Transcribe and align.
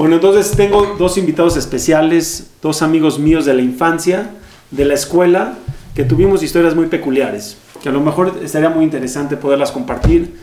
Bueno, 0.00 0.14
entonces 0.14 0.52
tengo 0.52 0.96
dos 0.98 1.18
invitados 1.18 1.58
especiales, 1.58 2.52
dos 2.62 2.80
amigos 2.80 3.18
míos 3.18 3.44
de 3.44 3.52
la 3.52 3.60
infancia, 3.60 4.30
de 4.70 4.86
la 4.86 4.94
escuela, 4.94 5.58
que 5.94 6.04
tuvimos 6.04 6.42
historias 6.42 6.74
muy 6.74 6.86
peculiares, 6.86 7.58
que 7.82 7.90
a 7.90 7.92
lo 7.92 8.00
mejor 8.00 8.40
estaría 8.42 8.70
muy 8.70 8.84
interesante 8.84 9.36
poderlas 9.36 9.72
compartir. 9.72 10.36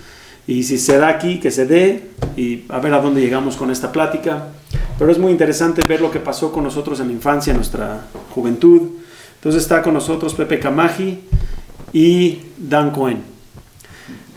Y 0.46 0.62
si 0.62 0.78
se 0.78 1.00
da 1.00 1.08
aquí, 1.08 1.40
que 1.40 1.50
se 1.50 1.66
dé, 1.66 2.04
y 2.36 2.66
a 2.70 2.78
ver 2.78 2.94
a 2.94 3.02
dónde 3.02 3.20
llegamos 3.20 3.58
con 3.58 3.72
esta 3.72 3.92
plática. 3.92 4.50
Pero 5.00 5.12
es 5.12 5.18
muy 5.18 5.32
interesante 5.32 5.82
ver 5.82 6.02
lo 6.02 6.12
que 6.12 6.20
pasó 6.20 6.52
con 6.52 6.64
nosotros 6.64 7.00
en 7.00 7.08
la 7.08 7.14
infancia, 7.14 7.50
en 7.50 7.58
nuestra 7.58 8.02
juventud. 8.36 8.84
Entonces 9.38 9.64
está 9.64 9.82
con 9.82 9.96
nosotros 9.96 10.36
Pepe 10.36 10.60
Camaji 10.60 11.20
y 11.94 12.42
Dan 12.60 12.92
Cohen. 12.92 13.24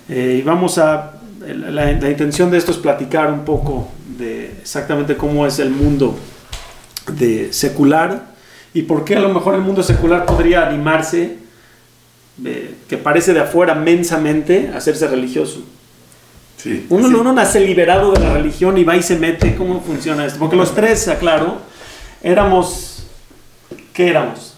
Eh, 0.08 0.38
y 0.40 0.42
vamos 0.42 0.78
a, 0.78 1.20
la, 1.46 1.92
la 1.92 2.10
intención 2.10 2.50
de 2.50 2.56
esto 2.56 2.70
es 2.70 2.78
platicar 2.78 3.30
un 3.30 3.44
poco 3.44 3.99
de 4.20 4.52
exactamente 4.60 5.16
cómo 5.16 5.46
es 5.46 5.58
el 5.58 5.70
mundo 5.70 6.16
de 7.12 7.52
secular 7.52 8.30
y 8.72 8.82
por 8.82 9.04
qué 9.04 9.16
a 9.16 9.20
lo 9.20 9.30
mejor 9.30 9.54
el 9.54 9.62
mundo 9.62 9.82
secular 9.82 10.26
podría 10.26 10.66
animarse, 10.66 11.38
eh, 12.44 12.74
que 12.88 12.96
parece 12.96 13.32
de 13.34 13.40
afuera 13.40 13.74
mensamente, 13.74 14.70
a 14.72 14.76
hacerse 14.76 15.08
religioso. 15.08 15.64
Sí. 16.56 16.86
Uno, 16.90 17.08
sí. 17.08 17.14
uno 17.14 17.32
nace 17.32 17.60
liberado 17.60 18.12
de 18.12 18.20
la 18.20 18.34
religión 18.34 18.78
y 18.78 18.84
va 18.84 18.96
y 18.96 19.02
se 19.02 19.16
mete. 19.16 19.56
¿Cómo 19.56 19.80
funciona 19.80 20.24
esto? 20.24 20.38
Porque 20.38 20.56
los 20.56 20.74
tres, 20.74 21.08
aclaro, 21.08 21.58
éramos. 22.22 23.06
¿Qué 23.92 24.08
éramos? 24.08 24.54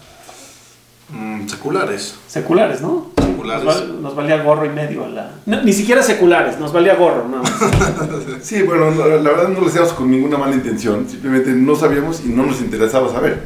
Mm, 1.09 1.47
seculares. 1.47 2.15
Seculares, 2.27 2.81
¿no? 2.81 3.12
Seculares. 3.43 3.63
Nos, 3.65 3.75
val- 3.75 4.01
nos 4.01 4.15
valía 4.15 4.43
gorro 4.43 4.65
y 4.65 4.69
medio 4.69 5.05
a 5.05 5.09
la. 5.09 5.31
no, 5.45 5.61
ni 5.63 5.73
siquiera 5.73 6.01
seculares, 6.01 6.59
nos 6.59 6.71
valía 6.73 6.95
gorro, 6.95 7.27
nada 7.27 7.43
más. 7.43 7.51
Sí, 8.41 8.61
bueno, 8.63 8.91
no, 8.91 9.05
la 9.07 9.17
verdad 9.31 9.47
no 9.49 9.61
lo 9.61 9.67
hacíamos 9.67 9.93
con 9.93 10.09
ninguna 10.11 10.37
mala 10.37 10.53
intención, 10.55 11.07
simplemente 11.09 11.51
no 11.51 11.75
sabíamos 11.75 12.21
y 12.25 12.29
no 12.29 12.45
nos 12.45 12.59
interesaba 12.61 13.11
saber. 13.11 13.43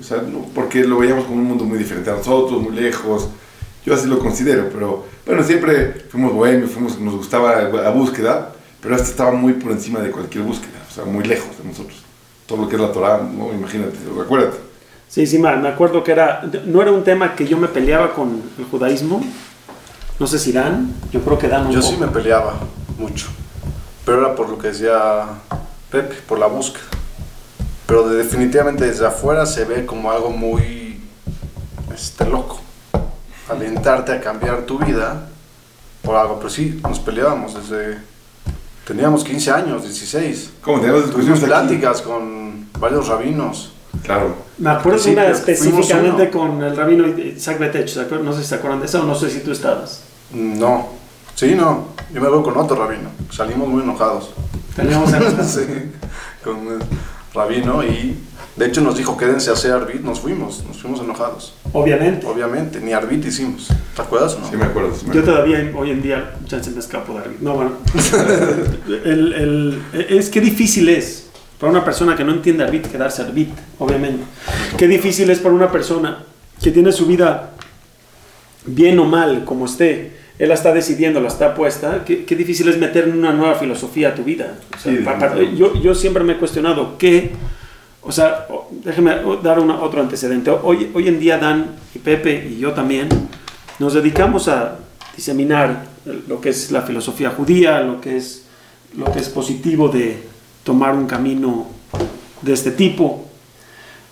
O 0.00 0.02
sea, 0.02 0.18
no- 0.22 0.46
porque 0.54 0.84
lo 0.84 0.98
veíamos 0.98 1.24
como 1.24 1.36
un 1.38 1.44
mundo 1.44 1.64
muy 1.64 1.78
diferente 1.78 2.10
a 2.10 2.14
nosotros, 2.14 2.60
muy 2.62 2.72
lejos. 2.74 3.28
Yo 3.84 3.94
así 3.94 4.08
lo 4.08 4.18
considero, 4.18 4.68
pero 4.72 5.04
bueno, 5.24 5.42
siempre 5.44 5.94
fuimos 6.10 6.32
bohemios, 6.32 6.70
fuimos, 6.72 6.98
nos 6.98 7.14
gustaba 7.16 7.62
la 7.62 7.90
búsqueda, 7.90 8.52
pero 8.80 8.96
esta 8.96 9.08
estaba 9.08 9.30
muy 9.32 9.52
por 9.54 9.70
encima 9.72 10.00
de 10.00 10.10
cualquier 10.10 10.42
búsqueda, 10.44 10.82
o 10.88 10.92
sea, 10.92 11.04
muy 11.04 11.24
lejos 11.24 11.56
de 11.62 11.68
nosotros. 11.68 12.02
Todo 12.46 12.62
lo 12.62 12.68
que 12.68 12.76
es 12.76 12.82
la 12.82 12.92
Torah, 12.92 13.18
¿no? 13.18 13.52
imagínate, 13.52 13.96
acuérdate. 14.22 14.56
Sí, 15.08 15.26
sí. 15.26 15.38
Me 15.38 15.48
acuerdo 15.68 16.02
que 16.04 16.12
era. 16.12 16.42
No 16.66 16.82
era 16.82 16.92
un 16.92 17.04
tema 17.04 17.34
que 17.34 17.46
yo 17.46 17.56
me 17.56 17.68
peleaba 17.68 18.12
con 18.14 18.42
el 18.58 18.64
judaísmo. 18.66 19.22
No 20.18 20.26
sé 20.26 20.38
si 20.38 20.52
Dan. 20.52 20.92
Yo 21.12 21.20
creo 21.20 21.38
que 21.38 21.48
Dan 21.48 21.66
un 21.66 21.72
Yo 21.72 21.80
poco. 21.80 21.92
sí 21.92 21.98
me 22.00 22.08
peleaba 22.08 22.54
mucho. 22.98 23.26
Pero 24.04 24.20
era 24.20 24.34
por 24.34 24.48
lo 24.48 24.58
que 24.58 24.68
decía 24.68 25.24
Pepe, 25.90 26.16
por 26.28 26.38
la 26.38 26.46
búsqueda. 26.46 26.84
Pero 27.86 28.08
de- 28.08 28.16
definitivamente 28.16 28.84
desde 28.86 29.06
afuera 29.06 29.46
se 29.46 29.64
ve 29.64 29.86
como 29.86 30.10
algo 30.10 30.30
muy 30.30 31.00
este, 31.94 32.24
loco. 32.28 32.60
Alentarte 33.48 34.12
a 34.12 34.20
cambiar 34.20 34.62
tu 34.62 34.78
vida 34.78 35.28
por 36.02 36.16
algo. 36.16 36.36
Pero 36.38 36.50
sí, 36.50 36.80
nos 36.82 36.98
peleábamos 36.98 37.54
desde... 37.54 37.98
Teníamos 38.86 39.24
15 39.24 39.50
años, 39.50 39.82
16. 39.82 40.50
¿Cómo 40.62 40.80
tenemos 40.80 41.10
Tuvimos 41.10 41.40
pláticas 41.40 42.02
con 42.02 42.68
varios 42.78 43.08
rabinos. 43.08 43.72
Claro. 44.02 44.36
Me 44.58 44.70
acuerdo 44.70 44.98
Sí, 44.98 45.10
una 45.10 45.26
específicamente 45.28 46.30
uno. 46.32 46.40
con 46.56 46.62
el 46.62 46.76
rabino 46.76 47.06
Isaac 47.06 47.58
Betech. 47.58 47.88
¿se 47.88 48.00
acuerdan? 48.00 48.26
No 48.26 48.32
sé 48.32 48.42
si 48.42 48.48
se 48.48 48.54
acuerdan 48.56 48.80
de 48.80 48.86
eso 48.86 49.00
o 49.02 49.04
no 49.06 49.14
sé 49.14 49.30
si 49.30 49.40
tú 49.40 49.52
estabas. 49.52 50.02
No. 50.32 50.88
Sí, 51.34 51.54
no. 51.54 51.88
Yo 52.14 52.20
me 52.20 52.28
veo 52.28 52.42
con 52.42 52.56
otro 52.56 52.76
rabino. 52.76 53.10
Salimos 53.30 53.68
muy 53.68 53.82
enojados. 53.82 54.30
Teníamos 54.74 55.12
en- 55.12 55.44
sí, 55.48 55.60
con 56.42 56.58
el 56.68 56.78
rabino 57.34 57.82
y 57.84 58.16
de 58.56 58.66
hecho 58.66 58.80
nos 58.80 58.96
dijo 58.96 59.16
quédense 59.18 59.50
a 59.50 59.52
hacer 59.52 59.72
arbit, 59.72 60.00
nos 60.00 60.20
fuimos, 60.20 60.64
nos 60.66 60.80
fuimos 60.80 61.00
enojados. 61.00 61.54
Obviamente. 61.72 62.26
Obviamente, 62.26 62.80
ni 62.80 62.92
arbit 62.92 63.24
hicimos. 63.26 63.68
¿Te 63.94 64.00
acuerdas 64.02 64.34
o 64.34 64.40
no? 64.40 64.48
Sí 64.48 64.56
me 64.56 64.64
acuerdo. 64.64 64.94
sí 64.94 65.06
me 65.06 65.14
Yo 65.14 65.22
todavía 65.24 65.70
hoy 65.76 65.90
en 65.90 66.00
día 66.02 66.34
ya 66.46 66.62
se 66.62 66.70
me 66.70 66.78
escapo 66.78 67.12
de 67.14 67.18
arbit. 67.20 67.40
No, 67.40 67.54
bueno. 67.54 67.72
El- 68.88 69.32
el- 69.32 69.82
es 70.08 70.30
que 70.30 70.40
difícil 70.40 70.88
es 70.88 71.25
para 71.58 71.70
una 71.72 71.84
persona 71.84 72.14
que 72.16 72.24
no 72.24 72.32
entiende 72.32 72.64
arbit 72.64 72.86
quedarse 72.86 73.22
arbit, 73.22 73.50
obviamente. 73.78 74.24
Qué 74.76 74.86
difícil 74.88 75.30
es 75.30 75.38
para 75.40 75.54
una 75.54 75.70
persona 75.72 76.24
que 76.62 76.70
tiene 76.70 76.92
su 76.92 77.06
vida 77.06 77.52
bien 78.66 78.98
o 78.98 79.04
mal, 79.04 79.44
como 79.44 79.66
esté. 79.66 80.12
Él 80.38 80.48
la 80.48 80.54
está 80.54 80.72
decidiendo, 80.72 81.20
la 81.20 81.28
está 81.28 81.54
puesta. 81.54 82.04
Qué, 82.04 82.24
qué 82.26 82.36
difícil 82.36 82.68
es 82.68 82.76
meter 82.78 83.08
una 83.08 83.32
nueva 83.32 83.54
filosofía 83.54 84.08
a 84.10 84.14
tu 84.14 84.22
vida. 84.22 84.58
O 84.76 84.78
sea, 84.78 84.92
Sí, 84.92 84.98
pa- 84.98 85.18
pa- 85.18 85.28
definitivamente. 85.30 85.78
yo, 85.78 85.82
yo 85.82 85.94
siempre 85.94 86.24
me 86.24 86.34
he 86.34 86.36
cuestionado 86.36 86.98
qué. 86.98 87.30
O 88.02 88.12
sea, 88.12 88.46
déjeme 88.84 89.16
dar 89.42 89.58
una- 89.58 89.80
otro 89.80 90.00
antecedente. 90.02 90.50
Hoy, 90.50 90.90
hoy 90.94 91.08
en 91.08 91.18
día 91.18 91.38
Dan 91.38 91.70
y 91.94 91.98
Pepe 92.00 92.48
y 92.50 92.58
yo 92.58 92.72
también 92.72 93.08
nos 93.78 93.94
dedicamos 93.94 94.48
a 94.48 94.76
diseminar 95.16 95.84
lo 96.28 96.40
que 96.40 96.50
es 96.50 96.70
la 96.70 96.82
filosofía 96.82 97.30
judía, 97.30 97.80
lo 97.80 98.00
que 98.00 98.16
es, 98.18 98.44
lo 98.96 99.10
que 99.10 99.18
es 99.20 99.28
positivo 99.30 99.88
de 99.88 100.22
tomar 100.66 100.96
un 100.96 101.06
camino 101.06 101.68
de 102.42 102.52
este 102.52 102.72
tipo. 102.72 103.24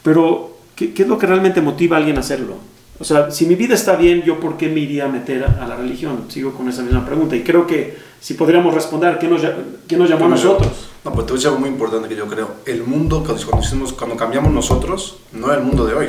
Pero, 0.04 0.56
¿qué, 0.76 0.94
qué 0.94 1.02
es 1.02 1.08
lo 1.08 1.18
que 1.18 1.26
realmente 1.26 1.60
motiva 1.60 1.96
a 1.96 1.98
alguien 1.98 2.16
a 2.16 2.20
hacerlo? 2.20 2.54
O 3.00 3.02
sea, 3.02 3.32
si 3.32 3.44
mi 3.46 3.56
vida 3.56 3.74
está 3.74 3.96
bien, 3.96 4.22
¿yo 4.22 4.38
por 4.38 4.56
qué 4.56 4.68
me 4.68 4.78
iría 4.78 5.06
a 5.06 5.08
meter 5.08 5.42
a, 5.44 5.64
a 5.64 5.66
la 5.66 5.74
religión? 5.74 6.26
Sigo 6.28 6.54
con 6.54 6.68
esa 6.68 6.82
misma 6.82 7.04
pregunta. 7.04 7.34
Y 7.34 7.42
creo 7.42 7.66
que 7.66 7.98
si 8.20 8.34
podríamos 8.34 8.72
responder, 8.72 9.18
¿qué 9.18 9.26
nos, 9.26 9.42
qué 9.88 9.96
nos 9.96 10.08
llamó 10.08 10.26
a 10.26 10.28
nosotros? 10.28 10.90
No, 11.04 11.10
pero 11.10 11.24
te 11.24 11.32
voy 11.32 11.32
a 11.32 11.34
decir 11.34 11.48
algo 11.48 11.60
muy 11.60 11.68
importante 11.70 12.08
que 12.08 12.16
yo 12.16 12.28
creo. 12.28 12.48
El 12.64 12.84
mundo, 12.84 13.24
cuando, 13.26 13.44
cuando 13.50 13.96
cuando 13.96 14.16
cambiamos 14.16 14.52
nosotros, 14.52 15.16
no 15.32 15.50
es 15.50 15.58
el 15.58 15.64
mundo 15.64 15.84
de 15.84 15.94
hoy. 15.94 16.08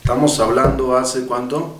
Estamos 0.00 0.40
hablando 0.40 0.96
hace 0.96 1.26
cuánto? 1.26 1.76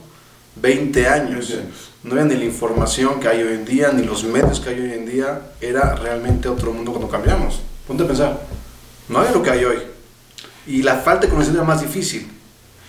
20 0.56 1.08
años. 1.08 1.48
20 1.48 1.54
años. 1.54 1.91
No 2.04 2.14
era 2.14 2.24
ni 2.24 2.34
la 2.34 2.44
información 2.44 3.20
que 3.20 3.28
hay 3.28 3.42
hoy 3.42 3.54
en 3.54 3.64
día, 3.64 3.92
ni 3.92 4.02
los 4.04 4.24
medios 4.24 4.58
que 4.60 4.70
hay 4.70 4.80
hoy 4.80 4.92
en 4.92 5.06
día. 5.06 5.52
Era 5.60 5.94
realmente 5.94 6.48
otro 6.48 6.72
mundo 6.72 6.90
cuando 6.90 7.08
cambiamos. 7.08 7.60
Ponte 7.86 8.02
a 8.02 8.06
pensar. 8.06 8.40
No 9.08 9.18
había 9.18 9.30
lo 9.32 9.42
que 9.42 9.50
hay 9.50 9.64
hoy. 9.64 9.76
Y 10.66 10.82
la 10.82 10.96
falta 10.96 11.26
de 11.26 11.28
conocimiento 11.32 11.62
era 11.62 11.68
más 11.72 11.80
difícil. 11.82 12.28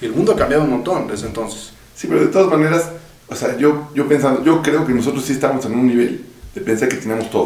Y 0.02 0.06
el 0.06 0.14
mundo 0.14 0.32
ha 0.32 0.36
cambiado 0.36 0.64
un 0.64 0.72
montón 0.72 1.08
desde 1.08 1.28
entonces. 1.28 1.72
Sí, 1.96 2.08
pero 2.08 2.22
de 2.22 2.28
todas 2.28 2.50
maneras, 2.50 2.90
o 3.28 3.36
sea, 3.36 3.56
yo, 3.58 3.90
yo 3.94 4.08
pensando, 4.08 4.44
yo 4.44 4.62
creo 4.62 4.86
que 4.86 4.94
nosotros 4.94 5.24
sí 5.24 5.34
estamos 5.34 5.64
en 5.66 5.74
un 5.76 5.88
nivel 5.88 6.26
de 6.56 6.62
pensar 6.62 6.90
que 6.90 6.98
teníamos 6.98 7.30
todo. 7.30 7.44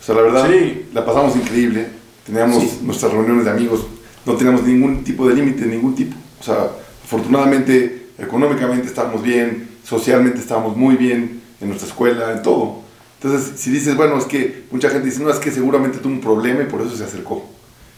O 0.00 0.04
sea, 0.04 0.14
la 0.14 0.22
verdad, 0.22 0.48
Sí. 0.48 0.86
la 0.92 1.04
pasamos 1.04 1.34
increíble, 1.36 1.88
teníamos 2.24 2.62
Sí. 2.62 2.80
nuestras 2.82 3.12
reuniones 3.12 3.44
de 3.44 3.50
amigos, 3.50 3.84
no 4.24 4.34
teníamos 4.36 4.62
ningún 4.62 5.02
tipo 5.02 5.28
de 5.28 5.34
límite, 5.34 5.66
ningún 5.66 5.94
tipo. 5.94 6.16
O 6.40 6.42
sea, 6.44 6.68
afortunadamente, 7.04 8.08
económicamente 8.18 8.86
estábamos 8.88 9.22
bien, 9.22 9.68
socialmente 9.84 10.40
estábamos 10.40 10.76
muy 10.76 10.96
bien, 10.96 11.40
en 11.60 11.68
nuestra 11.68 11.88
escuela, 11.88 12.32
en 12.32 12.42
todo. 12.42 12.82
Entonces, 13.22 13.58
si 13.60 13.70
dices, 13.70 13.96
bueno, 13.96 14.18
es 14.18 14.24
que 14.24 14.64
mucha 14.70 14.90
gente 14.90 15.06
dice, 15.06 15.22
no, 15.22 15.30
es 15.30 15.38
que 15.38 15.50
seguramente 15.50 15.98
tuvo 15.98 16.12
un 16.12 16.20
problema 16.20 16.62
y 16.62 16.66
por 16.66 16.82
eso 16.82 16.96
se 16.96 17.04
acercó. 17.04 17.44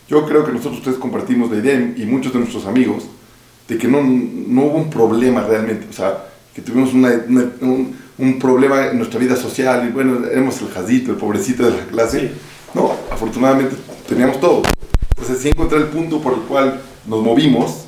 Yo 0.09 0.25
creo 0.27 0.45
que 0.45 0.53
nosotros 0.53 0.83
tres 0.83 0.97
compartimos 0.97 1.51
la 1.51 1.57
idea 1.59 1.95
y 1.97 2.05
muchos 2.07 2.33
de 2.33 2.39
nuestros 2.39 2.67
amigos 2.67 3.05
de 3.67 3.77
que 3.79 3.89
no, 3.89 4.01
no 4.03 4.63
hubo 4.67 4.77
un 4.77 4.91
problema 4.91 5.43
realmente, 5.43 5.87
o 5.91 5.93
sea, 5.93 6.27
que 6.55 6.63
tuvimos 6.63 6.93
una- 6.95 7.25
una- 7.29 7.51
un, 7.63 7.97
un 8.19 8.39
problema 8.39 8.87
en 8.87 8.99
nuestra 8.99 9.19
vida 9.19 9.35
social 9.35 9.87
y 9.89 9.93
bueno, 9.93 10.25
éramos 10.27 10.61
el 10.63 10.69
jazito, 10.69 11.11
el 11.11 11.17
pobrecito 11.17 11.65
de 11.65 11.77
la 11.77 11.87
clase. 11.87 12.21
Sí. 12.21 12.31
No, 12.75 12.93
afortunadamente 13.11 13.75
teníamos 14.09 14.39
todo. 14.39 14.63
Entonces, 15.17 15.43
sí 15.43 15.49
encontré 15.49 15.79
el 15.79 15.87
punto 15.87 16.21
por 16.21 16.35
el 16.35 16.41
cual 16.41 16.81
nos 17.07 17.23
movimos, 17.23 17.87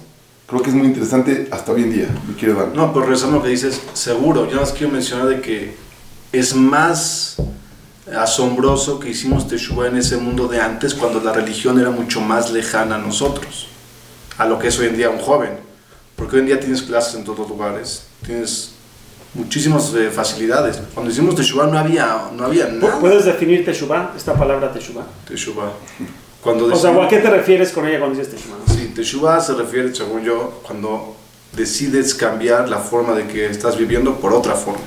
creo 0.48 0.62
que 0.62 0.70
es 0.70 0.74
muy 0.74 0.86
interesante 0.86 1.46
hasta 1.50 1.72
hoy 1.72 1.82
en 1.82 1.92
día, 1.92 2.08
mi 2.26 2.34
querido 2.34 2.58
Dan. 2.58 2.72
No, 2.74 2.92
pero 2.92 3.04
regresando 3.04 3.36
a 3.36 3.38
lo 3.40 3.44
que 3.44 3.50
dices, 3.50 3.82
seguro, 3.92 4.50
yo 4.50 4.58
más 4.58 4.72
quiero 4.72 4.92
mencionar 4.92 5.26
de 5.26 5.40
que 5.42 5.76
es 6.32 6.54
más 6.54 7.36
asombroso 8.16 8.98
que 8.98 9.10
hicimos 9.10 9.46
Teshuvah 9.46 9.88
en 9.88 9.98
ese 9.98 10.16
mundo 10.16 10.48
de 10.48 10.58
antes, 10.58 10.94
cuando 10.94 11.20
la 11.20 11.34
religión 11.34 11.78
era 11.78 11.90
mucho 11.90 12.22
más 12.22 12.50
lejana 12.50 12.94
a 12.94 12.98
nosotros, 12.98 13.68
a 14.38 14.46
lo 14.46 14.58
que 14.58 14.68
es 14.68 14.78
hoy 14.78 14.86
en 14.86 14.96
día 14.96 15.10
un 15.10 15.18
joven. 15.18 15.50
Porque 16.16 16.36
hoy 16.36 16.40
en 16.40 16.46
día 16.46 16.58
tienes 16.58 16.80
clases 16.80 17.14
en 17.16 17.24
todos 17.24 17.46
lugares, 17.46 18.06
tienes 18.24 18.72
muchísimas 19.34 19.92
eh, 19.94 20.10
facilidades. 20.10 20.80
Cuando 20.94 21.12
hicimos 21.12 21.34
Teshuvah 21.34 21.66
no 21.66 21.78
había, 21.78 22.30
no 22.34 22.44
había 22.44 22.68
nada. 22.68 22.98
¿Puedes 22.98 23.26
definir 23.26 23.66
Teshuvah, 23.66 24.14
esta 24.16 24.34
palabra 24.34 24.72
Teshuvah? 24.72 25.04
Teshuvah. 25.28 25.72
Cuando 26.40 26.66
O 26.66 26.76
sea, 26.76 26.90
¿a 26.90 27.08
qué 27.08 27.18
te 27.18 27.28
refieres 27.28 27.70
con 27.70 27.86
ella 27.86 27.98
cuando 27.98 28.18
dices 28.18 28.34
Teshuvah? 28.34 28.67
Teshuvah 28.98 29.40
se 29.40 29.54
refiere, 29.54 29.94
según 29.94 30.24
yo, 30.24 30.60
cuando 30.66 31.14
decides 31.52 32.14
cambiar 32.16 32.68
la 32.68 32.78
forma 32.78 33.14
de 33.14 33.28
que 33.28 33.46
estás 33.46 33.78
viviendo 33.78 34.16
por 34.16 34.32
otra 34.32 34.54
forma. 34.56 34.82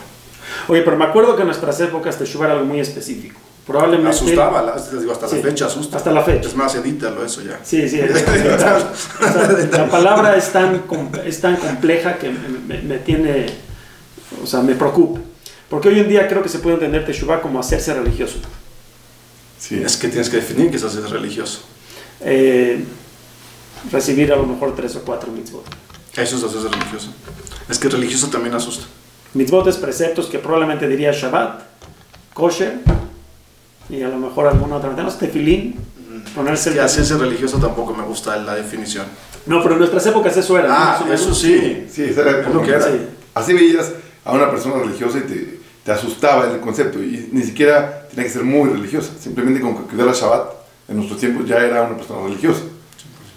Oye, 0.67 0.81
pero 0.81 0.97
me 0.97 1.05
acuerdo 1.05 1.33
que 1.37 1.43
en 1.43 1.47
nuestras 1.47 1.79
épocas 1.79 2.17
Teshuvah 2.17 2.47
era 2.47 2.53
algo 2.55 2.65
muy 2.65 2.81
específico. 2.81 3.39
Probablemente... 3.65 4.09
Asustaba, 4.09 4.75
les 4.75 4.99
digo, 4.99 5.13
hasta 5.13 5.29
Sí, 5.29 5.37
la 5.37 5.41
fecha 5.43 5.65
asusta. 5.67 5.95
hasta 5.95 6.11
la 6.11 6.23
fecha. 6.23 6.49
Es 6.49 6.55
más, 6.57 6.75
edítalo 6.75 7.23
eso 7.25 7.41
ya. 7.41 7.61
Sí, 7.63 7.87
sí. 7.87 8.01
la 9.71 9.87
palabra 9.89 10.35
es 10.35 10.51
tan, 10.51 10.83
es 11.25 11.39
tan 11.39 11.55
compleja 11.55 12.17
que 12.17 12.31
me, 12.31 12.49
me- 12.67 12.81
me 12.81 12.97
tiene, 12.97 13.45
o 14.43 14.45
sea, 14.45 14.61
me 14.61 14.75
preocupa. 14.75 15.21
Porque 15.69 15.87
hoy 15.87 16.01
en 16.01 16.09
día 16.09 16.27
creo 16.27 16.43
que 16.43 16.49
se 16.49 16.59
puede 16.59 16.73
entender 16.75 17.05
Teshuvah 17.05 17.39
como 17.41 17.61
hacerse 17.61 17.93
religioso. 17.93 18.39
Sí. 19.57 19.81
Es 19.81 19.95
que 19.95 20.09
tienes 20.09 20.29
que 20.29 20.35
definir 20.37 20.69
que 20.69 20.75
es 20.75 21.09
religioso. 21.09 21.61
Eh, 22.19 22.83
recibir 23.91 24.31
a 24.33 24.35
lo 24.35 24.45
mejor 24.45 24.75
tres 24.75 24.95
o 24.95 25.01
cuatro 25.01 25.31
mitzvot. 25.31 25.63
Eso 26.15 26.35
es 26.37 26.43
hacerse 26.43 26.67
religioso. 26.67 27.09
Es 27.69 27.79
que 27.79 27.87
religioso 27.89 28.27
también 28.27 28.53
asusta. 28.53 28.85
Mitzvot 29.33 29.67
es 29.67 29.77
preceptos 29.77 30.25
que 30.27 30.39
probablemente 30.39 30.87
diría 30.87 31.11
Shabbat, 31.13 31.61
kosher 32.33 32.79
y 33.89 34.01
a 34.01 34.09
lo 34.09 34.17
mejor 34.17 34.47
alguna 34.47 34.75
otra. 34.75 34.89
Tenemos 34.91 35.17
tefilín, 35.17 35.75
ponerse 36.35 36.69
el 36.69 36.75
Que 36.75 36.81
hacerse 36.81 37.17
religioso 37.17 37.57
tampoco 37.57 37.93
me 37.93 38.03
gusta 38.03 38.35
la 38.37 38.55
definición. 38.55 39.05
No, 39.45 39.61
pero 39.61 39.73
en 39.73 39.79
nuestras 39.79 40.05
épocas 40.05 40.35
eso 40.37 40.57
era. 40.59 40.67
¿no? 40.67 40.73
Ah, 40.73 40.77
Más 40.91 41.01
o 41.01 41.05
menos. 41.05 41.21
eso 41.21 41.33
sí. 41.33 41.87
Sí, 41.89 42.03
esa 42.03 42.21
era 42.21 42.49
lo 42.49 42.61
que 42.61 42.71
era. 42.71 42.81
Sí. 42.85 42.99
Así 43.33 43.53
veías 43.53 43.91
a 44.25 44.33
una 44.33 44.51
persona 44.51 44.75
religiosa 44.83 45.17
y 45.19 45.21
te, 45.21 45.59
te 45.83 45.91
asustaba 45.91 46.51
el 46.51 46.59
concepto. 46.59 46.99
Y 47.01 47.29
ni 47.31 47.41
siquiera 47.43 48.07
tenía 48.09 48.25
que 48.25 48.29
ser 48.31 48.43
muy 48.43 48.69
religiosa. 48.69 49.11
Simplemente 49.19 49.61
con 49.61 49.75
que 49.77 49.83
cuidara 49.89 50.11
Shabbat, 50.11 50.51
en 50.89 50.97
nuestros 50.97 51.19
tiempos 51.19 51.47
ya 51.47 51.57
era 51.57 51.83
una 51.83 51.95
persona 51.97 52.23
religiosa. 52.27 52.61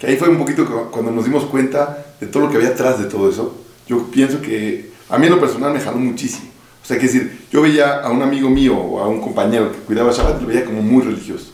Que 0.05 0.11
ahí 0.13 0.17
fue 0.17 0.29
un 0.29 0.39
poquito 0.39 0.65
cu- 0.67 0.91
cuando 0.91 1.11
nos 1.11 1.25
dimos 1.25 1.45
cuenta 1.45 2.05
de 2.21 2.27
todo 2.27 2.45
lo 2.45 2.51
que 2.51 2.57
había 2.57 2.71
atrás 2.71 2.99
de 2.99 3.07
todo 3.07 3.29
eso. 3.31 3.55
Yo 3.87 4.07
pienso 4.11 4.41
que 4.41 4.91
a 5.09 5.19
mí 5.19 5.27
en 5.27 5.33
lo 5.33 5.41
personal 5.41 5.73
me 5.73 5.81
jaló 5.81 5.97
muchísimo. 5.99 6.49
O 6.83 6.87
sea, 6.87 6.99
que 6.99 7.07
decir, 7.07 7.47
yo 7.51 7.63
veía 7.63 8.01
a 8.01 8.11
un 8.11 8.23
amigo 8.23 8.51
mío 8.51 8.77
o 8.77 9.01
a 9.01 9.09
un 9.09 9.21
compañero 9.21 9.73
que 9.73 9.79
cuidaba 9.79 10.13
Shabbat 10.13 10.39
y 10.39 10.43
lo 10.43 10.49
veía 10.49 10.65
como 10.65 10.83
muy 10.83 11.03
religioso. 11.03 11.53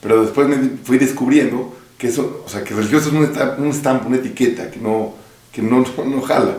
Pero 0.00 0.22
después 0.22 0.48
me 0.48 0.56
fui 0.82 0.98
descubriendo 0.98 1.74
que 1.98 2.08
eso, 2.08 2.42
o 2.44 2.48
sea, 2.48 2.62
que 2.64 2.74
religioso 2.74 3.08
es 3.08 3.14
un 3.14 3.24
estampo, 3.24 3.62
un 3.62 3.68
estampo, 3.70 4.08
una 4.08 4.16
etiqueta 4.16 4.70
que 4.70 4.80
no, 4.80 5.14
que 5.52 5.62
no, 5.62 5.80
no, 5.96 6.04
no 6.04 6.20
jala. 6.22 6.56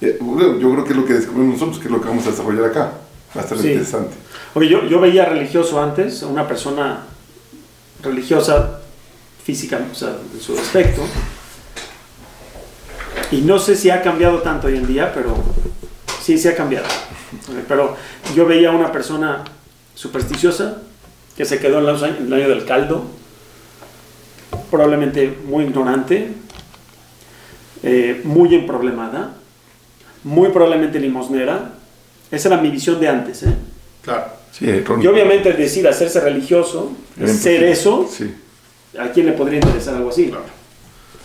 Eh, 0.00 0.18
Yo 0.20 0.72
creo 0.72 0.84
que 0.84 0.90
es 0.90 0.96
lo 0.96 1.04
que 1.04 1.14
descubrimos 1.14 1.54
nosotros, 1.54 1.78
que 1.78 1.86
es 1.86 1.90
lo 1.92 2.00
que 2.00 2.08
vamos 2.08 2.26
a 2.26 2.30
desarrollar 2.30 2.64
acá. 2.64 2.92
Va 3.36 3.40
a 3.42 3.44
estar 3.44 3.58
Sí. 3.58 3.68
interesante. 3.68 4.14
Oye, 4.54 4.68
yo, 4.68 4.84
yo 4.86 5.00
veía 5.00 5.26
religioso 5.26 5.80
antes, 5.80 6.22
a 6.22 6.26
una 6.26 6.48
persona 6.48 7.04
religiosa 8.02 8.80
física, 9.44 9.80
o 9.90 9.94
sea, 9.94 10.16
en 10.32 10.40
su 10.40 10.56
aspecto. 10.56 11.02
Y 13.30 13.40
no 13.40 13.58
sé 13.58 13.76
si 13.76 13.90
ha 13.90 14.02
cambiado 14.02 14.38
tanto 14.38 14.66
hoy 14.68 14.76
en 14.76 14.86
día, 14.86 15.12
pero 15.14 15.34
sí, 16.22 16.38
sí 16.38 16.48
ha 16.48 16.54
cambiado. 16.54 16.86
Pero 17.66 17.96
yo 18.34 18.46
veía 18.46 18.70
a 18.70 18.72
una 18.72 18.92
persona 18.92 19.42
supersticiosa 19.94 20.82
que 21.36 21.44
se 21.44 21.58
quedó 21.58 21.78
en 21.78 22.26
el 22.26 22.32
año 22.32 22.48
del 22.48 22.64
caldo, 22.64 23.04
probablemente 24.70 25.36
muy 25.46 25.64
ignorante, 25.64 26.32
eh, 27.82 28.20
muy 28.24 28.54
emproblemada, 28.54 29.34
muy 30.24 30.50
probablemente 30.50 31.00
limosnera. 31.00 31.72
Esa 32.30 32.48
era 32.48 32.58
mi 32.58 32.70
visión 32.70 33.00
de 33.00 33.08
antes, 33.08 33.42
¿eh? 33.42 33.54
Claro. 34.02 34.24
Sí. 34.52 34.66
Y 34.66 35.06
obviamente 35.06 35.48
el 35.48 35.56
decir 35.56 35.88
hacerse 35.88 36.20
religioso, 36.20 36.92
ser 37.26 37.64
eso, 37.64 38.08
Sí, 38.10 38.34
¿a 38.98 39.10
quién 39.12 39.26
le 39.26 39.32
podría 39.32 39.58
interesar 39.58 39.94
algo 39.94 40.10
así? 40.10 40.28
Claro. 40.28 40.44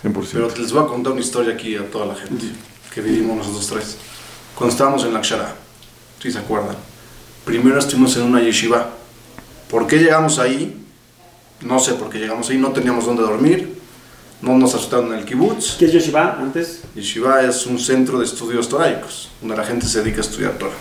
100%. 0.04 0.28
Pero 0.31 0.50
les 0.58 0.72
voy 0.72 0.84
a 0.84 0.88
contar 0.88 1.14
una 1.14 1.22
historia 1.22 1.54
aquí 1.54 1.75
a 1.75 1.90
toda 1.90 2.06
la 2.06 2.16
gente 2.16 2.46
que 2.94 3.02
vivimos 3.02 3.38
nosotros 3.38 3.68
tres. 3.68 3.98
Cuando 4.56 4.72
estábamos 4.72 5.04
en 5.04 5.14
Lakshara, 5.14 5.56
si 6.22 6.31
se 6.31 6.40
acuerdan, 6.40 6.75
primero 7.46 7.80
estuvimos 7.80 8.16
en 8.18 8.24
una 8.24 8.42
yeshiva. 8.42 8.90
¿Por 9.69 9.86
qué 9.86 9.98
llegamos 9.98 10.40
ahí? 10.40 10.84
No 11.62 11.80
sé 11.80 11.94
por 11.94 12.10
qué 12.10 12.19
llegamos 12.19 12.50
ahí, 12.50 12.58
no 12.58 12.72
teníamos 12.72 13.06
dónde 13.06 13.24
dormir, 13.24 13.78
no 14.42 14.56
nos 14.58 14.75
asustaron 14.75 15.14
en 15.14 15.19
el 15.19 15.25
kibutz. 15.25 15.78
¿Qué 15.78 15.86
es 15.86 15.94
Yeshiva 15.94 16.38
antes? 16.40 16.81
Yeshiva 16.96 17.42
es 17.42 17.66
un 17.66 17.80
centro 17.80 18.19
de 18.19 18.25
estudios 18.25 18.69
toraicos, 18.69 19.30
donde 19.42 19.58
la 19.58 19.64
gente 19.64 19.88
se 19.88 20.00
dedica 20.00 20.18
a 20.18 20.22
estudiar 20.22 20.58
Torah. 20.58 20.75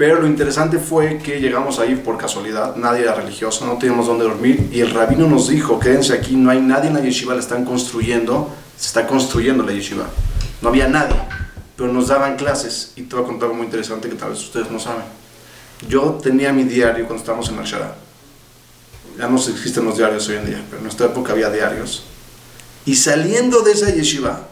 Pero 0.00 0.18
lo 0.18 0.26
interesante 0.26 0.78
fue 0.78 1.18
que 1.18 1.40
llegamos 1.40 1.78
ahí 1.78 1.94
por 1.94 2.16
casualidad, 2.16 2.74
nadie 2.74 3.02
era 3.02 3.14
religioso, 3.14 3.66
no 3.66 3.76
teníamos 3.76 4.06
dónde 4.06 4.24
dormir 4.24 4.70
y 4.72 4.80
el 4.80 4.92
rabino 4.92 5.26
nos 5.26 5.48
dijo, 5.48 5.78
quédense 5.78 6.14
aquí, 6.14 6.36
no 6.36 6.48
hay 6.48 6.58
nadie 6.58 6.88
en 6.88 6.94
la 6.94 7.02
yeshiva, 7.02 7.34
la 7.34 7.40
están 7.40 7.66
construyendo, 7.66 8.48
se 8.78 8.86
está 8.86 9.06
construyendo 9.06 9.62
la 9.62 9.72
yeshiva. 9.72 10.06
No 10.62 10.70
había 10.70 10.88
nadie, 10.88 11.16
pero 11.76 11.92
nos 11.92 12.08
daban 12.08 12.38
clases 12.38 12.94
y 12.96 13.02
te 13.02 13.14
voy 13.14 13.26
a 13.26 13.28
contar 13.28 13.48
algo 13.48 13.56
muy 13.56 13.66
interesante 13.66 14.08
que 14.08 14.14
tal 14.14 14.30
vez 14.30 14.40
ustedes 14.40 14.70
no 14.70 14.80
saben. 14.80 15.04
Yo 15.86 16.18
tenía 16.22 16.50
mi 16.50 16.64
diario 16.64 17.04
cuando 17.04 17.20
estábamos 17.20 17.50
en 17.50 17.58
Akshara. 17.58 17.94
Ya 19.18 19.28
no 19.28 19.36
existen 19.36 19.84
los 19.84 19.98
diarios 19.98 20.26
hoy 20.30 20.36
en 20.36 20.46
día, 20.46 20.64
pero 20.64 20.78
en 20.78 20.84
nuestra 20.84 21.08
época 21.08 21.32
había 21.32 21.50
diarios. 21.50 22.04
Y 22.86 22.96
saliendo 22.96 23.60
de 23.60 23.72
esa 23.72 23.90
yeshiva, 23.90 24.48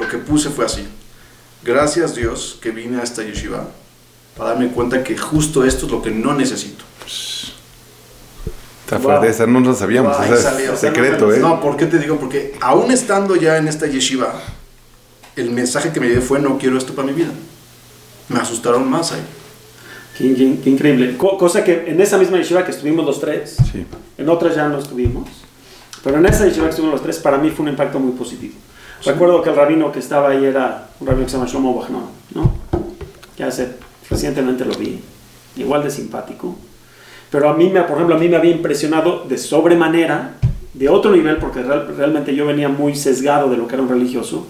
lo 0.00 0.08
que 0.08 0.16
puse 0.16 0.48
fue 0.48 0.64
así. 0.64 0.88
Gracias 1.62 2.14
Dios 2.14 2.58
que 2.62 2.70
vine 2.70 2.98
a 2.98 3.02
esta 3.02 3.22
yeshiva 3.22 3.68
para 4.36 4.50
darme 4.50 4.68
cuenta 4.68 5.02
que 5.02 5.16
justo 5.16 5.64
esto 5.64 5.86
es 5.86 5.92
lo 5.92 6.02
que 6.02 6.10
no 6.10 6.34
necesito. 6.34 6.84
Está 8.84 8.96
Wow. 8.98 9.02
fuerte, 9.04 9.28
esa 9.28 9.46
no 9.46 9.60
lo 9.60 9.74
sabíamos. 9.74 10.16
Ahí 10.18 10.26
esa 10.26 10.34
es 10.36 10.42
salió. 10.42 10.76
secreto, 10.76 11.32
¿eh? 11.32 11.38
No, 11.38 11.60
¿por 11.60 11.76
qué 11.76 11.86
te 11.86 11.98
digo? 11.98 12.18
Porque 12.18 12.54
aún 12.60 12.90
estando 12.92 13.34
ya 13.34 13.56
en 13.56 13.66
esta 13.66 13.86
yeshiva, 13.86 14.32
el 15.34 15.50
mensaje 15.50 15.92
que 15.92 15.98
me 16.00 16.06
llevé 16.08 16.20
fue 16.20 16.38
no 16.38 16.56
quiero 16.58 16.78
esto 16.78 16.94
para 16.94 17.08
mi 17.08 17.12
vida. 17.14 17.30
Me 18.28 18.38
asustaron 18.38 18.88
más 18.88 19.12
ahí. 19.12 19.22
Qué, 20.16 20.34
qué- 20.34 20.58
qué 20.62 20.70
increíble. 20.70 21.16
Co- 21.16 21.36
cosa 21.36 21.64
que 21.64 21.84
en 21.88 22.00
esa 22.00 22.16
misma 22.16 22.38
yeshiva 22.38 22.64
que 22.64 22.70
estuvimos 22.70 23.04
los 23.04 23.20
tres, 23.20 23.56
Sí. 23.72 23.84
en 24.18 24.28
otras 24.28 24.54
ya 24.54 24.68
no 24.68 24.78
estuvimos, 24.78 25.28
pero 26.04 26.18
en 26.18 26.26
esa 26.26 26.46
yeshiva 26.46 26.64
que 26.66 26.70
estuvimos 26.70 26.94
los 26.94 27.02
tres, 27.02 27.18
para 27.18 27.38
mí 27.38 27.50
fue 27.50 27.64
un 27.64 27.70
impacto 27.70 27.98
muy 27.98 28.12
positivo. 28.12 28.54
Recuerdo 29.04 29.42
que 29.42 29.50
el 29.50 29.56
rabino 29.56 29.90
que 29.92 29.98
estaba 29.98 30.30
ahí 30.30 30.44
era 30.44 30.88
un 31.00 31.06
rabino 31.06 31.26
que 31.26 31.30
se 31.32 31.36
llama 31.36 31.48
Shlomo 31.50 31.72
Wagnon, 31.72 32.04
¿no? 32.34 32.54
Que 33.36 33.44
hace, 33.44 33.68
recientemente 34.10 34.64
lo 34.64 34.74
vi, 34.74 35.00
igual 35.56 35.82
de 35.82 35.90
simpático. 35.90 36.56
Pero 37.30 37.48
a 37.48 37.54
mí, 37.56 37.68
me, 37.70 37.80
por 37.82 37.96
ejemplo, 37.96 38.14
a 38.16 38.18
mí 38.18 38.28
me 38.28 38.36
había 38.36 38.52
impresionado 38.52 39.24
de 39.28 39.36
sobremanera, 39.38 40.36
de 40.74 40.88
otro 40.88 41.10
nivel, 41.10 41.38
porque 41.38 41.62
real- 41.62 41.92
realmente 41.96 42.34
yo 42.34 42.46
venía 42.46 42.68
muy 42.68 42.94
sesgado 42.94 43.50
de 43.50 43.56
lo 43.56 43.66
que 43.66 43.74
era 43.74 43.82
un 43.82 43.88
religioso, 43.88 44.46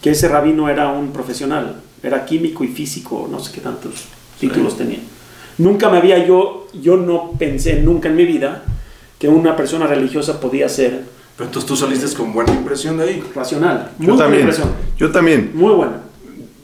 que 0.00 0.10
ese 0.10 0.28
rabino 0.28 0.68
era 0.68 0.88
un 0.88 1.12
profesional, 1.12 1.76
era 2.02 2.24
químico 2.24 2.64
y 2.64 2.68
físico, 2.68 3.28
no 3.30 3.40
sé 3.40 3.52
qué 3.52 3.60
tantos 3.60 4.04
títulos 4.40 4.76
tenía. 4.76 4.98
Nunca 5.58 5.88
me 5.88 5.98
había 5.98 6.24
yo, 6.26 6.66
yo 6.80 6.96
no 6.96 7.32
pensé 7.38 7.80
nunca 7.80 8.08
en 8.08 8.16
mi 8.16 8.24
vida 8.24 8.62
que 9.18 9.28
una 9.28 9.56
persona 9.56 9.86
religiosa 9.86 10.40
podía 10.40 10.68
ser 10.68 11.04
Pero 11.36 11.46
entonces 11.48 11.66
tú 11.68 11.76
saliste 11.76 12.14
con 12.16 12.32
buena 12.32 12.52
impresión 12.52 12.96
de 12.98 13.04
ahí. 13.04 13.24
racional. 13.34 13.90
Muy 13.98 14.06
Yo 14.08 14.12
buena 14.14 14.24
también. 14.24 14.40
impresión, 14.42 14.70
Yo 14.98 15.10
también. 15.12 15.50
muy 15.54 15.72
buena. 15.72 16.00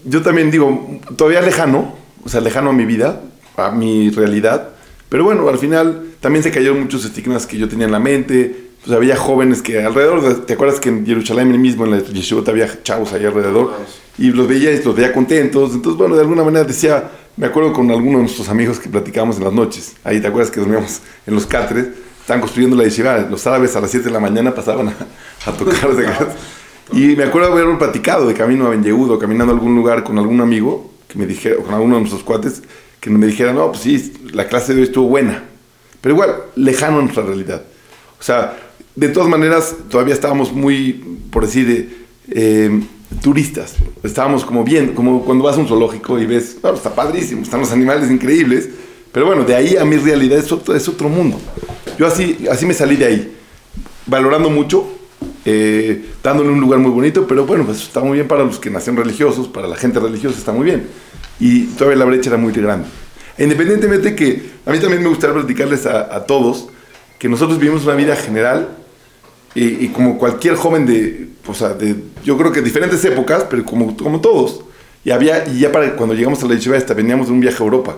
Yo 0.05 0.23
también 0.23 0.51
digo, 0.51 0.99
todavía 1.17 1.41
lejano, 1.41 1.95
o 2.25 2.29
sea, 2.29 2.41
lejano 2.41 2.71
a 2.71 2.73
mi 2.73 2.85
vida, 2.85 3.21
a 3.57 3.71
mi 3.71 4.11
realidad. 4.11 4.71
Pero 5.09 5.25
bueno, 5.25 5.49
al 5.49 5.59
final 5.59 6.05
también 6.21 6.43
se 6.43 6.51
cayeron 6.51 6.81
muchos 6.81 7.05
estigmas 7.05 7.47
que 7.47 7.59
yo 7.59 7.69
tenía 7.69 7.87
en 7.87 7.93
la 7.93 7.99
mente. 8.01 8.69
Pues 8.85 8.97
había 8.97 9.17
jóvenes 9.17 9.61
que 9.61 9.85
alrededor, 9.85 10.23
de- 10.23 10.35
¿te 10.47 10.55
acuerdas 10.55 10.81
que 10.81 10.89
en 10.89 11.05
Jerusalén 11.05 11.61
mismo, 11.61 11.85
en 11.85 11.91
la 11.91 11.99
Yeshivot, 11.99 12.49
había 12.49 12.83
chavos 12.83 13.13
ahí 13.13 13.25
alrededor? 13.27 13.73
Y 14.19 14.31
los 14.31 14.49
veía 14.49 14.73
y 14.73 14.83
los 14.83 14.95
veía 14.97 15.13
contentos. 15.13 15.75
Entonces, 15.75 15.99
bueno, 15.99 16.15
de 16.15 16.23
alguna 16.23 16.43
manera 16.45 16.65
decía, 16.65 17.11
me 17.37 17.47
acuerdo 17.47 17.73
con 17.75 17.91
algunos 17.91 18.15
de 18.21 18.23
nuestros 18.23 18.49
amigos 18.49 18.79
que 18.79 18.89
platicábamos 18.89 19.37
en 19.37 19.45
las 19.45 19.53
noches. 19.53 19.97
Ahí, 20.05 20.21
¿te 20.21 20.29
acuerdas 20.29 20.51
que 20.51 20.61
dormíamos 20.61 21.01
en 21.27 21.35
los 21.35 21.45
cáteres? 21.47 21.89
Estaban 22.21 22.41
construyendo 22.41 22.77
la 22.77 22.85
yeshiva. 22.85 23.19
Los 23.31 23.47
árabes 23.47 23.75
a 23.77 23.81
las 23.81 23.91
7 23.91 24.07
de 24.07 24.13
la 24.13 24.21
mañana 24.21 24.55
pasaban 24.55 24.89
a, 24.89 24.95
a 25.47 25.53
tocar. 25.53 25.95
de 25.95 26.05
casa. 26.05 26.29
Y 26.93 27.15
me 27.15 27.23
acuerdo 27.23 27.53
haber 27.53 27.79
platicado 27.79 28.27
de 28.27 28.35
camino 28.35 28.67
a 28.67 28.71
Ben 28.71 28.83
Yehuda 28.83 29.13
o 29.15 29.19
caminando 29.19 29.53
a 29.53 29.57
algún 29.57 29.77
lugar 29.77 30.03
con 30.03 30.19
algún 30.19 30.41
amigo 30.41 30.91
que 31.11 31.19
me 31.19 31.27
dijera, 31.27 31.57
con 31.57 31.75
alguno 31.75 31.97
de 31.97 32.01
nuestros 32.03 32.23
cuates, 32.23 32.63
que 33.01 33.11
me 33.11 33.27
dijera, 33.27 33.53
no, 33.53 33.69
pues 33.73 33.83
sí, 33.83 34.13
la 34.33 34.47
clase 34.47 34.75
de 34.75 34.81
hoy 34.81 34.87
estuvo 34.87 35.09
buena. 35.09 35.45
Pero 36.01 36.15
igual, 36.15 36.37
lejano 36.57 36.99
a 36.99 37.03
nuestra 37.03 37.25
realidad. 37.25 37.63
O 38.19 38.23
sea, 38.23 38.57
de 38.95 39.09
todas 39.09 39.29
maneras, 39.29 39.75
todavía 39.91 40.15
estábamos 40.15 40.53
muy, 40.53 41.19
por 41.31 41.45
decir, 41.45 42.07
eh, 42.31 42.81
turistas. 43.23 43.75
Estábamos 44.03 44.45
como 44.45 44.63
bien, 44.63 44.95
como 44.95 45.25
cuando 45.25 45.45
vas 45.45 45.57
a 45.57 45.61
un 45.61 45.67
zoológico 45.67 46.19
y 46.19 46.27
ves, 46.27 46.59
no, 46.63 46.75
está 46.75 46.95
padrísimo, 46.95 47.43
están 47.43 47.61
los 47.61 47.73
animales 47.73 48.11
increíbles. 48.11 48.69
Pero 49.13 49.27
bueno, 49.27 49.43
de 49.45 49.57
ahí 49.57 49.77
a 49.77 49.85
mi 49.85 49.97
realidad 49.97 50.39
es 50.39 50.53
otro, 50.53 50.75
es 50.75 50.87
otro 50.89 51.09
mundo. 51.09 51.41
Yo 51.99 52.07
así, 52.07 52.47
así 52.51 52.65
me 52.65 52.75
salí 52.75 52.97
de 52.97 53.07
ahí, 53.07 53.37
valorando 54.07 54.49
mucho, 54.49 54.89
eh, 55.45 56.05
dándole 56.23 56.51
un 56.51 56.61
lugar 56.61 56.81
muy 56.81 56.91
bonito, 56.91 57.27
pero 57.27 57.47
bueno, 57.47 57.65
pues 57.65 57.83
está 57.83 58.01
muy 58.01 58.15
bien 58.15 58.29
para 58.29 58.45
los 58.45 58.59
que 58.59 58.71
nacieron 58.71 59.03
religiosos, 59.03 59.49
para 59.49 59.67
la 59.67 59.77
gente 59.77 59.99
religiosa 59.99 60.39
está 60.39 60.53
muy 60.53 60.65
bien. 60.65 60.87
Y 61.39 61.67
todavía 61.69 61.99
la 61.99 62.05
brecha 62.05 62.31
era 62.31 62.37
muy 62.37 62.53
grande. 62.53 62.87
E 63.39 63.45
Independientemente 63.45 64.15
que 64.15 64.51
a 64.67 64.71
mí 64.71 64.79
también 64.79 65.03
me 65.03 65.09
gustaría 65.09 65.35
platicarles 65.35 65.87
a, 65.87 66.27
todos 66.27 66.69
que 67.19 67.29
nosotros 67.29 67.59
vivimos 67.59 67.85
una 67.85 67.95
vida 67.95 68.17
general 68.17 68.69
y, 69.55 69.89
como 69.89 70.19
cualquier 70.19 70.55
joven 70.55 70.87
de, 70.87 71.29
o 71.47 71.55
sea, 71.55 71.71
de, 71.71 71.97
yo 72.25 72.39
creo 72.39 72.53
que 72.53 72.63
diferentes 72.63 73.05
épocas, 73.05 73.47
pero 73.49 73.65
como, 73.65 73.97
como 73.97 74.21
todos. 74.21 74.61
Y, 75.05 75.11
había, 75.11 75.49
y 75.49 75.61
ya 75.61 75.73
para 75.73 75.97
cuando 75.97 76.15
llegamos 76.15 76.43
a 76.43 76.47
la 76.47 76.55
yeshiva 76.55 76.79
veníamos 76.95 77.29
de 77.29 77.33
un 77.33 77.41
viaje 77.41 77.63
a 77.63 77.65
Europa 77.65 77.97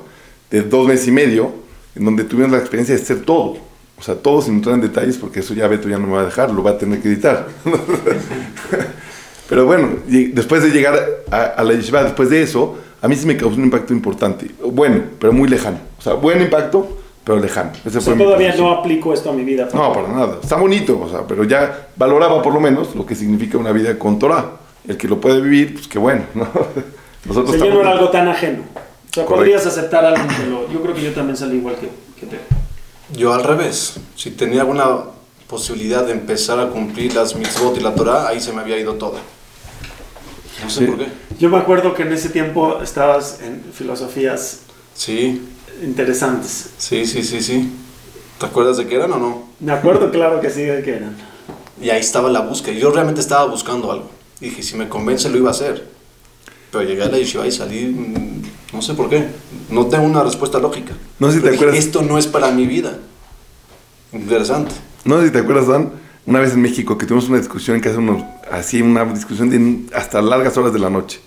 de 0.50 0.62
dos 0.62 0.86
meses 0.86 1.08
y 1.08 1.12
medio, 1.12 1.52
en 1.96 2.04
donde 2.04 2.24
tuvimos 2.24 2.52
la 2.52 2.58
experiencia 2.58 2.94
de 2.94 3.02
hacer 3.02 3.22
todo. 3.22 3.71
O 4.02 4.04
sea, 4.04 4.16
todo 4.16 4.42
sin 4.42 4.54
entrar 4.54 4.74
en 4.74 4.80
detalles, 4.80 5.16
porque 5.16 5.38
eso 5.38 5.54
ya 5.54 5.68
Beto 5.68 5.88
ya 5.88 5.96
no 5.96 6.08
me 6.08 6.14
va 6.14 6.22
a 6.22 6.24
dejar, 6.24 6.50
lo 6.50 6.60
va 6.60 6.72
a 6.72 6.76
tener 6.78 7.00
que 7.00 7.06
editar. 7.06 7.46
Pero 9.48 9.64
bueno, 9.64 9.90
después 10.06 10.60
de 10.64 10.70
llegar 10.70 10.98
a, 11.30 11.42
a 11.42 11.62
la 11.62 11.74
yeshiva, 11.74 12.02
después 12.02 12.28
de 12.28 12.42
eso, 12.42 12.78
a 13.00 13.06
mí 13.06 13.14
sí 13.14 13.26
me 13.26 13.36
causó 13.36 13.56
un 13.56 13.62
impacto 13.64 13.92
importante. 13.92 14.50
Bueno, 14.64 15.02
pero 15.20 15.32
muy 15.32 15.48
lejano. 15.48 15.78
O 15.98 16.02
sea, 16.02 16.14
buen 16.14 16.40
impacto, 16.42 16.98
pero 17.22 17.38
lejano. 17.38 17.70
Ese 17.84 17.98
O 17.98 18.00
sea, 18.00 18.16
todavía 18.16 18.56
no 18.56 18.72
aplico 18.72 19.14
esto 19.14 19.30
a 19.30 19.34
mi 19.34 19.44
vida. 19.44 19.68
No, 19.72 19.92
para 19.92 20.08
nada. 20.08 20.38
Está 20.42 20.56
bonito, 20.56 20.98
o 21.00 21.08
sea, 21.08 21.26
pero 21.26 21.44
ya 21.44 21.88
valoraba 21.96 22.42
por 22.42 22.54
lo 22.54 22.60
menos 22.60 22.96
lo 22.96 23.06
que 23.06 23.14
significa 23.14 23.56
una 23.56 23.70
vida 23.70 23.96
con 24.00 24.18
Torah. 24.18 24.46
El 24.88 24.96
que 24.96 25.06
lo 25.06 25.20
puede 25.20 25.40
vivir, 25.40 25.74
pues 25.74 25.86
qué 25.86 25.98
bueno, 26.00 26.22
¿no? 26.34 26.48
Nosotros 27.26 27.54
estamos- 27.54 27.78
era 27.78 27.90
algo 27.92 28.08
tan 28.10 28.26
ajeno. 28.26 28.62
O 28.62 29.14
sea, 29.14 29.24
Correcto. 29.26 29.34
podrías 29.36 29.64
aceptar 29.66 30.04
algo 30.04 30.26
que 30.26 30.50
lo... 30.50 30.68
Yo 30.72 30.82
creo 30.82 30.94
que 30.94 31.02
yo 31.02 31.12
también 31.12 31.36
salí 31.36 31.58
igual 31.58 31.76
que, 31.76 31.88
que 32.18 32.26
Pepe. 32.26 32.61
Yo 33.12 33.32
al 33.32 33.44
revés. 33.44 33.94
Si 34.16 34.30
tenía 34.30 34.62
alguna 34.62 34.86
posibilidad 35.48 36.04
de 36.06 36.12
empezar 36.12 36.58
a 36.60 36.68
cumplir 36.68 37.14
las 37.14 37.34
mitzvot 37.36 37.76
y 37.76 37.80
la 37.80 37.94
Torah, 37.94 38.28
ahí 38.28 38.40
se 38.40 38.52
me 38.52 38.60
había 38.62 38.78
ido 38.78 38.94
toda. 38.94 39.20
No 40.62 40.70
sé 40.70 40.80
Sí. 40.80 40.86
por 40.86 40.98
qué. 40.98 41.06
Yo 41.38 41.48
me 41.50 41.58
acuerdo 41.58 41.94
que 41.94 42.02
en 42.02 42.12
ese 42.12 42.28
tiempo 42.28 42.80
estabas 42.82 43.40
en 43.42 43.62
filosofías 43.72 44.60
Sí, 44.94 45.42
interesantes. 45.82 46.70
sí, 46.78 47.04
sí, 47.06 47.22
sí, 47.22 47.40
sí. 47.42 47.70
¿Te 48.38 48.46
acuerdas 48.46 48.76
de 48.76 48.86
qué 48.86 48.96
eran 48.96 49.12
o 49.12 49.18
no? 49.18 49.48
Me 49.60 49.72
acuerdo 49.72 50.10
claro 50.10 50.40
que 50.40 50.50
sí 50.50 50.62
de 50.62 50.82
que 50.82 50.96
eran. 50.96 51.16
Y 51.80 51.90
ahí 51.90 52.00
estaba 52.00 52.30
la 52.30 52.40
búsqueda. 52.40 52.74
Yo 52.78 52.90
realmente 52.90 53.20
estaba 53.20 53.44
buscando 53.46 53.90
algo. 53.90 54.10
Dije, 54.40 54.62
si 54.62 54.76
me 54.76 54.88
convence, 54.88 55.28
lo 55.28 55.38
iba 55.38 55.48
a 55.48 55.52
hacer. 55.52 55.88
Pero 56.70 56.84
llegué 56.84 57.02
a 57.02 57.08
la 57.08 57.18
yeshiva 57.18 57.46
y 57.46 57.52
salí, 57.52 57.84
mm, 57.86 58.41
no 58.72 58.82
sé 58.82 58.94
por 58.94 59.08
qué. 59.08 59.26
No 59.70 59.86
tengo 59.86 60.04
una 60.04 60.22
respuesta 60.22 60.58
lógica. 60.58 60.94
No 61.18 61.28
sé 61.28 61.34
si 61.34 61.38
te 61.38 61.42
Pero 61.44 61.52
dije, 61.52 61.64
acuerdas. 61.64 61.84
Esto 61.84 62.02
no 62.02 62.18
es 62.18 62.26
para 62.26 62.50
mi 62.50 62.66
vida. 62.66 62.98
Interesante. 64.12 64.72
No 65.04 65.18
sé 65.20 65.26
si 65.26 65.32
te 65.32 65.38
acuerdas, 65.38 65.66
Dan, 65.66 65.92
una 66.26 66.40
vez 66.40 66.52
en 66.52 66.62
México 66.62 66.96
que 66.98 67.06
tuvimos 67.06 67.28
una 67.28 67.38
discusión 67.38 67.76
en 67.76 67.82
casa, 67.82 67.98
unos, 67.98 68.22
así 68.50 68.82
una 68.82 69.04
discusión 69.06 69.50
de 69.50 69.94
hasta 69.96 70.20
largas 70.22 70.56
horas 70.56 70.72
de 70.72 70.78
la 70.78 70.90
noche. 70.90 71.20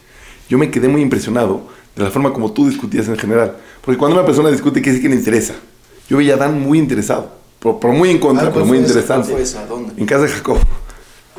Yo 0.50 0.58
me 0.58 0.70
quedé 0.70 0.88
muy 0.88 1.02
impresionado 1.02 1.68
de 1.96 2.04
la 2.04 2.12
forma 2.12 2.32
como 2.34 2.52
tú 2.52 2.68
discutías 2.68 3.08
en 3.08 3.18
general. 3.18 3.56
Porque 3.82 3.98
cuando 3.98 4.18
una 4.18 4.26
persona 4.26 4.50
discute, 4.52 4.82
quiere 4.82 4.98
decir 4.98 5.04
que 5.10 5.14
le 5.16 5.20
interesa. 5.20 5.54
Yo 6.10 6.18
veía 6.18 6.36
a 6.36 6.38
Dan 6.38 6.62
muy 6.62 6.78
interesado, 6.78 7.32
por, 7.60 7.80
por 7.80 7.92
muy 7.92 8.10
en 8.12 8.20
contra, 8.20 8.48
Ah, 8.48 8.52
pero 8.54 8.66
¿cuál 8.66 8.66
muy 8.68 8.78
fue 8.78 8.86
esa? 8.86 8.94
interesante. 8.94 9.30
¿Cuál 9.32 9.38
fue 9.38 9.44
esa? 9.44 9.66
¿Dónde? 9.66 9.94
En 9.98 10.06
casa 10.06 10.22
de 10.24 10.28
Jacob, 10.30 10.58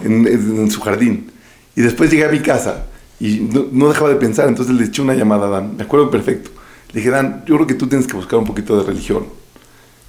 en, 0.05 0.27
en- 0.27 0.59
en 0.63 0.71
su 0.71 0.81
jardín. 0.81 1.31
Y 1.77 1.83
después 1.83 2.11
llegué 2.11 2.25
a 2.25 2.29
mi 2.31 2.41
casa 2.41 2.87
y 3.20 3.40
no, 3.52 3.66
no 3.73 3.88
dejaba 3.88 4.11
de 4.11 4.16
pensar, 4.16 4.49
entonces 4.49 4.75
le 4.75 4.85
eché 4.85 5.02
una 5.02 5.14
llamada 5.14 5.46
a 5.46 5.50
Dan. 5.50 5.76
Me 5.76 5.85
acuerdo 5.85 6.11
perfecto. 6.11 6.50
Le 6.92 7.00
dije, 7.00 7.11
Dan, 7.11 7.44
yo 7.46 7.54
creo 7.56 7.66
que 7.66 7.75
tú 7.75 7.87
tienes 7.87 8.06
que 8.06 8.14
buscar 8.14 8.38
un 8.38 8.44
poquito 8.46 8.76
de 8.78 8.85
religión. 8.87 9.26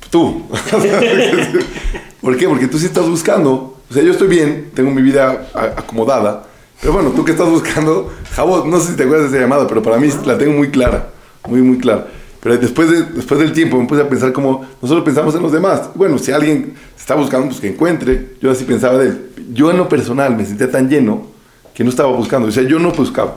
Tú. 0.09 0.43
¿Por 2.21 2.37
qué? 2.37 2.47
Porque 2.47 2.67
tú 2.67 2.77
sí 2.79 2.85
estás 2.85 3.07
buscando. 3.07 3.77
O 3.89 3.93
sea, 3.93 4.03
yo 4.03 4.11
estoy 4.11 4.27
bien, 4.27 4.71
tengo 4.73 4.91
mi 4.91 5.01
vida 5.01 5.47
acomodada. 5.75 6.43
Pero 6.81 6.93
bueno, 6.93 7.09
tú 7.11 7.23
que 7.25 7.31
estás 7.31 7.49
buscando, 7.49 8.11
Jabo, 8.35 8.65
no 8.65 8.79
sé 8.79 8.91
si 8.91 8.97
te 8.97 9.03
acuerdas 9.03 9.31
de 9.31 9.37
esa 9.37 9.45
llamada, 9.45 9.67
pero 9.67 9.81
para 9.81 9.97
mí 9.97 10.09
la 10.25 10.37
tengo 10.37 10.53
muy 10.53 10.69
clara, 10.69 11.09
muy, 11.47 11.61
muy 11.61 11.77
clara. 11.77 12.07
Pero 12.41 12.57
después, 12.57 12.89
de- 12.91 13.03
después 13.03 13.39
del 13.39 13.51
tiempo 13.51 13.79
me 13.79 13.87
puse 13.87 14.01
a 14.01 14.09
pensar 14.09 14.31
como 14.31 14.65
nosotros 14.81 15.03
pensamos 15.03 15.33
en 15.35 15.41
los 15.41 15.51
demás. 15.51 15.89
Bueno, 15.95 16.17
si 16.19 16.31
alguien 16.31 16.73
está 16.97 17.15
buscando, 17.15 17.47
pues 17.47 17.59
que 17.59 17.69
encuentre. 17.69 18.35
Yo 18.41 18.51
así 18.51 18.63
pensaba 18.63 18.97
de 18.99 19.07
él. 19.07 19.29
Yo 19.53 19.71
en 19.71 19.77
lo 19.77 19.89
personal 19.89 20.35
me 20.37 20.45
sentía 20.45 20.69
tan 20.69 20.87
lleno 20.87 21.25
que 21.77 21.84
no 21.84 21.91
estaba 21.91 22.12
buscando. 22.12 22.48
O 22.48 22.51
sea, 22.51 22.63
yo 22.63 22.79
no 22.79 22.91
buscaba. 22.91 23.36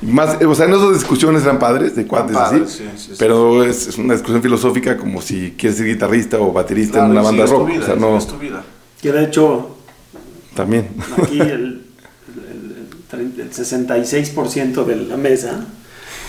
Más, 0.00 0.36
o 0.44 0.52
sea, 0.56 0.66
en 0.66 0.72
esas 0.74 0.94
discusiones 0.94 1.44
eran 1.44 1.60
padres, 1.60 1.94
de 1.94 2.08
cuates 2.08 2.36
así. 2.36 2.56
sí, 2.66 2.84
sí, 2.96 3.06
sí. 3.10 3.12
pero 3.20 3.62
es, 3.62 3.86
es 3.86 3.98
una 3.98 4.14
discusión 4.14 4.42
filosófica 4.42 4.96
como 4.96 5.22
si 5.22 5.52
quieres 5.56 5.78
ser 5.78 5.86
guitarrista 5.86 6.40
o 6.40 6.52
baterista 6.52 6.94
Claro, 6.94 7.06
en 7.06 7.10
una 7.12 7.20
y 7.20 7.24
banda 7.24 7.46
rock. 7.46 7.68
vida, 7.68 7.82
o 7.82 7.86
sea, 7.86 7.94
no, 7.94 8.20
sigues 8.20 8.26
tu 8.26 8.38
vida. 8.40 8.64
Que 9.00 9.12
de 9.12 9.24
hecho, 9.24 9.76
también. 10.56 10.88
aquí 11.22 11.40
el, 11.40 11.84
el, 13.12 13.12
el, 13.12 13.40
el 13.42 13.50
66% 13.52 14.84
de 14.84 14.96
la 14.96 15.16
mesa 15.16 15.64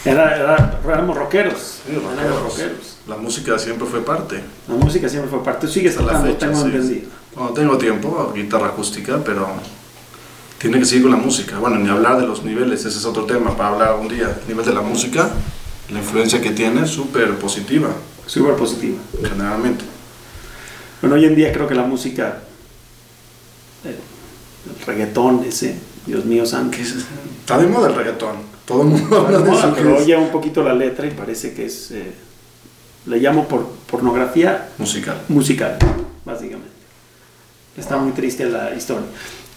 era, 0.06 0.36
era- 0.36 0.80
éramos 0.86 1.18
rockeros. 1.18 1.80
Sí, 1.88 1.94
éramos 1.94 2.14
rockeros. 2.16 2.44
rockeros. 2.44 2.98
La 3.08 3.18
música 3.18 3.58
siempre 3.58 3.88
fue 3.88 4.02
parte. 4.06 4.40
La 4.68 4.76
música 4.76 5.10
siempre 5.10 5.32
fue 5.32 5.44
parte. 5.44 5.66
Tú 5.66 5.74
sigues 5.74 5.98
Hasta 5.98 6.04
la 6.04 6.20
tocando, 6.20 6.32
fecha, 6.34 6.48
tengo 6.48 6.62
sí. 6.62 6.68
entendido. 6.68 7.10
Cuando 7.34 7.54
tengo 7.54 7.78
tiempo, 7.80 8.32
guitarra 8.36 8.68
acústica, 8.68 9.20
pero 9.26 9.48
tiene 10.64 10.80
que 10.80 10.86
seguir 10.86 11.04
con 11.04 11.12
la 11.12 11.18
música. 11.18 11.60
Bueno, 11.60 11.76
ni 11.78 11.90
hablar 11.90 12.18
de 12.18 12.26
los 12.26 12.42
niveles, 12.46 12.86
ese 12.86 12.98
es 12.98 13.04
otro 13.04 13.26
tema 13.26 13.58
para 13.58 13.72
hablar 13.72 13.96
un 14.00 14.08
día. 14.08 14.34
El 14.44 14.48
nivel 14.48 14.66
de 14.66 14.74
la 14.74 14.80
música, 14.80 15.30
la 15.92 16.00
influencia 16.00 16.40
que 16.40 16.52
tiene 16.52 16.88
súper 16.88 17.36
positiva, 17.38 17.90
Súper 18.26 18.56
positiva. 18.56 18.96
generalmente. 19.22 19.84
Bueno, 21.02 21.18
hoy 21.18 21.26
en 21.26 21.36
día 21.36 21.52
creo 21.52 21.68
que 21.68 21.76
la 21.76 21.84
música, 21.84 22.38
eh, 23.84 23.94
el 24.80 24.86
reggaetón 24.86 25.44
ese, 25.46 25.76
Dios 26.06 26.24
mío 26.24 26.46
santo. 26.46 26.78
Está 26.78 27.58
de 27.58 27.68
moda 27.68 27.90
el 27.90 27.96
reggaetón. 27.96 28.38
Todo 28.66 28.84
el 28.84 28.88
mundo 28.88 29.20
habla 29.20 29.40
de 29.40 29.52
eso. 29.52 29.74
pero 29.76 29.98
oye 29.98 30.16
un 30.16 30.30
poquito 30.30 30.64
la 30.64 30.74
letra 30.74 31.06
y 31.06 31.12
parece 31.12 31.54
que 31.54 31.66
es, 31.66 31.92
eh, 31.92 32.14
le 33.08 33.18
llamo 33.18 33.50
por 33.50 33.68
pornografía 33.92 34.70
Musical. 34.78 35.18
musical, 35.28 35.78
básicamente. 36.24 36.72
Está 37.76 37.98
muy 37.98 38.14
triste 38.14 38.46
la 38.46 38.74
historia, 38.74 39.08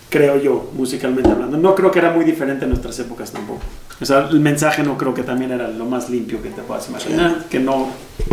creo 0.09 0.41
yo, 0.41 0.71
musicalmente 0.75 1.31
hablando. 1.31 1.57
No 1.57 1.75
creo 1.75 1.91
que 1.91 1.99
era 1.99 2.11
muy 2.13 2.25
diferente 2.25 2.65
en 2.65 2.71
nuestras 2.71 2.99
épocas 2.99 3.31
tampoco. 3.33 3.61
O 4.01 4.05
sea, 4.05 4.29
el 4.31 4.41
mensaje 4.41 4.83
no 4.83 4.97
creo 4.99 5.15
que 5.15 5.23
también 5.23 5.51
era 5.53 5.69
lo 5.69 5.85
más 5.87 6.11
limpio 6.11 6.43
que 6.43 6.51
te 6.51 6.63
puedas 6.63 6.89
imaginar, 6.89 7.45
que 7.51 7.59
no 7.59 7.89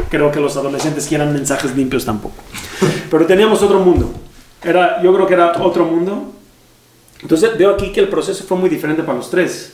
creo 0.10 0.32
que 0.32 0.40
los 0.40 0.56
adolescentes 0.58 1.08
quieran 1.08 1.34
mensajes 1.34 1.76
limpios 1.76 2.06
tampoco. 2.06 2.36
Pero 3.10 3.26
teníamos 3.26 3.62
otro 3.62 3.80
mundo. 3.80 4.12
Era, 4.64 5.02
yo 5.02 5.14
creo 5.14 5.28
que 5.28 5.34
era 5.34 5.54
otro 5.62 5.86
mundo. 5.86 6.32
Entonces 7.22 7.58
veo 7.58 7.74
aquí 7.74 7.92
que 7.92 8.02
el 8.02 8.10
proceso 8.10 8.44
fue 8.44 8.58
muy 8.58 8.70
diferente 8.70 9.04
para 9.04 9.18
los 9.18 9.30
tres. 9.30 9.74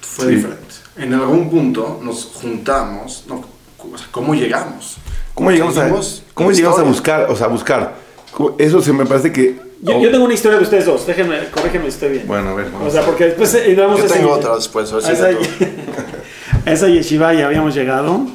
Fue 0.00 0.26
Sí. 0.26 0.34
diferente. 0.36 0.64
En 0.96 1.14
algún 1.14 1.50
punto 1.50 2.00
nos 2.02 2.24
juntamos. 2.24 3.24
No, 3.28 3.34
o 3.78 3.98
sea, 3.98 4.08
¿Cómo 4.10 4.34
llegamos? 4.34 4.96
¿Cómo 5.34 5.50
llegamos 5.50 5.76
a, 5.78 5.88
cómo 6.34 6.50
llegamos 6.50 6.78
a 6.78 6.82
buscar? 6.82 7.30
O 7.30 7.36
sea, 7.36 7.46
a 7.46 7.50
buscar. 7.50 7.94
¿Cómo- 8.32 8.56
Eso 8.58 8.80
se 8.82 8.92
me 8.92 9.06
parece 9.06 9.32
que. 9.32 9.67
Yo, 9.80 9.96
oh, 9.96 10.02
yo 10.02 10.10
tengo 10.10 10.24
una 10.24 10.34
historia 10.34 10.58
de 10.58 10.64
ustedes 10.64 10.86
dos, 10.86 11.06
déjenme, 11.06 11.50
corrígeme 11.50 11.84
si 11.84 11.90
estoy 11.90 12.08
bien. 12.10 12.26
Bueno, 12.26 12.50
a 12.50 12.54
ver. 12.54 12.66
O 12.66 12.70
vamos 12.72 12.92
sea, 12.92 13.02
a- 13.02 13.06
porque 13.06 13.26
después 13.26 13.54
eh, 13.54 13.70
íbamos 13.70 13.98
Yo 14.00 14.06
a 14.06 14.08
tengo 14.08 14.32
otra 14.32 14.54
después, 14.56 14.92
a 14.92 14.98
esa, 14.98 15.28
a 16.86 16.88
yeshiva 16.88 17.32
ya 17.34 17.46
habíamos 17.46 17.74
llegado 17.74 18.26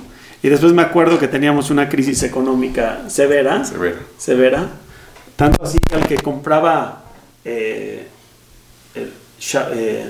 y 0.42 0.50
después 0.50 0.72
me 0.74 0.82
acuerdo 0.82 1.20
que 1.20 1.28
teníamos 1.28 1.70
una 1.70 1.90
crisis 1.90 2.24
económica 2.24 3.02
severa, 3.10 3.64
Severo. 3.66 3.98
severa, 4.18 4.68
tanto 5.36 5.64
así 5.64 5.78
que 5.80 5.96
el 5.96 6.06
que 6.08 6.16
compraba 6.18 7.04
eh, 7.44 8.08
el 8.96 9.12
eh, 9.74 10.10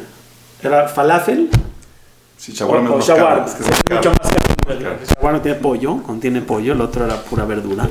era 0.61 0.87
falafel 0.87 1.49
Sí, 2.37 2.51
o, 2.51 2.55
shawarma 2.55 2.89
o 2.91 2.99
caro, 2.99 3.05
shawarma, 3.15 3.45
es 3.45 3.53
que 3.53 3.93
mucho 3.95 4.09
más 4.11 4.19
caro. 4.19 4.97
El 4.99 5.07
shawarma 5.07 5.41
tiene 5.41 5.57
pollo, 5.59 6.03
contiene 6.03 6.41
pollo, 6.41 6.73
el 6.73 6.81
otro 6.81 7.05
era 7.05 7.15
pura 7.15 7.45
verdura. 7.45 7.87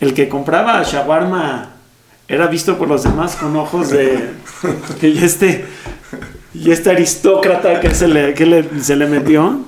El 0.00 0.14
que 0.14 0.28
compraba 0.28 0.82
shawarma 0.82 1.75
era 2.28 2.46
visto 2.48 2.76
por 2.76 2.88
los 2.88 3.02
demás 3.04 3.36
con 3.36 3.54
ojos 3.56 3.90
de 3.90 4.30
y 5.02 5.18
este 5.24 5.64
y 6.54 6.70
este 6.70 6.90
aristócrata 6.90 7.80
que 7.80 7.94
se 7.94 8.08
le, 8.08 8.32
que 8.34 8.46
le- 8.46 8.80
se 8.80 8.96
le 8.96 9.06
metió. 9.06 9.60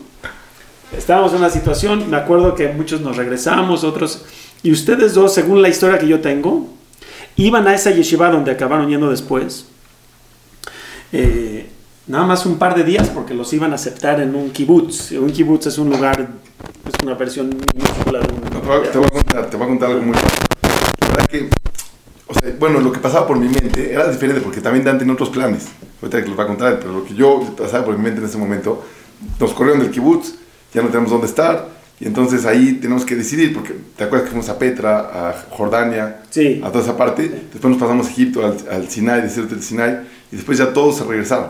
Estábamos 0.97 1.33
en 1.33 1.39
una 1.39 1.51
situación, 1.51 2.09
me 2.11 2.17
acuerdo 2.17 2.55
que 2.55 2.69
muchos 2.69 3.03
nos 3.03 3.17
regresamos, 3.17 3.85
otros 3.85 4.25
y 4.63 4.73
ustedes 4.73 5.13
dos, 5.15 5.35
según 5.35 5.61
la 5.61 5.69
historia 5.69 5.99
que 5.99 6.09
yo 6.09 6.21
tengo, 6.21 6.67
iban 7.37 7.69
a 7.69 7.75
esa 7.75 7.91
yeshiva 7.91 8.31
donde 8.31 8.51
acabaron 8.53 8.89
yendo 8.89 9.11
después. 9.11 9.67
eh, 11.13 11.69
nada 12.07 12.25
más 12.27 12.47
un 12.47 12.59
par 12.59 12.75
de 12.75 12.85
días 12.85 13.09
porque 13.11 13.35
los 13.35 13.53
iban 13.53 13.73
a 13.73 13.75
aceptar 13.75 14.19
en 14.21 14.35
un 14.35 14.51
kibutz. 14.51 15.13
Un 15.13 15.31
kibutz 15.31 15.67
es 15.67 15.77
un 15.79 15.91
lugar, 15.91 16.27
es 16.87 16.95
una 17.05 17.15
versión 17.15 17.51
minúscula 17.75 18.21
de 18.21 18.33
un... 18.33 18.41
Te 18.91 18.99
voy 18.99 19.07
a 19.07 19.11
contar, 19.11 19.51
te 19.51 19.57
voy 19.59 19.67
a 19.67 19.69
contar 19.69 19.91
algo 19.91 20.03
muy 20.03 20.15
La 20.15 21.09
verdad 21.09 21.27
que, 21.27 21.51
o 22.29 22.35
sea, 22.35 22.55
bueno, 22.59 22.81
lo 22.81 22.93
que 22.93 23.01
pasaba 23.01 23.27
por 23.27 23.39
mi 23.39 23.49
mente 23.49 23.93
era 23.93 24.11
diferente 24.11 24.41
porque 24.41 24.61
también 24.61 24.85
Dan 24.85 24.99
tenía 24.99 25.15
otros 25.15 25.31
planes. 25.31 25.67
Ahorita 26.01 26.23
que 26.23 26.29
los 26.29 26.39
va 26.39 26.45
a 26.45 26.47
contar, 26.47 26.79
pero 26.79 26.93
lo 26.93 27.05
que 27.05 27.15
yo 27.15 27.41
pasaba 27.57 27.85
por 27.85 27.97
mi 27.97 28.05
mente 28.05 28.21
en 28.21 28.27
ese 28.27 28.39
momento, 28.39 28.85
nos 29.41 29.53
corrieron 29.53 29.81
del 29.83 29.91
kibutz, 29.91 30.35
ya 30.73 30.83
no 30.83 30.89
tenemos 30.89 31.11
dónde 31.11 31.27
estar, 31.27 31.69
y 31.99 32.07
entonces 32.07 32.47
ahí 32.47 32.75
tenemos 32.75 33.05
que 33.05 33.17
decidir, 33.17 33.53
porque 33.53 33.75
te 33.97 34.05
acuerdas 34.05 34.27
que 34.27 34.31
fuimos 34.31 34.49
a 34.49 34.59
Petra, 34.59 34.99
a 35.31 35.35
Jordania, 35.51 36.19
Sí. 36.31 36.61
a 36.63 36.71
toda 36.71 36.85
esa 36.85 36.97
parte, 36.97 37.29
después 37.53 37.65
nos 37.73 37.79
pasamos 37.81 38.07
a 38.07 38.11
Egipto, 38.11 38.47
al, 38.47 38.57
al 38.71 38.89
Sinai, 38.89 39.23
desierto 39.23 39.55
del 39.55 39.65
Sinai, 39.65 40.01
y 40.31 40.37
después 40.37 40.59
ya 40.59 40.73
todos 40.73 40.99
se 40.99 41.05
regresaron. 41.05 41.49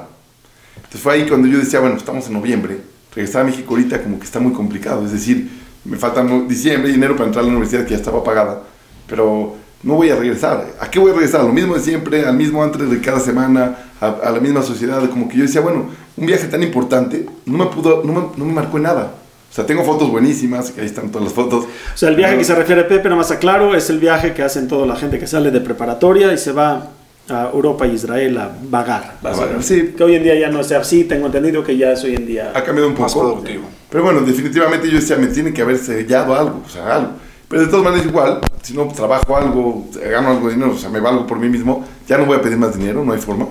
Entonces 0.76 1.00
fue 1.02 1.12
ahí 1.14 1.26
cuando 1.28 1.49
yo 1.49 1.58
decía, 1.58 1.80
bueno, 1.80 1.97
estamos 1.97 2.26
en 2.28 2.32
noviembre, 2.35 2.78
regresar 3.14 3.42
a 3.42 3.44
México 3.44 3.66
ahorita 3.75 4.00
como 4.02 4.18
que 4.18 4.25
está 4.25 4.40
muy 4.40 4.52
complicado, 4.52 5.04
es 5.04 5.12
decir, 5.12 5.50
me 5.85 5.97
faltan 5.99 6.49
diciembre 6.49 6.90
y 6.90 6.94
enero 6.94 7.14
para 7.16 7.26
entrar 7.26 7.42
a 7.44 7.47
la 7.47 7.52
universidad 7.52 7.85
que 7.85 7.90
ya 7.90 7.97
estaba 7.97 8.25
pagada, 8.25 8.62
pero 9.06 9.56
no 9.82 9.94
voy 9.94 10.11
a 10.11 10.16
regresar. 10.16 10.66
¿A 10.80 10.90
qué 10.90 10.99
voy 10.99 11.11
a 11.12 11.14
regresar? 11.14 11.40
A 11.42 11.44
lo 11.44 11.52
mismo 11.52 11.75
de 11.75 11.80
siempre, 11.80 12.25
al 12.26 12.37
mismo 12.37 12.62
antes 12.62 12.90
de 12.90 13.00
cada 13.00 13.20
semana, 13.20 13.76
a, 14.00 14.06
a 14.08 14.30
la 14.30 14.40
misma 14.40 14.62
sociedad, 14.62 15.08
como 15.11 15.28
que 15.28 15.37
yo 15.37 15.42
decía, 15.42 15.61
bueno, 15.61 15.87
un 16.16 16.26
viaje 16.26 16.47
tan 16.49 16.62
importante 16.62 17.26
no 17.47 17.58
me 17.58 17.66
pudo, 17.66 18.02
no 18.04 18.12
me, 18.12 18.20
no 18.37 18.44
me 18.44 18.52
marcó 18.52 18.76
en 18.78 18.85
nada. 18.85 19.12
O 19.50 19.54
sea, 19.54 19.64
tengo 19.64 19.82
fotos 19.82 20.11
buenísimas, 20.11 20.70
que 20.70 20.80
ahí 20.82 20.87
están 20.87 21.11
todas 21.11 21.25
las 21.25 21.32
fotos. 21.32 21.64
O 21.64 21.97
sea, 21.97 22.11
el 22.11 22.16
viaje 22.16 22.37
que 22.37 22.44
se 22.44 22.54
refiere 22.54 22.82
a 22.82 22.88
Pepe, 22.88 23.04
nada 23.04 23.16
más 23.16 23.30
aclaro, 23.30 23.75
es 23.75 23.88
el 23.88 23.99
viaje 23.99 24.35
que 24.35 24.42
hacen 24.42 24.68
toda 24.68 24.87
la 24.87 24.94
gente 24.97 25.18
que 25.18 25.26
sale 25.26 25.50
de 25.50 25.61
preparatoria 25.61 26.32
y 26.32 26.38
se 26.38 26.52
va 26.52 26.88
a 27.30 27.50
Europa 27.52 27.87
y 27.87 27.92
Israel 27.94 28.37
a 28.38 28.50
vagar. 28.70 29.14
básicamente. 29.23 29.47
vagar, 29.47 29.62
sí. 29.62 29.94
Que 29.97 30.04
hoy 30.04 30.16
en 30.16 30.23
día 30.23 30.35
ya 30.38 30.50
no 30.50 30.61
es 30.61 30.70
así, 30.73 31.04
tengo 31.04 31.26
entendido 31.26 31.62
que 31.64 31.76
ya 31.76 31.92
es 31.92 32.04
hoy 32.04 32.14
en 32.16 32.26
día... 32.26 32.52
ha 32.54 32.62
cambiado 32.62 32.88
un 32.90 32.99
Más 32.99 33.12
poco. 33.12 33.35
productivo. 33.35 33.64
Pero 33.90 34.04
bueno, 34.04 34.20
definitivamente 34.20 34.87
yo 34.90 34.97
decía, 34.97 35.16
me 35.16 35.28
tiene 35.28 35.52
que 35.52 35.62
haber 35.62 35.78
sellado 35.78 36.35
algo, 36.35 36.62
o 36.64 36.68
sea, 36.68 36.97
algo. 36.97 37.12
Pero 37.49 37.62
de 37.62 37.69
todas 37.69 37.85
maneras 37.85 38.07
igual, 38.07 38.40
si 38.62 38.75
no 38.75 38.87
trabajo 38.88 39.37
algo, 39.37 39.88
gano 39.95 40.28
algo 40.28 40.49
de 40.49 40.55
dinero, 40.55 40.73
o 40.73 40.78
sea, 40.78 40.90
me 40.90 41.00
valgo 41.00 41.26
por 41.26 41.38
mí 41.38 41.49
mismo, 41.49 41.85
ya 42.07 42.19
no 42.19 42.26
voy 42.26 42.37
a 42.37 42.43
pedir 42.43 42.59
más 42.59 42.76
dinero, 42.76 43.05
no 43.05 43.12
hay 43.12 43.21
forma. 43.21 43.47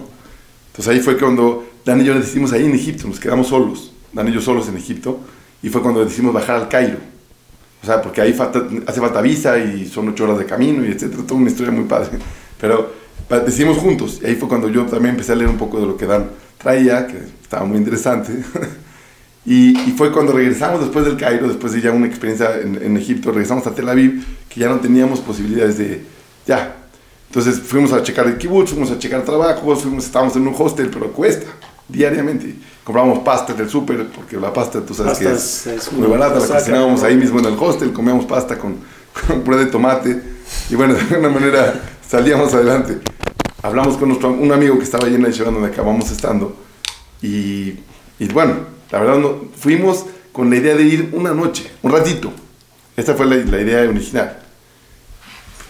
Entonces 0.67 0.93
ahí 0.93 0.99
fue 0.99 1.17
cuando 1.17 1.65
Dan 1.83 2.01
y 2.01 2.03
yo 2.03 2.13
decidimos 2.13 2.53
ahí 2.53 2.65
en 2.65 2.75
Egipto, 2.75 3.07
nos 3.07 3.19
quedamos 3.19 3.47
solos, 3.47 3.93
Dan 4.13 4.27
y 4.27 4.31
yo 4.31 4.41
solos 4.41 4.67
en 4.69 4.77
Egipto, 4.77 5.19
y 5.63 5.69
fue 5.69 5.81
cuando 5.81 6.05
decidimos 6.05 6.33
bajar 6.33 6.57
al 6.57 6.69
Cairo. 6.69 6.99
O 7.81 7.85
sea, 7.85 8.01
porque 8.01 8.21
ahí 8.21 8.35
hace 8.85 8.99
falta 8.99 9.21
visa 9.21 9.57
y 9.57 9.87
son 9.87 10.09
ocho 10.09 10.25
horas 10.25 10.39
de 10.39 10.45
camino 10.45 10.85
y 10.85 10.89
etcétera, 10.89 11.23
toda 11.23 11.39
una 11.39 11.49
historia 11.49 11.71
muy 11.71 11.85
padre. 11.85 12.09
Pero 12.61 12.91
decidimos 13.29 13.77
juntos, 13.77 14.19
y 14.21 14.27
ahí 14.27 14.35
fue 14.35 14.47
cuando 14.47 14.69
yo 14.69 14.85
también 14.85 15.11
empecé 15.11 15.31
a 15.31 15.35
leer 15.35 15.49
un 15.49 15.57
poco 15.57 15.79
de 15.79 15.87
lo 15.87 15.97
que 15.97 16.05
Dan 16.05 16.29
traía, 16.59 17.07
que 17.07 17.17
estaba 17.41 17.65
muy 17.65 17.77
interesante. 17.77 18.31
Y, 19.49 19.73
fue 19.95 20.11
cuando 20.11 20.33
regresamos 20.33 20.81
después 20.81 21.05
del 21.05 21.15
Cairo, 21.15 21.47
después 21.47 21.71
de 21.71 21.79
ya 21.79 21.91
una 21.91 22.05
experiencia 22.05 22.59
en, 22.59 22.97
Egipto, 22.97 23.31
regresamos 23.31 23.65
a 23.65 23.73
Tel 23.73 23.87
Aviv, 23.87 24.21
que 24.49 24.59
ya 24.59 24.67
no 24.67 24.81
teníamos 24.81 25.21
posibilidades 25.21 25.77
de, 25.77 26.03
ya. 26.45 26.75
Entonces 27.29 27.61
fuimos 27.61 27.93
a 27.93 28.03
checar 28.03 28.27
el 28.27 28.37
kibbutz, 28.37 28.71
fuimos 28.71 28.91
a 28.91 28.99
checar 28.99 29.23
trabajos, 29.23 29.83
fuimos, 29.83 30.03
estábamos 30.03 30.35
en 30.35 30.45
un 30.49 30.53
hostel, 30.57 30.89
pero 30.89 31.13
cuesta, 31.13 31.47
diariamente. 31.87 32.55
Comprábamos 32.83 33.19
pasta 33.19 33.53
del 33.53 33.69
súper, 33.69 34.07
porque 34.07 34.35
la 34.35 34.51
pasta, 34.51 34.81
tú 34.81 34.93
sabes 34.93 35.17
que 35.17 35.31
es, 35.31 35.93
muy 35.93 36.07
barata, 36.07 36.39
la 36.39 36.47
cocinábamos 36.59 37.03
ahí 37.03 37.15
mismo 37.15 37.39
en 37.39 37.45
el 37.45 37.55
hostel, 37.57 37.93
comíamos 37.93 38.25
pasta 38.25 38.57
con, 38.57 38.75
con 39.27 39.43
puré 39.43 39.59
de 39.59 39.67
tomate, 39.67 40.23
y 40.69 40.75
bueno, 40.75 40.93
de 40.93 40.99
alguna 40.99 41.29
manera 41.29 41.73
salíamos 42.05 42.53
adelante. 42.53 42.97
Hablamos 43.63 43.95
con 43.95 44.09
nuestro, 44.09 44.29
un 44.29 44.51
amigo 44.51 44.77
que 44.77 44.83
estaba 44.83 45.07
allí 45.07 45.15
en 45.15 45.23
la 45.23 45.29
donde 45.29 45.67
acabamos 45.69 46.11
estando, 46.11 46.53
y, 47.21 47.75
y 48.19 48.27
bueno, 48.33 48.76
la 48.91 48.99
verdad, 48.99 49.17
no, 49.17 49.45
fuimos 49.55 50.05
con 50.31 50.49
la 50.49 50.57
idea 50.57 50.75
de 50.75 50.83
ir 50.83 51.09
una 51.13 51.33
noche, 51.33 51.71
un 51.81 51.91
ratito. 51.91 52.31
Esta 52.95 53.13
fue 53.13 53.25
la, 53.25 53.35
la 53.35 53.61
idea 53.61 53.89
original. 53.89 54.37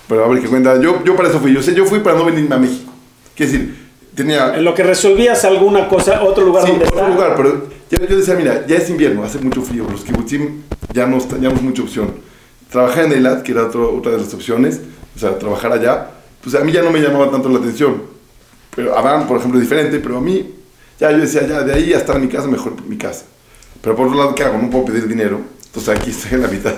Pero 0.08 0.24
a 0.24 0.28
ver 0.28 0.42
qué 0.42 0.48
cuenta. 0.48 0.80
Yo, 0.80 1.04
yo 1.04 1.16
para 1.16 1.30
eso 1.30 1.40
fui. 1.40 1.54
Yo, 1.54 1.62
sé, 1.62 1.74
yo 1.76 1.86
fui 1.86 2.00
para 2.00 2.18
no 2.18 2.26
venirme 2.26 2.56
a 2.56 2.58
México. 2.58 2.92
Quiero 3.36 3.52
decir, 3.52 3.88
tenía. 4.16 4.56
En 4.56 4.64
lo 4.64 4.74
que 4.74 4.84
resolvías 4.84 5.44
alguna 5.46 5.88
cosa, 5.88 6.24
otro 6.24 6.46
lugar 6.46 6.66
sí, 6.66 6.72
otro 6.72 7.08
lugar, 7.10 7.34
pero 7.36 7.68
yo, 7.90 8.08
yo, 8.08 8.18
decía, 8.18 8.36
mira, 8.36 8.66
ya 8.66 8.78
es 8.78 8.90
invierno, 8.90 9.24
hace 9.24 9.40
mucho 9.40 9.62
frío. 9.62 9.86
Los 9.90 10.04
kibutzim 10.04 10.64
ya 10.94 11.06
no 11.06 11.18
teníamos 11.20 11.62
mucha 11.62 11.84
opción. 11.84 12.12
Trabajar 12.72 13.06
en 13.06 13.14
Eilat, 13.14 13.44
que 13.44 13.52
era 13.52 13.66
otro, 13.66 13.96
otra 13.96 14.14
de 14.14 14.20
las 14.20 14.34
opciones, 14.34 14.82
o 15.16 15.20
sea, 15.20 15.38
trabajar 15.38 15.72
allá, 15.72 16.10
pues 16.42 16.56
a 16.56 16.62
mí 16.62 16.72
ya 16.72 16.82
no 16.82 16.92
me 16.92 17.00
llamaba 17.00 17.30
tanto 17.30 17.50
la 17.50 17.60
atención. 17.60 18.02
Pero 18.76 18.98
Adán, 18.98 19.28
por 19.28 19.38
ejemplo, 19.38 19.60
es 19.60 19.68
diferente, 19.68 20.00
pero 20.00 20.18
a 20.18 20.22
mí 20.22 20.56
ya 21.00 21.12
yo 21.12 21.20
decía, 21.20 21.46
ya 21.48 21.62
de 21.62 21.74
ahí 21.74 21.94
hasta 21.94 22.18
mi 22.18 22.27
casa, 22.27 22.48
mejor 22.48 22.74
mi 22.88 22.98
casa. 22.98 23.25
Pero 23.82 23.96
por 23.96 24.08
otro 24.08 24.18
lado, 24.18 24.36
¿qué 24.36 24.44
hago? 24.44 24.58
No 24.58 24.70
puedo 24.70 24.86
pedir 24.86 25.08
dinero. 25.08 25.39
Entonces 25.66 25.96
aquí 25.96 26.10
estoy 26.10 26.34
en 26.34 26.42
la 26.42 26.48
mitad. 26.48 26.74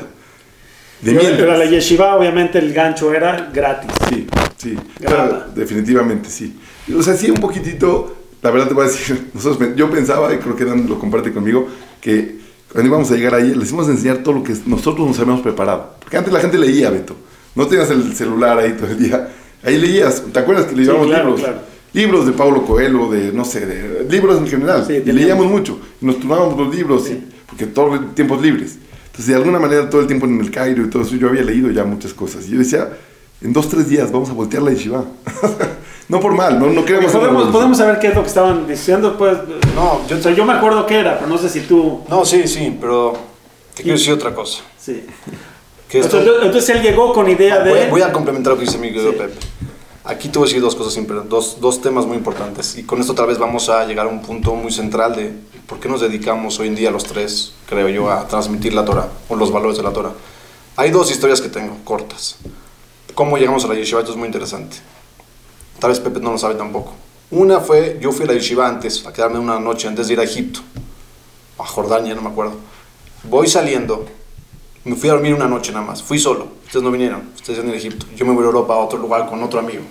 De 1.01 1.13
pero, 1.13 1.57
la 1.57 1.65
yeshiva, 1.65 2.15
obviamente, 2.17 2.59
el 2.59 2.73
gancho 2.73 3.13
era 3.13 3.49
gratis. 3.53 3.91
Sí, 4.09 4.27
sí. 4.57 4.77
Claro, 4.99 5.45
definitivamente 5.55 6.29
sí. 6.29 6.59
O 6.93 7.01
sea, 7.01 7.15
sí, 7.15 7.31
un 7.31 7.39
poquitito, 7.39 8.17
la 8.41 8.51
verdad 8.51 8.67
te 8.67 8.73
voy 8.73 8.85
a 8.85 8.87
decir, 8.89 9.29
nosotros, 9.33 9.69
yo 9.75 9.89
pensaba, 9.89 10.33
y 10.33 10.37
creo 10.37 10.57
que 10.57 10.65
Dan 10.65 10.87
lo 10.89 10.99
comparte 10.99 11.31
conmigo, 11.31 11.69
que 12.01 12.39
cuando 12.69 12.89
íbamos 12.89 13.09
a 13.11 13.15
llegar 13.15 13.35
ahí, 13.35 13.55
les 13.55 13.69
íbamos 13.69 13.87
a 13.87 13.91
enseñar 13.91 14.17
todo 14.17 14.35
lo 14.35 14.43
que 14.43 14.53
nosotros 14.65 15.07
nos 15.07 15.17
habíamos 15.19 15.41
preparado. 15.41 15.95
Porque 15.99 16.17
antes 16.17 16.33
la 16.33 16.41
gente 16.41 16.57
leía, 16.57 16.89
Beto. 16.89 17.15
No 17.55 17.65
tenías 17.65 17.89
el 17.91 18.13
celular 18.13 18.59
ahí 18.59 18.73
todo 18.73 18.87
el 18.91 18.99
día. 18.99 19.29
Ahí 19.63 19.77
leías. 19.77 20.21
¿Te 20.31 20.39
acuerdas 20.39 20.65
que 20.65 20.75
le 20.75 20.83
llevábamos 20.83 21.07
sí, 21.07 21.13
claro, 21.13 21.35
Claro 21.35 21.68
libros 21.93 22.25
de 22.25 22.31
Pablo 22.33 22.65
Coelho, 22.65 23.09
de 23.09 23.31
no 23.31 23.45
sé, 23.45 23.65
de 23.65 24.05
libros 24.09 24.37
en 24.37 24.47
general. 24.47 24.85
y 24.89 25.11
leíamos 25.11 25.47
mucho, 25.47 25.79
y 26.01 26.05
nos 26.05 26.19
turnábamos 26.19 26.57
los 26.57 26.75
libros, 26.75 27.09
porque 27.47 27.65
todos 27.65 27.99
los 27.99 28.15
tiempos 28.15 28.41
libres. 28.41 28.77
Entonces, 29.19 29.27
de 29.27 29.35
alguna 29.35 29.59
manera, 29.59 29.89
todo 29.89 30.01
el 30.01 30.07
tiempo 30.07 30.25
en 30.25 30.39
el 30.39 30.49
Cairo 30.49 30.83
y 30.83 30.89
todo 30.89 31.01
eso, 31.01 31.15
yo 31.15 31.27
había 31.27 31.41
leído 31.41 31.69
ya 31.71 31.83
muchas 31.83 32.13
cosas. 32.13 32.47
Y 32.47 32.51
yo 32.51 32.59
decía, 32.59 32.89
en 33.41 33.51
dos, 33.51 33.67
tres 33.67 33.89
días 33.89 34.11
vamos 34.11 34.29
a 34.29 34.33
voltear 34.33 34.63
la 34.63 34.71
yeshiva. 34.71 35.03
no 36.09 36.19
por 36.19 36.33
mal, 36.33 36.59
no, 36.59 36.67
no 36.67 36.85
queremos... 36.85 37.11
Podemos, 37.11 37.49
podemos 37.49 37.77
saber 37.77 37.99
qué 37.99 38.07
es 38.07 38.15
lo 38.15 38.21
que 38.21 38.27
estaban 38.27 38.67
diciendo, 38.67 39.17
pues... 39.17 39.37
No, 39.75 40.07
yo, 40.07 40.17
yo 40.29 40.45
me 40.45 40.53
acuerdo 40.53 40.85
qué 40.85 40.99
era, 40.99 41.17
pero 41.17 41.29
no 41.29 41.37
sé 41.37 41.49
si 41.49 41.61
tú... 41.61 42.01
No, 42.09 42.23
sí, 42.23 42.47
sí, 42.47 42.77
pero 42.79 43.13
te 43.75 43.83
quiero 43.83 43.97
decir 43.97 44.13
otra 44.13 44.33
cosa. 44.33 44.63
Sí. 44.77 45.03
entonces, 45.91 46.69
él 46.69 46.81
llegó 46.81 47.11
con 47.11 47.29
idea 47.29 47.59
de... 47.59 47.89
Voy, 47.89 48.01
a 48.01 48.11
complementar 48.11 48.53
lo 48.53 48.59
que 48.59 48.65
dice 48.65 48.77
mi 48.77 48.91
querido 48.91 49.11
Pepe. 49.13 49.35
Aquí 50.03 50.29
te 50.29 50.39
voy 50.39 50.47
a 50.47 50.49
decir 50.49 50.61
dos 50.61 50.75
cosas, 50.75 50.97
dos, 51.27 51.59
dos 51.59 51.81
temas 51.81 52.05
muy 52.05 52.17
importantes. 52.17 52.77
Y 52.77 52.83
con 52.83 53.01
esto 53.01 53.13
tal 53.13 53.27
vez 53.27 53.37
vamos 53.37 53.67
a 53.69 53.85
llegar 53.85 54.05
a 54.05 54.09
un 54.09 54.21
punto 54.21 54.55
muy 54.55 54.71
central 54.71 55.15
de 55.15 55.33
por 55.67 55.79
qué 55.79 55.89
nos 55.89 56.01
dedicamos 56.01 56.57
hoy 56.59 56.69
en 56.69 56.75
día 56.75 56.89
los 56.89 57.03
tres, 57.03 57.53
creo 57.67 57.89
yo, 57.89 58.09
a 58.09 58.27
transmitir 58.27 58.73
la 58.73 58.85
Torah 58.85 59.09
o 59.27 59.35
los 59.35 59.51
valores 59.51 59.77
de 59.77 59.83
la 59.83 59.91
Torah. 59.91 60.13
Hay 60.77 60.91
dos 60.91 61.11
historias 61.11 61.41
que 61.41 61.49
tengo, 61.49 61.77
cortas. 61.83 62.37
Cómo 63.13 63.37
llegamos 63.37 63.65
a 63.65 63.67
la 63.67 63.75
yeshiva, 63.75 63.99
esto 63.99 64.13
es 64.13 64.17
muy 64.17 64.27
interesante. 64.27 64.77
Tal 65.79 65.89
vez 65.89 65.99
Pepe 65.99 66.21
no 66.21 66.31
lo 66.31 66.37
sabe 66.37 66.55
tampoco. 66.55 66.93
Una 67.31 67.59
fue, 67.59 67.99
yo 68.01 68.13
fui 68.13 68.23
a 68.23 68.27
la 68.27 68.33
yeshiva 68.33 68.67
antes, 68.67 69.05
a 69.05 69.11
quedarme 69.11 69.39
una 69.39 69.59
noche 69.59 69.87
antes 69.87 70.07
de 70.07 70.13
ir 70.13 70.19
a 70.21 70.23
Egipto, 70.23 70.61
a 71.57 71.65
Jordania, 71.65 72.15
no 72.15 72.21
me 72.21 72.29
acuerdo. 72.29 72.53
Voy 73.23 73.47
saliendo, 73.47 74.05
me 74.85 74.95
fui 74.95 75.09
a 75.09 75.13
dormir 75.13 75.33
una 75.33 75.47
noche 75.47 75.71
nada 75.71 75.85
más, 75.85 76.01
fui 76.01 76.19
solo, 76.19 76.47
ustedes 76.65 76.83
no 76.83 76.91
vinieron, 76.91 77.29
ustedes 77.35 77.59
en 77.59 77.69
Egipto. 77.73 78.05
Yo 78.15 78.25
me 78.25 78.33
voy 78.33 78.43
a 78.43 78.47
Europa 78.47 78.73
a 78.73 78.77
otro 78.77 78.97
lugar 78.97 79.27
con 79.29 79.41
otro 79.43 79.59
amigo. 79.59 79.83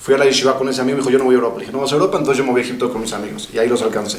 Fui 0.00 0.14
a 0.14 0.18
la 0.18 0.24
yeshiva 0.24 0.56
con 0.56 0.68
ese 0.68 0.80
amigo 0.80 0.98
y 0.98 1.00
me 1.00 1.02
dijo, 1.02 1.10
yo 1.10 1.18
no 1.18 1.24
voy 1.24 1.34
a 1.34 1.38
Europa. 1.38 1.56
Le 1.56 1.60
dije, 1.62 1.72
no 1.72 1.80
vas 1.80 1.90
a 1.92 1.96
Europa, 1.96 2.16
entonces 2.16 2.38
yo 2.38 2.44
me 2.44 2.52
voy 2.52 2.60
a 2.60 2.64
Egipto 2.64 2.92
con 2.92 3.00
mis 3.02 3.12
amigos. 3.12 3.48
Y 3.52 3.58
ahí 3.58 3.68
los 3.68 3.82
alcancé. 3.82 4.18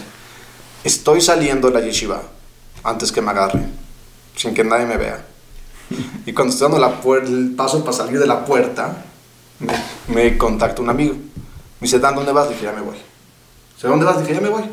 Estoy 0.83 1.21
saliendo 1.21 1.69
de 1.69 1.79
la 1.79 1.85
yeshiva 1.85 2.21
antes 2.83 3.11
que 3.11 3.21
me 3.21 3.31
agarre, 3.31 3.65
sin 4.35 4.53
que 4.53 4.63
nadie 4.63 4.85
me 4.85 4.97
vea. 4.97 5.25
Y 6.25 6.33
cuando 6.33 6.53
estoy 6.53 6.69
dando 6.69 6.79
la 6.79 7.17
el 7.25 7.53
paso 7.55 7.83
para 7.83 7.95
salir 7.95 8.19
de 8.19 8.27
la 8.27 8.43
puerta, 8.43 9.05
me, 10.07 10.37
contacta 10.37 10.81
un 10.81 10.89
amigo. 10.89 11.13
Me 11.13 11.85
dice, 11.85 11.99
Dan, 11.99 12.15
¿dónde 12.15 12.31
vas? 12.31 12.47
Le 12.47 12.53
dije, 12.53 12.65
ya 12.65 12.73
me 12.73 12.81
voy. 12.81 12.97
Dice, 13.75 13.87
¿dónde 13.87 14.05
vas? 14.05 14.17
Le 14.17 14.23
dije, 14.23 14.35
ya 14.35 14.41
me 14.41 14.49
voy. 14.49 14.63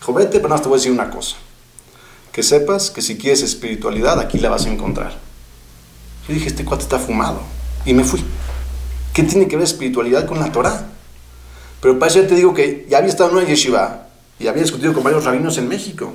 Dijo, 0.00 0.12
vete, 0.12 0.40
pero 0.40 0.48
no 0.48 0.60
te 0.60 0.68
voy 0.68 0.76
a 0.76 0.78
decir 0.78 0.92
una 0.92 1.10
cosa. 1.10 1.36
Que 2.32 2.42
sepas 2.42 2.90
que 2.90 3.02
si 3.02 3.18
quieres 3.18 3.42
espiritualidad, 3.42 4.18
aquí 4.20 4.38
la 4.38 4.48
vas 4.48 4.66
a 4.66 4.70
encontrar. 4.70 5.12
Yo 6.28 6.34
dije, 6.34 6.48
este 6.48 6.64
cuate 6.64 6.84
está 6.84 6.98
fumado. 6.98 7.40
Y 7.84 7.94
me 7.94 8.04
fui. 8.04 8.22
¿Qué 9.12 9.22
tiene 9.24 9.48
que 9.48 9.56
ver 9.56 9.64
espiritualidad 9.64 10.26
con 10.26 10.38
la 10.38 10.52
Torah? 10.52 10.86
Pero 11.80 11.98
para 11.98 12.10
eso 12.10 12.20
te 12.22 12.34
digo 12.34 12.54
que 12.54 12.86
ya 12.88 12.98
había 12.98 13.10
estado 13.10 13.30
en 13.30 13.36
una 13.36 13.46
yeshiva 13.46 14.06
y 14.38 14.46
había 14.46 14.62
discutido 14.62 14.92
con 14.92 15.02
varios 15.02 15.24
rabinos 15.24 15.58
en 15.58 15.68
México. 15.68 16.12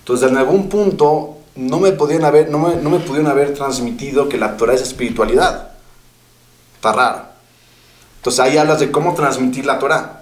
Entonces, 0.00 0.30
en 0.30 0.36
algún 0.36 0.68
punto 0.68 1.38
no 1.56 1.80
me, 1.80 1.92
podían 1.92 2.24
haber, 2.24 2.50
no 2.50 2.58
me, 2.58 2.76
no 2.76 2.90
me 2.90 3.00
pudieron 3.00 3.30
haber 3.30 3.54
transmitido 3.54 4.28
que 4.28 4.38
la 4.38 4.56
Torah 4.56 4.74
es 4.74 4.82
espiritualidad. 4.82 5.72
Está 6.76 6.92
raro. 6.92 7.22
Entonces 8.18 8.40
ahí 8.40 8.56
hablas 8.56 8.80
de 8.80 8.90
cómo 8.90 9.14
transmitir 9.14 9.66
la 9.66 9.78
Torah. 9.78 10.17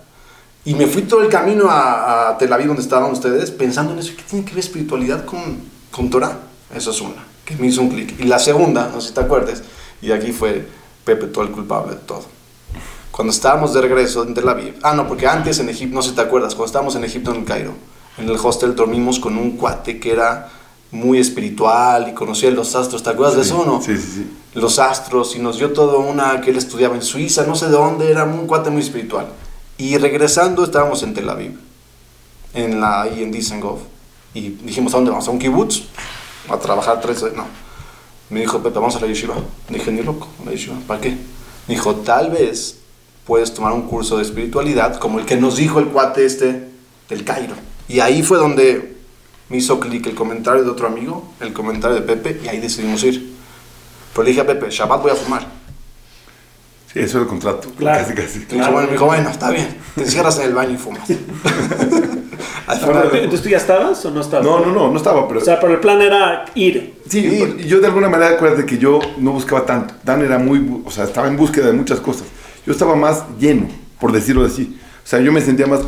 Y 0.66 0.74
me 0.74 0.87
fui 0.88 1.02
todo 1.02 1.22
el 1.22 1.29
camino 1.29 1.70
a, 1.70 2.29
a 2.29 2.38
Tel 2.38 2.52
Aviv, 2.52 2.66
donde 2.66 2.83
estaban 2.83 3.11
ustedes, 3.12 3.52
pensando 3.52 3.92
en 3.92 4.00
eso. 4.00 4.12
¿Qué 4.16 4.24
tiene 4.24 4.44
que 4.44 4.50
ver 4.50 4.59
espiritualidad 4.59 5.24
con, 5.24 5.61
con 5.92 6.11
Torah? 6.11 6.38
Eso 6.74 6.90
es 6.90 7.00
una, 7.00 7.24
que 7.44 7.55
me 7.57 7.68
hizo 7.68 7.81
un 7.81 7.88
clic. 7.88 8.18
Y 8.18 8.24
la 8.24 8.40
segunda, 8.40 8.90
no 8.92 9.00
sé 9.00 9.09
si 9.09 9.14
te 9.14 9.20
acuerdes, 9.20 9.62
y 10.02 10.11
aquí 10.11 10.33
fue 10.33 10.66
Pepe 11.05 11.29
todo 11.29 11.44
el 11.44 11.52
culpable 11.52 11.94
de 11.94 12.00
todo. 12.00 12.24
Cuando 13.12 13.33
estábamos 13.33 13.72
de 13.72 13.81
regreso 13.81 14.24
en 14.24 14.35
Tel 14.35 14.48
Aviv, 14.48 14.74
ah, 14.83 14.92
no, 14.92 15.07
porque 15.07 15.29
antes 15.29 15.61
en 15.61 15.68
Egipto, 15.68 15.94
no 15.94 16.02
sé 16.02 16.11
si 16.11 16.16
te 16.16 16.22
acuerdas, 16.22 16.55
cuando 16.55 16.66
estábamos 16.66 16.96
en 16.96 17.05
Egipto, 17.05 17.31
en 17.31 17.38
el 17.38 17.44
Cairo, 17.44 17.72
en 18.18 18.29
el 18.29 18.37
hostel 18.37 18.74
dormimos 18.74 19.20
con 19.20 19.38
un 19.38 19.52
cuate 19.52 20.00
que 20.00 20.12
era 20.12 20.48
muy 20.90 21.18
espiritual 21.18 22.09
y 22.09 22.12
conocía 22.12 22.50
los 22.50 22.74
astros, 22.74 23.05
¿te 23.05 23.11
acuerdas 23.11 23.37
de 23.37 23.42
eso 23.42 23.61
o 23.61 23.64
no? 23.64 23.81
Sí, 23.81 23.96
sí, 23.96 24.11
sí. 24.16 24.37
Los 24.55 24.81
astros 24.81 25.37
y 25.37 25.38
nos 25.38 25.59
dio 25.59 25.72
todo 25.72 26.00
una 26.00 26.40
que 26.40 26.50
él 26.50 26.57
estudiaba 26.57 26.96
en 26.96 27.02
Suiza, 27.02 27.46
no 27.46 27.55
sé 27.55 27.66
de 27.66 27.72
dónde, 27.72 28.11
era 28.11 28.24
un 28.24 28.46
cuate 28.48 28.70
muy 28.70 28.83
espiritual. 28.83 29.29
Y 29.78 29.98
regresando 29.98 30.64
estábamos 30.64 31.02
en 31.02 31.14
Tel 31.14 31.28
Aviv, 31.28 31.58
en 32.54 32.80
la, 32.80 33.02
ahí 33.02 33.22
en 33.22 33.30
Dizengoff, 33.30 33.80
y 34.34 34.50
dijimos, 34.50 34.92
¿a 34.94 34.96
dónde 34.98 35.10
vamos? 35.10 35.28
¿A 35.28 35.30
un 35.30 35.38
kibutz? 35.38 35.84
A 36.48 36.58
trabajar 36.58 37.00
tres, 37.00 37.22
no 37.34 37.44
me 38.30 38.40
dijo, 38.40 38.62
Pepe, 38.62 38.78
vamos 38.78 38.96
a 38.96 39.00
la 39.00 39.06
yeshiva. 39.06 39.36
dije, 39.68 39.92
ni 39.92 40.02
loco, 40.02 40.28
la 40.44 40.52
yeshiva, 40.52 40.76
¿para 40.86 41.00
qué? 41.00 41.10
Me 41.68 41.74
dijo, 41.74 41.94
tal 41.96 42.30
vez 42.30 42.78
puedes 43.24 43.54
tomar 43.54 43.72
un 43.72 43.82
curso 43.82 44.16
de 44.16 44.22
espiritualidad 44.22 44.98
como 44.98 45.18
el 45.18 45.26
que 45.26 45.36
nos 45.36 45.56
dijo 45.56 45.78
el 45.78 45.86
cuate 45.86 46.24
este 46.24 46.68
del 47.08 47.24
Cairo. 47.24 47.54
Y 47.88 48.00
ahí 48.00 48.22
fue 48.22 48.38
donde 48.38 48.96
me 49.48 49.58
hizo 49.58 49.78
clic 49.78 50.06
el 50.06 50.14
comentario 50.14 50.64
de 50.64 50.70
otro 50.70 50.86
amigo, 50.88 51.32
el 51.40 51.52
comentario 51.52 51.96
de 51.96 52.02
Pepe, 52.02 52.40
y 52.44 52.48
ahí 52.48 52.58
decidimos 52.58 53.02
ir. 53.04 53.34
Pero 54.12 54.24
le 54.24 54.30
dije 54.30 54.40
a 54.40 54.46
Pepe, 54.46 54.70
Shabbat 54.70 55.02
voy 55.02 55.12
a 55.12 55.14
fumar. 55.14 55.46
Sí, 56.92 57.01
eso 57.01 57.18
era 57.18 57.25
el 57.25 57.29
contrato. 57.29 57.68
Claro. 57.77 58.03
Casi, 58.03 58.14
casi. 58.14 58.40
Claro. 58.46 58.72
Bueno, 58.72 58.87
me 58.87 58.92
dijo, 58.92 59.07
bueno, 59.07 59.31
está 59.31 59.51
bien, 59.51 59.68
te 59.94 60.03
encierras 60.03 60.38
en 60.38 60.46
el 60.46 60.55
baño 60.55 60.75
y 60.75 60.77
fumas. 60.77 61.09
¿Entonces 62.68 63.42
tú 63.42 63.49
ya 63.49 63.57
estabas 63.59 64.05
o 64.05 64.11
no 64.11 64.20
estabas? 64.20 64.46
No, 64.46 64.61
no, 64.61 64.72
no, 64.72 64.90
no 64.90 64.96
estaba. 64.96 65.27
Pero... 65.29 65.40
O 65.40 65.44
sea, 65.44 65.61
pero 65.61 65.72
el 65.72 65.81
plan 65.81 66.01
era 66.03 66.44
ir. 66.55 66.94
Sí, 67.09 67.57
yo 67.66 67.81
de 67.81 67.87
alguna 67.87 68.09
manera 68.09 68.33
acuérdate 68.33 68.66
que 68.66 68.79
yo 68.79 68.99
no 69.18 69.33
buscaba 69.33 69.64
tanto. 69.64 69.94
Dan 70.03 70.22
era 70.22 70.38
muy, 70.38 70.83
o 70.85 70.90
sea, 70.90 71.05
estaba 71.05 71.29
en 71.29 71.37
búsqueda 71.37 71.68
de 71.68 71.72
muchas 71.72 72.01
cosas. 72.01 72.27
Yo 72.66 72.72
estaba 72.72 72.96
más 72.96 73.25
lleno, 73.38 73.68
por 74.01 74.12
decirlo 74.12 74.44
así. 74.44 74.79
O 75.05 75.07
sea, 75.07 75.20
yo 75.20 75.33
me 75.33 75.40
sentía 75.40 75.66
más 75.66 75.81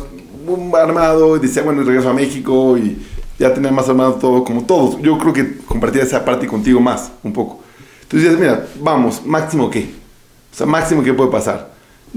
armado 0.81 1.35
y 1.35 1.39
decía, 1.39 1.61
bueno, 1.63 1.83
regreso 1.83 2.09
a 2.09 2.13
México 2.13 2.77
y 2.77 2.97
ya 3.37 3.53
tenía 3.53 3.71
más 3.71 3.87
armado 3.89 4.13
todo, 4.15 4.43
como 4.43 4.63
todos. 4.63 5.01
Yo 5.01 5.17
creo 5.17 5.33
que 5.33 5.57
compartía 5.59 6.03
esa 6.03 6.23
parte 6.23 6.47
contigo 6.47 6.79
más, 6.79 7.11
un 7.23 7.33
poco. 7.33 7.61
Entonces 8.03 8.29
dices, 8.29 8.39
mira, 8.39 8.65
vamos, 8.81 9.25
máximo 9.25 9.69
qué. 9.69 9.98
O 10.59 10.63
sea, 10.65 10.67
máximo 10.67 11.01
qué 11.03 11.13
puede 11.13 11.31
pasar. 11.31 11.69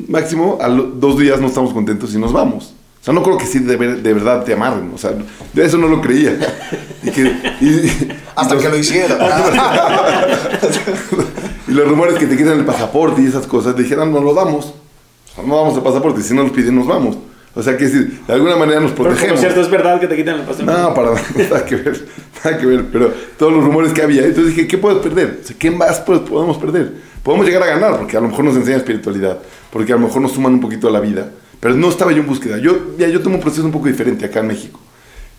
Máximo, 0.08 0.58
a 0.60 0.66
los 0.66 0.98
dos 0.98 1.16
días 1.16 1.40
no 1.40 1.46
estamos 1.46 1.72
contentos 1.72 2.12
y 2.12 2.18
nos 2.18 2.32
vamos. 2.32 2.74
O 3.00 3.04
sea, 3.04 3.14
no 3.14 3.22
creo 3.22 3.38
que 3.38 3.46
sí 3.46 3.60
de, 3.60 3.76
ver- 3.76 4.02
de 4.02 4.12
verdad 4.12 4.42
te 4.42 4.52
amarren. 4.52 4.90
O 4.92 4.98
sea, 4.98 5.12
yo 5.54 5.62
eso 5.62 5.78
no 5.78 5.86
lo 5.86 6.00
creía. 6.00 6.36
Y 7.04 7.10
que, 7.12 7.22
y- 7.60 8.08
Hasta 8.34 8.58
que 8.58 8.68
lo 8.68 8.76
hicieron. 8.76 9.16
y 11.68 11.72
los 11.72 11.88
rumores 11.88 12.16
que 12.16 12.26
te 12.26 12.36
quitan 12.36 12.58
el 12.58 12.64
pasaporte 12.64 13.22
y 13.22 13.26
esas 13.26 13.46
cosas, 13.46 13.76
dijeron, 13.76 14.12
no 14.12 14.20
lo 14.20 14.34
damos. 14.34 14.66
O 14.66 15.34
sea, 15.36 15.44
no 15.44 15.56
damos 15.56 15.76
el 15.76 15.82
pasaporte, 15.82 16.20
si 16.22 16.34
no 16.34 16.42
nos 16.42 16.50
piden, 16.52 16.74
nos 16.76 16.86
vamos. 16.88 17.16
O 17.54 17.62
sea, 17.62 17.76
que 17.76 17.84
decir, 17.84 18.22
de 18.26 18.32
alguna 18.32 18.56
manera 18.56 18.80
nos 18.80 18.92
Pero 18.92 19.04
por 19.04 19.08
protegemos. 19.12 19.40
cierto, 19.40 19.60
es 19.60 19.70
verdad 19.70 20.00
que 20.00 20.06
te 20.06 20.16
quitan 20.16 20.40
el 20.40 20.46
pasaporte. 20.46 20.80
No, 20.80 20.94
para 20.94 21.10
nada 21.50 21.64
que 21.66 21.76
ver, 21.76 22.06
nada 22.44 22.58
que 22.58 22.66
ver, 22.66 22.86
pero 22.90 23.12
todos 23.38 23.52
los 23.52 23.62
rumores 23.62 23.92
que 23.92 24.00
había, 24.02 24.22
entonces 24.24 24.56
dije, 24.56 24.66
¿qué 24.66 24.78
puedes 24.78 24.98
perder? 25.00 25.40
O 25.44 25.46
sea, 25.46 25.54
¿qué 25.58 25.70
más 25.70 26.00
pues, 26.00 26.20
podemos 26.20 26.56
perder? 26.56 26.94
Podemos 27.22 27.46
llegar 27.46 27.62
a 27.62 27.66
ganar, 27.66 27.98
porque 27.98 28.16
a 28.16 28.20
lo 28.20 28.28
mejor 28.28 28.44
nos 28.44 28.56
enseña 28.56 28.78
espiritualidad, 28.78 29.38
porque 29.70 29.92
a 29.92 29.96
lo 29.96 30.06
mejor 30.06 30.22
nos 30.22 30.32
suman 30.32 30.54
un 30.54 30.60
poquito 30.60 30.88
a 30.88 30.90
la 30.90 31.00
vida, 31.00 31.30
pero 31.60 31.74
no 31.74 31.88
estaba 31.88 32.10
yo 32.10 32.18
en 32.18 32.26
búsqueda. 32.26 32.58
Yo, 32.58 32.96
ya, 32.98 33.06
yo 33.08 33.22
tengo 33.22 33.36
un 33.36 33.42
proceso 33.42 33.64
un 33.64 33.70
poco 33.70 33.86
diferente 33.86 34.24
acá 34.24 34.40
en 34.40 34.48
México, 34.48 34.80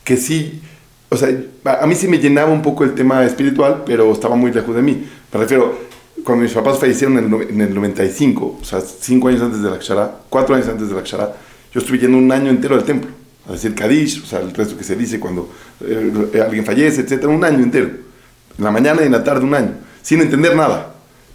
que 0.04 0.16
sí, 0.16 0.62
o 1.10 1.18
sea, 1.18 1.30
a, 1.66 1.86
mí 1.86 1.96
sí 1.96 2.08
me 2.08 2.20
llenaba 2.20 2.52
un 2.52 2.62
poco 2.62 2.86
el 2.86 2.94
tema 2.94 3.24
espiritual, 3.26 3.84
pero 3.86 4.12
estaba 4.12 4.36
muy 4.36 4.52
lejos 4.52 4.76
de 4.76 4.82
mí. 4.82 5.06
Me 5.34 5.40
refiero, 5.40 5.78
cuando 6.24 6.44
mis 6.44 6.54
papás 6.54 6.80
fallecieron 6.80 7.18
en 7.18 7.34
el, 7.34 7.50
en 7.50 7.62
el 7.62 7.76
95, 7.76 8.60
o 8.62 8.64
sea, 8.64 8.80
cinco 8.82 9.28
años 9.28 9.42
antes 9.42 9.62
de 9.62 9.70
la 9.70 9.78
Kshara, 9.78 10.20
cuatro 10.30 10.56
años 10.56 10.70
antes 10.70 10.88
de 10.88 10.96
la 10.96 11.04
Kshara, 11.04 11.36
yo 11.74 11.82
estuve 11.82 12.00
yendo 12.00 12.18
un 12.18 12.32
año 12.32 12.50
entero 12.50 12.76
al 12.76 12.84
templo, 12.84 13.12
a 13.48 13.52
decir 13.52 13.76
Kadish, 13.76 14.24
o 14.24 14.26
sea, 14.26 14.40
el 14.40 14.54
resto 14.54 14.78
que 14.78 14.86
se 14.86 14.96
dice 14.96 15.20
cuando 15.20 15.50
eh, 15.82 16.42
alguien 16.42 16.66
fallece, 16.66 17.02
etcétera, 17.02 17.28
un 17.28 17.44
año 17.44 17.62
entero, 17.62 17.88
en 18.58 18.64
la 18.64 18.72
mañana 18.72 19.02
y 19.02 19.08
en 19.08 19.12
la 19.12 19.24
tarde 19.24 19.44
un 19.44 19.54
año, 19.54 19.72
sin 20.02 20.22
entender 20.22 20.56
nada, 20.56 20.93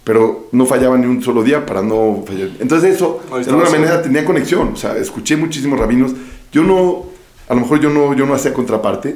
pero 0.09 0.47
no 0.53 0.65
fallaba 0.65 0.97
ni 0.97 1.05
un 1.05 1.21
solo 1.21 1.43
día 1.43 1.67
para 1.67 1.83
no 1.83 2.23
fallar. 2.25 2.49
Entonces 2.59 2.95
eso, 2.95 3.21
de 3.31 3.47
alguna 3.47 3.69
manera 3.69 4.01
tenía 4.01 4.25
conexión, 4.25 4.71
o 4.73 4.75
sea, 4.75 4.97
escuché 4.97 5.37
muchísimos 5.37 5.77
rabinos, 5.77 6.13
yo 6.51 6.63
no, 6.63 7.03
a 7.47 7.53
lo 7.53 7.61
mejor 7.61 7.79
yo 7.79 7.91
no, 7.91 8.15
yo 8.15 8.25
no 8.25 8.33
hacía 8.33 8.51
contraparte, 8.51 9.15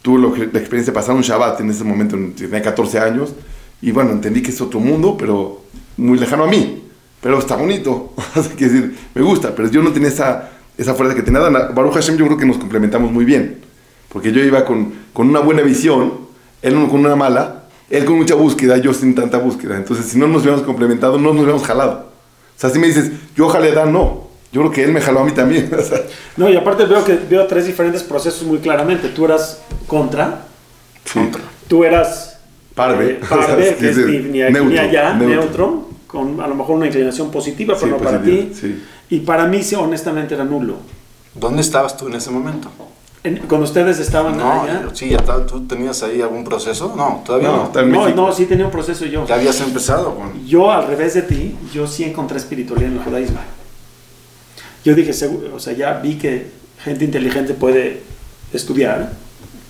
tuve 0.00 0.20
lo 0.20 0.28
la 0.36 0.60
experiencia 0.60 0.92
de 0.92 0.92
pasar 0.92 1.16
un 1.16 1.22
Shabbat 1.22 1.60
en 1.62 1.70
ese 1.70 1.82
momento, 1.82 2.16
tenía 2.36 2.62
14 2.62 3.00
años, 3.00 3.34
y 3.82 3.90
bueno, 3.90 4.12
entendí 4.12 4.40
que 4.40 4.50
es 4.50 4.60
otro 4.60 4.78
mundo, 4.78 5.16
pero 5.18 5.62
muy 5.96 6.16
lejano 6.16 6.44
a 6.44 6.46
mí, 6.46 6.84
pero 7.20 7.40
está 7.40 7.56
bonito, 7.56 8.12
que 8.56 8.68
decir, 8.68 8.96
me 9.16 9.22
gusta, 9.22 9.56
pero 9.56 9.68
yo 9.68 9.82
no 9.82 9.90
tenía 9.90 10.10
esa, 10.10 10.50
esa 10.78 10.94
fuerza 10.94 11.16
que 11.16 11.22
tenía. 11.22 11.40
Baruch 11.40 11.94
Hashem 11.94 12.16
yo 12.16 12.26
creo 12.26 12.38
que 12.38 12.46
nos 12.46 12.58
complementamos 12.58 13.10
muy 13.10 13.24
bien, 13.24 13.58
porque 14.08 14.30
yo 14.30 14.40
iba 14.40 14.64
con, 14.64 14.92
con 15.12 15.28
una 15.28 15.40
buena 15.40 15.62
visión, 15.62 16.12
él 16.62 16.74
con 16.88 17.00
una 17.00 17.16
mala, 17.16 17.57
él 17.90 18.04
con 18.04 18.16
mucha 18.16 18.34
búsqueda, 18.34 18.76
yo 18.78 18.92
sin 18.92 19.14
tanta 19.14 19.38
búsqueda, 19.38 19.76
entonces 19.76 20.06
si 20.06 20.18
no 20.18 20.26
nos 20.28 20.42
hubiéramos 20.42 20.64
complementado, 20.66 21.18
no 21.18 21.28
nos 21.30 21.36
hubiéramos 21.42 21.64
jalado. 21.66 22.08
O 22.56 22.60
sea, 22.60 22.70
si 22.70 22.78
me 22.78 22.86
dices, 22.88 23.10
yo 23.36 23.48
jalé 23.48 23.70
a 23.70 23.74
Dan, 23.74 23.92
no, 23.92 24.28
yo 24.52 24.60
creo 24.62 24.72
que 24.72 24.84
él 24.84 24.92
me 24.92 25.00
jaló 25.00 25.20
a 25.20 25.24
mí 25.24 25.32
también, 25.32 25.70
o 25.78 25.82
sea, 25.82 26.00
No, 26.36 26.48
y 26.48 26.56
aparte 26.56 26.84
veo 26.84 27.04
que 27.04 27.14
veo 27.14 27.46
tres 27.46 27.66
diferentes 27.66 28.02
procesos 28.02 28.42
muy 28.44 28.58
claramente. 28.58 29.08
Tú 29.08 29.24
eras 29.24 29.60
contra, 29.86 30.42
sí. 31.04 31.20
tú 31.68 31.84
eras 31.84 32.38
Parve. 32.74 33.12
eh, 33.12 33.20
parve, 33.28 33.44
O 33.54 33.58
sea, 33.62 33.76
que 33.76 33.90
es 33.90 33.96
ni, 33.98 34.18
ni 34.18 34.42
aquí 34.42 34.52
neutro, 34.52 34.70
ni 34.72 34.78
allá, 34.78 35.14
neutro. 35.14 35.40
neutro. 35.42 35.88
con 36.06 36.40
a 36.40 36.46
lo 36.48 36.54
mejor 36.54 36.76
una 36.76 36.86
inclinación 36.86 37.30
positiva, 37.30 37.74
pero 37.80 37.96
Sí, 37.96 37.98
no 37.98 38.04
para 38.04 38.22
ti. 38.22 38.52
sí. 38.54 38.84
Y 39.10 39.20
para 39.20 39.46
mí, 39.46 39.62
sí, 39.62 39.74
honestamente, 39.74 40.34
era 40.34 40.44
nulo. 40.44 40.76
¿Dónde 41.34 41.62
estabas 41.62 41.96
tú 41.96 42.08
en 42.08 42.14
ese 42.14 42.30
momento? 42.30 42.70
Cuando 43.48 43.66
ustedes 43.66 43.98
estaban 43.98 44.36
No, 44.38 44.62
allá. 44.62 44.88
sí, 44.94 45.10
ya 45.10 45.18
¿tú 45.18 45.66
tenías 45.66 46.02
ahí 46.02 46.22
algún 46.22 46.44
proceso? 46.44 46.94
No, 46.96 47.22
todavía 47.26 47.48
No, 47.48 47.70
no. 47.74 47.82
No, 47.86 48.08
no, 48.14 48.32
sí 48.32 48.46
tenía 48.46 48.64
un 48.64 48.70
proceso 48.70 49.04
yo. 49.06 49.26
Ya 49.26 49.34
habías 49.34 49.60
empezado 49.60 50.14
con... 50.14 50.46
Yo, 50.46 50.70
al 50.70 50.86
revés 50.86 51.14
de 51.14 51.22
ti, 51.22 51.56
yo 51.74 51.86
sí 51.86 52.04
encontré 52.04 52.38
espiritualidad 52.38 52.90
en 52.92 52.98
el 52.98 53.04
judaísmo. 53.04 53.38
Yo 54.84 54.94
dije, 54.94 55.12
seguro, 55.12 55.54
o 55.56 55.58
sea, 55.58 55.72
ya 55.72 55.94
vi 55.94 56.14
que 56.14 56.50
gente 56.82 57.04
inteligente 57.04 57.54
puede 57.54 58.02
estudiar, 58.52 59.12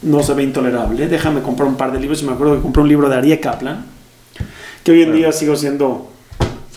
no 0.03 0.23
se 0.23 0.35
ve 0.35 0.43
intolerable, 0.43 1.09
déjame 1.09 1.41
comprar 1.43 1.67
un 1.69 1.77
par 1.77 1.91
de 1.91 1.99
libros. 1.99 2.23
Y 2.23 2.27
me 2.27 2.33
acuerdo 2.33 2.55
que 2.57 2.61
compré 2.63 2.83
un 2.83 2.89
libro 2.89 3.09
de 3.09 3.17
Arie 3.17 3.41
Kaplan, 3.41 3.87
que 4.85 4.93
hoy 4.93 5.03
en 5.03 5.13
día 5.15 5.33
sigo 5.33 5.57
siendo 5.57 6.11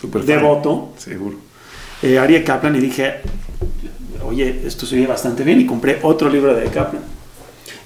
Súper 0.00 0.22
fan. 0.22 0.26
devoto. 0.38 0.92
Seguro. 0.96 1.36
eh, 2.02 2.18
Arie 2.18 2.42
Kaplan 2.42 2.74
y 2.74 2.80
dije, 2.80 3.20
oye, 4.32 4.62
esto 4.66 4.86
se 4.86 4.96
oye 4.96 5.06
bastante 5.06 5.44
bien 5.44 5.60
y 5.60 5.66
compré 5.66 6.00
otro 6.02 6.28
libro 6.28 6.54
de 6.54 6.64
Kaplan. 6.64 7.02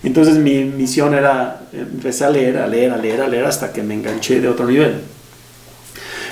Entonces 0.02 0.36
mi 0.36 0.64
misión 0.64 1.14
era, 1.14 1.62
eh, 1.72 1.80
empecé 1.80 2.24
a 2.24 2.30
leer, 2.30 2.58
a 2.58 2.66
leer, 2.66 2.92
a 2.92 2.96
leer, 2.96 3.20
a 3.20 3.28
leer 3.28 3.44
hasta 3.44 3.72
que 3.72 3.82
me 3.82 3.94
enganché 3.94 4.40
de 4.40 4.48
otro 4.48 4.66
nivel. 4.66 5.00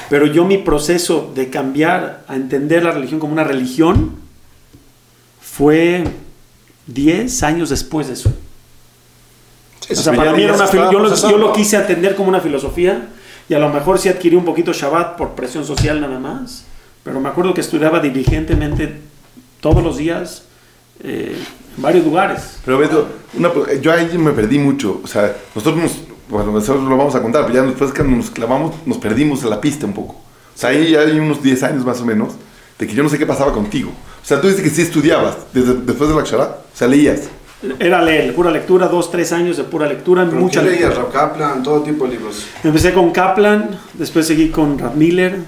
Pero 0.09 0.27
yo 0.27 0.45
mi 0.45 0.59
proceso 0.59 1.33
de 1.35 1.51
cambiar 1.51 2.25
a 2.29 2.37
entender 2.37 2.85
la 2.85 2.93
religión 2.93 3.21
como 3.21 3.33
una 3.33 3.45
religión 3.45 4.17
fue 5.41 6.05
10 6.87 7.43
años 7.43 7.71
después 7.71 8.07
de 8.07 8.13
eso. 8.15 8.33
O 9.91 9.95
sea, 9.95 10.15
para 10.15 10.33
mí 10.33 10.43
era 10.43 10.55
una 10.55 10.71
yo, 10.71 10.99
lo, 10.99 11.15
yo 11.15 11.39
lo 11.39 11.53
quise 11.53 11.77
atender 11.77 12.15
como 12.15 12.29
una 12.29 12.41
filosofía 12.41 13.09
y 13.49 13.55
a 13.55 13.59
lo 13.59 13.69
mejor 13.69 13.99
sí 13.99 14.09
adquirí 14.09 14.37
un 14.37 14.45
poquito 14.45 14.73
Shabbat 14.73 15.17
por 15.17 15.35
presión 15.35 15.65
social 15.65 16.01
nada 16.01 16.19
más, 16.19 16.65
pero 17.03 17.21
me 17.21 17.29
acuerdo 17.29 17.53
que 17.53 17.61
estudiaba 17.61 18.01
diligentemente 18.01 19.01
todos 19.65 19.83
los 19.83 19.97
días 19.97 20.43
eh, 21.03 21.35
en 21.77 21.83
varios 21.83 22.05
lugares. 22.05 22.59
Pero 22.67 22.77
Beto, 22.79 23.09
una- 23.39 23.51
yo 23.81 23.91
ahí 23.93 24.17
me 24.19 24.33
perdí 24.33 24.59
mucho. 24.59 25.01
O 25.03 25.07
sea, 25.07 25.35
nosotros 25.55 25.83
nos, 25.83 25.93
bueno, 26.29 26.53
nosotros 26.53 26.85
lo 26.85 26.97
vamos 26.99 27.15
a 27.15 27.23
contar, 27.23 27.47
pero 27.47 27.55
ya 27.55 27.63
después 27.63 27.91
que 27.93 28.05
nos 28.05 28.31
clavamos, 28.31 28.75
nos 28.85 28.99
perdimos 28.99 29.43
en 29.43 29.49
la 29.51 29.61
pista 29.63 29.87
un 29.87 29.95
poco. 29.95 30.13
O 30.55 30.59
sea, 30.59 30.69
ahí 30.71 30.91
ya 30.93 31.01
hay 31.01 31.19
unos 31.19 31.43
10 31.43 31.63
años 31.63 31.85
más 31.85 31.99
o 32.03 32.05
menos, 32.05 32.35
de 32.79 32.87
que 32.87 32.95
yo 32.95 33.03
no 33.03 33.09
sé 33.09 33.17
qué 33.19 33.25
pasaba 33.27 33.53
contigo. 33.53 33.91
O 33.91 34.27
sea, 34.27 34.39
tú 34.41 34.49
dices 34.49 34.63
que 34.63 34.69
sí 34.71 34.83
estudiabas 34.83 35.37
desde, 35.55 35.75
después 35.75 36.11
de 36.11 36.15
la 36.17 36.23
Kshara, 36.23 36.45
o 36.75 36.77
sea, 36.77 36.87
leías. 36.87 37.23
Era 37.79 38.03
leer, 38.03 38.35
pura 38.35 38.51
lectura, 38.51 38.87
dos, 38.89 39.11
tres 39.11 39.33
años 39.33 39.57
de 39.57 39.65
pura 39.65 39.87
lectura, 39.87 40.27
¿Pero 40.29 40.41
mucha 40.43 40.61
qué 40.63 40.69
leías? 40.71 40.91
lectura. 40.91 41.11
Kaplan, 41.11 41.63
todo 41.63 41.81
tipo 41.83 42.05
de 42.05 42.11
libros. 42.13 42.45
Empecé 42.63 42.93
con 42.93 43.11
Kaplan, 43.13 43.71
después 43.95 44.27
seguí 44.27 44.51
con 44.51 44.79
Rad 44.79 44.93
Miller. 44.95 45.39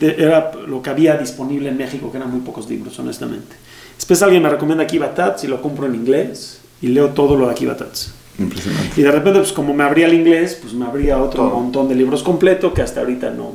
Era 0.00 0.52
lo 0.66 0.82
que 0.82 0.90
había 0.90 1.16
disponible 1.16 1.68
en 1.68 1.76
México, 1.76 2.10
que 2.10 2.16
eran 2.18 2.30
muy 2.30 2.40
pocos 2.40 2.68
libros, 2.68 2.98
honestamente. 2.98 3.56
Después 3.96 4.22
alguien 4.22 4.42
me 4.42 4.50
recomienda 4.50 4.84
Akiva 4.84 5.14
Tatz 5.14 5.44
y 5.44 5.46
lo 5.46 5.60
compro 5.60 5.86
en 5.86 5.94
inglés 5.94 6.60
y 6.82 6.88
leo 6.88 7.08
todo 7.10 7.36
lo 7.36 7.46
de 7.46 7.52
Akiva 7.52 7.76
Tatz. 7.76 8.08
Impresionante. 8.38 9.00
Y 9.00 9.02
de 9.04 9.10
repente, 9.10 9.38
pues 9.40 9.52
como 9.52 9.74
me 9.74 9.84
abría 9.84 10.06
el 10.06 10.14
inglés, 10.14 10.58
pues 10.60 10.72
me 10.72 10.86
abría 10.86 11.18
otro 11.18 11.44
Todo. 11.48 11.60
montón 11.60 11.88
de 11.88 11.94
libros 11.94 12.22
completo 12.22 12.72
que 12.72 12.80
hasta 12.82 13.00
ahorita 13.00 13.30
no, 13.30 13.52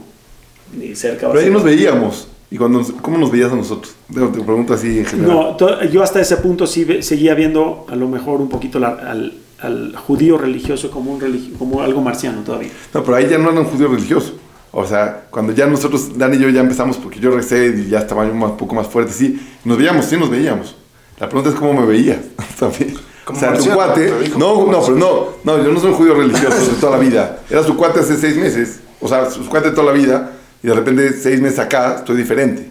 ni 0.77 0.95
cerca 0.95 1.27
Pero 1.31 1.39
ahí 1.39 1.49
nos 1.49 1.63
veíamos. 1.63 2.27
¿Y 2.51 2.57
cuando 2.57 2.77
nos- 2.79 2.91
cómo 2.91 3.17
nos 3.17 3.31
veías 3.31 3.51
a 3.51 3.55
nosotros? 3.55 3.95
Te 4.13 4.19
te 4.19 4.41
pregunto 4.43 4.75
así 4.75 4.99
en 4.99 5.05
general. 5.05 5.55
No, 5.59 5.83
yo 5.91 6.03
hasta 6.03 6.21
ese 6.21 6.37
punto 6.37 6.67
sí 6.67 6.85
seguía 7.01 7.33
viendo 7.33 7.87
a 7.89 7.95
lo 7.95 8.07
mejor 8.07 8.39
un 8.39 8.49
poquito 8.49 8.77
la- 8.77 8.89
al, 8.89 9.33
al 9.59 9.95
judío 9.95 10.37
religioso 10.37 10.91
como, 10.91 11.11
un 11.11 11.19
religi- 11.19 11.57
como 11.57 11.81
algo 11.81 12.01
marciano 12.01 12.41
todavía. 12.41 12.69
No, 12.93 13.03
pero 13.03 13.15
ahí 13.17 13.27
ya 13.27 13.39
no 13.39 13.49
era 13.49 13.59
un 13.61 13.65
judío 13.65 13.87
religioso. 13.87 14.33
O 14.77 14.85
sea, 14.85 15.27
cuando 15.29 15.53
ya 15.53 15.67
nosotros, 15.67 16.17
Dan 16.17 16.33
y 16.33 16.37
yo, 16.37 16.49
ya 16.49 16.59
empezamos, 16.59 16.97
porque 16.97 17.17
yo 17.17 17.29
regresé 17.29 17.73
y 17.77 17.89
ya 17.89 17.99
estaba 17.99 18.23
un 18.23 18.57
poco 18.57 18.75
más 18.75 18.87
fuerte, 18.87 19.13
sí, 19.13 19.39
nos 19.63 19.77
veíamos, 19.77 20.05
sí 20.05 20.17
nos 20.17 20.29
veíamos. 20.29 20.75
La 21.17 21.29
pregunta 21.29 21.49
es 21.51 21.55
cómo 21.55 21.73
me 21.79 21.85
veías 21.85 22.19
también. 22.59 22.93
O 23.27 23.33
sea, 23.33 23.53
tu 23.57 23.65
cuate. 23.71 24.13
No, 24.37 24.67
no, 24.67 24.81
pero 24.85 24.95
no, 24.97 25.27
no, 25.43 25.63
yo 25.63 25.71
no 25.71 25.79
soy 25.79 25.89
un 25.89 25.95
judío 25.95 26.13
religioso 26.13 26.57
de 26.71 26.77
toda 26.79 26.95
la 26.95 27.03
vida. 27.03 27.39
Era 27.49 27.63
su 27.63 27.75
cuate 27.75 28.01
hace 28.01 28.17
seis 28.17 28.37
meses. 28.37 28.81
O 29.01 29.07
sea, 29.07 29.31
su 29.31 29.47
cuate 29.49 29.69
de 29.71 29.75
toda 29.75 29.87
la 29.91 29.93
vida. 29.93 30.33
Y 30.61 30.67
de 30.67 30.73
repente, 30.75 31.11
seis 31.13 31.41
meses 31.41 31.57
acá, 31.57 31.95
estoy 31.95 32.17
diferente. 32.17 32.69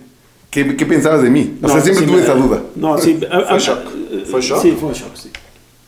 ¿Qué, 0.51 0.77
qué 0.77 0.87
pensabas 0.87 1.23
de 1.23 1.31
mí? 1.31 1.59
O 1.61 1.67
sea, 1.67 1.79
No, 1.79 1.83
siempre 1.83 2.05
sí 2.05 2.07
tuve 2.09 2.19
me- 2.19 2.23
esa 2.23 2.35
duda. 2.35 2.63
No, 2.77 2.97
sí. 2.99 3.19
¿Fue 3.49 3.59
shock? 3.59 3.79
¿Fue 4.31 4.41
shock? 4.43 4.63
Sí, 4.63 4.77
fue 4.81 4.93
shock, 4.95 5.17
sí. 5.17 5.31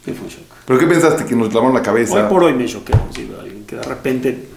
Sí, 0.04 0.12
fue 0.12 0.28
shock. 0.28 0.42
¿Pero 0.66 0.78
qué 0.80 0.86
pensaste? 0.88 1.24
¿Que 1.26 1.36
nos 1.36 1.48
clavaron 1.50 1.72
la 1.72 1.82
cabeza? 1.82 2.14
Hoy 2.24 2.28
por 2.28 2.42
hoy 2.42 2.54
me 2.54 2.66
choqué, 2.66 2.92
sí, 3.14 3.30
alguien 3.40 3.64
que 3.66 3.76
de 3.76 3.82
repente, 3.84 4.48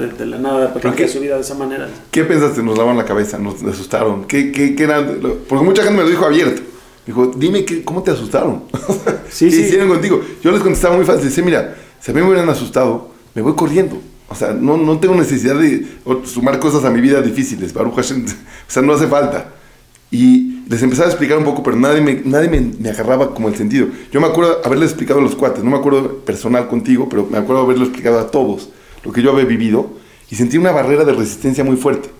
de, 0.00 0.08
de 0.08 0.26
la 0.26 0.38
nada, 0.38 0.68
¿Pero 0.74 0.80
cambia 0.82 1.06
qué? 1.06 1.12
su 1.12 1.20
vida 1.20 1.36
de 1.36 1.42
esa 1.42 1.54
manera. 1.54 1.88
¿Qué 2.10 2.24
pensaste? 2.24 2.62
Nos 2.62 2.76
lavaron 2.76 2.96
la 2.98 3.04
cabeza, 3.04 3.38
nos 3.38 3.62
asustaron. 3.62 4.24
¿Qué, 4.24 4.50
qué, 4.50 4.74
qué 4.74 4.82
era? 4.82 5.06
Porque 5.48 5.64
mucha 5.64 5.82
gente 5.82 5.98
me 5.98 6.04
lo 6.04 6.10
dijo 6.10 6.24
abierto. 6.24 6.62
Dijo, 7.06 7.26
dime 7.36 7.64
qué, 7.64 7.84
cómo 7.84 8.02
te 8.02 8.10
asustaron. 8.10 8.64
Sí, 9.30 9.44
¿Qué 9.44 9.52
sí. 9.52 9.62
hicieron 9.62 9.88
contigo? 9.88 10.20
Yo 10.42 10.50
les 10.50 10.60
contestaba 10.60 10.96
muy 10.96 11.04
fácil. 11.04 11.26
Decía, 11.26 11.44
mira, 11.44 11.76
si 12.00 12.10
a 12.10 12.14
mí 12.14 12.20
me 12.20 12.26
hubieran 12.26 12.48
asustado, 12.48 13.10
me 13.32 13.42
voy 13.42 13.54
corriendo. 13.54 13.96
O 14.28 14.34
sea, 14.34 14.52
no, 14.52 14.76
no 14.76 14.98
tengo 14.98 15.14
necesidad 15.14 15.54
de 15.54 15.86
sumar 16.24 16.58
cosas 16.58 16.84
a 16.84 16.90
mi 16.90 17.00
vida 17.00 17.22
difíciles. 17.22 17.72
Baruch 17.72 17.94
Hashem. 17.94 18.24
O 18.68 18.72
sea, 18.72 18.82
no 18.82 18.92
hace 18.92 19.06
falta. 19.06 19.50
Y 20.10 20.62
les 20.68 20.82
empezaba 20.82 21.06
a 21.06 21.10
explicar 21.10 21.38
un 21.38 21.44
poco, 21.44 21.62
pero 21.62 21.76
nadie, 21.76 22.00
me, 22.00 22.22
nadie 22.24 22.48
me, 22.48 22.60
me 22.60 22.90
agarraba 22.90 23.32
como 23.32 23.48
el 23.48 23.54
sentido. 23.56 23.86
Yo 24.10 24.20
me 24.20 24.26
acuerdo 24.26 24.60
haberle 24.64 24.84
explicado 24.84 25.20
a 25.20 25.22
los 25.22 25.36
cuates, 25.36 25.62
no 25.62 25.70
me 25.70 25.76
acuerdo 25.76 26.18
personal 26.24 26.66
contigo, 26.66 27.08
pero 27.08 27.26
me 27.30 27.38
acuerdo 27.38 27.62
haberlo 27.62 27.84
explicado 27.84 28.18
a 28.18 28.30
todos 28.32 28.70
lo 29.04 29.12
que 29.12 29.22
yo 29.22 29.32
había 29.32 29.44
vivido 29.44 29.90
y 30.30 30.36
sentí 30.36 30.58
una 30.58 30.72
barrera 30.72 31.04
de 31.04 31.12
resistencia 31.12 31.64
muy 31.64 31.76
fuerte. 31.76 32.10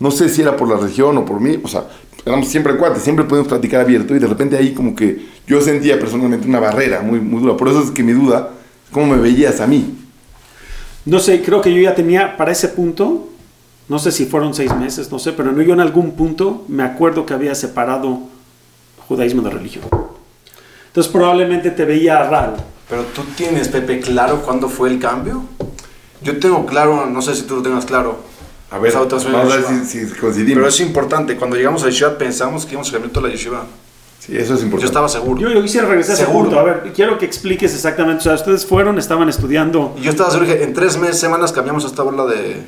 No 0.00 0.10
sé 0.10 0.28
si 0.28 0.42
era 0.42 0.56
por 0.56 0.68
la 0.68 0.76
región 0.76 1.16
o 1.18 1.24
por 1.24 1.40
mí, 1.40 1.58
o 1.62 1.68
sea, 1.68 1.84
éramos 2.24 2.48
siempre 2.48 2.76
cuates, 2.76 3.02
siempre 3.02 3.24
podíamos 3.24 3.48
platicar 3.48 3.80
abierto 3.80 4.14
y 4.14 4.18
de 4.18 4.26
repente 4.26 4.56
ahí 4.56 4.72
como 4.72 4.94
que 4.94 5.26
yo 5.46 5.60
sentía 5.60 5.98
personalmente 5.98 6.46
una 6.46 6.60
barrera 6.60 7.00
muy, 7.00 7.20
muy 7.20 7.42
dura. 7.42 7.56
Por 7.56 7.68
eso 7.68 7.82
es 7.82 7.90
que 7.90 8.02
mi 8.02 8.12
duda, 8.12 8.50
¿cómo 8.92 9.06
me 9.06 9.16
veías 9.16 9.60
a 9.60 9.66
mí? 9.66 9.96
No 11.04 11.18
sé, 11.18 11.42
creo 11.42 11.60
que 11.60 11.74
yo 11.74 11.80
ya 11.80 11.94
tenía 11.94 12.36
para 12.36 12.52
ese 12.52 12.68
punto, 12.68 13.28
no 13.88 13.98
sé 13.98 14.12
si 14.12 14.26
fueron 14.26 14.54
seis 14.54 14.74
meses, 14.76 15.10
no 15.10 15.18
sé, 15.18 15.32
pero 15.32 15.50
no, 15.52 15.62
yo 15.62 15.72
en 15.72 15.80
algún 15.80 16.12
punto 16.12 16.64
me 16.68 16.82
acuerdo 16.82 17.26
que 17.26 17.34
había 17.34 17.54
separado 17.54 18.20
judaísmo 19.08 19.42
de 19.42 19.50
religión. 19.50 19.84
Entonces 20.88 21.12
probablemente 21.12 21.70
te 21.70 21.84
veía 21.84 22.22
raro. 22.24 22.56
Pero 22.88 23.04
tú 23.14 23.22
tienes, 23.36 23.68
Pepe, 23.68 24.00
claro 24.00 24.42
cuándo 24.42 24.68
fue 24.68 24.90
el 24.90 24.98
cambio. 24.98 25.44
Yo 26.22 26.38
tengo 26.38 26.66
claro, 26.66 27.06
no 27.06 27.22
sé 27.22 27.34
si 27.34 27.42
tú 27.42 27.56
lo 27.56 27.62
tengas 27.62 27.84
claro. 27.84 28.18
A 28.70 28.78
ver, 28.78 28.92
vamos 28.92 29.24
a 29.24 29.56
ver 29.56 29.64
si, 29.86 30.06
si 30.06 30.14
coincidimos. 30.14 30.56
Pero 30.56 30.68
es 30.68 30.80
importante, 30.80 31.36
cuando 31.36 31.56
llegamos 31.56 31.82
a 31.82 31.86
la 31.86 31.90
yeshiva 31.90 32.18
pensamos 32.18 32.66
que 32.66 32.72
íbamos 32.72 32.88
a 32.90 32.92
cambiar 32.92 33.12
toda 33.12 33.28
la 33.28 33.32
yeshiva. 33.32 33.64
Sí, 34.18 34.36
eso 34.36 34.54
es 34.54 34.62
importante. 34.62 34.82
Yo 34.82 34.86
estaba 34.86 35.08
seguro. 35.08 35.40
Yo, 35.40 35.50
yo 35.50 35.62
quisiera 35.62 35.86
regresar 35.86 36.16
Seguro. 36.16 36.44
punto. 36.44 36.58
A 36.58 36.64
ver, 36.64 36.92
quiero 36.94 37.16
que 37.16 37.24
expliques 37.24 37.72
exactamente. 37.72 38.20
O 38.20 38.22
sea, 38.24 38.34
ustedes 38.34 38.66
fueron, 38.66 38.98
estaban 38.98 39.28
estudiando. 39.28 39.94
Y 39.98 40.02
yo 40.02 40.10
estaba 40.10 40.30
seguro 40.30 40.48
que 40.48 40.62
en 40.62 40.74
tres 40.74 40.98
meses, 40.98 41.18
semanas 41.18 41.50
cambiamos 41.52 41.84
esta 41.86 42.02
bola 42.02 42.26
de, 42.26 42.62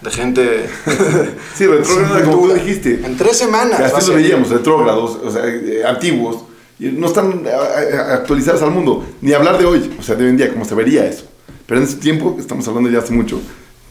de 0.00 0.10
gente. 0.10 0.68
Sí, 1.54 1.66
retrógrada, 1.66 2.16
sin 2.16 2.30
como 2.30 2.48
tú 2.48 2.54
dijiste. 2.54 3.00
En 3.04 3.16
tres 3.16 3.36
semanas. 3.36 3.80
Así 3.80 4.10
lo 4.10 4.16
veíamos, 4.16 4.48
retrógrados, 4.48 5.18
o 5.22 5.30
sea, 5.30 5.42
eh, 5.46 5.84
antiguos, 5.86 6.38
y 6.78 6.86
no 6.86 7.06
están 7.06 7.44
eh, 7.46 7.50
eh, 7.50 7.96
actualizados 7.96 8.62
al 8.62 8.70
mundo, 8.70 9.04
ni 9.20 9.32
hablar 9.34 9.58
de 9.58 9.66
hoy, 9.66 9.94
o 9.98 10.02
sea, 10.02 10.16
de 10.16 10.24
hoy 10.24 10.30
en 10.30 10.36
día, 10.38 10.50
como 10.50 10.64
se 10.64 10.74
vería 10.74 11.04
eso. 11.04 11.26
Pero 11.66 11.80
en 11.80 11.86
ese 11.86 11.96
tiempo, 11.96 12.36
estamos 12.38 12.66
hablando 12.68 12.90
ya 12.90 12.98
hace 12.98 13.12
mucho, 13.12 13.40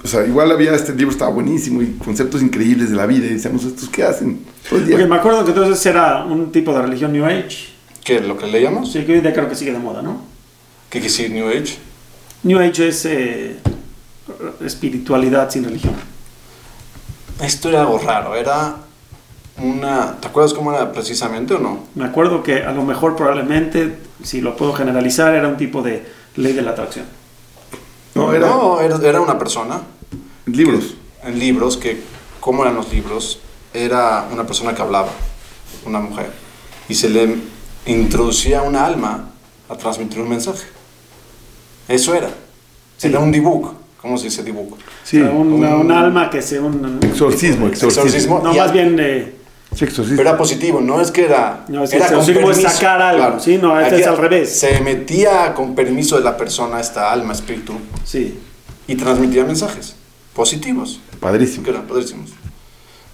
o 0.03 0.07
sea, 0.07 0.25
igual 0.25 0.51
había, 0.51 0.73
este 0.73 0.93
libro 0.93 1.11
estaba 1.11 1.31
buenísimo 1.31 1.81
y 1.81 1.93
conceptos 2.03 2.41
increíbles 2.41 2.89
de 2.89 2.95
la 2.95 3.05
vida, 3.05 3.25
y 3.27 3.33
decíamos, 3.33 3.63
¿estos 3.65 3.87
qué 3.89 4.03
hacen? 4.03 4.43
Porque 4.69 5.05
me 5.05 5.15
acuerdo 5.15 5.43
que 5.43 5.51
entonces 5.51 5.85
era 5.85 6.23
un 6.23 6.51
tipo 6.51 6.73
de 6.73 6.81
religión 6.81 7.13
New 7.13 7.25
Age. 7.25 7.69
¿Qué? 8.03 8.19
¿Lo 8.19 8.37
que 8.37 8.47
leíamos? 8.47 8.91
Sí, 8.91 9.03
que 9.03 9.13
hoy 9.13 9.21
día 9.21 9.33
creo 9.33 9.47
que 9.47 9.55
sigue 9.55 9.71
de 9.71 9.79
moda, 9.79 10.01
¿no? 10.01 10.23
¿Qué 10.89 10.99
quiere 10.99 11.07
decir 11.07 11.31
New 11.31 11.47
Age? 11.47 11.77
New 12.43 12.59
Age 12.59 12.87
es 12.87 13.05
eh, 13.05 13.57
espiritualidad 14.65 15.51
sin 15.51 15.63
religión. 15.63 15.93
Esto 17.41 17.69
era 17.69 17.81
algo 17.81 17.99
raro. 17.99 18.35
Era 18.35 18.77
una. 19.57 20.19
¿Te 20.19 20.27
acuerdas 20.27 20.53
cómo 20.53 20.73
era 20.73 20.91
precisamente 20.91 21.53
o 21.53 21.59
no? 21.59 21.85
Me 21.93 22.05
acuerdo 22.05 22.41
que 22.41 22.63
a 22.63 22.71
lo 22.71 22.83
mejor 22.83 23.15
probablemente, 23.15 23.97
si 24.23 24.41
lo 24.41 24.55
puedo 24.55 24.73
generalizar, 24.73 25.35
era 25.35 25.47
un 25.47 25.57
tipo 25.57 25.83
de 25.83 26.03
ley 26.35 26.53
de 26.53 26.63
la 26.63 26.71
atracción. 26.71 27.05
No, 28.39 28.45
era 28.47 28.47
No, 28.55 28.79
era, 28.97 29.09
era 29.09 29.21
una 29.21 29.37
persona 29.37 29.81
libros. 30.45 30.95
en 31.23 31.39
libros 31.39 31.77
que, 31.77 32.01
¿cómo 32.39 32.63
eran 32.63 32.75
los 32.75 32.91
libros? 32.91 33.39
Era 33.73 34.27
una 34.31 34.45
persona 34.45 34.73
que 34.75 34.81
hablaba, 34.81 35.09
una 35.85 35.99
mujer, 35.99 36.31
y 36.89 36.95
se 36.95 37.09
le 37.09 37.35
introducía 37.85 38.61
una 38.61 38.85
alma 38.85 39.29
a 39.69 39.75
transmitir 39.77 40.19
un 40.19 40.29
mensaje. 40.29 40.65
Eso 41.87 42.13
era. 42.13 42.29
Sí. 42.97 43.07
Era 43.07 43.19
un 43.19 43.31
dibujo. 43.31 43.75
¿Cómo 44.01 44.17
se 44.17 44.25
dice 44.25 44.43
dibujo? 44.43 44.77
Sí, 45.03 45.21
O 45.21 45.25
sea, 45.25 45.31
un, 45.31 45.53
un- 45.53 45.63
un 45.63 45.91
alma 45.91 46.29
que 46.29 46.41
sea 46.41 46.61
un... 46.61 46.99
exorcismo, 47.03 47.67
exorcismo. 47.67 48.03
Exorcismo. 48.03 48.41
No, 48.43 48.53
Y 48.53 48.57
más 48.57 48.69
a- 48.69 48.71
bien... 48.73 48.97
eh, 48.99 49.35
Sí, 49.75 49.85
exorcismo. 49.85 50.17
Pero 50.17 50.29
era 50.29 50.37
positivo, 50.37 50.81
no 50.81 50.99
es 50.99 51.11
que 51.11 51.25
era. 51.25 51.63
No, 51.69 51.83
es 51.83 51.91
que 51.91 51.95
era 51.97 52.07
con 52.07 52.19
exorcismo 52.19 52.51
es 52.51 52.61
sacar 52.61 53.01
algo, 53.01 53.39
¿sí? 53.39 53.57
No, 53.57 53.79
este 53.79 53.95
Aquí 53.95 54.01
es 54.01 54.07
al 54.07 54.17
revés. 54.17 54.53
Se 54.59 54.81
metía 54.81 55.53
con 55.53 55.75
permiso 55.75 56.17
de 56.17 56.23
la 56.23 56.35
persona, 56.35 56.79
esta 56.79 57.11
alma, 57.11 57.31
espíritu, 57.33 57.73
sí. 58.03 58.37
y 58.87 58.95
transmitía 58.95 59.45
mensajes 59.45 59.95
positivos, 60.33 60.99
Padrísimo. 61.19 61.63
que 61.63 61.69
eran 61.71 61.83
padrísimos. 61.87 62.31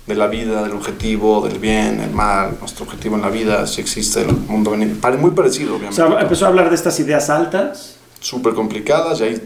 De 0.08 0.16
la 0.16 0.28
vida, 0.28 0.64
del 0.64 0.72
objetivo, 0.72 1.46
del 1.48 1.60
bien, 1.60 2.00
el 2.00 2.12
mal, 2.12 2.56
nuestro 2.60 2.86
objetivo 2.86 3.18
en 3.18 3.22
la 3.24 3.30
vida, 3.30 3.68
si 3.68 3.82
existe 3.82 4.22
el 4.22 4.32
mundo. 4.32 4.74
Pare- 5.02 5.18
Muy 5.18 5.32
parecido, 5.32 5.74
O 5.74 5.76
obviamente. 5.76 5.96
sea, 6.02 6.20
empezó 6.22 6.46
a 6.46 6.48
hablar 6.48 6.70
de 6.70 6.76
estas 6.76 6.98
ideas 7.02 7.30
altas 7.30 7.98
Súper 8.20 8.54
complicadas 8.54 9.20
y 9.20 9.24
ahí. 9.24 9.42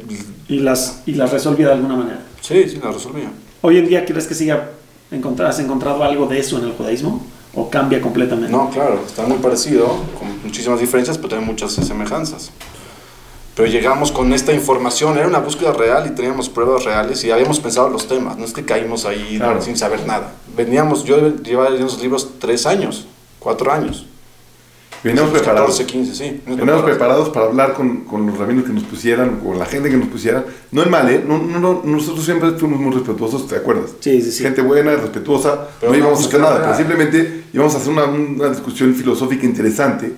y 0.47 0.60
las, 0.60 1.02
y 1.08 1.13
las 1.15 1.32
resolvía 1.32 1.67
de 1.67 1.74
alguna 1.74 1.95
manera. 1.95 2.19
Sí, 2.41 2.69
sí, 2.69 2.80
la 2.82 2.91
resolvía. 2.91 3.30
Hoy 3.62 3.80
en 3.80 3.88
día, 3.88 4.06
¿crees 4.06 4.28
que 4.28 4.36
siga 4.36 4.69
has 5.12 5.60
encontrado 5.60 6.04
algo 6.04 6.26
de 6.28 6.39
eso 6.39 6.58
en 6.58 6.65
el 6.65 6.71
judaísmo? 6.74 7.26
¿O 7.54 7.69
cambia 7.69 8.00
completamente? 8.02 8.52
No, 8.52 8.69
claro, 8.69 9.02
está 9.06 9.24
muy 9.24 9.38
parecido, 9.39 9.88
con 10.17 10.41
muchísimas 10.43 10.80
diferencias, 10.80 11.17
pero 11.17 11.30
también 11.30 11.47
muchas 11.50 11.74
semejanzas. 11.74 12.52
Pero 13.56 13.67
llegamos 13.67 14.13
con 14.13 14.32
esta 14.32 14.54
información, 14.54 15.17
era 15.17 15.28
una 15.28 15.39
búsqueda 15.39 15.74
real 15.74 16.08
y 16.08 16.12
teníamos 16.15 16.47
pruebas 16.47 16.86
reales 16.86 17.21
y 17.26 17.32
habíamos 17.32 17.60
pensado 17.60 17.89
los 17.89 18.08
temas, 18.08 18.38
no 18.38 18.45
es 18.45 18.54
que 18.54 18.63
caímos 18.63 19.04
ahí 19.06 19.36
Claro. 19.38 19.62
sin 19.62 19.76
saber 19.78 20.08
nada. 20.08 20.32
Veníamos, 20.56 21.04
yo 21.04 21.36
llevaba 21.36 21.69
leyendo 21.69 21.91
esos 21.91 22.02
libros 22.02 22.30
tres 22.39 22.65
años, 22.65 23.06
cuatro 23.39 23.69
años. 23.74 24.06
Veníamos 25.04 25.32
preparados. 25.32 25.78
14, 25.80 25.86
15, 25.86 26.16
sí. 26.16 26.42
Veníamos 26.46 26.84
preparados 26.84 27.30
para 27.30 27.48
hablar 27.48 27.74
con, 27.74 28.02
con 28.02 28.28
los 28.28 28.38
rabinos 28.38 28.66
que 28.66 28.72
nos 28.72 28.84
pusieran, 28.84 29.40
o 29.44 29.54
la 29.56 29.66
gente 29.66 29.90
que 29.90 29.98
nos 29.98 30.08
pusiera. 30.10 30.46
No 30.72 30.84
en 30.84 30.90
mal, 30.92 31.10
¿eh? 31.10 31.24
No, 31.28 31.40
no, 31.40 31.60
no, 31.60 31.82
nosotros 31.84 32.24
siempre 32.24 32.52
fuimos 32.52 32.80
muy 32.80 32.94
respetuosos, 32.94 33.48
¿te 33.48 33.56
acuerdas? 33.56 33.92
Sí, 34.00 34.22
sí, 34.22 34.32
sí. 34.32 34.44
Gente 34.44 34.62
buena, 34.62 34.92
respetuosa, 34.96 35.68
Pero 35.80 35.92
no 35.92 35.98
no 35.98 36.04
íbamos 36.04 36.24
a 36.24 36.28
hacer 36.28 36.40
nada, 36.40 36.62
pero 36.62 36.76
simplemente 36.78 37.44
íbamos 37.52 37.74
a 37.74 37.78
hacer 37.78 37.92
una, 37.92 38.04
una 38.06 38.50
discusión 38.50 38.94
filosófica 38.94 39.46
interesante. 39.46 40.14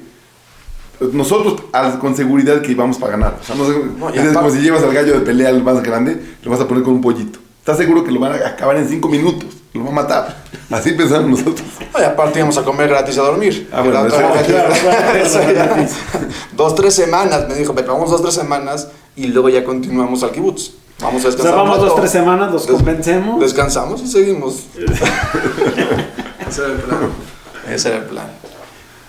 Nosotros 1.11 1.63
al- 1.73 1.99
con 1.99 2.15
seguridad 2.15 2.61
que 2.61 2.71
íbamos 2.71 2.97
para 2.97 3.13
ganar. 3.13 3.37
O 3.41 3.43
sea, 3.43 3.55
no 3.55 3.65
sé, 3.65 3.73
No, 3.97 4.13
y 4.13 4.17
es 4.19 4.33
como 4.35 4.49
si 4.49 4.59
llevas 4.59 4.83
al 4.83 4.93
gallo 4.93 5.13
de 5.13 5.19
pelea 5.21 5.49
al 5.49 5.63
más 5.63 5.81
grande, 5.83 6.19
lo 6.43 6.51
vas 6.51 6.59
a 6.61 6.67
poner 6.67 6.83
con 6.83 6.93
un 6.93 7.01
pollito. 7.01 7.39
¿Estás 7.59 7.77
seguro 7.77 8.03
que 8.03 8.11
lo 8.11 8.19
van 8.19 8.33
a 8.33 8.47
acabar 8.47 8.77
en 8.77 8.87
cinco 8.87 9.09
minutos? 9.09 9.52
Lo 9.73 9.83
va 9.85 9.89
a 9.89 9.93
matar. 9.93 10.43
Así 10.71 10.91
pensamos 10.91 11.29
nosotros. 11.29 11.67
Y 11.99 12.03
aparte 12.03 12.39
íbamos 12.39 12.57
a 12.57 12.63
comer 12.63 12.89
gratis 12.89 13.17
a 13.17 13.21
dormir. 13.23 13.69
Ah, 13.71 13.81
bueno, 13.81 14.05
eso- 14.05 14.15
claro, 14.17 14.43
claro. 14.43 15.75
Dos, 16.55 16.75
tres 16.75 16.93
semanas, 16.93 17.47
me 17.47 17.55
dijo, 17.55 17.73
Pepe, 17.73 17.89
vamos 17.89 18.09
dos, 18.11 18.21
tres 18.21 18.33
semanas 18.35 18.87
y 19.15 19.27
luego 19.27 19.49
ya 19.49 19.63
continuamos 19.63 20.23
al 20.23 20.31
kibutz. 20.31 20.71
Vamos 21.01 21.23
a 21.25 21.27
O 21.27 21.31
descansar. 21.31 21.53
sea, 21.53 21.63
un 21.63 21.69
vamos 21.69 21.85
dos, 21.85 21.95
tres 21.95 22.11
semanas, 22.11 22.51
los 22.51 22.67
Des- 22.67 22.75
convencemos. 22.75 23.39
Descansamos 23.41 24.01
y 24.01 24.07
seguimos. 24.07 24.63
Ese 26.47 26.61
era 26.61 26.71
el 26.73 26.77
plan. 26.79 26.99
Ese 27.69 27.89
era 27.89 27.97
el 27.97 28.03
plan. 28.05 28.27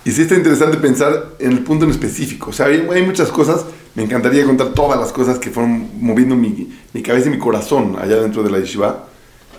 Y 0.04 0.10
sí 0.12 0.22
está 0.22 0.34
interesante 0.34 0.76
pensar 0.78 1.28
en 1.38 1.52
el 1.52 1.60
punto 1.64 1.84
en 1.84 1.90
específico. 1.90 2.50
O 2.50 2.52
sea, 2.52 2.66
hay, 2.66 2.86
hay 2.92 3.02
muchas 3.02 3.28
cosas. 3.28 3.64
Me 3.94 4.02
encantaría 4.02 4.44
contar 4.44 4.68
todas 4.68 4.98
las 4.98 5.12
cosas 5.12 5.38
que 5.38 5.50
fueron 5.50 5.88
moviendo 6.00 6.34
mi, 6.34 6.76
mi 6.92 7.02
cabeza 7.02 7.28
y 7.28 7.30
mi 7.30 7.38
corazón 7.38 7.96
allá 8.00 8.16
dentro 8.16 8.42
de 8.42 8.50
la 8.50 8.58
yeshiva. 8.58 9.04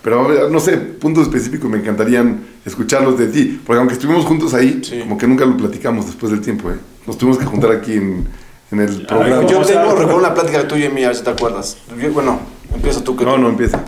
Pero 0.06 0.50
no 0.52 0.60
sé, 0.60 0.78
puntos 0.78 1.24
específicos 1.24 1.68
me 1.68 1.80
encantarían 1.80 2.46
escucharlos 2.63 3.18
de 3.18 3.26
ti. 3.26 3.60
Porque 3.65 3.80
aunque 3.80 3.96
estuvimos 3.96 4.24
juntos 4.24 4.54
ahí, 4.54 4.80
Sí. 4.84 5.00
como 5.00 5.18
que 5.18 5.26
nunca 5.26 5.46
lo 5.46 5.58
platicamos 5.58 6.06
después 6.06 6.32
del 6.32 6.41
tiempo. 6.41 6.70
¿eh? 6.70 6.76
Nos 7.08 7.18
tuvimos 7.18 7.39
que 7.39 7.46
juntar 7.46 7.72
aquí 7.72 7.94
en, 7.94 8.28
en 8.72 8.80
el 8.82 9.04
programa. 9.08 9.38
¿cómo 9.38 9.50
Yo 9.50 9.62
tengo, 9.65 9.96
recuerdo 9.96 10.18
una 10.18 10.32
plática 10.36 10.68
tuya 10.68 10.86
y 10.86 10.89
mía, 10.89 11.08
a 11.08 11.10
ver 11.10 11.18
si 11.18 11.24
te 11.24 11.32
acuerdas. 11.32 11.78
Yo- 12.00 12.12
Bueno, 12.13 12.39
empieza 12.72 13.04
tú 13.04 13.15
que 13.18 13.26
No, 13.26 13.34
tú- 13.34 13.41
no, 13.41 13.50
empieza. 13.50 13.84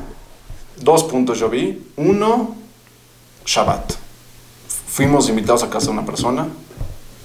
Dos 0.81 1.03
puntos 1.03 1.37
yo 1.37 1.49
vi. 1.51 1.83
Uno, 1.97 2.55
Shabbat. 3.45 3.93
Fuimos 4.87 5.29
invitados 5.29 5.61
a 5.61 5.69
casa 5.69 5.85
de 5.85 5.91
una 5.91 6.05
persona 6.05 6.47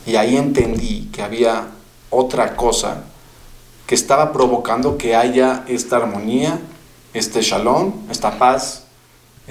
y 0.04 0.16
ahí 0.16 0.36
entendí 0.36 1.08
que 1.10 1.22
había 1.22 1.68
otra 2.10 2.56
cosa 2.56 3.04
que 3.86 3.94
estaba 3.94 4.32
provocando 4.34 4.98
que 4.98 5.16
haya 5.16 5.64
esta 5.66 5.96
armonía, 5.96 6.58
este 7.14 7.40
shalom, 7.40 7.92
esta 8.10 8.38
paz, 8.38 8.81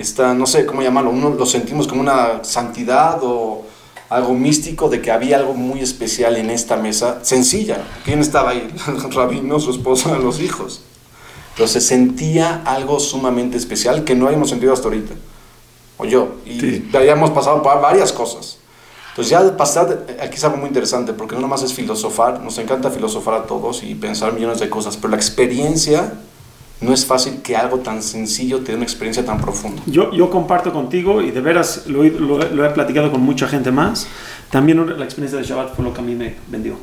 esta, 0.02 0.34
no 0.34 0.46
sé 0.46 0.66
cómo 0.66 0.82
llamarlo, 0.82 1.12
uno 1.12 1.30
lo 1.30 1.46
sentimos 1.46 1.88
como 1.88 2.02
una 2.02 2.44
santidad 2.44 3.20
o 3.24 3.64
algo 4.10 4.34
místico 4.34 4.90
de 4.90 5.02
que 5.02 5.10
había 5.12 5.38
algo 5.38 5.54
muy 5.54 5.80
especial 5.80 6.36
en 6.36 6.50
esta 6.50 6.76
mesa, 6.76 7.20
sencilla. 7.24 7.82
¿Quién 8.04 8.20
estaba 8.20 8.50
ahí? 8.50 8.68
El 8.88 9.12
rabino, 9.14 9.60
su 9.60 9.72
esposa, 9.72 10.18
los 10.22 10.42
hijos. 10.42 10.82
Pero 11.56 11.68
se 11.68 11.80
sentía 11.82 12.62
algo 12.66 13.00
sumamente 13.00 13.58
especial 13.58 14.04
que 14.04 14.16
no 14.16 14.26
habíamos 14.28 14.50
sentido 14.50 14.74
hasta 14.74 14.88
ahorita. 14.90 15.14
O 15.98 16.06
yo. 16.06 16.36
Y 16.46 16.60
Sí. 16.60 16.90
habíamos 16.94 17.30
pasado 17.32 17.62
por 17.62 17.80
varias 17.82 18.12
cosas. 18.12 18.58
Entonces 19.12 19.30
ya 19.32 19.58
pasar, 19.58 20.06
aquí 20.22 20.36
es 20.38 20.44
algo 20.46 20.58
muy 20.58 20.68
interesante, 20.68 21.12
porque 21.14 21.36
no 21.36 21.42
nomás 21.42 21.64
es 21.64 21.74
filosofar, 21.74 22.40
nos 22.42 22.58
encanta 22.58 22.90
filosofar 22.90 23.34
a 23.34 23.44
todos 23.44 23.84
y 23.84 23.94
pensar 23.96 24.32
millones 24.34 24.60
de 24.62 24.70
cosas, 24.70 24.96
pero 24.96 25.10
la 25.10 25.18
experiencia 25.18 26.14
no 26.82 26.94
es 26.94 27.06
fácil 27.06 27.41
que 27.44 27.56
algo 27.56 27.78
tan 27.80 28.02
sencillo 28.02 28.60
te 28.60 28.72
dé 28.72 28.76
una 28.76 28.84
experiencia 28.84 29.24
tan 29.24 29.39
profunda. 29.39 29.82
Yo, 29.86 30.12
yo 30.13 30.30
comparto 30.30 30.74
contigo 30.74 31.22
y 31.22 31.32
de 31.32 31.39
veras 31.41 31.86
lo, 31.88 32.04
he- 32.04 32.10
lo 32.12 32.41
he- 32.41 32.50
lo 32.54 32.65
he 32.65 32.70
platicado 32.72 33.12
con 33.12 33.22
mucha 33.22 33.48
gente 33.48 33.72
más. 33.72 34.08
También 34.50 34.86
la 34.98 35.06
experiencia 35.06 35.38
de 35.39 35.46
Shabbat 35.46 35.76
fue 35.76 35.86
lo 35.86 35.94
que 35.94 36.00
a 36.00 36.04
mí 36.04 36.15
me 36.15 36.36
vendió. 36.50 36.76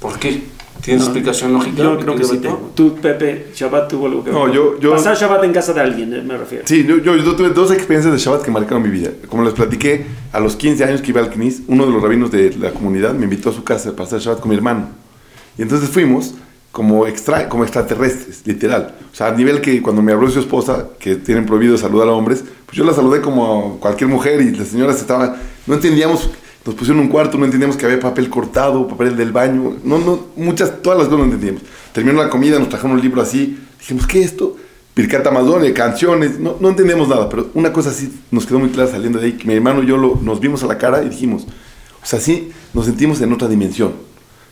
¿Por 0.00 0.18
qué? 0.18 0.42
¿Tienes 0.80 1.02
No, 1.02 1.06
explicación 1.08 1.52
lógica? 1.52 1.82
Yo 1.82 1.98
creo 1.98 2.14
que 2.14 2.22
sí 2.24 2.38
tengo. 2.38 2.70
Tú, 2.74 2.94
Pepe, 2.96 3.48
Shabbat 3.54 3.88
tuvo 3.88 4.06
algo 4.06 4.22
que 4.22 4.30
ver. 4.30 4.38
No, 4.38 4.52
yo- 4.52 4.78
yo- 4.78 4.92
Pasar 4.92 5.16
Shabbat 5.16 5.42
en 5.44 5.52
casa 5.52 5.72
de 5.72 5.80
alguien, 5.80 6.12
eh, 6.14 6.22
me 6.22 6.36
refiero. 6.36 6.64
Sí, 6.68 6.84
yo, 6.86 6.98
yo, 6.98 7.16
yo 7.16 7.34
tuve 7.34 7.48
dos 7.50 7.72
experiencias 7.72 8.12
de 8.12 8.18
Shabbat 8.18 8.42
que 8.42 8.50
marcaron 8.52 8.82
mi 8.82 8.88
vida. 8.90 9.10
Como 9.28 9.42
les 9.44 9.54
platiqué, 9.54 10.06
a 10.32 10.38
los 10.40 10.54
15 10.56 10.84
años 10.84 11.00
que 11.02 11.10
iba 11.10 11.20
al 11.20 11.30
Knis, 11.30 11.62
uno 11.66 11.84
de 11.86 11.92
los 11.92 12.00
rabinos 12.02 12.30
de 12.30 12.54
la 12.58 12.70
comunidad 12.70 13.12
me 13.14 13.24
invitó 13.24 13.50
a 13.50 13.52
su 13.52 13.64
casa 13.64 13.90
para 13.92 14.04
pasar 14.04 14.20
Shabbat 14.20 14.40
con 14.40 14.50
mi 14.50 14.56
hermano. 14.56 14.88
Y 15.56 15.62
entonces 15.62 15.88
fuimos 15.90 16.34
como, 16.72 17.06
extra, 17.06 17.48
como 17.48 17.64
extraterrestres, 17.64 18.42
literal. 18.44 18.94
O 19.12 19.14
sea, 19.16 19.28
a 19.28 19.32
nivel 19.32 19.60
que 19.60 19.82
cuando 19.82 20.02
me 20.02 20.12
habló 20.12 20.30
su 20.30 20.38
esposa, 20.40 20.88
que 20.98 21.16
tienen 21.16 21.46
prohibido 21.46 21.76
saludar 21.76 22.08
a 22.08 22.12
hombres, 22.12 22.44
pues 22.66 22.76
yo 22.76 22.84
la 22.84 22.92
saludé 22.92 23.20
como 23.20 23.78
cualquier 23.80 24.08
mujer 24.10 24.40
y 24.40 24.50
las 24.50 24.68
señoras 24.68 25.00
estaban... 25.00 25.34
No 25.66 25.74
entendíamos, 25.74 26.30
nos 26.64 26.74
pusieron 26.74 27.00
un 27.02 27.08
cuarto, 27.08 27.36
no 27.38 27.44
entendíamos 27.44 27.76
que 27.76 27.86
había 27.86 27.98
papel 28.00 28.28
cortado, 28.30 28.86
papel 28.86 29.16
del 29.16 29.32
baño, 29.32 29.76
no, 29.84 29.98
no, 29.98 30.26
muchas, 30.36 30.82
todas 30.82 30.98
las 30.98 31.08
cosas 31.08 31.20
no 31.20 31.24
entendíamos. 31.32 31.62
Terminó 31.92 32.22
la 32.22 32.30
comida, 32.30 32.58
nos 32.58 32.68
trajeron 32.68 32.92
un 32.96 33.00
libro 33.02 33.20
así, 33.22 33.58
Dijimos, 33.80 34.06
¿qué 34.06 34.20
es 34.20 34.26
esto? 34.32 34.56
Birkat 34.94 35.26
Amazon, 35.28 35.62
canciones, 35.72 36.38
no, 36.40 36.56
no 36.60 36.68
entendemos 36.70 37.08
nada, 37.08 37.28
pero 37.28 37.48
una 37.54 37.72
cosa 37.72 37.92
sí 37.92 38.12
nos 38.32 38.44
quedó 38.44 38.58
muy 38.58 38.68
clara 38.70 38.90
saliendo 38.90 39.18
de 39.20 39.26
ahí, 39.26 39.32
que 39.34 39.46
mi 39.46 39.54
hermano 39.54 39.82
y 39.82 39.86
yo 39.86 39.96
lo- 39.96 40.18
nos 40.20 40.40
vimos 40.40 40.62
a 40.64 40.66
la 40.66 40.76
cara 40.76 41.02
y 41.04 41.08
dijimos, 41.08 41.44
o 42.02 42.06
sea, 42.06 42.18
sí 42.20 42.50
nos 42.74 42.86
sentimos 42.86 43.20
en 43.20 43.32
otra 43.32 43.46
dimensión. 43.48 43.92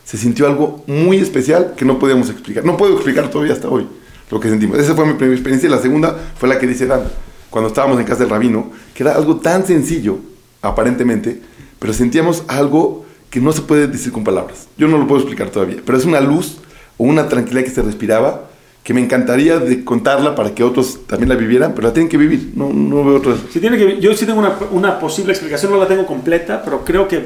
Se 0.07 0.15
sintió 0.15 0.47
algo 0.47 0.85
muy 0.87 1.17
especial 1.17 1.73
que 1.75 1.83
no 1.83 1.99
podíamos 1.99 2.29
explicar. 2.29 2.63
No 2.63 2.77
puedo 2.77 2.93
explicar 2.93 3.29
todavía 3.29 3.51
hasta 3.51 3.67
hoy 3.67 3.85
lo 4.31 4.39
que 4.39 4.47
sentimos. 4.47 4.79
Esa 4.79 4.95
fue 4.95 5.05
mi 5.05 5.15
primera 5.15 5.35
experiencia 5.35 5.69
la 5.69 5.79
segunda 5.79 6.15
fue 6.39 6.47
la 6.47 6.57
que 6.57 6.65
dice 6.65 6.85
Dan, 6.85 7.01
cuando 7.49 7.67
estábamos 7.67 7.99
en 7.99 8.05
casa 8.05 8.21
del 8.21 8.29
rabino, 8.29 8.71
que 8.93 9.03
era 9.03 9.15
algo 9.15 9.35
tan 9.35 9.67
sencillo, 9.67 10.19
aparentemente, 10.61 11.41
pero 11.77 11.91
sentíamos 11.91 12.45
algo 12.47 13.05
que 13.29 13.41
no 13.41 13.51
se 13.51 13.63
puede 13.63 13.87
decir 13.87 14.13
con 14.13 14.23
palabras. 14.23 14.69
Yo 14.77 14.87
no 14.87 14.97
lo 14.97 15.07
puedo 15.07 15.19
explicar 15.19 15.49
todavía, 15.49 15.81
pero 15.85 15.97
es 15.97 16.05
una 16.05 16.21
luz 16.21 16.59
o 16.97 17.03
una 17.03 17.27
tranquilidad 17.27 17.65
que 17.65 17.71
se 17.71 17.81
respiraba 17.81 18.45
que 18.83 18.93
me 18.93 19.01
encantaría 19.01 19.59
de 19.59 19.83
contarla 19.83 20.35
para 20.35 20.55
que 20.55 20.63
otros 20.63 21.05
también 21.05 21.27
la 21.27 21.35
vivieran, 21.35 21.73
pero 21.75 21.89
la 21.89 21.93
tienen 21.93 22.07
que 22.07 22.15
vivir. 22.15 22.53
No, 22.55 22.71
no 22.71 23.03
veo 23.03 23.17
otra. 23.17 23.35
Si 23.51 23.59
tiene 23.59 23.77
que, 23.77 23.99
yo 23.99 24.15
sí 24.15 24.25
tengo 24.25 24.39
una, 24.39 24.55
una 24.71 24.99
posible 25.01 25.33
explicación, 25.33 25.73
no 25.73 25.77
la 25.77 25.89
tengo 25.89 26.05
completa, 26.05 26.63
pero 26.63 26.85
creo 26.85 27.09
que 27.09 27.25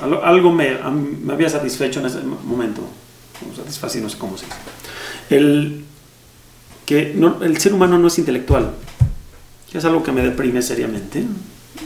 algo 0.00 0.52
me, 0.52 0.78
me 1.22 1.32
había 1.32 1.48
satisfecho 1.48 2.00
en 2.00 2.06
ese 2.06 2.20
momento. 2.20 2.82
Satisfacido, 3.56 4.04
no 4.04 4.10
sé 4.10 4.18
cómo 4.18 4.36
se 4.38 4.46
dice. 4.46 4.56
El, 5.30 5.84
que 6.86 7.12
no- 7.14 7.42
el 7.42 7.58
ser 7.58 7.74
humano 7.74 7.98
no 7.98 8.08
es 8.08 8.18
intelectual. 8.18 8.72
Que 9.70 9.78
es 9.78 9.84
algo 9.84 10.02
que 10.02 10.12
me 10.12 10.22
deprime 10.22 10.62
seriamente. 10.62 11.24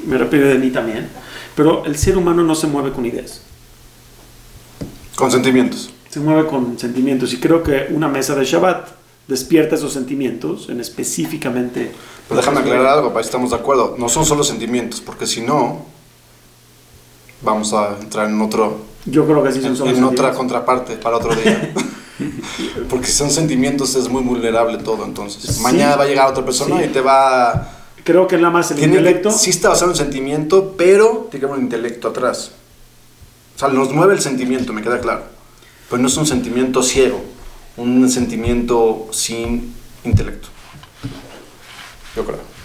Me 0.06 0.18
deprime 0.18 0.44
de 0.46 0.58
mí 0.58 0.70
también. 0.70 1.08
Pero 1.54 1.84
el 1.86 1.96
ser 1.96 2.18
humano 2.18 2.42
no 2.42 2.54
se 2.54 2.66
mueve 2.66 2.92
con 2.92 3.06
ideas. 3.06 3.40
Con 5.14 5.30
sentimientos. 5.30 5.90
Se 6.10 6.20
mueve 6.20 6.46
con 6.46 6.78
sentimientos. 6.78 7.32
Y 7.32 7.38
creo 7.40 7.62
que 7.62 7.86
una 7.90 8.08
mesa 8.08 8.34
de 8.34 8.44
Shabbat 8.44 8.88
despierta 9.28 9.74
esos 9.76 9.92
sentimientos 9.92 10.68
en 10.68 10.80
específicamente... 10.80 11.92
Pero 12.28 12.40
déjame 12.40 12.60
aclarar 12.60 12.86
algo, 12.86 13.08
para 13.08 13.20
que 13.22 13.26
estamos 13.26 13.50
de 13.50 13.56
acuerdo. 13.56 13.94
No 13.98 14.08
son 14.08 14.26
solo 14.26 14.44
sentimientos, 14.44 15.00
porque 15.00 15.26
si 15.26 15.40
no, 15.40 15.86
vamos 17.42 17.72
a 17.72 17.96
entrar 18.00 18.28
en 18.28 18.40
otro 18.40 18.78
Yo 19.04 19.24
creo 19.26 19.42
que 19.42 19.52
sí 19.52 19.60
son 19.76 19.88
en, 19.88 19.96
en 19.96 20.04
otra 20.04 20.32
contraparte 20.34 20.96
para 20.96 21.16
otro 21.18 21.34
día. 21.34 21.72
porque 22.90 23.06
si 23.06 23.12
son 23.12 23.30
sentimientos 23.30 23.94
es 23.94 24.08
muy 24.08 24.22
vulnerable 24.22 24.78
todo, 24.78 25.04
entonces. 25.04 25.42
Sí. 25.56 25.62
Mañana 25.62 25.96
va 25.96 26.04
a 26.04 26.06
llegar 26.06 26.28
otra 26.30 26.44
persona 26.44 26.78
Sí. 26.78 26.84
y 26.86 26.88
te 26.88 27.00
va 27.00 27.50
a... 27.50 27.72
Creo 28.04 28.26
que 28.26 28.36
nada 28.36 28.50
más 28.50 28.70
el 28.70 28.78
Tiene 28.78 28.94
que- 28.94 28.98
intelecto... 29.00 29.30
sí 29.32 29.50
está 29.50 29.70
basado 29.70 29.90
en 29.90 29.96
sentimiento, 29.96 30.74
pero 30.76 31.26
tiene 31.30 31.40
que 31.40 31.46
haber 31.46 31.58
un 31.58 31.64
intelecto 31.64 32.08
atrás. 32.08 32.52
O 33.54 33.58
sea, 33.58 33.68
nos 33.68 33.92
mueve 33.92 34.14
el 34.14 34.20
sentimiento, 34.20 34.72
me 34.72 34.82
queda 34.82 35.00
claro. 35.00 35.24
Pero 35.90 36.02
no 36.02 36.08
es 36.08 36.16
un 36.16 36.26
sentimiento 36.26 36.82
ciego, 36.82 37.22
un 37.76 38.08
sentimiento 38.10 39.08
sin 39.12 39.74
intelecto. 40.04 40.48
Yo 42.14 42.24
creo. 42.24 42.55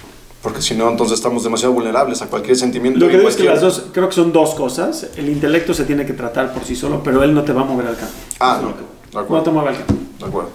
Porque 0.42 0.62
si 0.62 0.74
no, 0.76 0.90
entonces 0.90 1.18
estamos 1.20 1.44
demasiado 1.44 1.74
vulnerables 1.74 2.22
a 2.24 2.28
cualquier 2.28 2.56
sentimiento. 2.58 3.00
Lo 3.00 3.08
que 3.10 3.18
digo 3.18 3.30
es 3.30 3.36
que 3.36 3.44
las 3.44 3.62
dos, 3.62 3.86
creo 3.94 4.08
que 4.10 4.16
son 4.16 4.32
dos 4.34 4.56
cosas. 4.56 5.08
El 5.16 5.30
intelecto 5.30 5.74
se 5.74 5.86
tiene 5.86 6.06
que 6.06 6.14
tratar 6.14 6.52
por 6.54 6.64
sí 6.64 6.76
solo, 6.76 7.02
pero 7.04 7.24
él 7.24 7.34
no 7.34 7.44
te 7.44 7.54
va 7.54 7.62
a 7.62 7.66
mover 7.66 7.86
al 7.88 7.96
cambio. 7.96 8.16
Ah, 8.40 8.60
no, 8.62 8.70
de 8.70 8.74
acuerdo. 9.20 9.36
No 9.38 9.44
te 9.44 9.52
mueve 9.52 9.70
al 9.70 9.78
cambio. 9.78 9.98
De 10.20 10.26
acuerdo. 10.26 10.50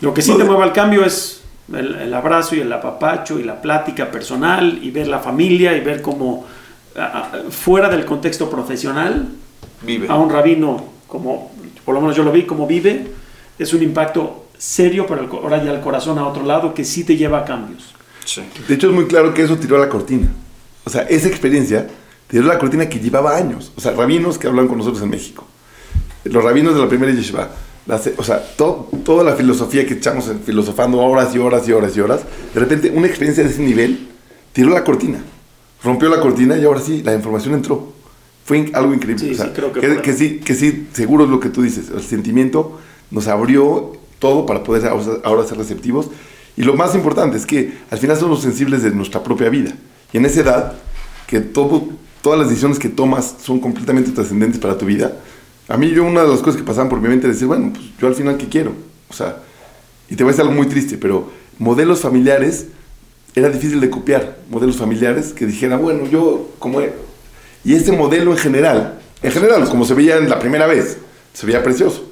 Lo 0.00 0.14
que 0.14 0.22
sí 0.22 0.34
te 0.36 0.44
mueve 0.44 0.62
al 0.62 0.72
cambio 0.72 1.04
es 1.04 1.42
el, 1.72 1.94
el 1.96 2.14
abrazo 2.14 2.54
y 2.56 2.60
el 2.60 2.72
apapacho 2.72 3.38
y 3.38 3.42
la 3.44 3.60
plática 3.60 4.10
personal 4.10 4.78
y 4.82 4.90
ver 4.90 5.08
la 5.08 5.18
familia 5.18 5.76
y 5.76 5.80
ver 5.80 6.00
cómo 6.00 6.46
fuera 7.50 7.88
del 7.88 8.04
contexto 8.04 8.48
profesional 8.50 9.28
Vive. 9.82 10.08
a 10.08 10.16
un 10.16 10.30
rabino 10.30 10.82
como 11.06 11.52
por 11.84 11.94
lo 11.94 12.00
menos 12.00 12.16
yo 12.16 12.22
lo 12.24 12.32
vi 12.32 12.42
como 12.44 12.66
vive 12.66 13.06
es 13.58 13.72
un 13.72 13.82
impacto 13.82 14.46
serio 14.56 15.06
para 15.06 15.20
el, 15.22 15.28
co- 15.28 15.38
ahora 15.38 15.62
ya 15.62 15.72
el 15.72 15.80
corazón 15.80 16.18
a 16.18 16.26
otro 16.26 16.42
lado 16.44 16.74
que 16.74 16.84
sí 16.84 17.04
te 17.04 17.16
lleva 17.16 17.38
a 17.40 17.44
cambios. 17.44 17.94
Sí. 18.28 18.42
De 18.68 18.74
hecho, 18.74 18.88
es 18.88 18.94
muy 18.94 19.06
claro 19.06 19.32
que 19.32 19.42
eso 19.42 19.56
tiró 19.56 19.78
la 19.78 19.88
cortina. 19.88 20.28
O 20.84 20.90
sea, 20.90 21.02
esa 21.02 21.28
experiencia 21.28 21.86
tiró 22.26 22.44
la 22.44 22.58
cortina 22.58 22.88
que 22.88 22.98
llevaba 23.00 23.36
años. 23.36 23.72
O 23.76 23.80
sea, 23.80 23.92
rabinos 23.92 24.36
que 24.38 24.46
hablan 24.48 24.68
con 24.68 24.76
nosotros 24.78 25.02
en 25.02 25.10
México. 25.10 25.46
Los 26.24 26.44
rabinos 26.44 26.74
de 26.74 26.80
la 26.80 26.88
primera 26.88 27.12
yeshiva. 27.12 27.48
las- 27.86 28.10
o 28.18 28.22
sea, 28.22 28.42
to- 28.56 28.90
toda 29.02 29.24
la 29.24 29.34
filosofía 29.34 29.86
que 29.86 29.94
echamos 29.94 30.28
en- 30.28 30.40
filosofando 30.40 30.98
horas 30.98 31.34
y 31.34 31.38
horas 31.38 31.66
y 31.66 31.72
horas 31.72 31.96
y 31.96 32.00
horas. 32.00 32.20
De 32.52 32.60
repente, 32.60 32.90
una 32.94 33.06
experiencia 33.06 33.42
de 33.42 33.48
ese 33.48 33.62
nivel 33.62 34.08
tiró 34.52 34.68
la 34.68 34.84
cortina. 34.84 35.20
Rompió 35.82 36.10
la 36.10 36.20
cortina 36.20 36.58
y 36.58 36.66
ahora 36.66 36.80
sí, 36.80 37.02
la 37.02 37.14
información 37.14 37.54
entró. 37.54 37.94
Fue 38.44 38.70
algo 38.74 38.92
increíble. 38.92 39.24
Sí, 39.24 39.32
O 39.32 39.36
sea, 39.36 39.46
sí, 39.46 39.52
creo 39.54 39.72
que 39.72 40.02
que, 40.02 40.12
sí, 40.12 40.38
que 40.40 40.54
sí, 40.54 40.88
seguro 40.92 41.24
es 41.24 41.30
lo 41.30 41.40
que 41.40 41.48
tú 41.48 41.62
dices. 41.62 41.86
El 41.88 42.02
sentimiento 42.02 42.78
nos 43.10 43.26
abrió 43.26 43.92
todo 44.18 44.44
para 44.44 44.62
poder 44.64 44.86
ahora 45.24 45.46
ser 45.46 45.56
receptivos. 45.56 46.08
Y 46.58 46.64
lo 46.64 46.74
más 46.74 46.96
importante 46.96 47.36
es 47.36 47.46
que 47.46 47.72
al 47.88 47.98
final 47.98 48.16
somos 48.16 48.42
sensibles 48.42 48.82
de 48.82 48.90
nuestra 48.90 49.22
propia 49.22 49.48
vida. 49.48 49.70
Y 50.12 50.16
en 50.16 50.26
esa 50.26 50.40
edad, 50.40 50.72
que 51.28 51.38
todo, 51.38 51.88
todas 52.20 52.36
las 52.36 52.48
decisiones 52.48 52.80
que 52.80 52.88
tomas 52.88 53.36
son 53.40 53.60
completamente 53.60 54.10
trascendentes 54.10 54.60
para 54.60 54.76
tu 54.76 54.84
vida, 54.84 55.12
a 55.68 55.76
mí 55.76 55.88
yo 55.90 56.02
una 56.02 56.24
de 56.24 56.28
las 56.28 56.40
cosas 56.40 56.56
que 56.56 56.66
pasaban 56.66 56.88
por 56.88 57.00
mi 57.00 57.06
mente 57.08 57.28
es 57.28 57.34
decir, 57.34 57.46
bueno, 57.46 57.70
pues 57.72 57.84
yo 58.00 58.08
al 58.08 58.16
final 58.16 58.36
qué 58.36 58.48
quiero. 58.48 58.72
O 59.08 59.12
sea, 59.12 59.36
y 60.10 60.16
te 60.16 60.24
voy 60.24 60.30
a 60.30 60.32
decir 60.32 60.42
algo 60.42 60.56
muy 60.56 60.66
triste, 60.66 60.98
pero 60.98 61.30
modelos 61.60 62.00
familiares 62.00 62.66
era 63.36 63.50
difícil 63.50 63.78
de 63.78 63.88
copiar. 63.88 64.38
Modelos 64.50 64.78
familiares 64.78 65.32
que 65.32 65.46
dijeran, 65.46 65.80
bueno, 65.80 66.06
yo 66.06 66.50
como... 66.58 66.80
he-". 66.80 66.92
Y 67.64 67.74
este 67.74 67.92
modelo 67.92 68.32
en 68.32 68.38
general, 68.38 68.98
en 69.22 69.30
general, 69.30 69.68
como 69.68 69.84
se 69.84 69.94
veía 69.94 70.16
en 70.16 70.28
la 70.28 70.40
primera 70.40 70.66
vez, 70.66 70.98
se 71.34 71.46
veía 71.46 71.62
precioso. 71.62 72.10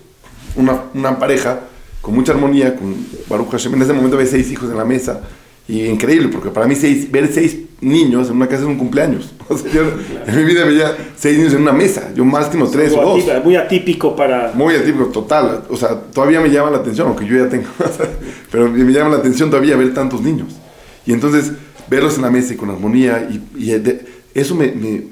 Una, 0.55 0.85
una 0.95 1.19
pareja 1.19 1.63
con 2.07 2.15
mucha 2.15 2.31
armonía, 2.33 2.77
con 2.77 2.95
Baruch 3.29 3.51
Hashem. 3.51 3.75
En 3.75 3.83
ese 3.83 3.93
momento 3.93 4.17
había 4.17 4.29
seis 4.31 4.49
hijos 4.53 4.71
en 4.71 4.77
la 4.77 4.85
mesa. 4.85 5.23
Y 5.67 5.83
increíble, 5.87 6.29
porque 6.29 6.51
para 6.51 6.69
mí 6.69 6.77
seis, 6.77 7.11
ver 7.11 7.29
seis 7.33 7.57
niños 7.81 8.29
en 8.31 8.37
una 8.37 8.47
casa 8.47 8.63
es 8.63 8.69
un 8.69 8.77
cumpleaños. 8.79 9.33
O 9.49 9.57
sea, 9.59 9.71
yo 9.73 9.83
en 10.27 10.37
mi 10.37 10.45
vida 10.45 10.65
veía 10.65 10.97
seis 11.17 11.37
niños 11.37 11.53
en 11.55 11.63
una 11.63 11.73
mesa. 11.73 12.13
Yo 12.15 12.25
máximo 12.25 12.69
tres 12.71 12.93
o 12.93 13.01
dos. 13.03 13.15
atípico, 13.25 13.41
muy 13.45 13.57
atípico 13.57 14.15
para... 14.17 14.53
Muy 14.55 14.75
atípico, 14.77 15.07
total. 15.07 15.65
O 15.69 15.77
sea, 15.77 16.01
todavía 16.01 16.41
me 16.41 16.49
llama 16.51 16.71
la 16.71 16.79
atención, 16.79 17.09
aunque 17.09 17.27
yo 17.27 17.37
ya 17.37 17.49
tengo. 17.49 17.67
pero 18.53 18.71
me 18.71 18.93
llama 18.93 19.11
la 19.11 19.17
atención 19.17 19.51
todavía 19.51 19.77
ver 19.77 19.93
tantos 19.93 20.21
niños. 20.23 20.55
Y 21.05 21.13
entonces, 21.13 21.51
verlos 21.91 22.15
en 22.17 22.23
la 22.23 22.31
mesa 22.31 22.55
y 22.55 22.57
con 22.57 22.71
armonía, 22.71 23.29
y, 23.31 23.41
y 23.61 23.71
de- 23.79 24.05
eso 24.35 24.55
me, 24.55 24.71
me- 24.73 25.03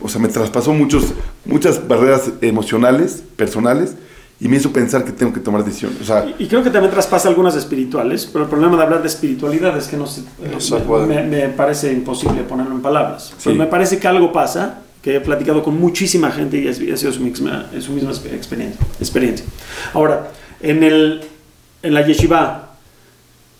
o 0.00 0.08
sea, 0.08 0.20
me 0.20 0.28
traspasó 0.28 0.72
muchos, 0.72 1.12
muchas 1.44 1.86
barreras 1.88 2.30
emocionales, 2.40 3.22
personales, 3.36 3.94
y 4.38 4.48
me 4.48 4.56
hizo 4.56 4.70
pensar 4.72 5.04
que 5.04 5.12
tengo 5.12 5.32
que 5.32 5.40
tomar 5.40 5.64
decisiones. 5.64 6.00
O 6.02 6.04
sea, 6.04 6.26
Y 6.38 6.46
creo 6.46 6.62
que 6.62 6.70
también 6.70 6.90
traspasa 6.92 7.28
algunas 7.28 7.56
espirituales, 7.56 8.26
pero 8.30 8.44
el 8.44 8.50
problema 8.50 8.76
de 8.76 8.82
hablar 8.82 9.00
de 9.00 9.08
espiritualidad 9.08 9.76
es 9.78 9.88
que 9.88 9.96
no 9.96 10.06
se, 10.06 10.20
No 10.22 10.26
eh, 10.98 11.06
me- 11.06 11.22
me, 11.22 11.22
me 11.46 11.48
parece 11.50 11.92
imposible 11.92 12.42
ponerlo 12.42 12.74
en 12.74 12.82
palabras. 12.82 13.32
Pero 13.42 13.54
Sí. 13.54 13.58
me 13.58 13.66
parece 13.66 13.98
que 13.98 14.06
algo 14.08 14.32
pasa, 14.32 14.80
que 15.02 15.16
he 15.16 15.20
platicado 15.20 15.62
con 15.62 15.80
muchísima 15.80 16.30
gente 16.30 16.58
y 16.58 16.68
ha 16.68 16.96
sido 16.96 17.12
su 17.12 17.20
misma, 17.20 17.66
su 17.80 17.92
misma 17.92 18.10
exper- 18.10 18.34
experiencia. 18.34 18.80
experiencia. 19.00 19.46
Ahora, 19.94 20.30
en, 20.60 20.82
el, 20.82 21.22
en 21.82 21.94
la 21.94 22.04
yeshiva, 22.06 22.74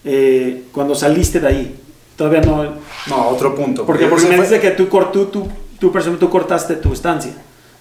eh, 0.04 0.64
cuando 0.72 0.94
saliste 0.94 1.40
de 1.40 1.46
ahí, 1.48 1.76
todavía 2.16 2.40
no... 2.42 2.64
No, 3.06 3.28
otro 3.28 3.54
punto. 3.54 3.86
Porque, 3.86 4.06
porque 4.06 4.24
ese 4.24 4.30
me 4.30 4.36
fue- 4.36 4.46
dice 4.46 4.60
que 4.60 4.70
tú, 4.72 4.86
tú, 5.12 5.26
tú, 5.26 5.48
tú, 5.78 5.90
tú 6.18 6.30
cortaste 6.30 6.74
tu 6.76 6.92
estancia. 6.92 7.32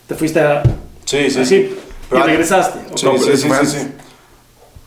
Te 0.08 0.16
fuiste 0.16 0.40
a... 0.40 0.64
Sí, 1.06 1.30
sí, 1.30 1.46
sí. 1.46 1.70
Pero 2.10 2.22
y 2.24 2.28
regresaste. 2.28 2.80
Sí, 2.96 3.06
No, 3.06 3.18
sí, 3.18 3.24
sí, 3.32 3.38
sí, 3.38 3.52
antes. 3.52 3.72
sí. 3.72 3.88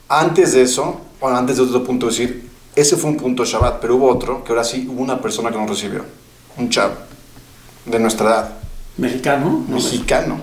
Antes 0.08 0.52
de 0.52 0.62
eso, 0.62 1.00
bueno, 1.20 1.36
antes 1.36 1.56
de 1.56 1.62
otro 1.64 1.84
punto 1.84 2.06
decir, 2.06 2.48
ese 2.74 2.96
fue 2.96 3.10
un 3.10 3.16
punto 3.16 3.44
Shabbat, 3.44 3.80
pero 3.80 3.96
hubo 3.96 4.08
otro, 4.08 4.42
que 4.44 4.52
ahora 4.52 4.64
sí 4.64 4.86
hubo 4.90 5.02
una 5.02 5.20
persona 5.20 5.50
que 5.50 5.58
nos 5.58 5.68
recibió, 5.68 6.04
un 6.56 6.70
chavo 6.70 6.94
de 7.84 7.98
nuestra 7.98 8.26
edad, 8.28 8.52
Mexicano. 8.96 9.64
¿no? 9.68 9.74
mexicano. 9.76 10.40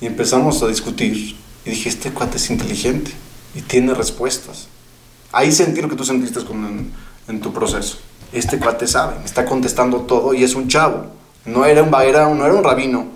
Y 0.00 0.06
empezamos 0.06 0.62
a 0.62 0.68
discutir. 0.68 1.36
Y 1.64 1.70
dije, 1.70 1.88
este 1.88 2.10
cuate 2.10 2.38
es 2.38 2.50
inteligente 2.50 3.12
y 3.54 3.60
tiene 3.60 3.94
respuestas. 3.94 4.66
Ahí 5.30 5.52
sentí 5.52 5.80
lo 5.80 5.88
que 5.88 5.94
tú 5.96 6.04
sentiste 6.04 6.44
con, 6.44 6.64
en, 6.64 6.92
en 7.28 7.40
tu 7.40 7.52
proceso. 7.52 7.98
Este 8.32 8.58
cuate 8.58 8.86
sabe, 8.86 9.18
me 9.18 9.24
está 9.26 9.44
contestando 9.44 9.98
todo 10.00 10.32
y 10.34 10.42
es 10.42 10.54
un 10.54 10.68
chavo. 10.68 11.06
No 11.44 11.64
era 11.66 11.82
un, 11.82 11.94
era 12.02 12.26
un- 12.26 12.38
no 12.38 12.46
era 12.46 12.54
un 12.54 12.64
rabino, 12.64 13.06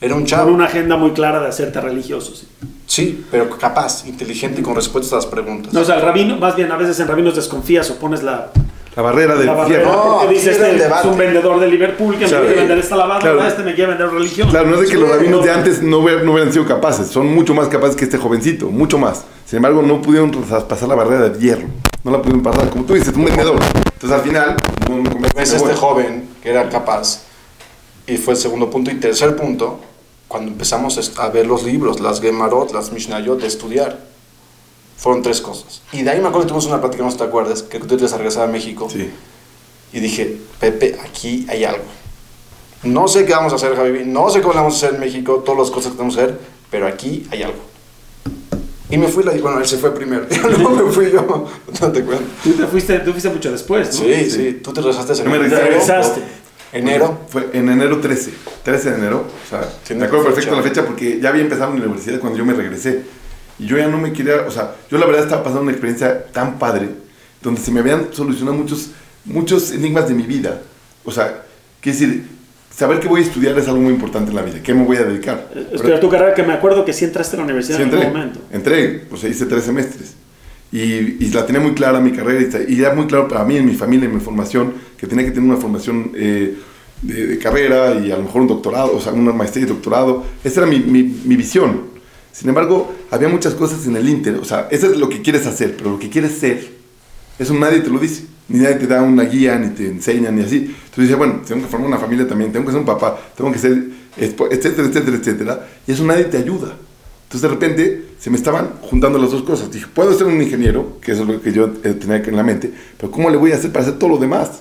era 0.00 0.14
un 0.14 0.20
Con 0.20 0.26
chavo. 0.26 0.52
una 0.52 0.66
agenda 0.66 0.96
muy 0.96 1.10
clara 1.12 1.40
de 1.40 1.48
hacerte 1.48 1.80
religioso. 1.80 2.34
sí. 2.34 2.46
Sí, 2.86 3.26
pero 3.30 3.50
capaz, 3.50 4.06
inteligente 4.06 4.62
y 4.62 4.64
con 4.64 4.74
respuestas 4.74 5.12
a 5.12 5.16
las 5.16 5.26
preguntas. 5.26 5.74
No, 5.74 5.80
o 5.80 5.84
sea, 5.84 5.96
el 5.96 6.02
rabino, 6.02 6.38
más 6.38 6.56
bien 6.56 6.72
a 6.72 6.76
veces 6.76 6.98
en 7.00 7.06
rabinos 7.06 7.36
desconfías 7.36 7.90
o 7.90 7.96
pones 7.96 8.22
la, 8.22 8.50
la 8.96 9.02
barrera 9.02 9.34
del 9.36 9.44
la 9.44 9.52
barrera. 9.52 9.84
No, 9.84 10.16
porque 10.20 10.34
dice 10.34 10.52
este 10.52 10.76
es 10.76 11.04
un 11.04 11.18
vendedor 11.18 11.60
de 11.60 11.68
Liverpool 11.68 12.16
que 12.16 12.24
Claro. 12.24 12.44
me 12.44 12.46
quiere 12.46 12.60
vender 12.62 12.78
esta 12.78 12.96
lavada, 12.96 13.20
Claro. 13.20 13.46
este 13.46 13.62
me 13.62 13.74
quiere 13.74 13.90
vender 13.90 14.08
religión. 14.08 14.48
Claro, 14.48 14.68
no 14.68 14.74
es 14.76 14.80
de 14.80 14.86
que 14.86 14.92
Sí, 14.94 15.00
los 15.00 15.10
rabinos 15.10 15.44
de 15.44 15.50
antes 15.50 15.82
no, 15.82 15.98
hubiera- 15.98 16.22
no 16.22 16.32
hubieran 16.32 16.50
sido 16.50 16.64
capaces, 16.66 17.08
son 17.08 17.26
mucho 17.26 17.52
más 17.52 17.68
capaces 17.68 17.94
que 17.94 18.04
este 18.04 18.16
jovencito, 18.16 18.70
mucho 18.70 18.96
más. 18.96 19.26
Sin 19.44 19.58
embargo, 19.58 19.82
no 19.82 20.00
pudieron 20.00 20.30
pasar 20.30 20.88
la 20.88 20.94
barrera 20.94 21.28
de 21.28 21.38
hierro, 21.38 21.68
no 22.04 22.10
la 22.10 22.18
pudieron 22.22 22.42
pasar, 22.42 22.70
como 22.70 22.84
tú 22.84 22.94
dices, 22.94 23.14
un 23.14 23.26
vendedor. 23.26 23.58
Entonces 23.92 24.18
al 24.18 24.22
final, 24.22 24.56
no 24.88 24.96
me 24.96 25.28
Es 25.36 25.52
este 25.52 25.74
joven 25.74 26.26
que 26.42 26.48
era 26.48 26.70
capaz. 26.70 27.24
Y 28.08 28.16
fue 28.16 28.34
el 28.34 28.40
segundo 28.40 28.70
punto. 28.70 28.90
Y 28.90 28.94
tercer 28.94 29.36
punto, 29.36 29.80
cuando 30.26 30.50
empezamos 30.50 31.12
a 31.18 31.28
ver 31.28 31.46
los 31.46 31.62
libros, 31.62 32.00
las 32.00 32.20
Gemarot, 32.20 32.72
las 32.72 32.90
Mishnayot, 32.90 33.40
de 33.40 33.46
estudiar. 33.46 34.00
Fueron 34.96 35.22
tres 35.22 35.40
cosas. 35.40 35.82
Y 35.92 36.02
de 36.02 36.10
ahí 36.10 36.20
me 36.20 36.26
acuerdo 36.26 36.46
que 36.46 36.48
tuvimos 36.48 36.66
una 36.66 36.80
plática, 36.80 37.04
no 37.04 37.10
sé 37.10 37.14
si 37.14 37.18
te 37.18 37.28
acuerdas, 37.28 37.62
que 37.62 37.78
tú 37.78 37.86
te 37.86 37.94
ibas 37.94 38.12
a 38.14 38.16
regresar 38.16 38.48
a 38.48 38.50
México. 38.50 38.88
Sí. 38.90 39.10
Y 39.92 40.00
dije, 40.00 40.38
Pepe, 40.58 40.98
aquí 41.04 41.46
hay 41.48 41.64
algo. 41.64 41.84
No 42.82 43.08
sé 43.08 43.24
qué 43.24 43.32
vamos 43.32 43.52
a 43.52 43.56
hacer, 43.56 43.76
Javi, 43.76 44.04
no 44.04 44.30
sé 44.30 44.40
cómo 44.40 44.54
vamos 44.54 44.74
a 44.74 44.76
hacer 44.76 44.94
en 44.94 45.00
México, 45.00 45.42
todas 45.44 45.60
las 45.60 45.70
cosas 45.70 45.92
que 45.92 45.98
tenemos 45.98 46.16
que 46.16 46.22
hacer, 46.22 46.38
pero 46.70 46.86
aquí 46.86 47.26
hay 47.30 47.42
algo. 47.42 47.58
Y 48.90 48.96
me 48.96 49.08
fui, 49.08 49.22
la, 49.22 49.32
bueno, 49.32 49.58
él 49.58 49.66
se 49.66 49.76
fue 49.76 49.94
primero, 49.94 50.26
no 50.58 50.70
me 50.70 50.90
fui 50.90 51.10
yo, 51.10 51.22
no 51.80 51.92
te 51.92 52.04
cuento. 52.04 52.24
Tú 52.42 52.52
te 52.52 52.66
fuiste, 52.66 52.98
tú 53.00 53.10
fuiste 53.10 53.28
mucho 53.30 53.52
después, 53.52 53.88
¿no? 53.88 54.06
Sí, 54.06 54.30
sí, 54.30 54.60
tú 54.62 54.72
te 54.72 54.80
regresaste 54.80 55.12
en 55.12 55.24
Yo 55.24 55.30
me. 55.30 55.38
Regresaste. 55.38 56.22
Enero. 56.72 57.20
Fue 57.28 57.48
en 57.52 57.68
enero 57.68 57.98
13, 57.98 58.32
13 58.62 58.90
de 58.90 58.96
enero. 58.98 59.26
O 59.46 59.48
sea, 59.50 59.68
Sí, 59.84 59.94
me 59.94 60.04
acuerdo 60.04 60.24
fecha. 60.26 60.34
perfecto 60.34 60.56
la 60.56 60.62
fecha 60.62 60.84
porque 60.86 61.18
ya 61.20 61.30
había 61.30 61.42
empezado 61.42 61.72
en 61.72 61.80
la 61.80 61.86
universidad 61.86 62.20
cuando 62.20 62.38
yo 62.38 62.44
me 62.44 62.52
regresé. 62.54 63.02
Y 63.58 63.66
yo 63.66 63.76
ya 63.76 63.88
no 63.88 63.98
me 63.98 64.12
quería, 64.12 64.42
o 64.46 64.50
sea, 64.50 64.74
yo 64.90 64.98
la 64.98 65.06
verdad 65.06 65.24
estaba 65.24 65.42
pasando 65.42 65.62
una 65.62 65.72
experiencia 65.72 66.26
tan 66.26 66.58
padre, 66.58 66.90
donde 67.42 67.60
se 67.60 67.70
me 67.72 67.80
habían 67.80 68.12
solucionado 68.12 68.56
muchos, 68.56 68.90
muchos 69.24 69.72
enigmas 69.72 70.08
de 70.08 70.14
mi 70.14 70.22
vida. 70.24 70.60
O 71.04 71.10
sea, 71.10 71.42
quiero 71.80 71.98
decir, 71.98 72.24
saber 72.72 73.00
que 73.00 73.08
voy 73.08 73.22
a 73.22 73.24
estudiar 73.24 73.58
es 73.58 73.66
algo 73.66 73.80
muy 73.80 73.92
importante 73.92 74.30
en 74.30 74.36
la 74.36 74.42
vida, 74.42 74.60
qué 74.62 74.74
me 74.74 74.84
voy 74.84 74.96
a 74.98 75.02
dedicar. 75.04 75.48
Estudiar 75.72 75.98
tu 75.98 76.08
carrera, 76.08 76.34
que 76.34 76.44
me 76.44 76.52
acuerdo 76.52 76.84
que 76.84 76.92
sí 76.92 77.04
entraste 77.04 77.34
a 77.34 77.38
la 77.38 77.44
universidad 77.46 77.78
Sí, 77.78 77.82
en 77.82 77.88
entré, 77.88 78.02
algún 78.06 78.18
momento. 78.20 78.40
entré, 78.52 78.88
pues 79.10 79.24
hice 79.24 79.46
tres 79.46 79.64
semestres. 79.64 80.14
Y, 80.70 81.24
y 81.24 81.30
la 81.32 81.46
tenía 81.46 81.60
muy 81.60 81.72
clara 81.72 82.00
mi 82.00 82.12
carrera 82.12 82.62
y, 82.68 82.74
y 82.74 82.80
era 82.80 82.94
muy 82.94 83.06
claro 83.06 83.26
para 83.26 83.44
mí, 83.44 83.56
en 83.56 83.64
mi 83.64 83.74
familia, 83.74 84.06
en 84.06 84.14
mi 84.14 84.20
formación, 84.20 84.74
que 84.98 85.06
tenía 85.06 85.24
que 85.24 85.30
tener 85.30 85.48
una 85.48 85.58
formación 85.58 86.12
eh, 86.14 86.56
de, 87.02 87.26
de 87.26 87.38
carrera 87.38 87.94
y 87.94 88.10
a 88.10 88.16
lo 88.16 88.24
mejor 88.24 88.42
un 88.42 88.48
doctorado, 88.48 88.94
o 88.96 89.00
sea, 89.00 89.12
una 89.12 89.32
maestría 89.32 89.64
y 89.64 89.68
doctorado. 89.68 90.24
Esa 90.44 90.60
era 90.60 90.70
mi, 90.70 90.80
mi, 90.80 91.02
mi 91.02 91.36
visión. 91.36 91.82
Sin 92.32 92.48
embargo, 92.48 92.94
había 93.10 93.28
muchas 93.28 93.54
cosas 93.54 93.86
en 93.86 93.96
el 93.96 94.08
Inter, 94.08 94.36
o 94.36 94.44
sea, 94.44 94.68
eso 94.70 94.90
es 94.92 94.98
lo 94.98 95.08
que 95.08 95.22
quieres 95.22 95.46
hacer, 95.46 95.74
pero 95.76 95.90
lo 95.90 95.98
que 95.98 96.10
quieres 96.10 96.32
ser, 96.32 96.68
eso 97.38 97.54
nadie 97.54 97.80
te 97.80 97.90
lo 97.90 97.98
dice. 97.98 98.24
Ni 98.50 98.60
nadie 98.60 98.76
te 98.76 98.86
da 98.86 99.02
una 99.02 99.24
guía, 99.24 99.58
ni 99.58 99.74
te 99.74 99.86
enseña, 99.86 100.30
ni 100.30 100.42
así. 100.42 100.56
Entonces 100.56 101.04
dije, 101.04 101.14
bueno, 101.16 101.42
tengo 101.46 101.62
que 101.62 101.68
formar 101.68 101.88
una 101.88 101.98
familia 101.98 102.26
también, 102.26 102.50
tengo 102.50 102.64
que 102.64 102.72
ser 102.72 102.80
un 102.80 102.86
papá, 102.86 103.18
tengo 103.36 103.52
que 103.52 103.58
ser, 103.58 103.76
etcétera, 104.16 104.88
etcétera, 104.88 105.16
etcétera. 105.18 105.68
Y 105.86 105.92
eso 105.92 106.02
nadie 106.04 106.24
te 106.24 106.38
ayuda. 106.38 106.74
Entonces 107.28 107.42
de 107.42 107.48
repente 107.48 108.04
se 108.18 108.30
me 108.30 108.38
estaban 108.38 108.70
juntando 108.80 109.18
las 109.18 109.30
dos 109.30 109.42
cosas. 109.42 109.70
Dije, 109.70 109.86
puedo 109.92 110.14
ser 110.14 110.26
un 110.26 110.40
ingeniero, 110.40 110.96
que 111.02 111.12
es 111.12 111.18
lo 111.18 111.42
que 111.42 111.52
yo 111.52 111.66
eh, 111.84 111.92
tenía 111.92 112.16
en 112.16 112.36
la 112.36 112.42
mente, 112.42 112.72
pero 112.96 113.12
¿cómo 113.12 113.28
le 113.28 113.36
voy 113.36 113.52
a 113.52 113.56
hacer 113.56 113.70
para 113.70 113.84
hacer 113.84 113.98
todo 113.98 114.08
lo 114.08 114.16
demás? 114.16 114.60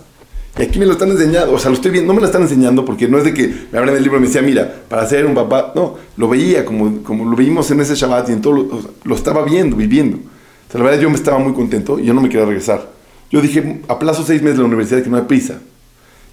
Y 0.59 0.63
aquí 0.63 0.77
me 0.77 0.85
lo 0.85 0.91
están 0.91 1.11
enseñando, 1.11 1.53
o 1.53 1.59
sea, 1.59 1.69
lo 1.69 1.75
estoy 1.77 1.91
viendo, 1.91 2.07
no 2.07 2.13
me 2.13 2.19
lo 2.19 2.25
están 2.25 2.41
enseñando 2.41 2.83
porque 2.83 3.07
no 3.07 3.19
es 3.19 3.23
de 3.23 3.33
que 3.33 3.67
me 3.71 3.77
abran 3.77 3.95
el 3.95 4.03
libro 4.03 4.17
y 4.17 4.21
me 4.21 4.27
decía, 4.27 4.41
mira, 4.41 4.81
para 4.89 5.07
ser 5.07 5.25
un 5.25 5.33
papá, 5.33 5.71
no, 5.75 5.95
lo 6.17 6.27
veía 6.27 6.65
como, 6.65 7.03
como 7.03 7.23
lo 7.23 7.37
veíamos 7.37 7.71
en 7.71 7.79
ese 7.79 7.95
Shabbat 7.95 8.27
y 8.27 8.33
en 8.33 8.41
todo, 8.41 8.53
lo, 8.53 8.81
lo 9.01 9.15
estaba 9.15 9.45
viendo, 9.45 9.77
viviendo. 9.77 10.17
O 10.17 10.71
sea, 10.71 10.79
la 10.79 10.87
verdad 10.87 10.99
yo 10.99 11.09
me 11.09 11.15
estaba 11.15 11.39
muy 11.39 11.53
contento 11.53 11.97
y 11.97 12.03
yo 12.03 12.13
no 12.13 12.19
me 12.19 12.27
quería 12.27 12.45
regresar. 12.45 12.89
Yo 13.31 13.39
dije, 13.39 13.81
aplazo 13.87 14.25
seis 14.25 14.41
meses 14.41 14.57
de 14.57 14.63
la 14.63 14.67
universidad 14.67 15.01
que 15.01 15.09
no 15.09 15.15
hay 15.15 15.23
prisa. 15.23 15.61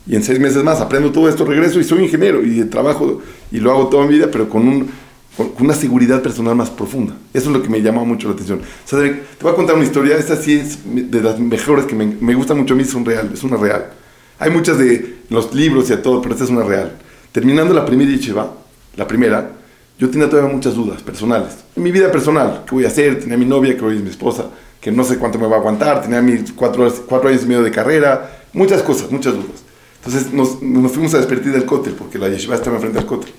Y 0.06 0.16
en 0.16 0.22
seis 0.22 0.40
meses 0.40 0.62
más 0.64 0.80
aprendo 0.80 1.12
todo 1.12 1.28
esto, 1.28 1.44
regreso 1.44 1.80
y 1.80 1.84
soy 1.84 2.02
ingeniero 2.02 2.44
y 2.44 2.62
trabajo 2.64 3.22
y 3.50 3.58
lo 3.58 3.70
hago 3.70 3.88
toda 3.88 4.06
mi 4.06 4.14
vida, 4.14 4.28
pero 4.30 4.48
con, 4.48 4.68
un, 4.68 4.88
con 5.36 5.52
una 5.58 5.74
seguridad 5.74 6.22
personal 6.22 6.54
más 6.54 6.70
profunda. 6.70 7.14
Eso 7.32 7.50
es 7.50 7.56
lo 7.56 7.62
que 7.62 7.68
me 7.68 7.82
llama 7.82 8.04
mucho 8.04 8.28
la 8.28 8.34
atención. 8.34 8.60
O 8.60 8.88
sea, 8.88 9.00
te 9.00 9.24
voy 9.42 9.52
a 9.52 9.56
contar 9.56 9.74
una 9.74 9.84
historia, 9.84 10.16
esta 10.16 10.36
sí 10.36 10.54
es 10.54 10.78
de 10.84 11.20
las 11.20 11.38
mejores 11.38 11.86
que 11.86 11.94
me, 11.94 12.06
me 12.06 12.34
gusta 12.34 12.54
mucho 12.54 12.74
a 12.74 12.76
mí, 12.76 12.82
es 12.84 12.94
un 12.94 13.04
real, 13.04 13.30
es 13.32 13.42
una 13.42 13.56
real. 13.56 13.90
Hay 14.38 14.50
muchas 14.50 14.78
de 14.78 15.18
los 15.30 15.54
libros 15.54 15.90
y 15.90 15.92
a 15.92 16.02
todo, 16.02 16.20
pero 16.20 16.34
esta 16.34 16.44
es 16.44 16.50
una 16.50 16.62
real. 16.64 16.92
Terminando 17.32 17.74
la 17.74 17.84
primera 17.84 18.10
yeshiva, 18.10 18.52
la 18.96 19.06
primera, 19.06 19.50
yo 19.98 20.10
tenía 20.10 20.28
todavía 20.28 20.52
muchas 20.52 20.74
dudas 20.74 21.02
personales. 21.02 21.64
En 21.74 21.82
mi 21.82 21.90
vida 21.90 22.10
personal, 22.10 22.62
¿qué 22.66 22.74
voy 22.74 22.84
a 22.84 22.88
hacer? 22.88 23.20
Tenía 23.20 23.36
mi 23.36 23.44
novia, 23.44 23.76
que 23.76 23.84
hoy 23.84 23.96
es 23.96 24.02
mi 24.02 24.10
esposa, 24.10 24.46
que 24.80 24.92
no 24.92 25.02
sé 25.04 25.18
cuánto 25.18 25.38
me 25.38 25.46
va 25.46 25.56
a 25.56 25.58
aguantar, 25.60 26.02
tenía 26.02 26.20
mis 26.20 26.52
cuatro, 26.52 26.92
cuatro 27.06 27.28
años 27.28 27.42
y 27.44 27.46
medio 27.46 27.62
de 27.62 27.70
carrera, 27.70 28.44
muchas 28.52 28.82
cosas, 28.82 29.10
muchas 29.10 29.34
dudas. 29.34 29.64
Entonces 30.04 30.32
nos, 30.32 30.60
nos 30.60 30.92
fuimos 30.92 31.14
a 31.14 31.18
despedir 31.18 31.52
del 31.52 31.64
cótel, 31.64 31.94
porque 31.94 32.18
la 32.18 32.28
yeshiva 32.28 32.54
estaba 32.54 32.76
enfrente 32.76 32.98
del 32.98 33.06
cótel. 33.06 33.32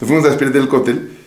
Nos 0.00 0.08
fuimos 0.08 0.24
a 0.24 0.30
despedir 0.30 0.52
del 0.52 0.68
cótel 0.68 1.19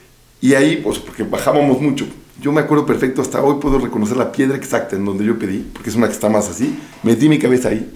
y 0.44 0.56
ahí, 0.56 0.82
pues, 0.84 1.00
porque 1.00 1.24
bajábamos 1.24 1.80
mucho. 1.80 2.06
Yo 2.42 2.52
me 2.52 2.60
acuerdo 2.60 2.86
perfecto, 2.86 3.22
hasta 3.22 3.42
hoy 3.42 3.62
puedo 3.62 3.80
reconocer 3.80 4.18
la 4.18 4.30
piedra 4.30 4.58
exacta 4.58 4.98
en 4.98 5.06
donde 5.06 5.24
yo 5.24 5.40
pedí, 5.40 5.60
porque 5.72 5.90
es 5.90 5.96
una 5.96 6.08
que 6.08 6.14
está 6.14 6.28
más 6.28 6.50
así. 6.50 6.78
Metí 7.02 7.30
mi 7.30 7.40
cabeza 7.40 7.70
ahí 7.70 7.90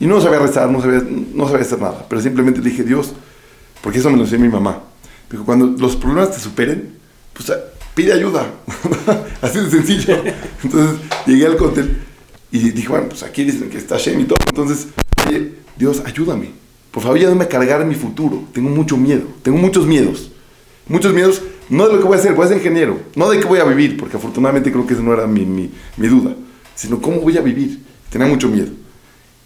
y 0.00 0.06
no 0.06 0.20
sabía 0.20 0.40
rezar, 0.40 0.68
no 0.68 0.82
sabía, 0.82 1.00
no 1.32 1.46
sabía 1.46 1.62
hacer 1.64 1.80
nada, 1.80 2.04
pero 2.08 2.20
simplemente 2.20 2.60
le 2.60 2.70
dije, 2.70 2.82
Dios, 2.82 3.12
porque 3.80 4.00
eso 4.00 4.10
me 4.10 4.16
lo 4.16 4.24
enseñó 4.24 4.42
mi 4.42 4.48
mamá. 4.48 4.82
Dijo, 5.30 5.44
cuando 5.44 5.80
los 5.80 5.94
problemas 5.94 6.32
te 6.32 6.40
superen, 6.40 6.90
pues 7.34 7.50
ah, 7.50 7.60
pide 7.94 8.12
ayuda. 8.12 8.50
así 9.40 9.60
de 9.60 9.70
sencillo. 9.70 10.16
Entonces 10.64 10.96
llegué 11.24 11.46
al 11.46 11.56
cótel 11.56 11.98
y 12.50 12.70
dije, 12.70 12.88
bueno, 12.88 13.10
pues 13.10 13.22
aquí 13.22 13.44
dicen 13.44 13.70
que 13.70 13.78
está 13.78 13.96
Shem 13.96 14.18
y 14.18 14.24
todo. 14.24 14.40
Entonces, 14.48 14.88
oye, 15.28 15.52
Dios, 15.76 16.02
ayúdame. 16.04 16.50
Por 16.90 17.00
favor, 17.04 17.16
ayúdame 17.16 17.44
a 17.44 17.48
cargar 17.48 17.86
mi 17.86 17.94
futuro. 17.94 18.42
Tengo 18.52 18.70
mucho 18.70 18.96
miedo, 18.96 19.22
tengo 19.44 19.58
muchos 19.58 19.86
miedos. 19.86 20.32
Muchos 20.88 21.14
miedos, 21.14 21.40
no 21.76 21.86
de 21.86 21.94
lo 21.94 22.00
que 22.00 22.04
voy 22.06 22.16
a 22.16 22.20
hacer, 22.20 22.34
voy 22.34 22.44
a 22.44 22.48
ser 22.48 22.58
ingeniero. 22.58 23.00
No 23.16 23.30
de 23.30 23.40
qué 23.40 23.46
voy 23.46 23.58
a 23.58 23.64
vivir, 23.64 23.96
porque 23.96 24.16
afortunadamente 24.16 24.70
creo 24.70 24.86
que 24.86 24.94
esa 24.94 25.02
no 25.02 25.14
era 25.14 25.26
mi, 25.26 25.46
mi, 25.46 25.70
mi 25.96 26.06
duda. 26.06 26.34
Sino 26.74 27.00
cómo 27.00 27.20
voy 27.20 27.38
a 27.38 27.40
vivir. 27.40 27.80
Tenía 28.10 28.26
mucho 28.26 28.48
miedo. 28.48 28.68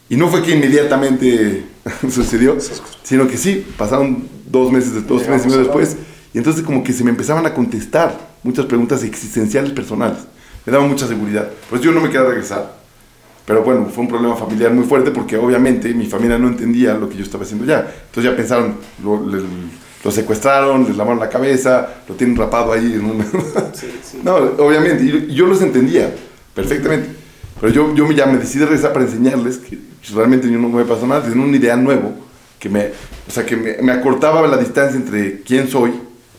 Y 0.08 0.16
no 0.16 0.28
fue 0.28 0.42
que 0.42 0.52
inmediatamente 0.52 1.64
sucedió, 2.10 2.56
sino 3.02 3.26
que 3.26 3.36
sí, 3.36 3.64
pasaron 3.76 4.28
dos 4.46 4.72
meses, 4.72 5.06
dos 5.06 5.26
meses 5.28 5.46
y 5.46 5.48
medio 5.48 5.64
después, 5.64 5.96
y 6.32 6.38
entonces 6.38 6.62
como 6.62 6.84
que 6.84 6.92
se 6.92 7.02
me 7.02 7.10
empezaban 7.10 7.46
a 7.46 7.54
contestar 7.54 8.16
muchas 8.42 8.66
preguntas 8.66 9.02
existenciales 9.02 9.72
personales. 9.72 10.18
Me 10.64 10.72
daba 10.72 10.86
mucha 10.86 11.06
seguridad. 11.06 11.48
Pues 11.70 11.80
yo 11.80 11.92
no 11.92 12.00
me 12.00 12.08
quería 12.08 12.26
regresar. 12.26 12.76
Pero 13.46 13.62
bueno, 13.62 13.86
fue 13.86 14.02
un 14.02 14.08
problema 14.08 14.34
familiar 14.34 14.72
muy 14.72 14.84
fuerte 14.84 15.12
porque 15.12 15.36
obviamente 15.36 15.94
mi 15.94 16.06
familia 16.06 16.38
no 16.38 16.48
entendía 16.48 16.94
lo 16.94 17.08
que 17.08 17.16
yo 17.16 17.22
estaba 17.22 17.44
haciendo 17.44 17.64
ya. 17.64 17.88
Entonces 18.06 18.24
ya 18.24 18.36
pensaron, 18.36 18.74
lo 20.06 20.12
secuestraron, 20.12 20.84
les 20.84 20.96
lavaron 20.96 21.18
la 21.18 21.28
cabeza, 21.28 21.96
lo 22.08 22.14
tienen 22.14 22.36
rapado 22.36 22.72
ahí 22.72 22.94
en. 22.94 23.24
Sí, 23.74 23.90
sí. 24.04 24.20
No, 24.22 24.36
obviamente, 24.36 25.02
y 25.02 25.34
yo, 25.34 25.46
los 25.46 25.60
entendía 25.60 26.14
perfectamente. 26.54 27.08
Pero 27.60 27.72
yo, 27.72 27.92
yo 27.92 28.08
ya 28.12 28.26
me 28.26 28.38
decidí 28.38 28.62
regresar 28.62 28.92
para 28.92 29.04
enseñarles 29.04 29.58
que 29.58 29.78
realmente 30.14 30.48
yo 30.48 30.58
no 30.58 30.68
me 30.68 30.84
pasó 30.84 31.08
nada, 31.08 31.22
tenía 31.22 31.44
un 31.44 31.52
ideal 31.52 31.82
nuevo, 31.82 32.12
que 32.60 32.68
me, 32.68 32.90
o 33.26 33.30
sea, 33.30 33.44
que 33.44 33.56
me, 33.56 33.78
me 33.82 33.90
acortaba 33.90 34.46
la 34.46 34.56
distancia 34.56 34.96
entre 34.96 35.40
quién 35.40 35.66
soy 35.66 35.92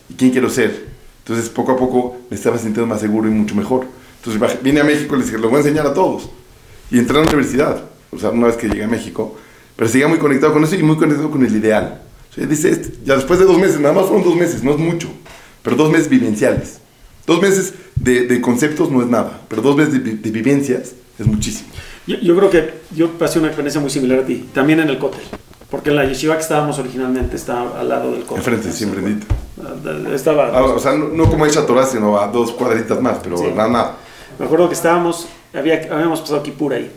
y 0.08 0.14
quién 0.14 0.32
quiero 0.32 0.50
ser. 0.50 0.88
Entonces, 1.26 1.50
poco 1.50 1.74
a 1.74 1.78
poco 1.78 2.20
me 2.30 2.38
estaba 2.38 2.58
sintiendo 2.58 2.88
más 2.88 3.02
seguro 3.02 3.28
y 3.28 3.32
mucho 3.32 3.54
mejor. 3.54 3.86
Entonces, 4.24 4.64
vine 4.64 4.80
a 4.80 4.86
México 4.86 5.14
y 5.16 5.18
les 5.18 5.28
dije, 5.28 5.40
lo 5.40 5.50
voy 5.50 5.58
a 5.58 5.60
enseñar 5.60 5.86
a 5.86 5.94
todos. 5.94 6.30
Y 6.90 7.00
entré 7.00 7.18
a 7.18 7.22
la 7.22 7.28
universidad, 7.28 7.84
o 8.12 8.18
sea, 8.18 8.30
una 8.30 8.48
vez 8.48 8.56
que 8.56 8.70
llegué 8.70 8.86
a 8.86 8.88
México, 8.88 9.38
pero 9.76 9.90
seguía 9.90 10.08
muy 10.08 10.20
conectado 10.20 10.54
con 10.54 10.64
eso 10.64 10.76
y 10.76 10.84
muy 10.84 10.96
conectado 10.96 11.30
con 11.30 11.46
el 11.46 11.54
ideal. 11.54 12.07
Dice, 12.46 12.70
este, 12.70 12.94
ya 13.04 13.16
después 13.16 13.40
de 13.40 13.46
dos 13.46 13.58
meses, 13.58 13.80
nada 13.80 13.94
más 13.96 14.06
fueron 14.06 14.24
dos 14.24 14.36
meses, 14.36 14.64
no 14.64 14.72
es 14.72 14.78
mucho, 14.78 15.10
pero 15.64 15.76
dos 15.76 15.90
meses 15.92 16.08
vivenciales. 16.10 16.80
Dos 17.26 17.42
meses 17.42 17.74
de, 17.96 18.28
de 18.28 18.40
conceptos 18.42 18.92
no 18.92 19.02
es 19.02 19.08
nada, 19.08 19.42
pero 19.50 19.62
dos 19.62 19.76
meses 19.76 19.94
de, 19.94 20.00
de 20.14 20.32
vivencias 20.32 20.94
es 21.20 21.26
muchísimo. 21.26 21.70
Yo, 22.06 22.18
yo 22.20 22.38
creo 22.38 22.50
que 22.50 22.74
yo 22.96 23.10
pasé 23.18 23.40
una 23.40 23.48
experiencia 23.50 23.82
muy 23.82 23.90
similar 23.90 24.20
a 24.20 24.26
ti, 24.26 24.46
también 24.54 24.80
en 24.80 24.90
el 24.90 24.98
cótel. 25.00 25.22
Porque 25.70 25.90
en 25.90 25.98
la 25.98 26.06
yeshiva 26.06 26.36
que 26.36 26.44
estábamos 26.44 26.80
originalmente 26.80 27.36
estaba 27.36 27.78
al 27.82 27.90
lado 27.90 28.12
del 28.14 28.22
cótel. 28.22 28.38
Enfrente, 28.38 28.72
siempre 28.72 29.02
bendito. 29.02 29.26
Estaba, 30.14 30.48
Ah, 30.58 30.64
o 30.64 30.80
sea, 30.80 30.94
no, 30.94 31.10
no 31.10 31.30
como 31.30 31.46
hecha 31.46 31.66
Torah, 31.66 31.86
sino 31.86 32.18
a 32.18 32.28
dos 32.28 32.52
cuadritas 32.52 33.02
más, 33.02 33.18
pero 33.22 33.38
Sí. 33.38 33.46
nada, 33.54 33.68
nada. 33.68 33.98
Me 34.40 34.46
acuerdo 34.46 34.70
que 34.70 34.76
estábamos, 34.76 35.28
había, 35.54 35.82
habíamos 35.92 36.22
pasado 36.22 36.42
Kipur 36.44 36.74
ahí. 36.74 36.90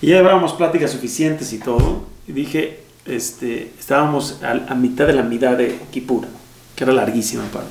Y 0.00 0.06
ya 0.06 0.16
llevábamos 0.16 0.54
pláticas 0.54 0.90
suficientes 0.92 1.52
y 1.52 1.58
todo. 1.58 2.04
Y 2.26 2.32
dije, 2.32 2.80
este, 3.06 3.72
estábamos 3.78 4.40
a, 4.42 4.72
a 4.72 4.74
mitad 4.74 5.06
de 5.06 5.12
la 5.12 5.22
mitad 5.22 5.56
de 5.56 5.78
Kipur, 5.90 6.26
que 6.74 6.84
era 6.84 6.92
larguísima 6.92 7.44
parte. 7.44 7.70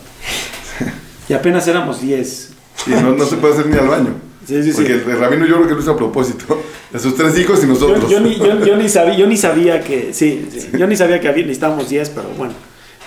Y 1.28 1.34
apenas 1.34 1.68
éramos 1.68 2.02
10. 2.02 2.52
Y 2.88 2.90
no, 2.92 3.14
no 3.14 3.26
se 3.26 3.38
puede 3.38 3.54
hacer 3.56 3.68
ni 3.68 3.78
al 3.78 3.88
baño. 3.88 4.14
Sí, 4.46 4.62
sí, 4.62 4.72
sí. 4.72 4.76
Porque 4.76 4.94
el 4.94 5.20
rabino 5.20 5.46
yo 5.46 5.56
creo 5.56 5.68
que 5.68 5.74
lo 5.74 5.80
hizo 5.82 5.92
a 5.92 5.98
propósito. 5.98 6.62
De 6.92 7.00
sus 7.00 7.16
tres 7.16 7.38
hijos 7.40 7.64
y 7.64 7.68
nosotros. 7.68 8.04
Yo, 8.04 8.10
yo 8.10 8.20
ni, 8.20 8.36
yo, 8.38 8.64
yo 8.64 8.78
ni 8.78 8.88
sabía, 8.88 9.18
yo 9.18 9.28
ni 9.28 9.38
sabía 9.38 9.82
que, 9.82 10.14
sí, 10.14 10.48
sí, 10.52 10.70
yo 10.78 10.86
ni 10.86 10.96
sabía 10.96 11.20
que 11.20 11.28
había, 11.28 11.44
necesitábamos 11.44 11.90
10, 11.90 12.10
pero 12.10 12.30
bueno. 12.38 12.54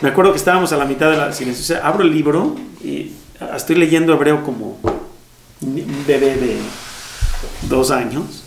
Me 0.00 0.08
acuerdo 0.08 0.32
que 0.32 0.38
estábamos 0.38 0.72
a 0.72 0.76
la 0.76 0.84
mitad 0.84 1.10
de 1.10 1.16
la 1.16 1.32
silencio. 1.32 1.62
O 1.62 1.66
sea, 1.66 1.86
abro 1.86 2.02
el 2.02 2.12
libro 2.12 2.56
y 2.82 3.12
estoy 3.56 3.76
leyendo 3.76 4.12
hebreo 4.12 4.42
como 4.44 4.78
un 5.60 6.04
bebé 6.06 6.36
de 6.36 6.56
dos 7.68 7.90
años. 7.90 8.44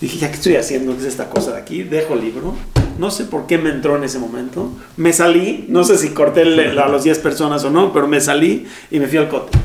Dije, 0.00 0.18
¿ya 0.18 0.28
qué 0.30 0.36
estoy 0.36 0.56
haciendo? 0.56 0.92
¿Qué 0.94 1.02
es 1.02 1.06
esta 1.06 1.28
cosa 1.28 1.52
de 1.52 1.58
aquí? 1.58 1.82
Dejo 1.82 2.14
el 2.14 2.20
libro. 2.22 2.56
No 3.00 3.10
sé 3.10 3.24
por 3.24 3.46
qué 3.46 3.56
me 3.58 3.70
entró 3.70 3.96
en 3.96 4.04
ese 4.04 4.18
momento. 4.18 4.70
Me 4.98 5.12
salí, 5.12 5.64
no 5.68 5.84
sé 5.84 5.96
si 5.96 6.10
corté 6.10 6.42
el- 6.42 6.78
a 6.78 6.86
los 6.86 7.02
10 7.02 7.18
personas 7.18 7.64
o 7.64 7.70
no, 7.70 7.92
pero 7.92 8.06
me 8.06 8.20
salí 8.20 8.66
y 8.90 9.00
me 9.00 9.08
fui 9.08 9.16
al 9.18 9.28
cote. 9.28 9.56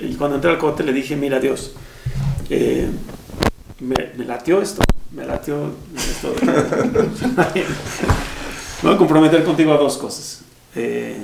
Y 0.00 0.14
cuando 0.14 0.34
entré 0.36 0.50
al 0.50 0.58
cote 0.58 0.82
le 0.82 0.92
dije, 0.92 1.14
mira 1.16 1.38
Dios, 1.40 1.72
eh, 2.50 2.88
me, 3.80 3.94
me 4.16 4.24
latió 4.24 4.60
esto, 4.60 4.82
me 5.12 5.24
latió 5.24 5.72
esto. 5.96 6.34
me 7.54 7.62
voy 8.82 8.94
a 8.94 8.96
comprometer 8.98 9.44
contigo 9.44 9.72
a 9.72 9.76
dos 9.76 9.96
cosas. 9.96 10.42
Eh, 10.74 11.16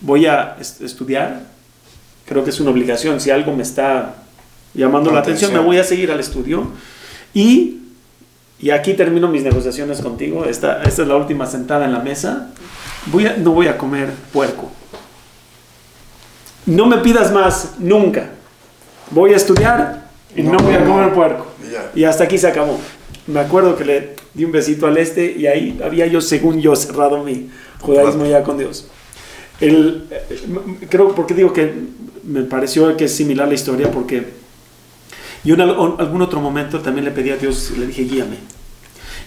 voy 0.00 0.26
a 0.26 0.56
est- 0.60 0.80
estudiar 0.82 1.46
creo 2.26 2.44
que 2.44 2.50
es 2.50 2.60
una 2.60 2.70
obligación. 2.70 3.20
Si 3.20 3.30
algo 3.30 3.54
me 3.54 3.62
está 3.62 4.22
llamando 4.74 5.10
la 5.10 5.20
atención, 5.20 5.52
me 5.52 5.58
voy 5.58 5.78
a 5.78 5.84
seguir 5.84 6.10
al 6.12 6.20
estudio. 6.20 6.68
Y, 7.34 7.81
y 8.62 8.70
aquí 8.70 8.94
termino 8.94 9.26
mis 9.26 9.42
negociaciones 9.42 10.00
contigo. 10.00 10.44
Esta, 10.44 10.84
esta 10.84 11.02
es 11.02 11.08
la 11.08 11.16
última 11.16 11.46
sentada 11.46 11.84
en 11.84 11.92
la 11.92 11.98
mesa. 11.98 12.52
Voy 13.06 13.26
a, 13.26 13.36
no 13.36 13.50
voy 13.50 13.66
a 13.66 13.76
comer 13.76 14.10
puerco. 14.32 14.70
No 16.64 16.86
me 16.86 16.98
pidas 16.98 17.32
más, 17.32 17.74
nunca. 17.80 18.30
Voy 19.10 19.32
a 19.32 19.36
estudiar 19.36 20.04
y 20.36 20.44
no, 20.44 20.58
voy 20.58 20.74
a 20.74 20.84
comer 20.84 21.12
puerco. 21.12 21.46
Y 21.96 22.04
hasta 22.04 22.22
aquí 22.22 22.38
se 22.38 22.46
acabó. 22.46 22.78
Me 23.26 23.40
acuerdo 23.40 23.76
que 23.76 23.84
le 23.84 24.16
di 24.32 24.44
un 24.44 24.52
besito 24.52 24.86
al 24.86 24.96
este 24.96 25.32
y 25.32 25.48
ahí 25.48 25.80
había 25.84 26.06
yo, 26.06 26.20
según 26.20 26.60
yo, 26.60 26.76
cerrado 26.76 27.24
mi 27.24 27.50
judaísmo 27.80 28.26
ya 28.26 28.44
con 28.44 28.58
Dios. 28.58 28.86
El, 29.60 30.06
eh, 30.08 30.86
creo, 30.88 31.16
porque 31.16 31.34
digo 31.34 31.52
que 31.52 31.72
me 32.22 32.42
pareció 32.42 32.96
que 32.96 33.06
es 33.06 33.14
similar 33.14 33.48
la 33.48 33.54
historia, 33.54 33.90
porque 33.90 34.41
yo 35.44 35.54
en 35.54 35.60
algún 35.60 36.22
otro 36.22 36.40
momento 36.40 36.80
también 36.80 37.04
le 37.04 37.10
pedí 37.10 37.30
a 37.30 37.36
Dios, 37.36 37.72
le 37.76 37.86
dije, 37.86 38.04
guíame. 38.04 38.36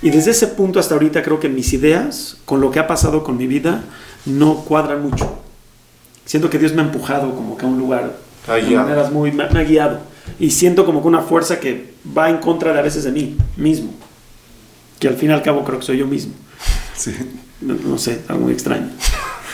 Y 0.02 0.10
desde 0.10 0.32
ese 0.32 0.48
punto 0.48 0.80
hasta 0.80 0.94
ahorita 0.94 1.24
creo 1.24 1.40
que 1.40 1.50
mis 1.50 1.74
ideas, 1.74 2.38
con 2.46 2.62
lo 2.62 2.72
que 2.72 2.80
ha 2.80 2.88
pasado 2.88 3.24
con 3.24 3.38
mi 3.38 3.48
vida, 3.48 3.84
no 4.26 4.58
cuadran 4.58 5.02
mucho. 5.02 5.40
Siento 6.26 6.50
que 6.50 6.60
Dios 6.60 6.74
me 6.74 6.82
ha 6.82 6.86
empujado 6.86 7.34
como 7.36 7.58
que 7.58 7.66
a 7.66 7.70
un 7.70 7.78
lugar 7.78 8.18
de 8.48 8.76
maneras 8.76 9.12
muy... 9.12 9.32
Me, 9.32 9.44
ha 9.44 9.64
guiado. 9.64 10.00
Y 10.40 10.52
siento 10.52 10.86
como 10.86 11.02
que 11.02 11.08
una 11.08 11.22
fuerza 11.22 11.60
que 11.60 11.94
va 12.18 12.30
en 12.30 12.38
contra 12.38 12.74
de 12.74 12.80
a 12.80 12.82
veces 12.82 13.04
de 13.04 13.12
mí 13.12 13.38
mismo. 13.58 13.94
Que 15.00 15.08
al 15.08 15.16
fin 15.16 15.30
y 15.30 15.34
al 15.34 15.44
cabo 15.44 15.64
creo 15.64 15.80
que 15.80 15.86
soy 15.86 15.98
yo 15.98 16.08
mismo. 16.08 16.34
Sí. 16.96 17.14
No, 17.62 17.98
sé, 17.98 18.22
algo 18.28 18.44
muy 18.44 18.54
extraño. 18.54 18.90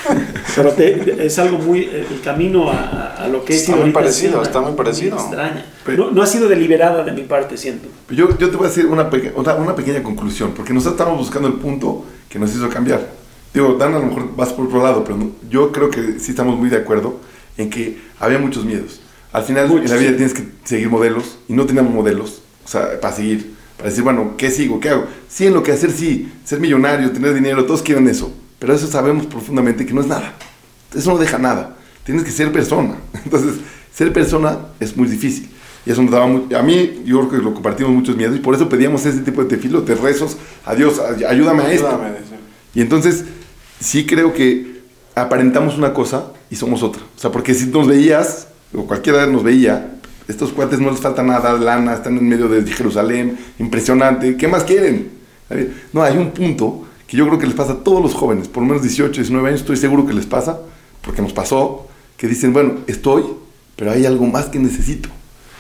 Pero 0.56 0.70
es 0.78 1.40
algo 1.40 1.58
muy. 1.58 1.86
El 1.86 2.22
camino 2.24 2.70
a, 2.70 3.28
lo 3.32 3.44
que 3.46 3.54
es. 3.54 3.62
Está 3.62 3.76
muy 3.76 3.92
parecido, 3.92 4.42
está 4.42 4.62
muy 4.62 4.74
parecido. 4.74 5.18
extraña. 5.18 5.66
no, 6.12 6.22
ha 6.22 6.28
sido 6.28 6.48
deliberada 6.48 7.04
de 7.04 7.12
mi 7.12 7.24
parte, 7.24 7.58
siento. 7.58 7.88
Yo, 8.10 8.38
yo 8.38 8.50
te 8.50 8.58
voy 8.58 8.66
a 8.66 8.70
decir 8.70 8.86
una, 8.88 9.10
una, 9.36 9.56
una 9.56 9.76
pequeña 9.76 10.04
conclusión, 10.04 10.54
porque 10.56 10.74
nosotros 10.74 11.00
estamos 11.00 11.18
buscando 11.18 11.48
el 11.48 11.56
punto 11.56 12.06
que 12.30 12.40
nos 12.40 12.54
hizo 12.56 12.70
cambiar. 12.70 13.22
Digo, 13.54 13.74
Dan 13.74 13.94
a 13.94 14.00
lo 14.00 14.06
mejor 14.06 14.36
vas 14.36 14.54
por 14.54 14.68
otro 14.68 14.82
lado, 14.82 15.04
pero 15.04 15.18
yo 15.50 15.72
creo 15.72 15.90
que 15.90 16.20
sí 16.20 16.32
estamos 16.32 16.58
muy 16.58 16.70
de 16.70 16.78
acuerdo 16.78 17.20
en 17.58 17.70
que 17.70 18.00
había 18.20 18.40
muchos 18.40 18.64
miedos. 18.64 19.02
Al 19.34 19.44
final 19.44 19.72
en 19.72 19.90
la 19.90 19.96
vida 19.96 20.12
tienes 20.12 20.34
que 20.34 20.44
seguir 20.64 20.90
modelos 20.90 21.38
y 21.48 21.54
no 21.54 21.66
teníamos 21.66 21.94
modelos, 21.94 22.42
o 22.66 22.68
sea, 22.68 23.00
para 23.00 23.16
seguir, 23.16 23.54
para 23.78 23.90
decir, 23.90 24.04
bueno, 24.04 24.36
¿qué 24.38 24.52
sigo? 24.52 24.80
¿Qué 24.80 24.90
hago? 24.90 25.06
Sí, 25.30 25.48
en 25.48 25.54
lo 25.54 25.64
que 25.64 25.72
hacer, 25.72 25.92
sí, 25.92 26.32
ser 26.44 26.60
millonario, 26.60 27.12
tener 27.12 27.34
dinero, 27.34 27.66
todos 27.66 27.82
quieren 27.82 28.08
eso, 28.08 28.34
pero 28.62 28.76
eso 28.76 28.86
sabemos 28.86 29.26
profundamente 29.26 29.88
que 29.88 29.94
no 29.94 30.02
es 30.02 30.08
nada. 30.08 30.36
Eso 30.96 31.12
no 31.12 31.18
deja 31.18 31.40
nada. 31.40 31.78
Tienes 32.04 32.24
que 32.24 32.30
ser 32.30 32.52
persona. 32.52 32.94
Entonces, 33.26 33.56
ser 33.92 34.14
persona 34.14 34.60
es 34.80 34.96
muy 34.96 35.08
difícil. 35.08 35.50
Y 35.84 35.90
eso 35.90 36.04
nos 36.04 36.12
daba 36.12 36.28
muy, 36.28 36.54
a 36.54 36.62
mí, 36.62 37.02
yo 37.04 37.28
creo 37.28 37.30
que 37.32 37.38
lo 37.44 37.56
compartimos 37.56 37.92
muchos 37.92 38.16
miedos 38.16 38.36
y 38.36 38.40
por 38.40 38.54
eso 38.54 38.70
pedíamos 38.70 39.04
ese 39.08 39.22
tipo 39.22 39.42
de 39.44 39.50
tefilos, 39.50 39.84
de 39.88 39.96
rezos, 39.96 40.38
a 40.64 40.76
Dios, 40.76 41.02
ayúdame 41.28 41.64
a 41.64 41.72
esto. 41.72 42.00
Y 42.76 42.82
entonces, 42.82 43.26
sí 43.80 44.06
creo 44.06 44.32
que 44.32 44.82
aparentamos 45.16 45.76
una 45.76 45.92
cosa 45.92 46.26
y 46.52 46.56
somos 46.56 46.84
otra. 46.84 47.02
O 47.18 47.20
sea, 47.20 47.32
porque 47.32 47.56
si 47.56 47.66
nos 47.66 47.88
veías, 47.88 48.48
o 48.76 48.86
cualquiera 48.86 49.26
nos 49.26 49.42
veía, 49.42 49.98
estos 50.28 50.52
cuates 50.52 50.80
no 50.80 50.92
les 50.92 51.00
falta 51.00 51.24
nada, 51.24 51.54
lana, 51.54 51.96
están 51.96 52.16
en 52.16 52.30
medio 52.30 52.48
de 52.48 52.62
Jerusalén, 52.72 53.40
impresionante, 53.58 54.38
¿qué 54.38 54.48
más 54.48 54.64
quieren? 54.66 55.10
No, 55.94 56.04
hay 56.04 56.16
un 56.16 56.30
punto 56.30 56.86
que 57.12 57.18
yo 57.18 57.28
creo 57.28 57.38
que 57.38 57.46
les 57.46 57.56
pasa 57.56 57.74
a 57.74 57.84
todos 57.84 58.02
los 58.02 58.14
jóvenes, 58.14 58.48
por 58.48 58.64
lo 58.64 58.70
menos 58.70 58.84
18, 58.84 59.12
19 59.12 59.50
años, 59.50 59.60
estoy 59.60 59.76
seguro 59.76 60.06
que 60.06 60.14
les 60.14 60.26
pasa, 60.26 60.62
porque 61.02 61.22
nos 61.22 61.34
pasó, 61.34 61.90
que 62.16 62.26
dicen, 62.26 62.54
bueno, 62.54 62.76
estoy, 62.88 63.26
pero 63.76 63.92
hay 63.92 64.06
algo 64.06 64.28
más 64.28 64.46
que 64.46 64.60
necesito. 64.60 65.10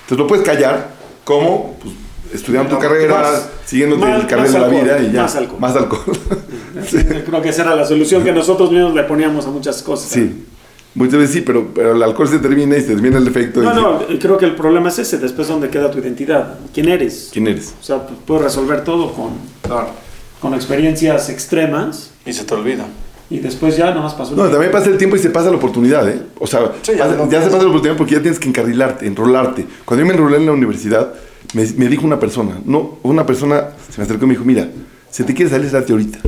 Entonces 0.03 0.17
lo 0.17 0.27
puedes 0.27 0.45
callar, 0.45 0.93
¿cómo? 1.25 1.75
Pues 1.81 1.93
estudiando 2.33 2.73
tu 2.73 2.81
carrera, 2.81 3.29
siguiendo 3.65 3.97
el 3.97 4.27
carrera 4.27 4.49
de 4.49 4.59
la 4.59 4.67
vida 4.69 4.99
y 5.01 5.11
ya. 5.11 5.23
Más 5.23 5.35
alcohol. 5.35 5.59
Más 5.59 5.75
alcohol. 5.75 6.17
Creo 7.25 7.41
que 7.41 7.49
esa 7.49 7.63
era 7.63 7.75
la 7.75 7.85
solución 7.85 8.23
que 8.23 8.31
nosotros 8.31 8.71
mismos 8.71 8.95
le 8.95 9.03
poníamos 9.03 9.45
a 9.45 9.49
muchas 9.49 9.83
cosas. 9.83 10.09
Sí. 10.09 10.45
Muchas 10.95 11.19
veces 11.19 11.35
sí, 11.35 11.41
pero, 11.41 11.67
pero 11.75 11.91
el 11.91 12.01
alcohol 12.01 12.29
se 12.29 12.39
termina 12.39 12.77
y 12.77 12.79
se 12.79 12.87
termina 12.87 13.17
el 13.17 13.27
efecto. 13.27 13.61
No, 13.61 13.73
no, 13.73 13.99
creo 14.21 14.37
que 14.37 14.45
el 14.45 14.55
problema 14.55 14.87
es 14.87 14.99
ese, 14.99 15.17
después 15.17 15.49
donde 15.49 15.67
queda 15.67 15.91
tu 15.91 15.99
identidad. 15.99 16.59
¿Quién 16.73 16.87
eres? 16.87 17.27
¿Quién 17.33 17.49
eres? 17.49 17.75
O 17.81 17.83
sea, 17.83 18.07
puedes 18.07 18.41
resolver 18.41 18.85
todo 18.85 19.11
con, 19.11 19.31
con 20.41 20.53
experiencias 20.53 21.29
extremas. 21.29 22.11
Y 22.25 22.33
se 22.33 22.43
te 22.43 22.53
olvida. 22.53 22.85
Y 23.29 23.39
después 23.39 23.77
ya 23.77 23.93
nomás 23.93 24.13
pasó. 24.13 24.35
No, 24.35 24.49
también 24.49 24.71
pasa 24.71 24.89
el 24.89 24.97
tiempo 24.97 25.15
y 25.15 25.19
se 25.19 25.29
pasa 25.29 25.49
la 25.49 25.55
oportunidad, 25.55 26.09
¿eh? 26.09 26.21
O 26.37 26.47
sea, 26.47 26.73
ya, 26.83 26.93
se 26.93 26.95
pasa 27.15 27.63
la 27.63 27.69
oportunidad 27.69 27.95
porque 27.95 28.15
ya 28.15 28.21
tienes 28.21 28.39
que 28.39 28.49
encarrilarte, 28.49 29.07
enrolarte. 29.07 29.65
Cuando 29.85 30.01
yo 30.01 30.07
me 30.07 30.13
enrolé 30.13 30.37
en 30.37 30.47
la 30.47 30.51
universidad, 30.51 31.13
me, 31.53 31.65
me, 31.77 31.87
dijo 31.87 32.05
una 32.05 32.19
persona, 32.19 32.59
no, 32.65 32.97
una 33.03 33.25
persona 33.25 33.69
se 33.89 33.99
me 33.99 34.03
acercó 34.03 34.25
y 34.25 34.27
me 34.27 34.33
dijo, 34.33 34.43
mira, 34.43 34.67
si 35.09 35.23
te 35.23 35.33
quieres 35.33 35.53
salir, 35.53 35.69
salte 35.69 35.93
ahorita. 35.93 36.19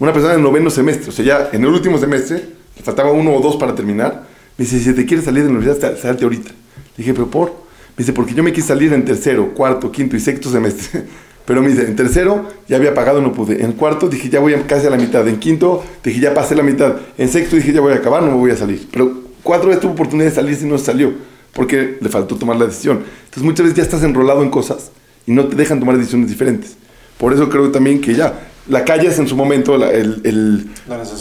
Una 0.00 0.12
persona 0.12 0.34
en 0.34 0.42
noveno 0.42 0.70
semestre, 0.70 1.10
o 1.10 1.12
sea, 1.12 1.24
ya 1.24 1.48
en 1.52 1.62
el 1.62 1.68
último 1.68 1.96
semestre, 1.98 2.42
faltaba 2.82 3.12
uno 3.12 3.34
o 3.34 3.40
dos 3.40 3.56
para 3.56 3.74
terminar, 3.74 4.24
me 4.56 4.64
dice, 4.64 4.80
si 4.80 4.92
te 4.92 5.06
quieres 5.06 5.24
salir 5.24 5.44
de 5.44 5.50
la 5.50 5.58
universidad, 5.58 5.96
salte 5.96 6.24
ahorita. 6.24 6.50
Le 6.50 6.96
dije, 6.96 7.14
pero 7.14 7.30
por, 7.30 7.50
me 7.50 7.98
dice, 7.98 8.12
porque 8.12 8.34
yo 8.34 8.42
me 8.42 8.52
quise 8.52 8.68
salir 8.68 8.92
en 8.92 9.04
tercero, 9.04 9.54
cuarto, 9.54 9.92
quinto 9.92 10.16
y 10.16 10.20
sexto 10.20 10.50
semestre. 10.50 11.04
Pero 11.48 11.62
me 11.62 11.70
dice, 11.70 11.86
en 11.86 11.96
tercero 11.96 12.46
ya 12.68 12.76
había 12.76 12.92
pagado, 12.92 13.22
no 13.22 13.32
pude. 13.32 13.64
En 13.64 13.72
cuarto 13.72 14.06
dije, 14.10 14.28
ya 14.28 14.38
voy 14.38 14.52
casi 14.66 14.86
a 14.86 14.90
la 14.90 14.98
mitad. 14.98 15.26
En 15.26 15.38
quinto 15.38 15.82
dije, 16.04 16.20
ya 16.20 16.34
pasé 16.34 16.54
la 16.54 16.62
mitad. 16.62 16.96
En 17.16 17.30
sexto 17.30 17.56
dije, 17.56 17.72
ya 17.72 17.80
voy 17.80 17.94
a 17.94 17.96
acabar, 17.96 18.22
no 18.22 18.32
me 18.32 18.36
voy 18.36 18.50
a 18.50 18.56
salir. 18.56 18.86
Pero 18.92 19.22
cuatro 19.42 19.68
veces 19.68 19.80
tuvo 19.80 19.92
oportunidad 19.92 20.28
de 20.28 20.34
salir 20.34 20.58
y 20.60 20.66
no 20.66 20.76
salió, 20.76 21.10
porque 21.54 21.96
le 22.02 22.08
faltó 22.10 22.36
tomar 22.36 22.56
la 22.56 22.66
decisión. 22.66 23.02
Entonces 23.24 23.42
muchas 23.44 23.64
veces 23.64 23.78
ya 23.78 23.82
estás 23.82 24.02
enrolado 24.02 24.42
en 24.42 24.50
cosas 24.50 24.90
y 25.26 25.32
no 25.32 25.46
te 25.46 25.56
dejan 25.56 25.80
tomar 25.80 25.96
decisiones 25.96 26.28
diferentes. 26.28 26.76
Por 27.16 27.32
eso 27.32 27.48
creo 27.48 27.70
también 27.70 28.02
que 28.02 28.14
ya 28.14 28.50
la 28.68 28.84
calles 28.84 29.18
en 29.18 29.26
su 29.26 29.34
momento 29.34 29.78
la, 29.78 29.90
el, 29.90 30.68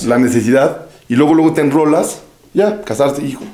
la, 0.05 0.17
necesidad. 0.17 0.87
y 1.07 1.15
luego 1.15 1.35
luego 1.35 1.53
te 1.53 1.61
enrolas, 1.61 2.19
ya, 2.53 2.81
casarse, 2.81 3.23
hijo, 3.25 3.45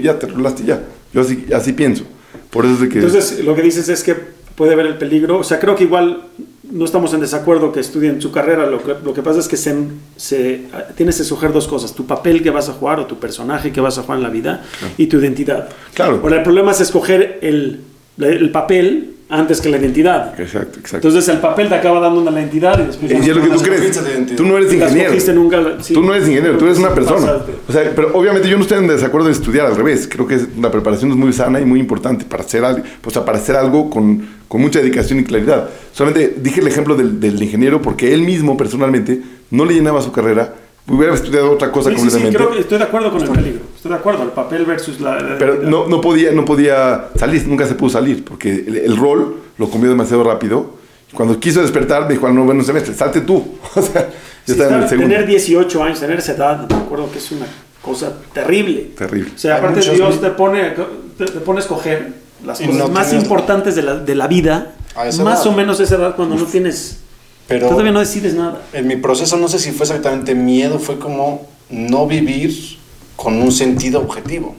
ya 0.00 0.18
te 0.18 0.24
enrolaste, 0.24 0.64
ya. 0.64 0.80
Yo 1.12 1.20
así, 1.20 1.44
así 1.54 1.74
pienso. 1.74 2.04
Por 2.48 2.64
eso 2.64 2.76
es 2.76 2.80
de 2.80 2.88
que... 2.88 2.98
Entonces 3.00 3.44
lo 3.44 3.54
que 3.54 3.60
dices 3.60 3.90
es 3.90 4.02
que 4.02 4.16
puede 4.54 4.72
haber 4.72 4.86
el 4.86 4.98
peligro, 4.98 5.38
o 5.38 5.44
sea, 5.44 5.58
creo 5.58 5.74
que 5.74 5.84
igual 5.84 6.22
no 6.70 6.84
estamos 6.84 7.12
en 7.14 7.20
desacuerdo 7.20 7.72
que 7.72 7.80
estudien 7.80 8.20
su 8.20 8.30
carrera, 8.32 8.66
lo 8.66 8.82
que, 8.82 8.94
lo 9.04 9.12
que 9.12 9.22
pasa 9.22 9.40
es 9.40 9.48
que 9.48 9.56
se, 9.56 9.74
se, 10.16 10.62
tienes 10.96 11.16
que 11.16 11.22
escoger 11.22 11.52
dos 11.52 11.66
cosas, 11.68 11.94
tu 11.94 12.06
papel 12.06 12.42
que 12.42 12.50
vas 12.50 12.68
a 12.68 12.72
jugar 12.72 13.00
o 13.00 13.06
tu 13.06 13.18
personaje 13.18 13.72
que 13.72 13.80
vas 13.80 13.98
a 13.98 14.02
jugar 14.02 14.18
en 14.18 14.22
la 14.24 14.30
vida 14.30 14.64
y 14.96 15.06
tu 15.06 15.18
identidad. 15.18 15.68
Claro. 15.92 16.20
Ahora, 16.22 16.36
el 16.36 16.42
problema 16.42 16.72
es 16.72 16.80
escoger 16.80 17.38
el, 17.42 17.82
el 18.18 18.50
papel 18.50 19.13
antes 19.28 19.60
que 19.60 19.68
la 19.68 19.78
identidad. 19.78 20.38
Exacto, 20.38 20.78
exacto. 20.78 21.08
Entonces 21.08 21.28
el 21.34 21.40
papel 21.40 21.68
te 21.68 21.74
acaba 21.74 22.00
dando 22.00 22.20
una 22.20 22.30
identidad 22.30 22.78
y 22.78 22.86
después... 22.86 23.10
Y 23.10 23.30
es 23.30 23.36
lo 23.36 23.42
que 23.42 23.48
tú 23.48 23.62
crees. 23.62 24.36
Tú 24.36 24.44
no 24.44 24.56
eres 24.56 24.72
ingeniero. 24.72 25.34
Nunca, 25.34 25.78
tú 25.78 26.02
no 26.02 26.14
eres 26.14 26.28
ingeniero, 26.28 26.58
tú 26.58 26.66
eres 26.66 26.78
una 26.78 26.94
persona. 26.94 27.32
O 27.66 27.72
sea, 27.72 27.92
pero 27.94 28.10
obviamente 28.14 28.48
yo 28.48 28.56
no 28.56 28.62
estoy 28.62 28.78
en 28.78 28.88
desacuerdo 28.88 29.28
de 29.28 29.32
estudiar, 29.32 29.66
al 29.66 29.76
revés. 29.76 30.08
Creo 30.10 30.26
que 30.26 30.40
la 30.60 30.70
preparación 30.70 31.10
es 31.10 31.16
muy 31.16 31.32
sana 31.32 31.60
y 31.60 31.64
muy 31.64 31.80
importante 31.80 32.24
para 32.24 32.42
hacer 32.42 32.64
algo, 32.64 32.82
pues, 33.00 33.16
para 33.18 33.38
hacer 33.38 33.56
algo 33.56 33.88
con, 33.88 34.26
con 34.46 34.60
mucha 34.60 34.80
dedicación 34.80 35.20
y 35.20 35.24
claridad. 35.24 35.68
Solamente 35.92 36.34
dije 36.40 36.60
el 36.60 36.68
ejemplo 36.68 36.94
del, 36.94 37.18
del 37.18 37.42
ingeniero 37.42 37.80
porque 37.80 38.12
él 38.12 38.22
mismo 38.22 38.56
personalmente 38.56 39.20
no 39.50 39.64
le 39.64 39.74
llenaba 39.74 40.02
su 40.02 40.12
carrera 40.12 40.54
hubiera 40.88 41.14
estudiado 41.14 41.50
otra 41.50 41.72
cosa 41.72 41.90
completamente. 41.90 42.30
Sí, 42.30 42.36
creo 42.36 42.50
que 42.50 42.60
estoy 42.60 42.78
de 42.78 42.84
acuerdo 42.84 43.10
con 43.10 43.22
el 43.22 43.30
peligro. 43.30 43.60
Estoy 43.74 43.90
de 43.90 43.96
acuerdo, 43.96 44.22
el 44.22 44.30
papel 44.30 44.64
versus 44.64 45.00
la. 45.00 45.36
Pero 45.38 45.62
no, 45.62 45.86
no, 45.86 46.00
podía, 46.00 46.32
no 46.32 46.44
podía 46.44 47.08
salir, 47.16 47.46
nunca 47.46 47.66
se 47.66 47.74
pudo 47.74 47.90
salir, 47.90 48.24
porque 48.24 48.50
el, 48.52 48.96
rol 48.96 49.36
lo 49.58 49.70
comió 49.70 49.88
demasiado 49.88 50.24
rápido. 50.24 50.82
Cuando 51.12 51.38
quiso 51.38 51.62
despertar, 51.62 52.06
me 52.06 52.14
dijo 52.14 52.26
al 52.26 52.34
noveno 52.34 52.62
semestre, 52.64 52.92
salte 52.94 53.20
tú. 53.20 53.56
o 53.74 53.82
sea, 53.82 54.10
yo 54.46 54.54
estaba 54.54 54.76
en 54.76 54.82
el 54.82 54.88
segundo. 54.88 55.10
Tener 55.10 55.26
18 55.26 55.82
años, 55.84 56.00
tener 56.00 56.18
esa 56.18 56.32
edad, 56.32 56.68
me 56.68 56.76
acuerdo 56.76 57.10
que 57.10 57.18
es 57.18 57.32
una 57.32 57.46
cosa 57.80 58.12
terrible. 58.32 58.90
Terrible. 58.96 59.30
O 59.34 59.38
sea, 59.38 59.56
aparte 59.56 59.80
Dios 59.80 60.20
te 60.20 60.30
pone, 60.30 60.74
te, 61.16 61.24
pone 61.26 61.60
a 61.60 61.62
escoger 61.62 62.12
las 62.44 62.60
cosas 62.60 62.90
más 62.90 63.12
importantes 63.12 63.74
de 63.76 63.82
la, 63.82 63.94
de 63.94 64.14
la 64.14 64.26
vida, 64.26 64.74
más 65.22 65.46
o 65.46 65.52
menos 65.52 65.80
esa 65.80 65.94
edad 65.94 66.16
cuando 66.16 66.34
no 66.34 66.44
tienes 66.44 67.03
pero 67.46 67.68
Todavía 67.68 67.92
no 67.92 68.00
decides 68.00 68.34
nada. 68.34 68.62
En 68.72 68.86
mi 68.86 68.96
proceso 68.96 69.36
no 69.36 69.48
sé 69.48 69.58
si 69.58 69.70
fue 69.70 69.84
exactamente 69.84 70.34
miedo, 70.34 70.78
fue 70.78 70.98
como 70.98 71.46
no 71.68 72.06
vivir 72.06 72.78
con 73.16 73.40
un 73.40 73.52
sentido 73.52 74.00
objetivo. 74.00 74.54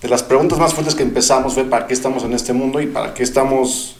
De 0.00 0.08
las 0.08 0.22
preguntas 0.22 0.58
más 0.58 0.74
fuertes 0.74 0.94
que 0.94 1.04
empezamos 1.04 1.54
fue 1.54 1.64
para 1.64 1.86
qué 1.86 1.94
estamos 1.94 2.24
en 2.24 2.32
este 2.32 2.52
mundo 2.52 2.80
y 2.80 2.86
para 2.86 3.14
qué 3.14 3.22
estamos, 3.22 3.96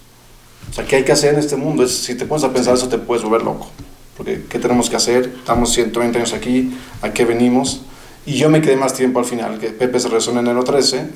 o 0.70 0.74
sea, 0.74 0.84
qué 0.84 0.96
hay 0.96 1.04
que 1.04 1.12
hacer 1.12 1.34
en 1.34 1.40
este 1.40 1.56
mundo. 1.56 1.84
Es, 1.84 1.92
si 1.92 2.16
te 2.16 2.26
pones 2.26 2.42
a 2.42 2.52
pensar 2.52 2.74
eso 2.74 2.88
te 2.88 2.98
puedes 2.98 3.22
volver 3.22 3.42
loco. 3.42 3.68
Porque 4.16 4.44
qué 4.48 4.58
tenemos 4.58 4.90
que 4.90 4.96
hacer, 4.96 5.32
estamos 5.38 5.72
120 5.72 6.18
años 6.18 6.32
aquí, 6.32 6.76
a 7.02 7.12
qué 7.12 7.24
venimos. 7.24 7.82
Y 8.26 8.34
yo 8.34 8.50
me 8.50 8.60
quedé 8.60 8.76
más 8.76 8.94
tiempo 8.94 9.20
al 9.20 9.24
final, 9.24 9.58
que 9.58 9.68
Pepe 9.68 9.98
se 10.00 10.08
rezó 10.08 10.32
en 10.32 10.38
enero 10.38 10.64
13 10.64 11.06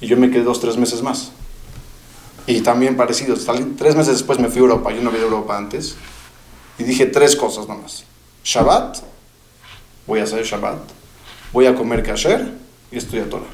y 0.00 0.06
yo 0.06 0.16
me 0.16 0.30
quedé 0.30 0.42
dos, 0.42 0.60
tres 0.60 0.76
meses 0.76 1.02
más. 1.02 1.32
Y 2.46 2.60
también 2.60 2.96
parecido, 2.96 3.36
tres 3.78 3.94
meses 3.94 4.14
después 4.14 4.38
me 4.38 4.48
fui 4.48 4.58
a 4.58 4.60
Europa, 4.62 4.92
yo 4.92 5.00
no 5.02 5.10
había 5.10 5.22
Europa 5.22 5.56
antes, 5.56 5.96
y 6.78 6.84
dije 6.84 7.06
tres 7.06 7.36
cosas 7.36 7.68
nomás. 7.68 8.04
Shabbat, 8.44 8.98
voy 10.06 10.20
a 10.20 10.24
hacer 10.24 10.44
Shabbat, 10.44 10.78
voy 11.52 11.66
a 11.66 11.74
comer 11.74 12.02
kasher 12.02 12.52
y 12.90 12.98
estudiar 12.98 13.26
Torah. 13.26 13.44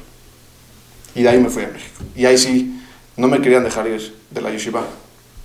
Y 1.13 1.23
de 1.23 1.29
ahí 1.29 1.39
me 1.39 1.49
fui 1.49 1.63
a 1.63 1.67
México. 1.67 2.03
Y 2.15 2.25
ahí 2.25 2.37
sí, 2.37 2.81
no 3.15 3.27
me 3.27 3.41
querían 3.41 3.63
dejar 3.63 3.87
ir 3.87 4.15
de 4.31 4.41
la 4.41 4.51
yeshiva. 4.51 4.83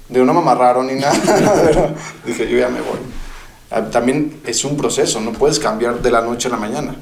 Digo, 0.09 0.25
no 0.25 0.33
me 0.35 0.41
amarraron 0.41 0.87
ni 0.87 0.95
nada. 1.01 1.95
dije, 2.25 2.49
yo 2.49 2.59
ya 2.59 2.69
me 2.69 2.81
voy. 2.81 2.99
Ah, 3.71 3.83
También 3.83 4.41
es 4.47 4.65
un 4.65 4.77
proceso, 4.77 5.21
no 5.21 5.33
puedes 5.33 5.59
cambiar 5.59 6.01
de 6.01 6.11
la 6.11 6.21
noche 6.21 6.49
a 6.49 6.53
la 6.53 6.57
mañana. 6.59 6.95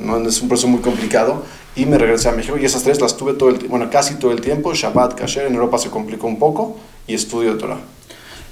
¿No? 0.00 0.18
Es 0.28 0.40
un 0.42 0.48
proceso 0.48 0.68
muy 0.68 0.80
complicado. 0.80 1.42
Y 1.76 1.86
me 1.86 1.96
regresé 1.98 2.28
a 2.28 2.32
México 2.32 2.58
y 2.58 2.64
esas 2.64 2.82
tres 2.82 3.00
las 3.00 3.16
tuve 3.16 3.34
todo 3.34 3.50
el 3.50 3.58
bueno, 3.68 3.88
casi 3.90 4.16
todo 4.16 4.32
el 4.32 4.40
tiempo. 4.40 4.74
Shabbat, 4.74 5.14
Kasher, 5.14 5.46
en 5.46 5.54
Europa 5.54 5.78
se 5.78 5.88
complicó 5.90 6.26
un 6.26 6.38
poco 6.38 6.76
y 7.06 7.14
estudio 7.14 7.52
de 7.54 7.58
Torah. 7.60 7.78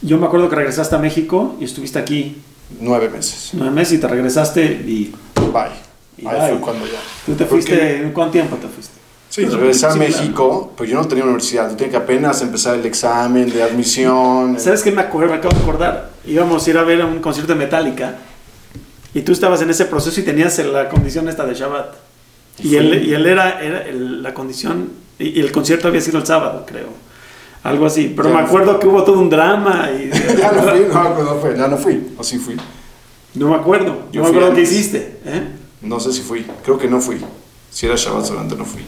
Yo 0.03 0.19
me 0.19 0.27
acuerdo 0.27 0.49
que 0.49 0.55
regresaste 0.57 0.95
a 0.95 0.99
México 0.99 1.57
y 1.61 1.65
estuviste 1.65 1.99
aquí 1.99 2.37
Nueve 2.81 3.09
meses. 3.09 3.51
nueve 3.55 3.75
meses 3.75 3.95
y 3.95 3.99
te 3.99 4.07
regresaste 4.09 4.63
y 4.65 5.13
Bye. 5.53 5.71
Y 6.19 6.27
Ahí 6.27 6.39
bye. 6.39 6.49
fue 6.51 6.61
cuando 6.61 6.87
ya. 6.87 6.93
tú 7.25 7.33
te 7.33 7.45
Porque- 7.45 7.47
fuiste, 7.47 7.97
¿en 8.03 8.13
cuánto 8.13 8.33
tiempo 8.33 8.57
te 8.57 8.69
fuiste? 8.69 8.93
Sí, 9.31 9.45
regresé 9.47 9.87
a 9.87 9.95
México, 9.95 10.73
pues 10.77 10.89
yo 10.91 10.97
no 10.97 11.07
tenía 11.09 11.25
universidad, 11.25 11.71
yo 11.71 11.77
tenía 11.77 11.91
que 11.93 11.97
apenas 11.97 12.41
empezar 12.43 12.75
el 12.77 12.85
examen 12.87 13.49
de 13.51 13.63
admisión. 13.63 14.59
¿Sabes 14.61 14.83
qué 14.83 14.91
me, 14.93 15.03
acuerdo, 15.03 15.33
me 15.33 15.39
acabo 15.39 15.55
de 15.57 15.63
acordar? 15.63 16.11
Íbamos 16.27 16.67
a 16.67 16.71
ir 16.71 16.79
a 16.79 16.83
ver 16.85 17.05
un 17.05 17.19
concierto 17.21 17.53
de 17.53 17.59
Metallica 17.59 18.17
y 19.15 19.23
tú 19.23 19.33
estabas 19.33 19.63
en 19.63 19.71
ese 19.71 19.85
proceso 19.87 20.21
y 20.21 20.23
tenías 20.25 20.59
la 20.59 20.89
condición 20.89 21.29
esta 21.29 21.45
de 21.47 21.55
Shabbat. 21.55 21.95
Y 22.63 22.77
él, 22.77 23.07
y 23.07 23.15
él 23.15 23.25
era, 23.27 23.61
era 23.63 23.83
el- 23.83 24.23
la 24.23 24.35
condición, 24.35 24.91
y, 25.19 25.29
y 25.39 25.41
el 25.41 25.53
concierto 25.53 25.89
había 25.89 26.01
sido 26.01 26.19
el 26.19 26.27
sábado, 26.27 26.65
creo. 26.67 26.89
Algo 27.63 27.87
así. 27.87 28.13
Pero 28.17 28.29
Ya 28.29 28.35
me 28.37 28.41
no 28.43 28.47
acuerdo 28.47 28.79
que 28.81 28.87
hubo 28.87 29.03
todo 29.05 29.19
un 29.21 29.31
drama 29.31 29.89
y... 29.93 30.11
Ya 30.39 30.53
no 30.53 30.63
fui, 30.63 30.81
no, 30.93 31.23
no 31.25 31.35
fue, 31.41 31.57
ya 31.57 31.69
no 31.69 31.77
fui, 31.77 32.09
o 32.17 32.23
sí 32.25 32.39
fui. 32.39 32.57
No 33.35 33.49
me 33.51 33.57
acuerdo. 33.57 34.05
Yo 34.13 34.23
no 34.23 34.27
me 34.29 34.33
fui 34.33 34.39
acuerdo 34.39 34.55
qué 34.57 34.63
hiciste. 34.63 35.19
¿eh? 35.25 35.43
No 35.83 36.01
sé 36.01 36.13
si 36.13 36.23
fui, 36.23 36.45
creo 36.65 36.79
que 36.79 36.89
no 36.89 37.01
fui. 37.01 37.19
Si 37.71 37.87
era 37.87 37.95
Shabbat 37.97 38.25
solamente 38.27 38.57
no 38.57 38.65
fui. 38.65 38.83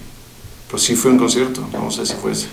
Pero 0.66 0.78
sí 0.78 0.94
fue 0.96 1.10
un 1.10 1.18
concierto, 1.18 1.62
no 1.72 1.90
sé 1.90 2.06
si 2.06 2.14
fue 2.14 2.32
ese. 2.32 2.46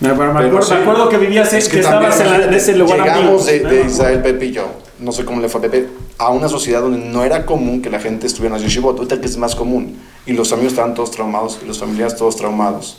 Me, 0.00 0.10
pero 0.10 0.32
me 0.32 0.40
Pero 0.40 0.48
acuerdo, 0.58 0.62
sí. 0.66 0.74
me 0.74 0.80
acuerdo 0.80 1.08
que 1.08 1.18
vivías, 1.18 1.52
Es 1.52 1.68
que, 1.68 1.80
también, 1.80 2.10
estabas 2.12 2.20
en, 2.34 2.40
la- 2.40 2.46
en 2.46 2.54
ese 2.54 2.76
lugar 2.76 2.98
Llegamos 3.00 3.46
de, 3.46 3.52
amigo, 3.56 3.68
de 3.70 3.84
¿no? 3.84 3.90
Israel, 3.90 4.22
Pepe 4.22 4.46
y 4.46 4.52
yo, 4.52 4.68
no 5.00 5.12
sé 5.12 5.24
cómo 5.24 5.40
le 5.40 5.48
fue 5.48 5.60
a 5.60 5.62
Pepe, 5.62 5.88
a 6.18 6.30
una 6.30 6.48
sociedad 6.48 6.80
donde 6.80 6.98
no 6.98 7.22
era 7.24 7.44
común 7.46 7.82
que 7.82 7.90
la 7.90 8.00
gente 8.00 8.26
estuviera 8.26 8.56
en 8.56 8.62
las 8.62 8.70
yeshivot, 8.70 8.96
ahorita 8.96 9.20
que 9.20 9.26
es 9.26 9.36
más 9.36 9.54
común. 9.54 9.96
Y 10.26 10.32
los 10.32 10.52
amigos 10.52 10.72
estaban 10.72 10.94
todos 10.94 11.10
traumados 11.10 11.58
y 11.62 11.66
los 11.66 11.78
familiares 11.78 12.16
todos 12.16 12.36
traumados. 12.36 12.98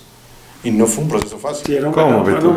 Y 0.63 0.71
no 0.71 0.85
fue 0.87 1.03
un 1.03 1.09
proceso 1.09 1.37
fácil. 1.37 1.63
Sí, 1.65 1.75
era 1.75 1.87
un- 1.87 1.93
¿Cómo, 1.93 2.23
Beto? 2.23 2.53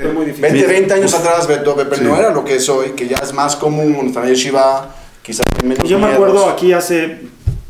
fue 0.00 0.12
muy 0.12 0.24
difícil. 0.26 0.42
20, 0.52 0.66
20 0.66 0.94
años 0.94 1.14
atrás, 1.14 1.46
Beto, 1.46 1.74
Pepe, 1.76 1.96
Sí. 1.96 2.04
no 2.04 2.16
era 2.16 2.30
lo 2.30 2.44
que 2.44 2.56
es 2.56 2.68
hoy, 2.68 2.90
que 2.90 3.06
ya 3.08 3.16
es 3.16 3.32
más 3.32 3.56
común, 3.56 3.94
estar 4.06 4.24
en 4.24 4.30
yeshiva, 4.30 4.94
quizás 5.22 5.44
menos 5.62 5.88
Yo 5.88 5.98
me 5.98 6.06
miedos. 6.06 6.14
acuerdo 6.14 6.48
aquí 6.50 6.72
hace 6.72 7.20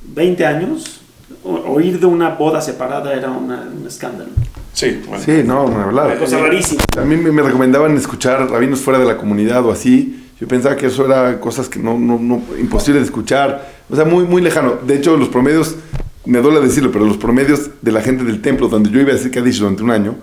20 0.04 0.46
años, 0.46 1.00
oír 1.44 1.98
de 2.00 2.06
una 2.06 2.30
boda 2.30 2.60
separada 2.60 3.12
era 3.14 3.30
una- 3.30 3.68
un 3.78 3.86
escándalo. 3.86 4.30
Sí, 4.72 5.02
bueno. 5.06 5.22
Sí, 5.24 5.42
no, 5.44 5.66
no 5.68 5.74
Una 5.76 5.84
hablar. 5.84 6.18
cosa 6.18 6.38
rarísima. 6.38 6.82
A 6.96 7.02
mí 7.02 7.16
me 7.16 7.30
me 7.30 7.42
recomendaban 7.42 7.96
escuchar 7.96 8.48
rabinos 8.50 8.80
fuera 8.80 8.98
de 8.98 9.04
la 9.06 9.16
comunidad 9.16 9.64
o 9.66 9.70
así. 9.72 10.23
Yo 10.44 10.48
pensaba 10.48 10.76
que 10.76 10.84
eso 10.86 11.06
era 11.06 11.40
cosas 11.40 11.70
que 11.70 11.78
no, 11.78 11.98
no, 11.98 12.18
no 12.18 12.42
imposible 12.60 13.00
de 13.00 13.06
escuchar. 13.06 13.66
O 13.88 13.96
sea, 13.96 14.04
muy, 14.04 14.24
muy 14.24 14.42
lejano. 14.42 14.74
De 14.86 14.94
hecho, 14.94 15.16
los 15.16 15.28
promedios, 15.30 15.74
me 16.26 16.42
duele 16.42 16.60
decirlo, 16.60 16.92
pero 16.92 17.06
los 17.06 17.16
promedios 17.16 17.70
de 17.80 17.92
la 17.92 18.02
gente 18.02 18.24
del 18.24 18.42
templo, 18.42 18.68
donde 18.68 18.90
yo 18.90 19.00
iba 19.00 19.12
a 19.12 19.14
decir 19.14 19.30
Kadish 19.30 19.60
durante 19.60 19.82
un 19.82 19.90
año, 19.90 20.16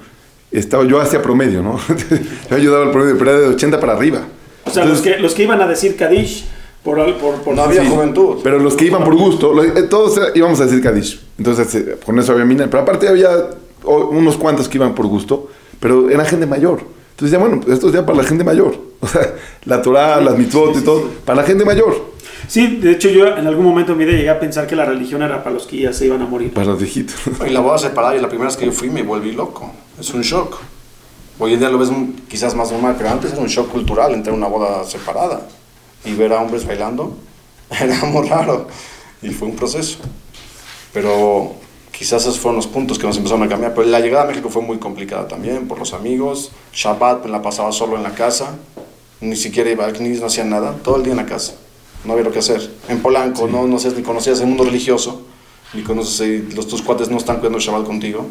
estaba, 0.51 0.84
yo 0.86 1.01
hacía 1.01 1.24
promedio, 1.24 1.63
¿no? 1.63 1.80
yo 2.51 2.55
ayudaba 2.55 2.86
al 2.86 2.91
promedio, 2.91 3.17
pero 3.17 3.32
era 3.32 3.39
de 3.39 3.47
80 3.47 3.80
para 3.80 3.93
arriba. 3.93 4.22
O 4.63 4.69
sea, 4.69 4.84
Entonces, 4.84 5.05
los, 5.07 5.15
que, 5.15 5.22
los 5.24 5.34
que 5.34 5.41
iban 5.41 5.59
a 5.59 5.65
decir 5.67 5.95
Kadish 5.95 6.45
por... 6.84 6.97
por, 7.17 7.41
por 7.41 7.55
No 7.55 7.63
había 7.63 7.82
Sí, 7.82 7.88
juventud. 7.89 8.36
Pero 8.43 8.59
los 8.59 8.76
que 8.76 8.86
iban 8.86 9.03
por 9.03 9.15
gusto, 9.15 9.53
lo- 9.55 9.63
eh, 9.63 9.72
todos 9.89 10.17
era- 10.17 10.28
íbamos 10.36 10.61
a 10.61 10.65
decir 10.65 10.84
Kadish. 10.84 11.19
Entonces, 11.39 11.74
eh, 11.74 11.97
con 12.05 12.19
eso 12.19 12.34
había 12.34 12.45
mina. 12.45 12.67
Pero 12.69 12.84
aparte 12.84 13.07
había 13.07 13.32
unos 13.86 14.38
cuantos 14.38 14.69
que 14.69 14.78
iban 14.78 14.93
por 14.93 15.07
gusto, 15.07 15.49
pero 15.80 16.11
era 16.11 16.24
gente 16.26 16.45
mayor. 16.45 16.82
Entonces, 17.22 17.32
ya 17.34 17.38
bueno, 17.38 17.61
pues 17.61 17.76
esto 17.76 17.88
es 17.89 17.93
ya 17.93 18.03
para 18.03 18.17
la 18.17 18.24
gente 18.24 18.43
mayor. 18.43 18.76
O 19.03 19.07
sea, 19.07 19.34
la 19.65 19.82
Torah, 19.82 20.19
las 20.22 20.38
mitzvot 20.38 20.76
y 20.78 20.82
todo, 20.82 21.07
para 21.26 21.41
la 21.41 21.47
gente 21.47 21.65
mayor. 21.65 22.11
Sí, 22.47 22.78
de 22.78 22.91
hecho 22.91 23.09
yo 23.09 23.28
en 23.36 23.47
algún 23.47 23.65
momento 23.65 23.95
vida 23.95 24.11
llegué 24.11 24.30
a 24.30 24.39
pensar 24.39 24.65
que 24.67 24.76
la 24.76 24.86
religión 24.86 25.22
era 25.24 25.43
para 25.43 25.53
los 25.55 25.65
que 25.65 25.78
ya 25.82 25.91
se 25.93 26.05
iban 26.05 26.22
a 26.22 26.26
morir. 26.26 26.51
Para 26.53 26.67
los 26.67 26.80
viejitos. 26.80 27.15
Y 27.47 27.49
la 27.51 27.59
boda 27.61 27.78
separada, 27.80 28.15
y 28.15 28.22
la 28.22 28.28
primera 28.30 28.47
vez 28.49 28.57
que 28.57 28.65
yo 28.67 28.72
fui 28.72 28.89
me 28.91 29.01
volví 29.03 29.32
loco. 29.32 29.72
Es 29.99 30.11
un 30.13 30.22
shock. 30.22 30.57
Hoy 31.39 31.53
en 31.53 31.59
día 31.59 31.69
lo 31.69 31.78
ves 31.80 31.89
un- 31.89 32.15
quizás 32.28 32.53
más 32.55 32.72
normal, 32.72 32.95
pero 32.97 33.09
antes 33.09 33.32
era 33.34 33.41
un 33.41 33.47
shock 33.47 33.69
cultural 33.69 34.13
entrar 34.13 34.34
a 34.34 34.38
una 34.38 34.47
boda 34.47 34.84
separada 34.84 35.47
y 36.05 36.13
ver 36.13 36.34
a 36.34 36.41
hombres 36.41 36.65
bailando. 36.65 37.17
Era 37.80 38.03
muy 38.05 38.28
raro. 38.28 38.67
Y 39.24 39.30
fue 39.30 39.47
un 39.47 39.55
proceso. 39.55 39.97
Pero 40.93 41.53
quizás 42.02 42.24
esos 42.24 42.39
fueron 42.39 42.56
los 42.56 42.66
puntos 42.66 42.97
que 42.97 43.06
nos 43.06 43.16
empezaron 43.18 43.43
a 43.43 43.47
cambiar. 43.47 43.76
Pero 43.76 43.88
la 43.88 43.99
llegada 43.99 44.24
a 44.24 44.28
México 44.28 44.49
fue 44.49 44.64
muy 44.64 44.80
complicada 44.80 45.28
también 45.28 45.68
por 45.68 45.78
los 45.78 45.93
amigos. 45.93 46.52
Shabbat 46.74 47.26
me 47.26 47.30
la 47.32 47.43
pasaba 47.43 47.72
solo 47.72 47.95
en 47.95 48.02
la 48.02 48.16
casa. 48.16 48.56
Ni 49.20 49.36
siquiera 49.36 49.70
iba 49.70 49.86
a 49.86 49.93
Knis, 49.93 50.20
no 50.20 50.26
hacía 50.26 50.43
nada. 50.43 50.74
Todo 50.84 50.95
el 50.95 51.04
día 51.04 51.12
en 51.12 51.18
la 51.18 51.28
casa. 51.28 51.54
No 52.04 52.14
había 52.14 52.26
lo 52.26 52.32
que 52.32 52.39
hacer. 52.39 52.72
En 52.89 53.04
Polanco 53.04 53.47
no, 53.47 53.68
no 53.68 53.78
sé, 53.78 53.91
ni 53.95 54.02
conocías 54.02 54.39
el 54.41 54.47
mundo 54.47 54.64
religioso. 54.64 55.22
Ni 55.76 55.84
conoces, 55.84 56.20
eh, 56.22 56.43
los 56.56 56.68
tus 56.68 56.82
cuates 56.82 57.08
no 57.10 57.18
están 57.18 57.36
cuidando 57.36 57.60
el 57.60 57.64
Shabbat 57.64 57.86
contigo. 57.86 58.26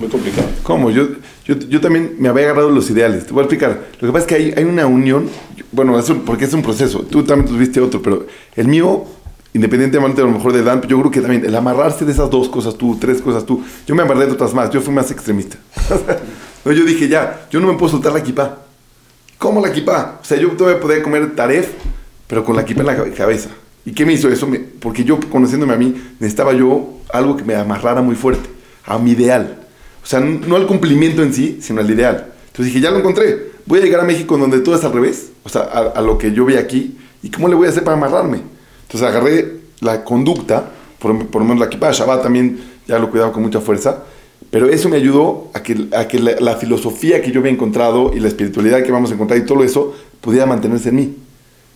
Muy 0.00 0.08
complicado. 0.08 0.48
¿Cómo? 0.64 0.90
Yo, 0.90 1.06
yo, 1.44 1.54
yo 1.56 1.80
también 1.80 2.16
me 2.18 2.28
había 2.28 2.46
agarrado 2.46 2.70
los 2.70 2.90
ideales. 2.90 3.24
Te 3.26 3.32
voy 3.32 3.42
a 3.42 3.44
explicar. 3.44 3.86
Lo 4.00 4.08
que 4.08 4.12
pasa 4.12 4.24
es 4.24 4.26
que 4.26 4.34
hay, 4.34 4.54
hay 4.56 4.64
una 4.64 4.86
unión, 4.86 5.28
bueno, 5.70 5.96
es 5.96 6.08
un- 6.10 6.22
porque 6.22 6.46
es 6.46 6.52
un 6.54 6.62
proceso. 6.62 7.02
Tú 7.08 7.22
también 7.22 7.48
tuviste 7.54 7.80
otro, 7.80 8.02
pero 8.02 8.26
el 8.56 8.66
mío, 8.66 9.04
independientemente 9.54 10.20
a 10.20 10.24
lo 10.24 10.30
mejor 10.30 10.52
de 10.52 10.62
Dan, 10.62 10.80
yo 10.82 10.98
creo 11.00 11.10
que 11.10 11.20
también 11.20 11.44
el 11.44 11.54
amarrarse 11.54 12.04
de 12.04 12.12
esas 12.12 12.30
dos 12.30 12.48
cosas 12.48 12.74
tú, 12.76 12.96
tres 13.00 13.20
cosas 13.20 13.44
tú. 13.44 13.62
Yo 13.86 13.94
me 13.94 14.02
amarré 14.02 14.26
de 14.26 14.32
otras 14.32 14.54
más, 14.54 14.70
yo 14.70 14.80
fui 14.80 14.94
más 14.94 15.10
extremista. 15.10 15.56
no, 16.64 16.72
yo 16.72 16.84
dije, 16.84 17.08
ya, 17.08 17.46
yo 17.50 17.60
no 17.60 17.66
me 17.68 17.74
puedo 17.78 17.90
soltar 17.92 18.12
la 18.12 18.18
equipa. 18.20 18.58
¿Cómo 19.38 19.60
la 19.60 19.68
equipa? 19.68 20.18
O 20.22 20.24
sea, 20.24 20.38
yo 20.38 20.50
todavía 20.52 20.80
podía 20.80 21.02
comer 21.02 21.34
taref, 21.34 21.68
pero 22.26 22.44
con 22.44 22.54
la 22.56 22.62
equipa 22.62 22.80
en 22.80 22.86
la 22.86 22.96
cabe- 22.96 23.12
cabeza. 23.12 23.50
¿Y 23.84 23.92
qué 23.92 24.06
me 24.06 24.12
hizo 24.12 24.28
eso? 24.28 24.48
Porque 24.80 25.02
yo, 25.04 25.18
conociéndome 25.30 25.74
a 25.74 25.76
mí, 25.76 25.92
necesitaba 26.20 26.52
yo 26.52 27.00
algo 27.12 27.36
que 27.36 27.42
me 27.42 27.56
amarrara 27.56 28.00
muy 28.00 28.14
fuerte, 28.14 28.48
a 28.86 28.98
mi 28.98 29.10
ideal. 29.10 29.58
O 30.02 30.06
sea, 30.06 30.20
no 30.20 30.54
al 30.56 30.66
cumplimiento 30.66 31.22
en 31.22 31.34
sí, 31.34 31.58
sino 31.60 31.80
al 31.80 31.90
ideal. 31.90 32.32
Entonces 32.46 32.66
dije, 32.66 32.80
ya 32.80 32.90
lo 32.92 32.98
encontré. 32.98 33.50
Voy 33.66 33.80
a 33.80 33.82
llegar 33.82 34.00
a 34.00 34.04
México 34.04 34.38
donde 34.38 34.60
todo 34.60 34.76
es 34.76 34.84
al 34.84 34.92
revés, 34.92 35.30
o 35.42 35.48
sea, 35.48 35.62
a, 35.62 35.78
a 35.98 36.00
lo 36.00 36.16
que 36.18 36.32
yo 36.32 36.44
vi 36.44 36.54
aquí. 36.54 36.96
¿Y 37.24 37.30
cómo 37.30 37.48
le 37.48 37.54
voy 37.56 37.66
a 37.66 37.70
hacer 37.70 37.82
para 37.82 37.96
amarrarme? 37.96 38.42
Entonces 38.92 39.08
agarré 39.08 39.56
la 39.80 40.04
conducta, 40.04 40.70
por, 40.98 41.26
por 41.26 41.40
lo 41.40 41.48
menos 41.48 41.60
la 41.60 41.66
equipa 41.66 41.88
de 41.88 41.94
Shabbat 41.94 42.22
también 42.22 42.60
ya 42.86 42.98
lo 42.98 43.10
cuidaba 43.10 43.32
con 43.32 43.42
mucha 43.42 43.60
fuerza. 43.60 44.02
Pero 44.50 44.68
eso 44.68 44.90
me 44.90 44.96
ayudó 44.96 45.48
a 45.54 45.62
que, 45.62 45.88
a 45.96 46.06
que 46.06 46.18
la, 46.18 46.32
la 46.38 46.56
filosofía 46.56 47.22
que 47.22 47.32
yo 47.32 47.40
había 47.40 47.52
encontrado 47.52 48.12
y 48.14 48.20
la 48.20 48.28
espiritualidad 48.28 48.82
que 48.82 48.92
vamos 48.92 49.10
a 49.10 49.14
encontrar 49.14 49.38
y 49.38 49.46
todo 49.46 49.64
eso 49.64 49.94
pudiera 50.20 50.44
mantenerse 50.44 50.90
en 50.90 50.96
mí. 50.96 51.16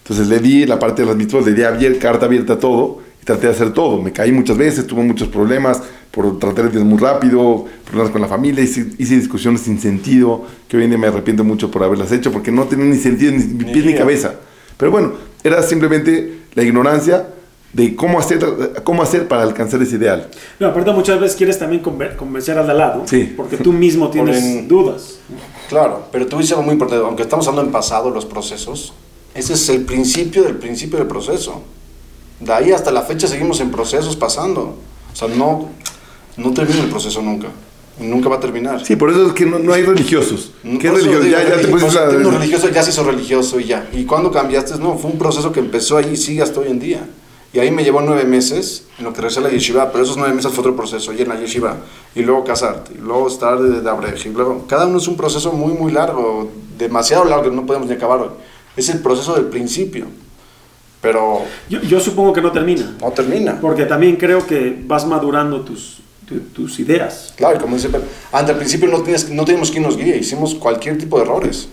Entonces 0.03 0.29
le 0.29 0.41
di 0.41 0.67
la 0.67 0.79
parte 0.79 1.03
de 1.03 1.09
las 1.09 1.17
mitzvot, 1.17 1.45
le 1.47 1.55
di 1.55 1.63
abier- 1.63 1.99
carta 1.99 2.27
abierta 2.27 2.53
a 2.55 2.59
todo 2.59 2.99
y 3.23 3.25
traté 3.25 3.47
de 3.47 3.55
hacer 3.55 3.73
todo. 3.73 4.03
Me 4.03 4.13
caí 4.13 4.31
muchas 4.31 4.59
veces, 4.59 4.87
tuve 4.87 5.03
muchos 5.03 5.29
problemas 5.29 5.83
por 6.11 6.39
tratar 6.39 6.71
de 6.71 6.79
ir 6.79 6.85
muy 6.85 6.99
rápido, 6.99 7.65
problemas 7.85 8.13
con 8.13 8.21
la 8.21 8.29
familia, 8.29 8.63
hice, 8.63 8.89
hice 8.99 9.17
discusiones 9.17 9.63
sin 9.63 9.81
sentido, 9.81 10.45
que 10.69 10.77
hoy 10.77 10.85
en 10.85 10.91
día 10.91 10.99
me 10.99 11.07
arrepiento 11.07 11.45
mucho 11.45 11.71
por 11.71 11.83
haberlas 11.83 12.13
hecho 12.13 12.31
porque 12.31 12.53
no 12.53 12.65
tenían 12.65 12.91
ni 12.91 12.97
sentido, 12.99 13.33
ni, 13.33 13.39
ni 13.39 13.65
pies 13.73 13.87
ni 13.87 13.95
cabeza. 13.95 14.35
Pero 14.77 14.91
bueno, 14.93 15.13
era 15.47 15.63
simplemente 15.63 16.41
la 16.55 16.63
ignorancia 16.63 17.29
de 17.73 17.95
cómo 17.95 18.19
hacer, 18.19 18.39
cómo 18.85 19.03
hacer 19.03 19.29
para 19.29 19.43
alcanzar 19.43 19.83
ese 19.83 19.97
ideal. 19.97 20.29
No, 20.59 20.69
aparte 20.69 20.91
muchas 20.93 21.21
veces 21.21 21.37
quieres 21.37 21.59
también 21.59 21.83
convencer 21.83 22.57
al 22.57 22.65
de 22.67 22.73
al 22.73 22.79
lado, 22.79 23.03
Sí. 23.07 23.35
porque 23.37 23.57
tú 23.59 23.73
mismo 23.73 24.09
tienes 24.11 24.43
Ponen- 24.43 24.67
dudas. 24.67 25.19
Claro, 25.69 26.07
pero 26.13 26.27
tú 26.27 26.39
dices 26.39 26.53
algo 26.53 26.63
muy 26.65 26.73
importante, 26.73 27.05
aunque 27.05 27.23
estamos 27.23 27.47
hablando 27.49 27.69
en 27.69 27.73
pasado, 27.73 28.11
los 28.11 28.25
procesos, 28.25 28.95
ese 29.35 29.53
es 29.55 29.69
el 29.69 29.83
principio 29.85 30.45
del 30.45 30.55
principio 30.57 30.99
del 30.99 31.09
proceso. 31.09 31.63
De 32.41 32.53
ahí 32.53 32.73
hasta 32.73 32.91
la 32.91 33.03
fecha 33.03 33.27
seguimos 33.27 33.61
en 33.61 33.71
procesos 33.71 34.17
pasando. 34.17 34.77
O 35.13 35.17
sea, 35.17 35.29
no, 35.29 35.69
no 36.37 36.53
termina 36.55 36.81
el 36.83 36.89
proceso 36.91 37.21
nunca. 37.21 37.49
Nunca 37.99 38.29
va 38.29 38.37
a 38.37 38.41
terminar. 38.41 38.85
Sí, 38.85 38.95
por 38.97 39.11
eso 39.11 39.27
es 39.29 39.33
que 39.33 39.47
no, 39.47 39.59
no 39.59 39.73
hay 39.73 39.83
religiosos. 39.83 40.53
No, 40.63 40.79
¿Qué 40.79 40.91
religioso? 40.91 41.21
digo, 41.21 41.37
Ya, 41.39 41.49
ya 41.49 41.61
te 41.61 41.69
pusiste 41.69 41.99
uno 42.19 42.31
religioso 42.33 42.69
ya 42.69 42.83
se 42.83 42.91
hizo 42.91 43.05
religioso 43.05 43.59
y 43.59 43.65
ya. 43.65 43.89
¿Y 43.93 44.05
cuando 44.05 44.31
cambiaste? 44.31 44.79
No, 44.79 44.99
fue 44.99 45.11
un 45.11 45.19
proceso 45.19 45.51
que 45.51 45.61
empezó 45.61 45.97
ahí 45.97 46.11
y 46.13 46.17
sigue 46.17 46.43
hasta 46.43 46.61
hoy 46.61 46.69
en 46.69 46.79
día. 46.79 47.01
Y 47.55 47.59
ahí 47.59 47.71
me 47.71 47.85
llevó 47.85 48.03
nueve 48.03 48.25
meses 48.25 48.85
en 48.99 49.05
lo 49.05 49.13
que 49.15 49.23
regresé 49.23 49.41
a 49.41 49.45
la 49.45 49.49
yeshiva, 49.49 49.91
pero 49.91 50.05
esos 50.05 50.19
nueve 50.19 50.35
meses 50.35 50.53
fue 50.53 50.61
otro 50.61 50.77
proceso, 50.77 51.11
y 51.15 51.23
en 51.23 51.29
la 51.31 51.41
yeshiva, 51.41 51.77
y 52.15 52.21
luego 52.23 52.45
casarte, 52.45 52.93
y 52.95 52.99
luego 52.99 53.29
estar 53.29 53.59
de, 53.59 53.81
de 53.81 53.89
abrej, 53.89 54.27
y 54.27 54.29
luego, 54.29 54.67
cada 54.69 54.85
uno 54.87 54.99
es 54.99 55.09
un 55.09 55.17
proceso 55.17 55.53
muy, 55.53 55.73
muy 55.73 55.91
largo, 55.91 56.51
demasiado 56.77 57.25
largo 57.25 57.45
que 57.45 57.57
no 57.57 57.65
podemos 57.65 57.89
ni 57.89 57.95
acabar 57.95 58.21
hoy. 58.21 58.29
Es 58.77 58.91
el 58.91 59.01
proceso 59.01 59.35
del 59.37 59.47
principio, 59.47 60.05
pero 61.01 61.43
Yo, 61.71 61.81
yo 61.83 61.99
supongo 62.01 62.35
que 62.35 62.43
no 62.43 62.53
termina, 62.53 62.95
no 63.01 63.11
termina. 63.13 63.59
porque 63.61 63.87
también 63.87 64.17
creo 64.17 64.47
que 64.47 64.77
vas 64.87 65.07
madurando 65.07 65.61
tus, 65.63 66.01
tu- 66.27 66.41
tus 66.41 66.79
ideas. 66.81 67.33
Claro, 67.37 67.57
y 67.57 67.61
como 67.61 67.77
dice 67.77 67.89
antes 68.33 68.51
al 68.53 68.59
principio 68.59 68.89
no, 68.89 69.03
tienes, 69.03 69.31
no 69.31 69.45
teníamos 69.45 69.71
quien 69.71 69.83
nos 69.85 69.97
guíe, 69.97 70.17
hicimos 70.17 70.55
cualquier 70.55 70.99
tipo 70.99 71.17
de 71.19 71.25
errores 71.25 71.69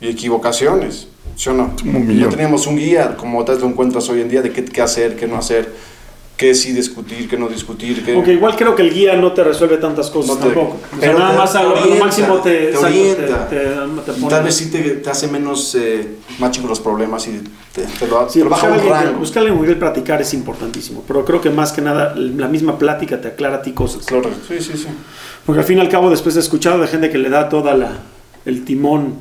y 0.00 0.08
equivocaciones, 0.08 1.08
¿sí 1.36 1.48
o 1.50 1.52
no? 1.52 1.74
No 1.84 2.28
teníamos 2.30 2.66
un 2.66 2.76
guía 2.76 3.16
como 3.16 3.44
tal 3.44 3.60
lo 3.60 3.66
encuentras 3.66 4.08
hoy 4.08 4.20
en 4.20 4.28
día 4.28 4.42
de 4.42 4.52
qué, 4.52 4.64
qué 4.64 4.80
hacer, 4.80 5.16
qué 5.16 5.26
no 5.26 5.36
hacer. 5.36 5.72
Qué 6.38 6.54
sí 6.54 6.72
discutir, 6.72 7.28
qué 7.28 7.36
no 7.36 7.48
discutir. 7.48 8.02
Qué... 8.04 8.14
Aunque 8.14 8.32
igual 8.32 8.54
creo 8.56 8.74
que 8.76 8.82
el 8.82 8.94
guía 8.94 9.14
no 9.16 9.32
te 9.32 9.42
resuelve 9.44 9.76
tantas 9.76 10.08
cosas 10.08 10.36
No 10.36 10.36
te- 10.36 10.54
tampoco. 10.54 10.76
O 10.76 10.88
sea, 10.90 10.98
pero 11.00 11.18
nada 11.18 11.32
te- 11.32 11.36
más 11.36 11.54
a 11.56 11.62
lo, 11.64 11.72
orienta, 11.72 12.04
máximo 12.04 12.34
te, 12.36 12.66
te 12.68 12.76
orienta. 12.78 13.48
te- 13.48 13.56
te- 13.56 13.64
te 14.06 14.12
pone- 14.12 14.28
Tal 14.28 14.44
vez 14.44 14.54
sí 14.54 14.70
te, 14.70 14.78
te 14.82 15.10
hace 15.10 15.26
menos 15.26 15.74
eh, 15.74 16.08
más 16.38 16.52
chicos 16.52 16.70
los 16.70 16.80
problemas 16.80 17.26
y 17.26 17.42
te, 17.74 17.82
te 17.82 18.06
lo, 18.06 18.28
Sí, 18.30 18.38
te 18.38 18.44
lo 18.44 18.50
baja 18.50 18.68
un 18.68 18.88
rango. 18.88 19.18
buscar 19.18 19.44
quien 19.44 19.78
platicar 19.80 20.22
es 20.22 20.32
importantísimo, 20.32 21.02
pero 21.06 21.24
creo 21.24 21.40
que 21.40 21.50
más 21.50 21.72
que 21.72 21.82
nada 21.82 22.14
la 22.16 22.46
misma 22.48 22.78
plática 22.78 23.20
te 23.20 23.28
aclara 23.28 23.56
a 23.56 23.62
ti 23.62 23.72
cosas. 23.72 24.06
Claro, 24.06 24.30
Sí, 24.46 24.60
sí, 24.60 24.72
sí. 24.78 24.86
Porque 25.44 25.60
al 25.60 25.66
fin 25.66 25.78
y 25.78 25.80
al 25.80 25.88
cabo 25.88 26.08
después 26.08 26.36
he 26.36 26.40
escuchado 26.40 26.78
de 26.80 26.86
gente 26.86 27.10
que 27.10 27.18
le 27.18 27.28
da 27.30 27.48
toda 27.48 27.74
la 27.74 27.90
el 28.46 28.64
timón, 28.64 29.14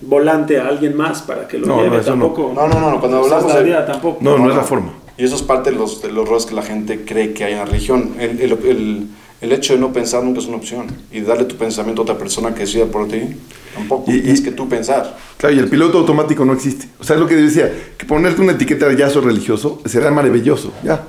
volante 0.00 0.58
a 0.58 0.66
alguien 0.68 0.96
más 0.96 1.22
para 1.22 1.46
que 1.46 1.58
lo 1.58 1.66
No, 1.66 1.76
no, 1.76 1.82
lleve, 1.82 1.98
no. 1.98 2.02
tampoco. 2.04 2.52
No, 2.54 2.66
no, 2.68 2.80
no, 2.90 2.98
cuando 3.00 3.18
hablamos 3.18 3.52
la 3.52 3.60
de- 3.62 3.86
tampoco. 3.86 4.18
No, 4.22 4.38
no 4.38 4.48
es 4.50 4.56
la 4.56 4.62
forma. 4.64 4.92
Y 5.18 5.24
eso 5.24 5.34
es 5.36 5.42
parte 5.42 5.70
de 5.72 5.76
los, 5.76 6.00
de 6.00 6.10
los 6.12 6.26
errores 6.26 6.46
que 6.46 6.54
la 6.54 6.62
gente 6.62 7.04
cree 7.04 7.32
que 7.34 7.44
hay 7.44 7.52
en 7.52 7.58
la 7.58 7.64
religión. 7.64 8.14
El, 8.20 8.40
el, 8.40 8.52
el, 8.52 9.06
el 9.40 9.52
hecho 9.52 9.74
de 9.74 9.80
no 9.80 9.92
pensar 9.92 10.22
nunca 10.22 10.38
es 10.40 10.46
una 10.46 10.56
opción. 10.58 10.86
Y 11.12 11.20
darle 11.22 11.44
tu 11.44 11.56
pensamiento 11.56 12.02
a 12.02 12.04
otra 12.04 12.16
persona 12.18 12.54
que 12.54 12.60
decida 12.60 12.86
por 12.86 13.08
ti, 13.08 13.20
tampoco. 13.74 14.10
Y- 14.12 14.16
y- 14.16 14.20
Tienes 14.20 14.40
que 14.40 14.52
tú 14.52 14.68
pensar. 14.68 15.18
Claro, 15.36 15.54
y 15.56 15.58
el 15.58 15.68
piloto 15.68 15.98
automático 15.98 16.44
no 16.44 16.52
existe. 16.52 16.86
O 17.00 17.04
sea, 17.04 17.16
es 17.16 17.20
lo 17.20 17.26
que 17.26 17.34
decía, 17.34 17.70
que 17.98 18.06
ponerte 18.06 18.40
una 18.40 18.52
etiqueta 18.52 18.88
de 18.88 18.96
ya 18.96 19.10
soy 19.10 19.22
religioso 19.24 19.82
será 19.86 20.10
maravilloso, 20.12 20.72
ya. 20.84 21.04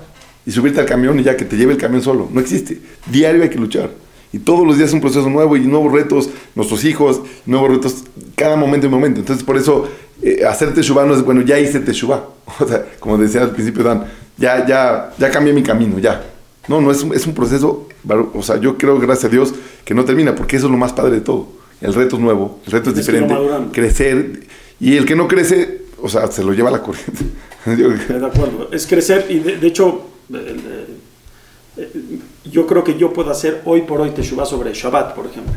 Y 0.45 0.51
subirte 0.51 0.79
al 0.79 0.87
camión 0.87 1.19
y 1.19 1.23
ya 1.23 1.37
que 1.37 1.45
te 1.45 1.55
lleve 1.55 1.73
el 1.73 1.77
camión 1.77 2.01
solo. 2.01 2.27
No 2.31 2.39
existe. 2.41 2.79
Diario 3.11 3.43
hay 3.43 3.49
que 3.49 3.59
luchar. 3.59 3.91
Y 4.33 4.39
todos 4.39 4.65
los 4.65 4.77
días 4.77 4.89
es 4.89 4.93
un 4.93 5.01
proceso 5.01 5.29
nuevo 5.29 5.55
y 5.57 5.61
nuevos 5.61 5.91
retos, 5.91 6.29
nuestros 6.55 6.83
hijos, 6.85 7.21
nuevos 7.45 7.69
retos, 7.69 7.95
cada 8.35 8.55
momento 8.55 8.87
y 8.87 8.89
momento. 8.89 9.19
Entonces, 9.19 9.43
por 9.43 9.57
eso, 9.57 9.87
eh, 10.21 10.45
hacer 10.45 10.73
Teshuvah 10.73 11.05
no 11.05 11.13
es, 11.15 11.23
bueno, 11.23 11.41
ya 11.41 11.59
hice 11.59 11.79
Teshuvah. 11.79 12.23
O 12.59 12.67
sea, 12.67 12.83
como 12.99 13.17
decía 13.17 13.41
al 13.41 13.51
principio 13.51 13.83
Dan, 13.83 14.05
ya, 14.37 14.65
ya, 14.65 15.11
ya 15.17 15.29
cambié 15.29 15.53
mi 15.53 15.61
camino, 15.61 15.99
ya. 15.99 16.23
No, 16.67 16.81
no, 16.81 16.91
es 16.91 17.03
un, 17.03 17.13
es 17.13 17.25
un 17.25 17.33
proceso, 17.33 17.87
o 18.33 18.43
sea, 18.43 18.57
yo 18.57 18.77
creo, 18.77 18.99
gracias 18.99 19.25
a 19.25 19.29
Dios, 19.29 19.53
que 19.85 19.93
no 19.93 20.05
termina, 20.05 20.35
porque 20.35 20.57
eso 20.57 20.65
es 20.65 20.71
lo 20.71 20.77
más 20.77 20.93
padre 20.93 21.15
de 21.15 21.21
todo. 21.21 21.47
El 21.81 21.93
reto 21.93 22.15
es 22.15 22.21
nuevo, 22.21 22.59
el 22.65 22.71
reto 22.71 22.89
es 22.89 22.95
diferente, 22.95 23.35
crecer. 23.71 24.47
Y 24.79 24.97
el 24.97 25.05
que 25.05 25.15
no 25.15 25.27
crece, 25.27 25.83
o 26.01 26.09
sea, 26.09 26.27
se 26.27 26.43
lo 26.43 26.53
lleva 26.53 26.69
la 26.71 26.81
corriente. 26.81 27.25
De 27.65 28.25
acuerdo. 28.25 28.69
Es 28.71 28.87
crecer 28.87 29.25
y 29.29 29.39
de, 29.39 29.57
de 29.57 29.67
hecho 29.67 30.09
eh, 30.33 30.85
eh, 31.77 32.19
yo 32.45 32.65
creo 32.67 32.83
que 32.83 32.97
yo 32.97 33.11
puedo 33.13 33.31
hacer 33.31 33.61
hoy 33.65 33.81
por 33.81 34.01
hoy 34.01 34.11
Teshuvah 34.11 34.45
sobre 34.45 34.73
Shabbat, 34.73 35.13
por 35.15 35.25
ejemplo. 35.25 35.53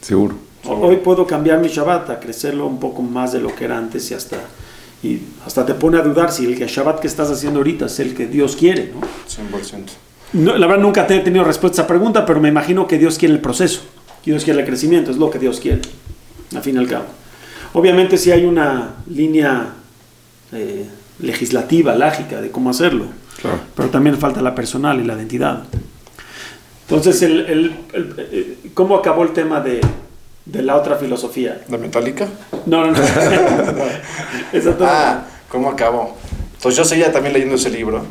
seguro. 0.00 0.34
Hoy 0.64 0.96
puedo 0.96 1.26
cambiar 1.26 1.58
mi 1.60 1.68
Shabbat 1.68 2.10
a 2.10 2.20
crecerlo 2.20 2.66
un 2.66 2.78
poco 2.78 3.02
más 3.02 3.32
de 3.32 3.40
lo 3.40 3.54
que 3.54 3.64
era 3.64 3.78
antes 3.78 4.10
y 4.10 4.14
hasta, 4.14 4.36
y 5.02 5.20
hasta 5.46 5.64
te 5.64 5.74
pone 5.74 5.98
a 5.98 6.02
dudar 6.02 6.30
si 6.32 6.44
el 6.44 6.54
Shabbat 6.58 7.00
que 7.00 7.06
estás 7.06 7.30
haciendo 7.30 7.60
ahorita 7.60 7.86
es 7.86 7.98
el 8.00 8.14
que 8.14 8.26
Dios 8.26 8.56
quiere. 8.56 8.92
¿no? 8.94 9.00
100%. 9.00 9.84
No, 10.34 10.56
la 10.56 10.66
verdad 10.66 10.82
nunca 10.82 11.06
te 11.06 11.16
he 11.16 11.20
tenido 11.20 11.44
respuesta 11.44 11.80
a 11.80 11.84
esa 11.84 11.88
pregunta, 11.88 12.24
pero 12.26 12.40
me 12.40 12.48
imagino 12.48 12.86
que 12.86 12.98
Dios 12.98 13.18
quiere 13.18 13.34
el 13.34 13.40
proceso, 13.40 13.80
que 14.22 14.30
Dios 14.32 14.44
quiere 14.44 14.60
el 14.60 14.66
crecimiento, 14.66 15.10
es 15.10 15.16
lo 15.16 15.30
que 15.30 15.38
Dios 15.38 15.58
quiere, 15.60 15.80
al 16.54 16.62
fin 16.62 16.76
y 16.76 16.78
al 16.78 16.86
cabo. 16.86 17.06
Obviamente 17.72 18.16
si 18.18 18.30
hay 18.30 18.44
una 18.44 18.96
línea 19.08 19.72
eh, 20.52 20.86
legislativa, 21.20 21.94
lógica 21.96 22.40
de 22.40 22.50
cómo 22.50 22.70
hacerlo, 22.70 23.06
Claro. 23.40 23.58
pero 23.74 23.88
también 23.88 24.18
falta 24.18 24.42
la 24.42 24.54
personal 24.54 25.00
y 25.00 25.04
la 25.04 25.14
identidad. 25.14 25.64
Entonces, 26.88 27.22
el, 27.22 27.40
el- 27.46 27.74
el- 27.94 28.14
eh, 28.18 28.56
¿cómo 28.74 28.96
acabó 28.96 29.22
el 29.22 29.30
tema 29.30 29.60
de, 29.60 29.80
de 30.50 30.62
la 30.62 30.76
otra 30.76 30.96
filosofía? 30.96 31.62
¿La 31.68 31.78
metálica? 31.78 32.28
No, 32.66 32.86
no, 32.86 32.92
no. 32.92 32.98
Esa 34.52 34.76
Ah, 34.80 35.24
¿cómo 35.48 35.70
acabó? 35.70 36.16
Entonces 36.54 36.76
yo 36.76 36.84
seguía 36.84 37.12
también 37.12 37.32
leyendo 37.32 37.54
ese 37.54 37.70
libro 37.70 38.04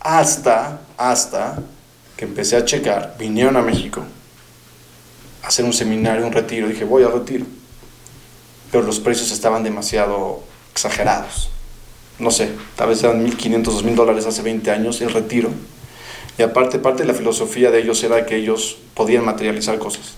hasta, 0.00 0.80
hasta 0.98 1.58
que 2.16 2.24
empecé 2.24 2.56
a 2.56 2.64
checar, 2.64 3.16
vinieron 3.18 3.56
a 3.56 3.62
México 3.62 4.04
a 5.42 5.48
hacer 5.48 5.64
un 5.64 5.72
seminario, 5.72 6.26
un 6.26 6.32
retiro. 6.32 6.68
Dije, 6.68 6.84
voy 6.84 7.02
al 7.02 7.12
retiro. 7.12 7.46
Pero 8.70 8.84
los 8.84 9.00
precios 9.00 9.30
estaban 9.30 9.62
demasiado 9.62 10.42
exagerados. 10.72 11.50
No 12.18 12.30
sé, 12.30 12.50
tal 12.76 12.90
vez 12.90 13.02
eran 13.02 13.26
1.500, 13.26 13.64
2.000 13.64 13.94
dólares 13.94 14.26
hace 14.26 14.42
20 14.42 14.70
años 14.70 15.00
el 15.00 15.12
retiro. 15.12 15.50
Y 16.38 16.42
aparte, 16.42 16.78
parte 16.78 17.02
de 17.02 17.08
la 17.08 17.14
filosofía 17.14 17.70
de 17.70 17.80
ellos 17.80 18.02
era 18.02 18.26
que 18.26 18.36
ellos 18.36 18.76
podían 18.94 19.24
materializar 19.24 19.78
cosas. 19.78 20.14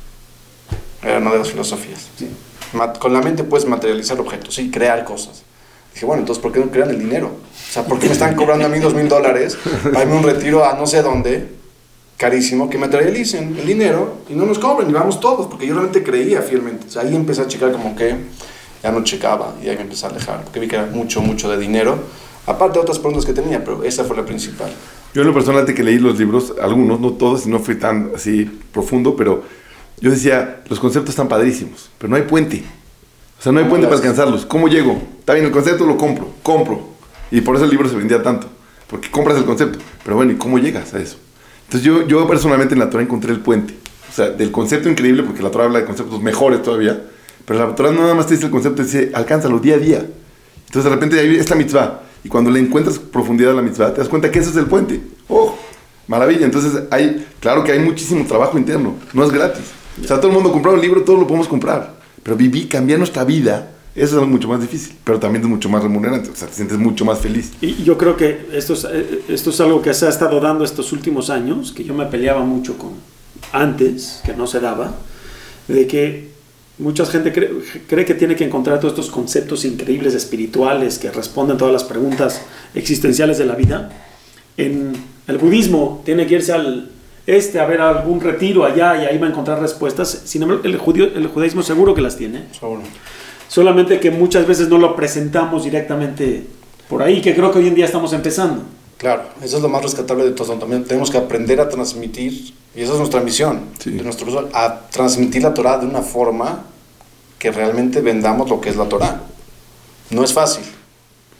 Era 1.06 1.18
una 1.18 1.30
de 1.30 1.38
las 1.38 1.50
filosofías. 1.50 2.08
Sí. 2.18 2.28
Con 2.98 3.12
la 3.12 3.20
mente 3.20 3.44
puedes 3.44 3.66
materializar 3.66 4.18
objetos, 4.20 4.54
sí, 4.54 4.70
crear 4.70 5.04
cosas. 5.04 5.42
Dije, 5.94 6.04
bueno, 6.04 6.20
entonces, 6.20 6.42
¿por 6.42 6.52
qué 6.52 6.58
no 6.60 6.70
crean 6.70 6.90
el 6.90 6.98
dinero? 6.98 7.28
O 7.28 7.72
sea, 7.72 7.84
¿por 7.84 7.98
qué 7.98 8.06
me 8.06 8.12
están 8.12 8.34
cobrando 8.34 8.66
a 8.66 8.68
mí 8.68 8.80
dos 8.80 8.92
mil 8.92 9.08
dólares 9.08 9.56
para 9.84 10.02
irme 10.02 10.16
un 10.16 10.24
retiro 10.24 10.64
a 10.64 10.74
no 10.74 10.86
sé 10.86 11.00
dónde, 11.00 11.48
carísimo, 12.16 12.68
que 12.68 12.76
materialicen 12.76 13.56
el 13.56 13.66
dinero 13.66 14.18
y 14.28 14.34
no 14.34 14.44
nos 14.44 14.58
cobren 14.58 14.90
y 14.90 14.92
vamos 14.92 15.20
todos? 15.20 15.46
Porque 15.46 15.66
yo 15.66 15.74
realmente 15.74 16.02
creía 16.02 16.42
fielmente. 16.42 16.88
O 16.88 16.90
sea, 16.90 17.02
ahí 17.02 17.14
empecé 17.14 17.42
a 17.42 17.46
checar 17.46 17.72
como 17.72 17.94
que 17.94 18.14
ya 18.82 18.92
no 18.92 19.02
checaba 19.04 19.54
y 19.62 19.68
ahí 19.68 19.76
me 19.76 19.82
empecé 19.82 20.06
a 20.06 20.10
alejar, 20.10 20.42
porque 20.42 20.60
vi 20.60 20.68
que 20.68 20.76
era 20.76 20.86
mucho, 20.86 21.22
mucho 21.22 21.48
de 21.48 21.56
dinero. 21.56 21.98
Aparte 22.46 22.74
de 22.74 22.82
otras 22.82 22.98
preguntas 22.98 23.24
que 23.24 23.32
tenía, 23.32 23.64
pero 23.64 23.82
esa 23.82 24.04
fue 24.04 24.16
la 24.16 24.24
principal. 24.24 24.70
Yo 25.14 25.22
en 25.22 25.28
lo 25.28 25.34
personal, 25.34 25.64
de 25.64 25.72
que 25.72 25.82
leí 25.82 25.98
los 25.98 26.18
libros, 26.18 26.52
algunos, 26.60 27.00
no 27.00 27.12
todos, 27.14 27.46
y 27.46 27.48
no 27.48 27.58
fui 27.58 27.76
tan 27.76 28.12
así 28.14 28.44
profundo, 28.72 29.16
pero 29.16 29.44
yo 30.00 30.10
decía, 30.10 30.62
los 30.68 30.78
conceptos 30.78 31.10
están 31.10 31.28
padrísimos, 31.28 31.90
pero 31.98 32.10
no 32.10 32.16
hay 32.16 32.22
puente. 32.22 32.64
O 33.38 33.42
sea, 33.42 33.52
no 33.52 33.58
hay 33.58 33.64
¿Cómo 33.64 33.70
puente 33.70 33.86
para 33.86 33.98
alcanzarlos. 33.98 34.46
¿Cómo 34.46 34.68
llego? 34.68 35.00
Está 35.20 35.34
bien, 35.34 35.46
el 35.46 35.52
concepto 35.52 35.86
lo 35.86 35.96
compro, 35.96 36.32
compro. 36.42 36.88
Y 37.30 37.40
por 37.40 37.56
eso 37.56 37.64
el 37.64 37.70
libro 37.70 37.88
se 37.88 37.96
vendía 37.96 38.22
tanto, 38.22 38.48
porque 38.86 39.10
compras 39.10 39.36
el 39.36 39.44
concepto. 39.44 39.78
Pero 40.04 40.16
bueno, 40.16 40.32
¿y 40.32 40.36
cómo 40.36 40.58
llegas 40.58 40.94
a 40.94 40.98
eso? 40.98 41.18
Entonces 41.64 41.82
yo, 41.82 42.06
yo 42.06 42.26
personalmente 42.28 42.74
en 42.74 42.80
la 42.80 42.90
Torah 42.90 43.02
encontré 43.02 43.32
el 43.32 43.40
puente. 43.40 43.74
O 44.08 44.12
sea, 44.12 44.30
del 44.30 44.50
concepto 44.50 44.88
increíble, 44.88 45.22
porque 45.22 45.42
la 45.42 45.50
Torah 45.50 45.64
habla 45.64 45.80
de 45.80 45.84
conceptos 45.84 46.22
mejores 46.22 46.62
todavía, 46.62 47.02
pero 47.44 47.66
la 47.66 47.74
Torah 47.74 47.90
no 47.90 48.02
nada 48.02 48.14
más 48.14 48.26
te 48.26 48.34
dice 48.34 48.46
el 48.46 48.52
concepto, 48.52 48.76
te 48.76 48.84
dice, 48.84 49.10
alcánzalo 49.14 49.58
día 49.58 49.74
a 49.74 49.78
día. 49.78 50.06
Entonces 50.66 50.84
de 50.84 50.90
repente 50.90 51.18
ahí 51.18 51.36
está 51.36 51.54
mitzvah. 51.54 52.02
Y 52.24 52.28
cuando 52.28 52.50
le 52.50 52.58
encuentras 52.58 52.98
profundidad 52.98 53.52
a 53.52 53.54
la 53.54 53.62
mitzvah, 53.62 53.92
te 53.92 54.00
das 54.00 54.08
cuenta 54.08 54.30
que 54.30 54.38
ese 54.40 54.50
es 54.50 54.56
el 54.56 54.66
puente. 54.66 55.00
¡Oh! 55.28 55.56
Maravilla. 56.08 56.44
Entonces 56.44 56.82
hay, 56.90 57.26
claro 57.40 57.62
que 57.62 57.72
hay 57.72 57.78
muchísimo 57.78 58.24
trabajo 58.26 58.58
interno. 58.58 58.94
No 59.12 59.24
es 59.24 59.30
gratis. 59.30 59.64
O 60.02 60.06
sea, 60.06 60.18
todo 60.18 60.28
el 60.28 60.34
mundo 60.34 60.52
comprar 60.52 60.74
un 60.74 60.80
libro, 60.80 61.02
todo 61.02 61.16
lo 61.16 61.26
podemos 61.26 61.48
comprar. 61.48 61.94
Pero 62.22 62.36
vivir, 62.36 62.68
cambiar 62.68 62.98
nuestra 62.98 63.24
vida, 63.24 63.70
eso 63.94 64.06
es 64.06 64.12
algo 64.14 64.26
mucho 64.26 64.48
más 64.48 64.60
difícil. 64.60 64.94
Pero 65.04 65.18
también 65.18 65.44
es 65.44 65.48
mucho 65.48 65.68
más 65.68 65.82
remunerante. 65.82 66.30
O 66.30 66.36
sea, 66.36 66.48
te 66.48 66.54
sientes 66.54 66.78
mucho 66.78 67.04
más 67.04 67.18
feliz. 67.18 67.52
Y 67.60 67.82
yo 67.82 67.96
creo 67.96 68.16
que 68.16 68.48
esto 68.52 68.74
es, 68.74 68.86
eh, 68.90 69.22
esto 69.28 69.50
es 69.50 69.60
algo 69.60 69.80
que 69.80 69.94
se 69.94 70.06
ha 70.06 70.10
estado 70.10 70.38
dando 70.40 70.64
estos 70.64 70.92
últimos 70.92 71.30
años, 71.30 71.72
que 71.72 71.84
yo 71.84 71.94
me 71.94 72.06
peleaba 72.06 72.44
mucho 72.44 72.76
con 72.76 72.92
antes, 73.52 74.20
que 74.24 74.34
no 74.34 74.46
se 74.46 74.60
daba, 74.60 74.94
de 75.68 75.86
que 75.86 76.28
mucha 76.78 77.06
gente 77.06 77.32
cree, 77.32 77.50
cree 77.88 78.04
que 78.04 78.14
tiene 78.14 78.36
que 78.36 78.44
encontrar 78.44 78.80
todos 78.80 78.92
estos 78.92 79.10
conceptos 79.10 79.64
increíbles 79.64 80.14
espirituales 80.14 80.98
que 80.98 81.10
responden 81.10 81.56
todas 81.56 81.72
las 81.72 81.84
preguntas 81.84 82.42
existenciales 82.74 83.38
de 83.38 83.46
la 83.46 83.54
vida. 83.54 83.90
En 84.58 84.92
el 85.26 85.38
budismo 85.38 86.02
tiene 86.04 86.26
que 86.26 86.34
irse 86.34 86.52
al 86.52 86.90
este 87.26 87.58
a 87.58 87.66
ver 87.66 87.80
algún 87.80 88.20
retiro 88.20 88.64
allá 88.64 89.02
y 89.02 89.06
ahí 89.06 89.18
va 89.18 89.26
a 89.26 89.30
encontrar 89.30 89.60
respuestas. 89.60 90.22
Sin 90.24 90.42
embargo, 90.42 90.62
el, 90.64 90.76
judío, 90.78 91.04
el 91.04 91.26
judaísmo 91.26 91.62
seguro 91.62 91.94
que 91.94 92.00
las 92.00 92.16
tiene. 92.16 92.44
Seguro. 92.58 92.82
Solamente 93.48 94.00
que 94.00 94.10
muchas 94.10 94.46
veces 94.46 94.68
no 94.68 94.78
lo 94.78 94.94
presentamos 94.96 95.64
directamente 95.64 96.46
por 96.88 97.02
ahí, 97.02 97.20
que 97.20 97.34
creo 97.34 97.50
que 97.50 97.58
hoy 97.58 97.68
en 97.68 97.74
día 97.74 97.84
estamos 97.84 98.12
empezando. 98.12 98.62
Claro, 98.98 99.24
eso 99.42 99.56
es 99.56 99.62
lo 99.62 99.68
más 99.68 99.82
rescatable 99.82 100.24
de 100.24 100.30
todo. 100.30 100.54
También 100.54 100.84
tenemos 100.84 101.10
que 101.10 101.18
aprender 101.18 101.60
a 101.60 101.68
transmitir, 101.68 102.54
y 102.74 102.80
esa 102.80 102.92
es 102.92 102.98
nuestra 102.98 103.20
misión, 103.20 103.60
Sí. 103.78 103.90
de 103.90 104.02
nuestro 104.02 104.26
profesor, 104.26 104.50
a 104.54 104.88
transmitir 104.90 105.42
la 105.42 105.52
Torah 105.52 105.78
de 105.78 105.86
una 105.86 106.02
forma 106.02 106.64
que 107.38 107.50
realmente 107.50 108.00
vendamos 108.00 108.48
lo 108.48 108.60
que 108.60 108.70
es 108.70 108.76
la 108.76 108.88
Torah. 108.88 109.20
No 110.10 110.24
es 110.24 110.32
fácil, 110.32 110.64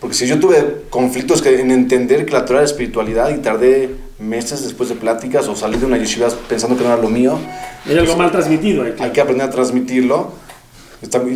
porque 0.01 0.15
si 0.15 0.27
yo 0.27 0.39
tuve 0.39 0.85
conflictos 0.91 1.41
que, 1.41 1.61
en 1.61 1.71
entender 1.71 2.27
que 2.27 2.33
la 2.33 2.45
Torah 2.45 2.61
era 2.61 2.67
espiritualidad 2.67 3.31
y 3.31 3.39
tardé 3.39 3.95
meses 4.19 4.63
después 4.63 4.89
de 4.89 4.95
pláticas 4.95 5.47
o 5.49 5.57
salir 5.57 5.79
de 5.79 5.87
una 5.87 5.99
yeshiva 5.99 6.29
pensando 6.49 6.77
que 6.77 6.83
no 6.85 6.93
era 6.93 7.01
lo 7.03 7.09
mío, 7.09 7.39
Hay 7.87 7.99
algo 7.99 8.17
mal 8.17 8.31
transmitido 8.31 8.83
ahí. 8.85 8.95
hay 8.99 9.11
que 9.11 9.21
aprender 9.21 9.49
a 9.49 9.51
transmitirlo. 9.51 10.33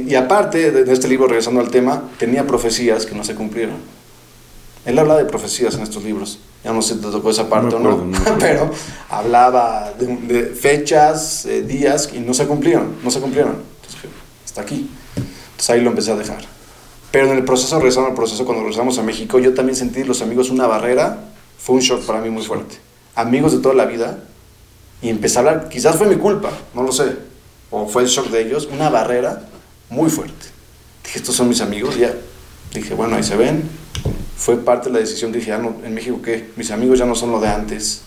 Y 0.07 0.15
aparte 0.15 0.71
de 0.71 0.93
este 0.93 1.07
libro, 1.07 1.27
regresando 1.27 1.61
al 1.61 1.71
tema, 1.71 2.05
tenía 2.19 2.47
profecías 2.47 3.05
que 3.05 3.15
no 3.15 3.23
se 3.25 3.35
cumplieron. 3.35 3.77
Él 4.87 4.99
habla 4.99 5.17
de 5.17 5.27
profecías 5.27 5.75
en 5.75 5.83
estos 5.83 6.03
libros. 6.03 6.39
Ya 6.65 6.73
no 6.73 6.81
sé 6.83 6.95
si 6.95 7.01
te 7.01 7.11
tocó 7.11 7.31
esa 7.31 7.49
parte 7.49 7.69
No 7.71 7.77
o 7.77 7.81
no, 7.81 7.91
acuerdo, 7.91 8.07
no 8.33 8.39
pero 8.39 8.71
hablaba 9.11 9.93
de, 9.99 10.07
de 10.07 10.45
fechas, 10.47 11.45
eh, 11.47 11.63
días 11.63 12.11
y 12.15 12.21
no 12.21 12.33
se 12.35 12.47
cumplieron. 12.47 12.97
No 13.05 13.11
se 13.11 13.21
cumplieron. 13.21 13.53
Entonces, 13.77 14.03
dije, 14.03 14.09
hasta 14.45 14.63
aquí. 14.63 14.91
Entonces 15.17 15.71
ahí 15.71 15.81
lo 15.83 15.91
empecé 15.91 16.13
a 16.13 16.17
dejar. 16.17 16.39
Pero 17.11 17.27
en 17.31 17.37
el 17.37 17.45
proceso, 17.45 17.77
regresando 17.77 18.09
al 18.09 18.15
proceso, 18.15 18.45
cuando 18.47 18.63
regresamos 18.63 18.99
a 18.99 19.03
México, 19.03 19.39
yo 19.39 19.53
también 19.53 19.77
sentí 19.77 20.05
los 20.05 20.23
amigos 20.23 20.49
una 20.51 20.67
barrera. 20.67 21.19
Fue 21.71 21.77
un 21.77 21.85
shock 21.85 22.05
para 22.05 22.21
mí 22.21 22.31
muy 22.31 22.43
fuerte. 22.43 22.79
Amigos 23.15 23.53
de 23.53 23.59
toda 23.61 23.77
la 23.77 23.85
vida. 23.85 24.19
Y 25.01 25.09
empecé 25.09 25.37
a 25.37 25.39
hablar, 25.39 25.69
quizás 25.69 25.95
fue 25.95 26.09
mi 26.09 26.17
culpa, 26.17 26.51
no 26.75 26.83
lo 26.83 26.91
sé. 26.91 27.13
O 27.71 27.87
fue 27.87 28.03
el 28.03 28.09
shock 28.09 28.27
de 28.31 28.43
ellos, 28.43 28.69
una 28.73 28.91
barrera 28.91 29.43
muy 29.89 30.11
fuerte. 30.11 30.47
Dije, 31.05 31.21
estos 31.21 31.37
son 31.37 31.49
mis 31.49 31.61
amigos, 31.61 31.97
ya. 31.97 32.13
Dije, 32.75 32.93
bueno, 32.95 33.15
ahí 33.15 33.23
se 33.23 33.37
ven. 33.37 33.63
fue 34.37 34.57
parte 34.57 34.89
de 34.89 34.95
la 34.95 34.99
decisión 34.99 35.31
dije, 35.31 35.47
ya 35.51 35.59
no, 35.59 35.77
en 35.85 35.95
México, 35.95 36.19
¿qué? 36.21 36.51
Mis 36.57 36.73
amigos 36.73 36.99
ya 36.99 37.07
no 37.07 37.15
son 37.15 37.31
lo 37.31 37.39
de 37.39 37.47
antes. 37.47 38.03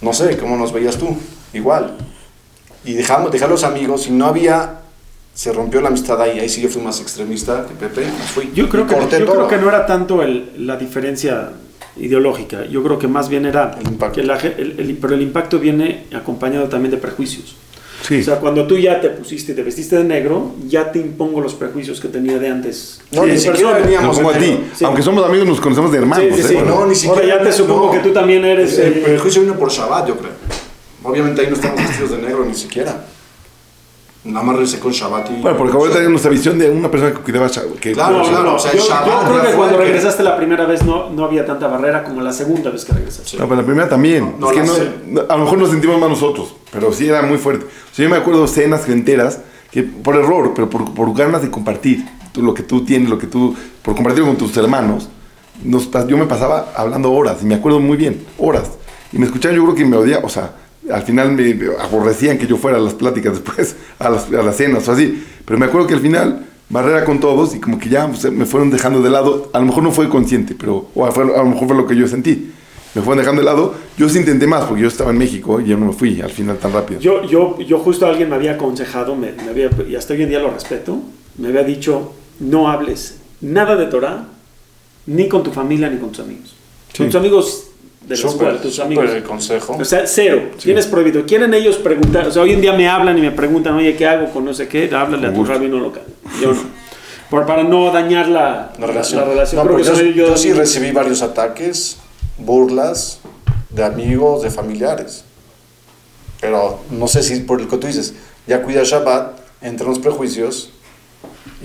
No 0.00 0.14
sé, 0.14 0.38
¿cómo 0.38 0.56
nos 0.56 0.72
veías 0.72 0.96
tú? 0.96 1.18
Igual. 1.52 1.98
Y 2.82 2.94
dejamos, 2.94 3.30
dejar 3.30 3.50
los 3.50 3.62
amigos 3.62 4.06
y 4.06 4.10
no 4.10 4.24
había... 4.24 4.80
Se 5.34 5.52
rompió 5.52 5.82
la 5.82 5.88
amistad 5.88 6.18
ahí, 6.22 6.38
ahí 6.38 6.48
sí 6.48 6.62
yo 6.62 6.70
fui 6.70 6.80
más 6.80 6.98
extremista 7.02 7.66
que 7.68 7.74
Pepe, 7.74 8.06
fui. 8.34 8.52
Yo 8.54 8.70
creo 8.70 8.86
que, 8.86 8.94
yo 8.94 9.26
creo 9.26 9.46
que 9.48 9.58
no 9.58 9.68
era 9.68 9.84
tanto 9.84 10.22
el- 10.22 10.66
la 10.66 10.78
diferencia 10.78 11.50
ideológica. 11.98 12.66
Yo 12.66 12.82
creo 12.82 12.98
que 12.98 13.08
más 13.08 13.28
bien 13.28 13.46
era 13.46 13.76
El 13.80 13.88
impacto. 13.88 14.20
que 14.20 14.26
la 14.26 14.36
el- 14.38 14.74
el- 14.78 14.98
pero 15.00 15.14
el 15.14 15.22
impacto 15.22 15.58
viene 15.58 16.04
acompañado 16.14 16.66
también 16.68 16.90
de 16.90 16.96
prejuicios. 16.98 17.56
Sí. 18.06 18.20
O 18.20 18.24
sea, 18.24 18.36
cuando 18.36 18.66
tú 18.66 18.78
ya 18.78 19.00
te 19.00 19.08
pusiste, 19.10 19.52
te 19.54 19.62
vestiste 19.62 19.96
de 19.96 20.04
negro, 20.04 20.52
ya 20.68 20.92
te 20.92 20.98
impongo 21.00 21.40
los 21.40 21.54
prejuicios 21.54 21.98
que 22.00 22.08
tenía 22.08 22.38
de 22.38 22.48
antes. 22.48 23.00
No, 23.10 23.24
Sí, 23.24 23.30
ni 23.30 23.38
siquiera 23.38 23.72
veníamos 23.78 24.16
como 24.16 24.30
a 24.30 24.34
ti. 24.34 24.58
Sí. 24.76 24.84
Aunque 24.84 25.02
somos 25.02 25.24
amigos, 25.24 25.46
nos 25.48 25.60
conocemos 25.60 25.90
de 25.90 25.98
hermanos. 25.98 26.26
Sí, 26.36 26.42
sí, 26.42 26.48
sí. 26.48 26.54
¿eh? 26.56 26.62
No, 26.64 26.86
ni 26.86 26.94
siquiera. 26.94 27.22
Ahora 27.22 27.36
ya 27.38 27.42
te 27.42 27.52
supongo 27.52 27.86
no. 27.86 27.92
que 27.92 27.98
tú 28.00 28.12
también 28.12 28.44
eres... 28.44 28.78
El 28.78 28.92
eh, 28.98 29.02
prejuicio 29.04 29.42
vino 29.42 29.54
por 29.58 29.70
Shabbat, 29.72 30.06
yo 30.08 30.16
creo. 30.18 30.32
Obviamente 31.02 31.40
ahí 31.40 31.46
no 31.48 31.54
estamos 31.54 31.80
vestidos 31.80 32.10
de 32.12 32.18
negro 32.18 32.44
ni 32.44 32.54
siquiera. 32.54 33.04
Nada 34.26 34.44
más 34.44 34.56
regresé 34.56 34.80
con 34.80 34.90
Shabbat 34.92 35.30
y... 35.30 35.40
Bueno, 35.40 35.56
porque 35.56 35.76
ahorita 35.76 36.00
hay 36.00 36.08
nuestra 36.08 36.30
visión 36.30 36.58
de 36.58 36.68
una 36.68 36.90
persona 36.90 37.12
que 37.12 37.20
cuidaba 37.20 37.46
Shabbat, 37.46 37.78
que 37.78 37.92
Claro, 37.92 38.18
no, 38.18 38.22
no, 38.24 38.28
claro, 38.28 38.42
no. 38.44 38.54
o 38.56 38.58
sea, 38.58 38.72
yo, 38.74 38.82
Shabbat 38.82 39.06
yo 39.06 39.28
creo 39.32 39.42
que 39.50 39.56
cuando 39.56 39.78
que- 39.78 39.84
regresaste 39.84 40.22
la 40.24 40.36
primera 40.36 40.66
vez 40.66 40.84
no, 40.84 41.10
no 41.10 41.24
había 41.24 41.46
tanta 41.46 41.68
barrera 41.68 42.02
como 42.02 42.20
la 42.22 42.32
segunda 42.32 42.70
vez 42.70 42.84
que 42.84 42.92
regresaste. 42.92 43.30
Sí. 43.30 43.36
No, 43.38 43.44
pero 43.48 43.60
la 43.60 43.66
primera 43.66 43.88
también. 43.88 44.34
No, 44.38 44.48
es 44.50 44.52
que 44.54 44.60
la 44.60 44.66
no- 44.66 44.74
sé. 44.74 44.90
no- 45.06 45.20
a 45.28 45.36
lo 45.36 45.44
mejor 45.44 45.58
nos 45.58 45.70
sentimos 45.70 46.00
más 46.00 46.10
nosotros, 46.10 46.54
pero 46.72 46.92
sí 46.92 47.08
era 47.08 47.22
muy 47.22 47.38
fuerte. 47.38 47.66
O 47.66 47.94
sea, 47.94 48.02
yo 48.04 48.10
me 48.10 48.16
acuerdo 48.16 48.46
cenas 48.48 48.88
enteras 48.88 49.40
que 49.70 49.82
por 49.84 50.16
error, 50.16 50.52
pero 50.54 50.68
por, 50.68 50.92
por 50.92 51.14
ganas 51.14 51.42
de 51.42 51.50
compartir 51.50 52.04
tú, 52.32 52.42
lo 52.42 52.52
que 52.54 52.62
tú 52.62 52.84
tienes, 52.84 53.08
lo 53.08 53.18
que 53.18 53.26
tú, 53.28 53.54
por 53.82 53.94
compartirlo 53.94 54.28
con 54.28 54.36
tus 54.36 54.56
hermanos, 54.56 55.08
nos, 55.62 55.88
yo 56.08 56.16
me 56.18 56.26
pasaba 56.26 56.72
hablando 56.76 57.12
horas, 57.12 57.38
y 57.42 57.46
me 57.46 57.54
acuerdo 57.54 57.80
muy 57.80 57.96
bien, 57.96 58.24
horas. 58.38 58.70
Y 59.12 59.18
me 59.18 59.26
escuchaban, 59.26 59.56
yo 59.56 59.62
creo 59.64 59.74
que 59.74 59.84
me 59.84 59.96
odiaban, 59.96 60.24
o 60.24 60.28
sea, 60.28 60.50
al 60.92 61.02
final 61.02 61.32
me 61.32 61.56
aborrecían 61.80 62.38
que 62.38 62.46
yo 62.46 62.56
fuera 62.56 62.78
a 62.78 62.80
las 62.80 62.94
pláticas 62.94 63.32
después, 63.42 63.76
a 63.98 64.10
las, 64.10 64.32
a 64.32 64.42
las 64.42 64.56
cenas 64.56 64.86
o 64.88 64.92
así. 64.92 65.24
Pero 65.44 65.58
me 65.58 65.66
acuerdo 65.66 65.86
que 65.86 65.94
al 65.94 66.00
final, 66.00 66.46
barrera 66.68 67.04
con 67.04 67.20
todos, 67.20 67.54
y 67.54 67.60
como 67.60 67.78
que 67.78 67.88
ya 67.88 68.06
pues, 68.08 68.30
me 68.32 68.44
fueron 68.46 68.70
dejando 68.70 69.00
de 69.02 69.10
lado, 69.10 69.50
a 69.52 69.58
lo 69.58 69.66
mejor 69.66 69.82
no 69.82 69.92
fue 69.92 70.08
consciente, 70.08 70.54
pero 70.58 70.88
o 70.94 71.10
fue- 71.12 71.24
a 71.24 71.38
lo 71.42 71.46
mejor 71.46 71.68
fue 71.68 71.76
lo 71.76 71.86
que 71.86 71.96
yo 71.96 72.06
sentí 72.08 72.52
me 72.94 73.02
fueron 73.02 73.18
dejando 73.18 73.42
de 73.42 73.44
lado. 73.44 73.74
Yo 73.98 74.08
sí 74.08 74.18
intenté 74.18 74.46
más 74.46 74.64
porque 74.64 74.80
yo 74.80 74.88
estaba 74.88 75.10
en 75.10 75.18
México 75.18 75.60
y 75.60 75.66
yo 75.66 75.76
no 75.76 75.84
me 75.84 75.92
fui 75.92 76.18
al 76.22 76.30
final 76.30 76.56
tan 76.56 76.72
rápido. 76.72 76.98
Yo, 76.98 77.24
yo, 77.24 77.58
yo 77.60 77.78
justo 77.80 78.06
alguien 78.06 78.30
me 78.30 78.36
había 78.36 78.52
aconsejado, 78.52 79.14
me, 79.14 79.32
me 79.32 79.50
había, 79.50 79.68
y 79.86 79.94
hasta 79.96 80.14
hoy 80.14 80.22
en 80.22 80.30
día 80.30 80.38
lo 80.38 80.50
respeto, 80.50 80.98
me 81.36 81.48
había 81.48 81.62
dicho, 81.62 82.14
no 82.40 82.70
hables 82.70 83.18
nada 83.42 83.76
de 83.76 83.84
Torah, 83.86 84.28
ni 85.04 85.28
con 85.28 85.42
tu 85.42 85.50
familia 85.50 85.90
ni 85.90 85.98
con 85.98 86.08
tus 86.08 86.20
amigos. 86.20 86.54
Sí. 86.92 86.98
Con 86.98 87.06
tus 87.08 87.16
amigos 87.16 87.64
de 88.06 88.14
la 88.14 88.16
Súper, 88.16 88.32
escuela, 88.48 88.60
tus 88.62 88.74
súper 88.76 88.86
amigos. 88.86 89.10
el 89.10 89.22
consejo. 89.24 89.76
O 89.80 89.84
sea, 89.84 90.06
cero. 90.06 90.50
Tienes 90.62 90.86
prohibido. 90.86 91.24
Quieren 91.26 91.52
ellos 91.54 91.76
preguntar. 91.76 92.28
O 92.28 92.30
sea, 92.30 92.42
hoy 92.42 92.52
en 92.52 92.60
día 92.60 92.72
me 92.72 92.88
hablan 92.88 93.18
y 93.18 93.20
me 93.20 93.32
preguntan, 93.32 93.74
oye, 93.74 93.96
¿qué 93.96 94.06
hago 94.06 94.30
con 94.32 94.44
no 94.44 94.54
sé 94.54 94.68
qué? 94.68 94.88
Háblale 94.94 95.26
a 95.26 95.34
tu 95.34 95.44
rabino 95.44 95.78
local. 95.78 96.02
Yo 96.40 96.52
no. 96.52 96.60
Por, 97.28 97.44
para 97.44 97.64
no 97.64 97.90
dañar 97.90 98.28
la, 98.28 98.72
La 98.78 98.86
relación. 98.86 99.20
la 99.22 99.26
relación. 99.26 99.56
No, 99.58 99.62
Creo 99.64 99.76
porque 99.78 99.90
que 99.90 99.96
yo, 99.96 99.96
soy 99.96 100.14
yo 100.14 100.36
sí 100.36 100.52
recibí 100.52 100.92
varios 100.92 101.22
ataques, 101.22 101.96
burlas 102.38 103.18
de 103.70 103.82
amigos, 103.84 104.42
de 104.42 104.50
familiares. 104.50 105.24
Pero 106.40 106.80
no 106.90 107.08
sé 107.08 107.22
si 107.24 107.40
por 107.40 107.60
lo 107.60 107.68
que 107.68 107.76
tú 107.78 107.86
dices, 107.88 108.14
ya 108.46 108.62
cuida 108.62 108.82
Shabbat, 108.84 109.38
entran 109.62 109.88
los 109.90 109.98
prejuicios 109.98 110.70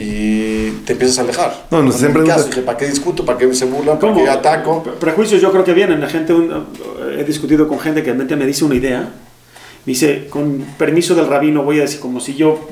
y 0.03 0.71
te 0.85 0.93
empiezas 0.93 1.19
a 1.19 1.21
alejar. 1.21 1.67
No, 1.69 1.83
mi 1.83 1.91
siempre- 1.91 2.23
caso, 2.23 2.47
dije, 2.47 2.61
¿para 2.61 2.77
qué 2.77 2.87
discuto? 2.87 3.23
¿Para 3.23 3.37
qué 3.37 3.53
se 3.53 3.65
burlan? 3.65 3.99
¿Para 3.99 4.13
¿Cómo? 4.13 4.23
qué 4.23 4.29
ataco? 4.29 4.83
Pre- 4.83 4.93
Prejuicios 4.93 5.41
yo 5.41 5.51
creo 5.51 5.63
que 5.63 5.73
vienen. 5.73 5.99
La 6.01 6.09
gente, 6.09 6.33
un- 6.33 6.65
he 7.17 7.23
discutido 7.23 7.67
con 7.67 7.79
gente 7.79 8.01
que 8.01 8.07
realmente 8.07 8.35
me 8.35 8.45
dice 8.45 8.65
una 8.65 8.75
idea. 8.75 9.01
Me 9.01 9.93
dice, 9.93 10.27
con 10.29 10.59
permiso 10.77 11.13
del 11.15 11.27
rabino 11.27 11.63
voy 11.63 11.79
a 11.79 11.81
decir, 11.81 11.99
como 11.99 12.19
si 12.19 12.35
yo 12.35 12.67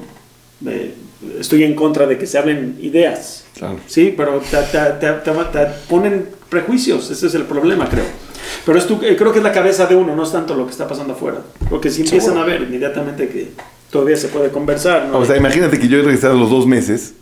eh, 0.67 0.93
estoy 1.39 1.63
en 1.63 1.75
contra 1.75 2.05
de 2.07 2.17
que 2.17 2.25
se 2.25 2.37
hablen 2.37 2.77
ideas. 2.81 3.45
Claro. 3.57 3.77
Sí, 3.87 4.13
pero 4.15 4.39
te, 4.39 4.57
te- 4.57 4.91
te- 4.99 5.31
te- 5.51 5.67
ponen 5.89 6.27
prejuicios. 6.49 7.09
Ese 7.11 7.27
es 7.27 7.35
el 7.35 7.43
problema, 7.43 7.87
creo. 7.89 8.05
Pero 8.65 8.77
es 8.77 8.85
tu- 8.87 8.99
eh, 9.03 9.15
creo 9.17 9.31
que 9.31 9.37
es 9.39 9.43
la 9.43 9.51
cabeza 9.51 9.85
de 9.85 9.95
uno, 9.95 10.15
no 10.15 10.23
es 10.23 10.31
tanto 10.31 10.55
lo 10.55 10.65
que 10.65 10.71
está 10.71 10.87
pasando 10.87 11.13
afuera. 11.13 11.39
Porque 11.69 11.89
si 11.89 12.01
empiezan 12.01 12.33
Seguro. 12.33 12.43
a 12.43 12.45
ver 12.47 12.61
inmediatamente 12.63 13.27
que 13.29 13.51
todavía 13.91 14.15
se 14.17 14.27
puede 14.29 14.49
conversar. 14.49 15.07
¿no? 15.11 15.19
O 15.19 15.25
sea, 15.25 15.35
imagínate 15.37 15.79
que 15.79 15.87
yo 15.87 15.97
regresé 16.01 16.27
a 16.27 16.33
los 16.33 16.49
dos 16.49 16.65
meses, 16.67 17.13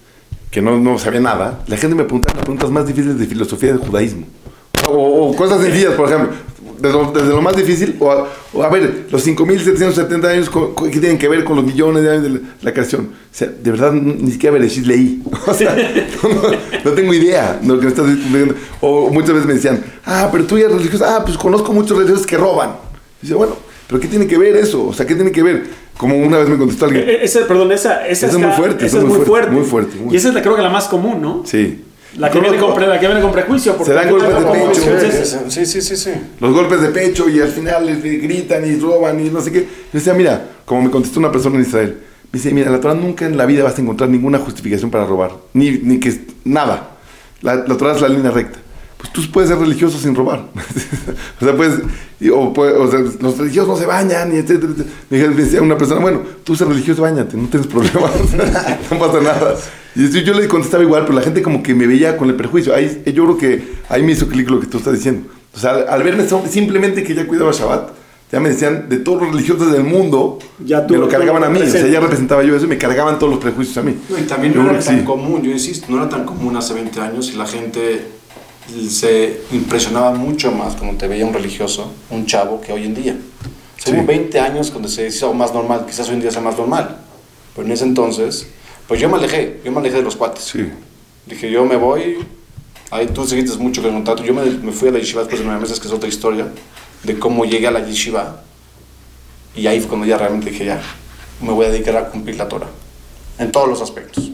que 0.52 0.62
no, 0.62 0.78
no 0.80 0.98
sabía 1.00 1.20
nada. 1.20 1.64
La 1.68 1.78
gente 1.78 1.96
me 1.96 2.04
preguntaba 2.04 2.36
las 2.36 2.46
preguntas 2.46 2.70
más 2.72 2.88
difíciles 2.88 3.18
de 3.20 3.26
filosofía 3.26 3.70
del 3.70 3.80
judaísmo. 3.80 4.26
O, 4.90 5.30
o 5.30 5.36
cosas 5.36 5.62
sencillas, 5.62 5.94
por 5.94 6.08
ejemplo. 6.10 6.30
Desde 6.80 6.96
lo, 6.96 7.12
desde 7.12 7.30
lo 7.30 7.42
más 7.42 7.56
difícil, 7.56 7.96
o 8.00 8.12
a, 8.12 8.28
o 8.54 8.62
a 8.62 8.70
ver, 8.70 9.08
los 9.10 9.26
5.770 9.26 10.26
años, 10.26 10.52
¿qué 10.92 11.00
tienen 11.00 11.18
que 11.18 11.28
ver 11.28 11.44
con 11.44 11.56
los 11.56 11.66
millones 11.66 12.04
de 12.04 12.12
años 12.12 12.24
de 12.24 12.30
la, 12.30 12.40
la 12.62 12.72
creación? 12.72 13.06
O 13.06 13.36
sea, 13.36 13.48
de 13.48 13.72
verdad, 13.72 13.92
ni 13.94 14.30
siquiera 14.32 14.54
Bereshit 14.54 14.86
leí. 14.86 15.24
O 15.48 15.54
sea, 15.56 15.76
no, 16.22 16.30
no- 16.30 16.52
no 16.86 16.92
tengo 16.92 17.14
idea 17.16 17.58
de 17.60 17.68
lo 17.68 17.80
que 17.80 17.86
me 17.86 17.90
estás 17.90 18.06
diciendo. 18.16 18.54
O 18.82 19.10
muchas 19.10 19.32
veces 19.34 19.48
me 19.48 19.54
decían, 19.56 19.84
ah, 20.06 20.30
pero 20.32 20.46
tú 20.46 20.56
eres 20.58 20.72
religioso. 20.72 21.04
Ah, 21.04 21.24
pues 21.26 21.36
conozco 21.36 21.74
muchos 21.74 21.98
religiosos 21.98 22.28
que 22.28 22.38
roban. 22.38 22.76
Dice, 23.24 23.34
bueno, 23.34 23.56
¿pero 23.88 24.00
qué 24.00 24.08
tiene 24.08 24.28
que 24.28 24.38
ver 24.38 24.56
eso? 24.56 24.86
O 24.86 24.94
sea, 24.94 25.08
¿qué 25.08 25.16
tiene 25.16 25.32
que 25.32 25.42
ver? 25.42 25.64
Como 25.98 26.16
una 26.16 26.38
vez 26.38 26.50
me 26.50 26.58
contestó 26.58 26.86
alguien. 26.86 27.10
Eh, 27.10 27.14
eh, 27.14 27.20
ese, 27.24 27.42
perdón, 27.42 27.72
esa, 27.72 28.08
esa 28.08 28.28
Esa 28.28 28.38
es 28.38 28.44
muy 28.44 28.52
fuerte, 28.54 28.86
esa 28.86 28.98
esa 28.98 29.08
es 29.08 29.14
muy 29.14 29.26
fuerte. 29.26 29.52
muy 29.52 29.64
fuerte, 29.64 29.98
muy 29.98 30.14
Y 30.14 30.18
esa 30.18 30.30
es 30.30 30.34
la, 30.34 30.42
creo 30.42 30.56
que 30.56 30.62
la 30.62 30.70
más 30.70 30.88
común, 30.88 31.22
¿no? 31.22 31.44
Sí. 31.46 31.84
La 32.18 32.32
que, 32.32 32.40
viene 32.40 32.58
con, 32.58 32.80
la 32.80 33.00
que 33.00 33.06
viene 33.06 33.22
con 33.22 33.32
prejuicio. 33.32 33.76
porque 33.76 33.92
Se 33.92 33.94
dan 33.94 34.10
golpes 34.10 34.30
de 34.30 34.46
pecho. 34.46 35.50
Sí, 35.50 35.66
sí, 35.66 35.82
sí, 35.82 35.98
sí. 35.98 36.12
los 36.40 36.54
golpes 36.54 36.82
de 36.82 36.90
pecho 36.90 37.30
y 37.30 37.40
al 37.42 37.50
final 37.50 37.86
les 37.86 38.02
gritan 38.02 38.66
y 38.66 38.80
roban 38.80 39.20
y 39.20 39.30
no 39.30 39.42
sé 39.42 39.52
qué. 39.52 39.60
Yo 39.60 39.68
decía, 39.92 40.14
mira, 40.14 40.42
como 40.66 40.82
me 40.82 40.90
contestó 40.90 41.20
una 41.20 41.32
persona 41.32 41.58
en 41.58 41.62
Israel, 41.64 41.98
me 42.32 42.40
dice, 42.40 42.52
mira, 42.54 42.72
la 42.72 42.80
Torah 42.80 42.96
nunca 42.96 43.26
en 43.26 43.38
la 43.38 43.46
vida 43.46 43.64
vas 43.64 43.78
a 43.78 43.82
encontrar 43.82 44.10
ninguna 44.10 44.40
justificación 44.40 44.90
para 44.90 45.06
robar, 45.06 45.32
ni, 45.54 45.72
ni 45.72 46.00
que 46.00 46.20
nada. 46.44 46.92
La, 47.42 47.56
la 47.56 47.78
Torah 47.78 47.94
es 47.94 48.02
la 48.02 48.10
línea 48.10 48.32
recta. 48.32 48.60
Pues 48.98 49.14
tú 49.14 49.22
puedes 49.32 49.50
ser 49.50 49.60
religioso 49.60 49.98
sin 50.00 50.16
robar. 50.16 50.46
o 51.42 51.46
sea, 51.46 51.56
puedes, 51.56 51.80
y- 52.20 52.30
o, 52.30 52.52
o 52.52 52.92
sea, 52.92 53.00
los 53.22 53.38
religiosos 53.38 53.70
no 53.70 53.78
se 53.78 53.86
bañan 53.86 54.34
y 54.34 54.38
etcétera, 54.38 54.74
etcétera. 54.74 54.90
Me 55.30 55.36
decía 55.44 55.62
una 55.62 55.78
persona, 55.78 56.00
bueno, 56.02 56.22
tú 56.44 56.56
ser 56.56 56.68
religioso, 56.68 57.04
bañate, 57.04 57.38
no 57.38 57.48
tienes 57.48 57.68
problemas, 57.68 58.12
no 58.92 59.00
pasa 59.00 59.22
nada. 59.22 59.56
Y 59.96 60.10
yo, 60.10 60.20
yo 60.22 60.34
le 60.34 60.48
contestaba 60.48 60.84
igual, 60.84 61.04
pero 61.06 61.14
la 61.16 61.22
gente 61.24 61.42
como 61.44 61.62
que 61.62 61.74
me 61.76 61.86
veía 61.88 62.18
con 62.18 62.30
el 62.30 62.36
prejuicio. 62.36 62.74
Ahí, 62.74 63.04
yo 63.06 63.24
creo 63.26 63.38
que 63.38 63.74
ahí 63.90 64.02
me 64.04 64.14
hizo 64.14 64.28
clic 64.28 64.50
lo 64.50 64.60
que 64.60 64.68
tú 64.68 64.78
estás 64.80 64.94
diciendo. 64.94 65.28
O 65.56 65.60
sea, 65.60 65.72
al, 65.72 65.88
al 65.90 66.04
verme 66.04 66.28
so- 66.28 66.44
simplemente 66.50 67.04
que 67.04 67.14
ya 67.16 67.26
cuidaba 67.28 67.52
Shabbat, 67.52 67.90
ya 68.32 68.40
me 68.40 68.50
decían, 68.50 68.90
de 68.90 68.98
todos 68.98 69.22
los 69.22 69.32
religiosos 69.32 69.72
del 69.72 69.84
mundo, 69.84 70.38
Ya 70.64 70.86
tú- 70.86 70.96
me 70.96 71.00
lo 71.00 71.08
cargaban 71.08 71.44
a 71.44 71.50
mí. 71.50 71.62
O 71.62 71.68
sea, 71.68 71.86
ya 71.88 72.00
representaba 72.00 72.44
yo 72.44 72.56
eso 72.56 72.66
y 72.66 72.70
me 72.70 72.78
cargaban 72.80 73.18
todos 73.20 73.32
los 73.34 73.40
prejuicios 73.42 73.78
a 73.78 73.84
mí. 73.84 73.96
No, 74.10 74.18
y 74.18 74.24
también 74.24 74.54
Yo 74.54 74.64
no 74.64 74.72
era 74.72 74.80
tan 74.80 75.00
sí. 75.00 75.06
común, 75.06 75.42
yo 75.44 75.52
insisto, 75.52 75.86
no 75.90 75.98
era 75.98 76.10
tan 76.10 76.26
común 76.26 76.56
hace 76.58 76.74
20 76.74 77.00
años 77.00 77.32
y 77.34 77.38
la 77.38 77.46
gente 77.48 78.06
se 78.90 79.42
impresionaba 79.52 80.12
mucho 80.12 80.52
más 80.52 80.76
cuando 80.76 80.98
te 80.98 81.08
veía 81.08 81.26
un 81.26 81.34
religioso, 81.34 81.92
un 82.10 82.26
chavo, 82.26 82.62
que 82.62 82.72
hoy 82.74 82.86
en 82.86 82.96
día. 82.96 83.18
Sí. 83.78 83.92
hubo 83.92 84.06
20 84.06 84.40
años 84.40 84.72
cuando 84.72 84.90
se 84.90 85.08
hizo 85.08 85.34
más 85.34 85.54
normal, 85.54 85.86
quizás 85.86 86.08
hoy 86.10 86.16
en 86.16 86.22
día 86.22 86.32
sea 86.32 86.42
más 86.42 86.58
normal, 86.58 86.98
pero 87.56 87.66
en 87.66 87.72
ese 87.72 87.86
entonces, 87.86 88.48
pues 88.88 89.00
yo 89.00 89.08
me 89.08 89.18
alejé, 89.18 89.62
yo 89.64 89.72
me 89.72 89.80
alejé 89.80 89.98
de 89.98 90.04
los 90.04 90.16
cuates. 90.16 90.44
Sí. 90.44 90.70
Dije, 91.26 91.50
yo 91.52 91.66
me 91.66 91.76
voy, 91.76 92.18
ahí 92.92 93.08
tú 93.08 93.26
seguiste 93.26 93.58
mucho 93.58 93.82
con 93.82 93.92
el 93.92 93.98
contacto, 93.98 94.24
yo 94.24 94.34
me, 94.34 94.44
me 94.46 94.72
fui 94.72 94.90
a 94.90 94.92
la 94.92 95.00
yeshiva 95.00 95.22
después 95.22 95.40
de 95.40 95.46
nueve 95.46 95.62
meses, 95.62 95.80
que 95.80 95.88
es 95.88 95.94
otra 95.94 96.10
historia, 96.10 96.48
de 97.04 97.20
cómo 97.20 97.46
llegué 97.46 97.68
a 97.68 97.72
la 97.72 97.86
yeshiva, 97.86 98.44
y 99.56 99.68
ahí 99.68 99.80
fue 99.80 99.90
cuando 99.90 100.06
ya 100.06 100.18
realmente 100.18 100.50
dije, 100.50 100.66
ya, 100.66 100.82
me 101.42 101.52
voy 101.52 101.66
a 101.66 101.70
dedicar 101.70 101.98
a 101.98 102.10
cumplir 102.10 102.36
la 102.36 102.48
Torah, 102.48 102.70
en 103.38 103.52
todos 103.52 103.70
los 103.70 103.82
aspectos. 103.82 104.32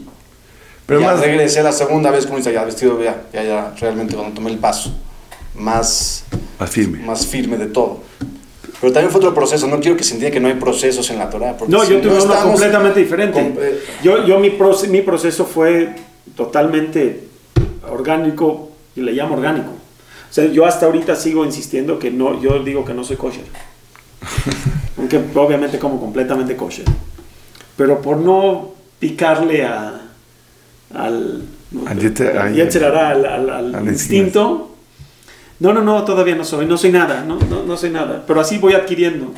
Pero 0.86 1.00
ya 1.00 1.06
más, 1.12 1.20
regresé 1.20 1.62
la 1.62 1.72
segunda 1.72 2.10
vez, 2.10 2.26
como 2.26 2.38
dice, 2.38 2.52
ya 2.52 2.64
vestido, 2.64 3.02
ya, 3.02 3.22
ya, 3.32 3.42
ya, 3.42 3.74
realmente 3.80 4.14
cuando 4.14 4.34
tomé 4.34 4.50
el 4.50 4.58
paso, 4.58 4.92
más, 5.54 6.24
más 6.58 6.70
firme. 6.70 6.98
más 6.98 7.26
firme 7.26 7.56
de 7.56 7.66
todo. 7.66 8.00
Pero 8.80 8.92
también 8.92 9.10
fue 9.10 9.18
otro 9.20 9.32
proceso, 9.34 9.66
no 9.66 9.80
quiero 9.80 9.96
que 9.96 10.04
se 10.04 10.12
entienda 10.14 10.34
que 10.34 10.40
no 10.40 10.48
hay 10.48 10.54
procesos 10.54 11.08
en 11.10 11.18
la 11.18 11.30
Torah. 11.30 11.56
porque 11.56 11.72
No, 11.72 11.84
si 11.84 11.92
yo 11.92 12.00
tuve 12.00 12.12
uno 12.12 12.20
estamos- 12.20 12.44
completamente 12.44 13.00
diferente. 13.00 13.40
com- 13.42 13.54
eh, 13.62 13.80
Yo, 14.02 14.26
yo 14.26 14.38
mi, 14.38 14.50
proce- 14.50 14.88
mi 14.88 15.00
proceso 15.00 15.46
fue 15.46 15.94
totalmente 16.36 17.28
orgánico, 17.90 18.70
y 18.96 19.00
le 19.00 19.12
llamo 19.12 19.36
orgánico. 19.36 19.68
O 19.70 20.34
sea, 20.34 20.46
yo 20.46 20.66
hasta 20.66 20.86
ahorita 20.86 21.16
sigo 21.16 21.44
insistiendo 21.44 21.98
que 21.98 22.10
no, 22.10 22.40
yo 22.42 22.62
digo 22.62 22.84
que 22.84 22.92
no 22.92 23.04
soy 23.04 23.16
kosher. 23.16 23.44
Aunque 24.98 25.20
obviamente 25.34 25.78
como 25.78 25.98
completamente 26.00 26.56
kosher. 26.56 26.84
Pero 27.76 28.00
por 28.02 28.16
no 28.18 28.72
picarle 28.98 29.64
a, 29.64 30.00
al, 30.94 31.42
Al 31.86 31.98
yetzer- 31.98 32.30
al 32.32 32.38
al- 32.48 32.54
yetzer 32.54 32.84
al, 32.84 33.24
al- 33.26 33.50
al 33.50 33.74
al 33.74 33.86
instinto, 33.88 34.74
no, 35.60 35.72
no, 35.72 35.82
no, 35.82 36.04
todavía 36.04 36.34
no 36.34 36.44
soy, 36.44 36.66
no 36.66 36.76
soy 36.76 36.90
nada, 36.92 37.24
no, 37.26 37.38
no, 37.50 37.62
no 37.64 37.76
soy 37.76 37.90
nada. 37.90 38.24
Pero 38.26 38.40
así 38.40 38.58
voy 38.58 38.74
adquiriendo. 38.74 39.32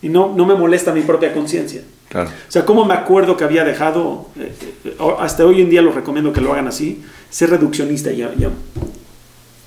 Y 0.00 0.08
no, 0.08 0.32
no 0.34 0.46
me 0.46 0.54
molesta 0.54 0.92
mi 0.92 1.00
propia 1.02 1.32
conciencia. 1.34 1.82
Claro. 2.08 2.30
O 2.30 2.50
sea, 2.50 2.64
¿cómo 2.64 2.84
me 2.84 2.94
acuerdo 2.94 3.36
que 3.36 3.44
había 3.44 3.64
dejado, 3.64 4.28
eh, 4.38 4.52
eh, 4.84 4.96
hasta 5.18 5.44
hoy 5.44 5.60
en 5.60 5.68
día 5.70 5.82
lo 5.82 5.92
recomiendo 5.92 6.32
que 6.32 6.40
lo 6.40 6.52
hagan 6.52 6.68
así, 6.68 7.02
ser 7.28 7.50
reducción 7.50 7.94
ya, 7.94 8.12
ya 8.36 8.50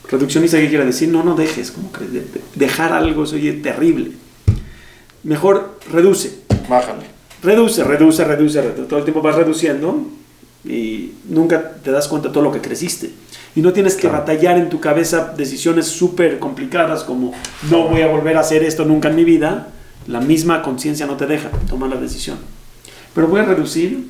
Reduccionista, 0.09 0.57
¿qué 0.57 0.67
quiere 0.67 0.85
decir? 0.85 1.07
No, 1.09 1.23
no 1.23 1.35
dejes, 1.35 1.71
como 1.71 1.91
que 1.91 2.03
de- 2.05 2.19
de- 2.21 2.41
dejar 2.55 2.91
algo 2.91 3.23
es 3.23 3.31
oye, 3.33 3.53
terrible. 3.53 4.11
Mejor 5.23 5.79
reduce. 5.91 6.39
Bájale. 6.67 7.05
Reduce, 7.43 7.83
reduce, 7.83 8.23
reduce, 8.25 8.61
reduce. 8.61 8.87
Todo 8.89 8.99
el 8.99 9.05
tiempo 9.05 9.21
vas 9.21 9.35
reduciendo 9.35 10.05
y 10.63 11.13
nunca 11.27 11.73
te 11.83 11.91
das 11.91 12.07
cuenta 12.07 12.27
de 12.27 12.33
todo 12.33 12.43
lo 12.43 12.51
que 12.51 12.61
creciste. 12.61 13.11
Y 13.55 13.61
no 13.61 13.73
tienes 13.73 13.95
que 13.95 14.07
batallar 14.07 14.57
en 14.57 14.69
tu 14.69 14.79
cabeza 14.79 15.33
decisiones 15.35 15.87
súper 15.87 16.39
complicadas 16.39 17.03
como 17.03 17.33
no 17.69 17.89
voy 17.89 18.01
a 18.01 18.07
volver 18.07 18.37
a 18.37 18.41
hacer 18.41 18.63
esto 18.63 18.85
nunca 18.85 19.09
en 19.09 19.15
mi 19.15 19.23
vida. 19.23 19.67
La 20.07 20.21
misma 20.21 20.61
conciencia 20.61 21.05
no 21.05 21.17
te 21.17 21.27
deja 21.27 21.49
tomar 21.67 21.89
la 21.89 21.97
decisión. 21.97 22.37
Pero 23.13 23.27
voy 23.27 23.41
a 23.41 23.43
reducir. 23.43 24.09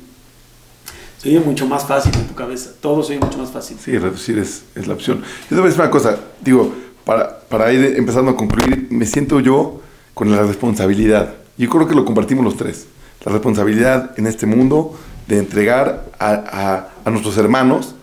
Se 1.18 1.28
oye 1.28 1.40
mucho 1.40 1.66
más 1.66 1.84
fácil 1.84 2.12
en 2.14 2.26
tu 2.26 2.34
cabeza. 2.34 2.70
Todo 2.80 3.02
se 3.02 3.12
oye 3.12 3.24
mucho 3.24 3.38
más 3.38 3.50
fácil. 3.50 3.76
Sí, 3.82 3.96
reducir 3.98 4.38
es, 4.38 4.64
es 4.74 4.86
la 4.86 4.94
opción. 4.94 5.20
Yo 5.20 5.48
te 5.48 5.54
voy 5.56 5.64
a 5.64 5.66
decir 5.66 5.80
una 5.80 5.90
cosa, 5.90 6.18
digo, 6.40 6.72
para, 7.04 7.40
para 7.40 7.72
ir 7.72 7.94
empezando 7.96 8.32
a 8.32 8.36
concluir, 8.36 8.88
me 8.90 9.06
siento 9.06 9.40
yo 9.40 9.80
con 10.14 10.30
la 10.30 10.42
responsabilidad. 10.42 11.34
Yo 11.58 11.68
creo 11.68 11.86
que 11.86 11.94
lo 11.94 12.04
compartimos 12.04 12.44
los 12.44 12.56
tres. 12.56 12.86
La 13.24 13.32
responsabilidad 13.32 14.18
en 14.18 14.26
este 14.26 14.46
mundo 14.46 14.98
de 15.32 15.38
entregar 15.38 16.10
a, 16.18 16.30
a- 16.32 16.88
a 17.04 17.10
nuestros 17.10 17.36
hermanos 17.38 17.94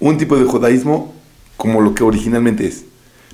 un 0.00 0.16
tipo 0.18 0.36
de 0.36 0.44
judaísmo 0.44 1.12
como 1.56 1.80
lo 1.80 1.94
que 1.94 2.02
originalmente 2.02 2.66
es. 2.66 2.84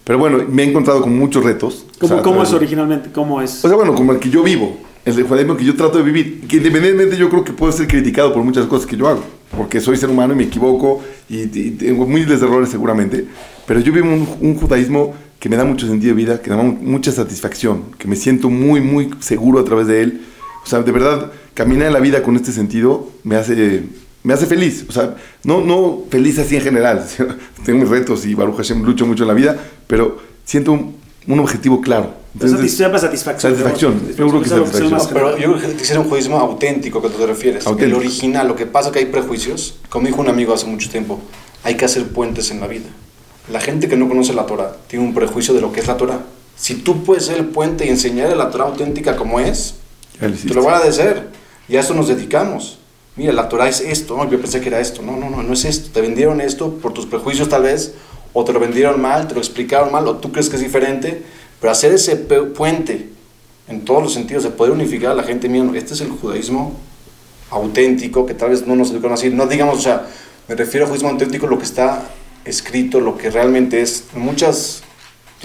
Pero 0.05 0.19
bueno, 0.19 0.39
me 0.49 0.63
he 0.65 0.69
encontrado 0.71 1.01
con 1.01 1.17
muchos 1.19 1.45
retos. 1.45 1.85
o 1.97 1.99
¿Cómo, 2.01 2.09
sea, 2.09 2.19
a 2.19 2.23
cómo 2.23 2.43
es 2.43 2.53
originalmente? 2.53 3.11
¿Cómo 3.13 3.41
es? 3.41 3.65
o 3.65 3.69
sea, 3.69 3.77
bueno, 3.77 3.95
como 3.95 4.13
el 4.13 4.19
que 4.19 4.31
yo 4.31 4.43
vivo, 4.43 4.77
el 5.05 5.23
judaísmo 5.23 5.57
que 5.57 5.65
yo 5.65 5.75
trato 5.77 5.99
de 5.99 6.05
vivir, 6.05 6.47
que 6.49 6.57
independientemente 6.57 7.17
yo 7.17 7.29
creo 7.29 7.45
que 7.45 7.53
puedo 7.53 7.73
ser 7.73 7.87
criticado 7.87 8.33
por 8.35 8.43
muchas 8.43 8.67
cosas 8.67 8.87
que 8.87 8.97
yo 8.97 9.07
hago, 9.09 9.23
porque 9.57 9.81
soy 9.81 9.97
ser 9.97 10.11
humano 10.11 10.33
y 10.35 10.37
me 10.37 10.45
equivoco 10.45 11.03
y, 11.29 11.43
y 11.43 11.71
tengo 11.73 12.07
miles 12.07 12.41
de 12.41 12.47
errores 12.47 12.69
seguramente, 12.69 13.27
pero 13.67 13.79
yo 13.81 13.93
vivo 13.93 14.09
un, 14.09 14.29
un 14.41 14.55
judaísmo 14.57 15.15
que 15.39 15.49
me 15.49 15.57
da 15.57 15.65
mucho 15.65 15.87
sentido 15.87 16.15
de 16.15 16.23
vida, 16.23 16.41
que 16.43 16.51
me 16.51 16.57
da 16.57 16.63
mu- 16.65 16.79
mucha 16.81 17.13
satisfacción, 17.13 17.85
que 17.99 18.09
me 18.09 18.17
siento 18.17 18.49
muy, 18.51 18.81
muy 18.81 19.11
seguro 19.21 19.61
a 19.61 19.65
través 19.65 19.87
de 19.87 20.03
él. 20.03 20.21
O 20.67 20.69
sea, 20.69 20.83
de 20.83 20.91
verdad, 20.91 21.31
caminar 21.55 21.87
en 21.87 21.93
la 21.93 22.01
vida 22.01 22.25
con 22.25 22.35
este 22.35 22.51
sentido 22.51 23.09
me 23.23 23.37
hace, 23.37 23.85
me 24.25 24.35
hace 24.35 24.47
feliz. 24.47 24.85
O 24.89 24.93
sea, 24.93 25.15
no, 25.45 25.61
no 25.61 26.03
feliz 26.11 26.41
así 26.41 26.57
en 26.57 26.63
general. 26.63 27.07
Tengo 27.65 27.79
mis 27.79 27.89
retos 27.89 28.27
y 28.27 28.35
Baruch 28.35 28.57
Hashem 28.57 28.83
lucho 28.83 29.07
mucho 29.07 29.23
en 29.23 29.29
la 29.29 29.35
vida, 29.35 29.57
pero 29.87 30.19
siento 30.45 30.73
un, 30.73 30.97
un 31.29 31.39
objetivo 31.39 31.81
claro. 31.81 32.15
Entonces, 32.35 32.77
satisfacción. 32.77 33.57
satisfacción, 33.57 34.01
que 34.01 34.23
algo 34.23 34.45
se 34.45 34.51
llama 34.51 34.67
satisfacción. 34.67 34.91
más 34.91 35.07
Pero 35.07 35.39
yo 35.39 35.55
creo 35.55 35.71
que 35.71 35.77
quisiera 35.77 36.01
un 36.01 36.09
judaísmo 36.09 36.37
auténtico, 36.37 37.01
que 37.01 37.11
tú 37.11 37.19
te 37.19 37.27
refieres. 37.27 37.65
El 37.65 37.73
Auténtico. 37.73 38.01
original. 38.01 38.49
Lo 38.49 38.57
que 38.57 38.67
pasa 38.67 38.89
es 38.89 38.93
que 38.93 38.99
hay 38.99 39.07
prejuicios. 39.07 39.79
Como 39.89 40.09
dijo 40.09 40.21
un 40.21 40.29
amigo 40.29 40.53
hace 40.53 40.67
mucho 40.67 40.91
tiempo, 40.91 41.21
hay 41.63 41.77
que 41.77 41.85
hacer 41.85 42.09
puentes 42.09 42.51
en 42.51 42.59
la 42.59 42.67
vida. 42.67 42.89
La 43.53 43.61
gente 43.61 43.89
que 43.89 43.97
no 43.97 44.09
conoce 44.09 44.35
la 44.35 44.45
Torah 44.47 44.77
tiene 44.89 45.05
un 45.05 45.15
prejuicio 45.15 45.55
de 45.55 45.61
lo 45.61 45.71
que 45.71 45.79
es 45.79 45.87
la 45.87 45.97
Torah. 45.97 46.21
Si 46.57 46.75
tú 46.75 47.05
puedes 47.05 47.27
ser 47.27 47.39
el 47.39 47.47
puente 47.47 47.87
y 47.87 47.89
enseñarle 47.89 48.35
la 48.35 48.51
Torah 48.51 48.65
auténtica 48.65 49.15
como 49.15 49.39
es, 49.39 49.77
te 50.19 50.55
lo 50.55 50.63
van 50.63 50.81
a 50.81 50.85
decir. 50.85 51.29
Y 51.69 51.77
a 51.77 51.81
esto 51.81 51.95
nos 51.95 52.09
dedicamos. 52.09 52.79
Mira, 53.17 53.33
la 53.33 53.49
Torah 53.49 53.69
es 53.69 53.81
esto. 53.81 54.17
No, 54.17 54.31
yo 54.31 54.41
pensé 54.41 54.61
que 54.61 54.69
era 54.69 54.81
esto. 54.81 55.03
No, 55.03 55.17
no, 55.17 55.31
no, 55.31 55.43
no 55.43 55.53
es 55.53 55.65
esto. 55.65 55.91
Te 55.93 56.01
vendieron 56.01 56.41
esto 56.41 56.75
por 56.75 56.93
tus 56.93 57.07
prejuicios 57.07 57.49
tal 57.49 57.63
vez, 57.63 57.95
o 58.33 58.45
te 58.45 58.53
lo 58.53 58.61
vendieron 58.61 59.01
mal, 59.01 59.27
te 59.27 59.35
lo 59.35 59.41
explicaron 59.41 59.91
mal, 59.91 60.07
o 60.07 60.17
tú 60.17 60.33
crees 60.33 60.49
que 60.49 60.57
es 60.57 60.63
diferente. 60.63 61.23
Pero 61.61 61.71
hacer 61.71 61.93
ese 61.93 62.17
puente 62.17 63.09
en 63.69 63.85
todos 63.85 64.03
los 64.03 64.13
sentidos, 64.13 64.45
de 64.45 64.51
poder 64.51 64.73
unificar 64.73 65.13
a 65.13 65.15
la 65.15 65.23
gente, 65.23 65.49
mira, 65.49 65.67
este 65.77 65.95
es 65.95 66.01
el 66.01 66.11
judaísmo 66.11 66.75
auténtico, 67.51 68.27
que 68.27 68.35
tal 68.35 68.51
vez 68.51 68.67
no 68.67 68.77
nos 68.77 68.91
educaron 68.91 69.15
así. 69.15 69.31
No 69.31 69.47
digamos, 69.47 69.79
o 69.79 69.81
sea, 69.81 70.07
me 70.49 70.55
refiero 70.55 70.85
a 70.85 70.89
judaísmo 70.89 71.11
auténtico, 71.11 71.47
lo 71.47 71.59
que 71.59 71.65
está 71.65 72.11
escrito, 72.45 73.01
lo 73.01 73.17
que 73.17 73.31
realmente 73.31 73.81
es. 73.81 74.05
Muchas, 74.15 74.83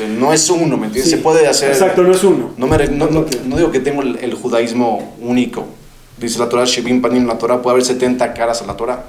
no 0.08 0.34
es 0.34 0.50
uno, 0.50 0.78
¿me 0.78 0.88
entiendes? 0.88 1.04
Sí, 1.12 1.18
Se 1.18 1.18
puede 1.18 1.48
hacer. 1.48 1.72
Exacto, 1.72 2.04
no 2.04 2.12
es 2.14 2.24
uno. 2.24 2.52
No, 2.58 2.68
me 2.68 2.78
no, 2.88 3.08
no- 3.08 3.26
no 3.46 3.58
digo 3.58 3.72
que 3.72 3.80
tengo 3.80 4.02
el, 4.02 4.18
el 4.18 4.34
judaísmo 4.34 5.16
único. 5.22 5.66
Dice 6.18 6.40
la 6.40 6.48
Torah, 6.50 6.66
Shevim 6.66 7.02
Panim, 7.02 7.26
la 7.28 7.38
Torah, 7.38 7.62
puede 7.62 7.74
haber 7.76 7.86
70 7.86 8.34
caras 8.34 8.62
a 8.62 8.66
la 8.68 8.76
Torah. 8.78 9.04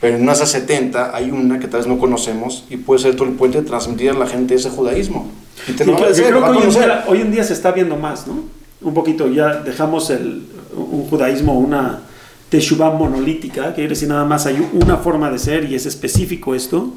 Pero 0.00 0.16
en 0.16 0.28
esas 0.28 0.50
70 0.50 1.14
hay 1.16 1.30
una 1.30 1.58
que 1.58 1.66
tal 1.66 1.80
vez 1.80 1.88
no 1.88 1.98
conocemos 1.98 2.64
y 2.70 2.76
puede 2.76 3.00
ser 3.00 3.16
todo 3.16 3.26
el 3.28 3.34
puente 3.34 3.60
de 3.60 3.66
transmitir 3.66 4.10
a 4.10 4.14
la 4.14 4.26
gente 4.26 4.54
ese 4.54 4.70
judaísmo. 4.70 5.28
Y 5.66 5.72
te 5.72 5.84
Sí, 5.84 5.90
lo 5.90 5.96
va 5.96 5.98
a 5.98 6.02
yo 6.02 6.08
decir, 6.10 6.24
creo 6.26 6.38
que 6.40 6.44
a 6.46 6.50
hoy 6.50 6.56
en, 6.56 6.62
conocer. 6.62 6.84
día, 6.84 7.04
hoy 7.08 7.20
en 7.20 7.32
día 7.32 7.42
se 7.44 7.52
está 7.52 7.72
viendo 7.72 7.96
más, 7.96 8.26
¿no? 8.28 8.44
Un 8.80 8.94
poquito, 8.94 9.28
ya 9.28 9.54
dejamos 9.56 10.10
el, 10.10 10.44
un 10.76 11.04
judaísmo, 11.08 11.58
una 11.58 12.02
teshuvah 12.48 12.90
monolítica, 12.92 13.68
que 13.70 13.74
quiere 13.74 13.88
decir 13.90 14.08
nada 14.08 14.24
más 14.24 14.46
hay 14.46 14.64
una 14.72 14.98
forma 14.98 15.30
de 15.32 15.38
ser 15.40 15.64
y 15.64 15.74
es 15.74 15.84
específico 15.84 16.54
esto, 16.54 16.92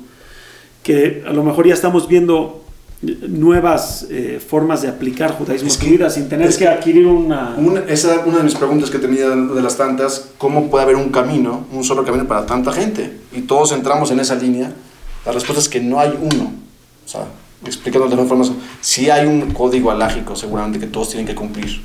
que 0.84 1.24
a 1.28 1.34
lo 1.34 1.44
mejor 1.44 1.68
ya 1.68 1.74
estamos 1.74 2.08
viendo 2.08 2.64
nuevas 3.02 4.06
eh, 4.10 4.40
formas 4.46 4.82
de 4.84 4.88
aplicar 4.88 5.32
judaísmo 5.34 5.68
Es 5.68 5.78
que- 5.78 6.10
sin 6.10 6.30
tener 6.30 6.48
es 6.48 6.58
que, 6.58 6.66
que- 6.66 6.70
adquirir 6.70 7.08
una... 7.08 7.56
Una, 7.58 7.80
esa 7.88 8.14
era 8.14 8.26
una 8.26 8.38
de 8.38 8.44
mis 8.44 8.56
preguntas 8.56 8.90
que 8.90 9.00
tenía 9.00 9.30
de 9.30 9.62
las 9.62 9.76
tantas, 9.78 10.28
¿cómo 10.38 10.70
puede 10.70 10.84
haber 10.84 10.96
un 10.96 11.10
camino, 11.10 11.66
un 11.72 11.84
solo 11.84 12.04
camino 12.06 12.28
para 12.28 12.46
tanta 12.46 12.72
gente? 12.72 13.18
Y 13.34 13.42
todos 13.42 13.72
entramos 13.72 14.12
en 14.12 14.20
esa 14.20 14.36
línea. 14.36 14.72
La 15.26 15.32
respuesta 15.32 15.60
es 15.62 15.70
que 15.70 15.80
no 15.80 16.00
hay 16.00 16.10
uno. 16.22 16.52
O 17.06 17.08
sea, 17.08 17.26
explicando 17.66 18.08
de 18.08 18.24
forma, 18.26 18.46
sí 18.82 19.10
hay 19.10 19.26
un 19.26 19.52
código 19.52 19.90
alágico 19.92 20.36
seguramente 20.36 20.80
que 20.80 20.88
todos 20.88 21.10
tienen 21.10 21.26
que 21.26 21.36
cumplir. 21.36 21.82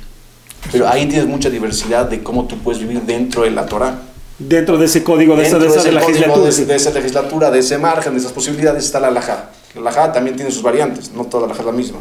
Pero 0.71 0.87
ahí 0.87 1.05
tienes 1.07 1.27
mucha 1.27 1.49
diversidad 1.49 2.09
de 2.09 2.21
cómo 2.23 2.45
tú 2.45 2.57
puedes 2.59 2.79
vivir 2.81 3.01
dentro 3.01 3.43
de 3.43 3.51
la 3.51 3.65
Torah. 3.65 4.01
Dentro 4.39 4.77
de 4.77 4.85
ese 4.85 5.03
código, 5.03 5.35
de 5.35 5.43
esa, 5.47 5.57
Dentro 5.57 5.73
de 5.73 5.79
esa 5.79 5.89
ese 5.89 5.95
código, 5.99 6.09
legislatura. 6.09 6.45
de, 6.45 6.51
sí. 6.51 6.65
de 6.65 6.75
esa 6.75 6.91
legislatura, 6.91 7.51
de 7.51 7.59
ese 7.59 7.77
margen, 7.79 8.13
de 8.13 8.19
esas 8.19 8.31
posibilidades 8.33 8.85
está 8.85 8.99
la 8.99 9.07
alajá. 9.07 9.49
La 9.75 9.81
alajá 9.81 10.11
también 10.11 10.35
tiene 10.35 10.51
sus 10.51 10.63
variantes, 10.63 11.11
no 11.11 11.25
toda 11.25 11.41
la 11.41 11.45
alajá 11.47 11.61
es 11.61 11.65
la 11.65 11.71
misma. 11.71 11.99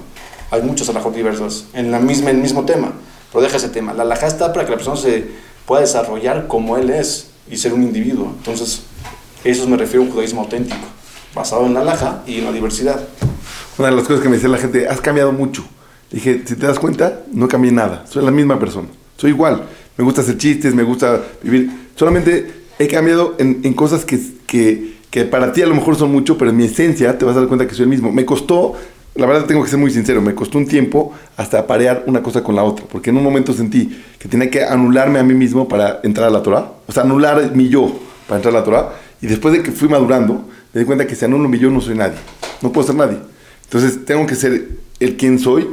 Hay 0.51 0.63
muchos 0.63 0.89
alajot 0.89 1.15
diversos 1.15 1.67
en, 1.75 1.91
la 1.91 1.99
misma, 1.99 2.31
el 2.31 2.39
mismo 2.39 2.65
tema, 2.65 2.93
pero 3.33 3.43
deja 3.43 3.57
ese 3.57 3.69
tema. 3.69 3.93
La 3.93 4.03
alajá 4.03 4.27
está 4.27 4.53
para 4.53 4.65
que 4.65 4.71
la 4.71 4.77
persona 4.77 4.97
se 4.97 5.27
pueda 5.67 5.83
desarrollar 5.83 6.47
como 6.47 6.77
él 6.77 6.91
es 6.91 7.29
y 7.51 7.57
ser 7.57 7.73
un 7.73 7.83
individuo. 7.83 8.33
Entonces, 8.39 8.83
eso 9.45 9.67
me 9.69 9.77
refiero 9.77 10.03
a 10.03 10.07
un 10.07 10.13
judaísmo 10.13 10.43
auténtico, 10.43 10.87
basado 11.35 11.67
en 11.67 11.75
la 11.75 11.81
alajá 11.81 12.23
y 12.27 12.39
en 12.39 12.45
la 12.45 12.53
diversidad. 12.53 13.01
Una 13.79 13.91
de 13.91 13.97
las 13.97 14.07
cosas 14.07 14.23
que 14.23 14.29
me 14.29 14.37
decía 14.37 14.49
la 14.49 14.59
gente, 14.59 14.89
has 14.89 15.01
cambiado 15.01 15.33
mucho. 15.33 15.65
Dije, 16.11 16.43
si 16.47 16.57
te 16.57 16.67
das 16.67 16.79
cuenta, 16.79 17.21
no 17.33 17.49
cambié 17.49 17.73
nada. 17.73 18.05
Soy 18.09 18.25
la 18.25 18.31
misma 18.31 18.59
persona. 18.59 18.89
Soy 19.17 19.31
igual. 19.31 19.67
Me 19.97 20.05
gusta 20.05 20.21
hacer 20.21 20.39
chistes, 20.39 20.75
me 20.75 20.83
gusta 20.83 21.21
vivir. 21.43 21.91
Solamente 21.97 22.65
he 22.79 22.87
cambiado 22.89 23.35
en, 23.39 23.61
en 23.65 23.75
cosas 23.75 24.05
que, 24.05 24.21
que, 24.47 24.96
que 25.11 25.25
para 25.25 25.53
ti 25.53 25.63
a 25.63 25.67
lo 25.67 25.75
mejor 25.75 25.97
son 25.97 26.13
mucho, 26.13 26.37
pero 26.37 26.51
en 26.51 26.57
mi 26.57 26.65
esencia 26.65 27.17
te 27.17 27.25
vas 27.25 27.37
a 27.37 27.41
dar 27.41 27.49
cuenta 27.49 27.67
que 27.67 27.75
soy 27.75 27.85
el 27.85 27.89
mismo. 27.89 28.13
Me 28.13 28.25
costó, 28.25 28.75
la 29.15 29.27
verdad 29.27 29.47
tengo 29.47 29.63
que 29.63 29.71
ser 29.71 29.79
muy 29.79 29.91
sincero, 29.91 30.21
me 30.21 30.35
costó 30.35 30.59
un 30.59 30.67
tiempo 30.67 31.13
hasta 31.37 31.67
parear 31.67 32.05
una 32.07 32.23
cosa 32.23 32.43
con 32.43 32.55
la 32.55 32.65
otra. 32.65 32.85
Porque 32.91 33.11
en 33.11 33.17
un 33.17 33.23
momento 33.23 33.53
sentí 33.53 34.03
que 34.19 34.29
tenía 34.29 34.51
que 34.51 34.65
anularme 34.65 35.19
a 35.19 35.23
mí 35.23 35.35
mismo 35.35 35.69
para 35.69 36.01
entrar 36.03 36.29
a 36.29 36.31
la 36.31 36.43
Torah. 36.43 36.73
O 36.87 36.93
sea, 36.93 37.03
anular 37.05 37.55
mi 37.55 37.69
yo 37.69 37.93
para 38.27 38.37
entrar 38.39 38.55
a 38.55 38.59
la 38.59 38.65
Torah. 38.65 38.93
Y 39.23 39.27
después 39.27 39.55
de 39.55 39.63
que 39.63 39.71
fui 39.73 39.89
madurando, 39.89 40.45
me 40.75 40.81
di 40.81 40.87
cuenta 40.87 41.07
que 41.07 41.15
si 41.15 41.25
anulo 41.25 41.49
mi 41.49 41.59
yo 41.59 41.71
no 41.71 41.81
soy 41.81 41.95
nadie. 41.95 42.19
No 42.61 42.73
puedo 42.73 42.87
ser 42.87 42.97
nadie. 42.97 43.19
Entonces 43.65 44.05
tengo 44.05 44.27
que 44.27 44.35
ser 44.35 44.69
el 45.01 45.17
quien 45.17 45.39
soy, 45.39 45.67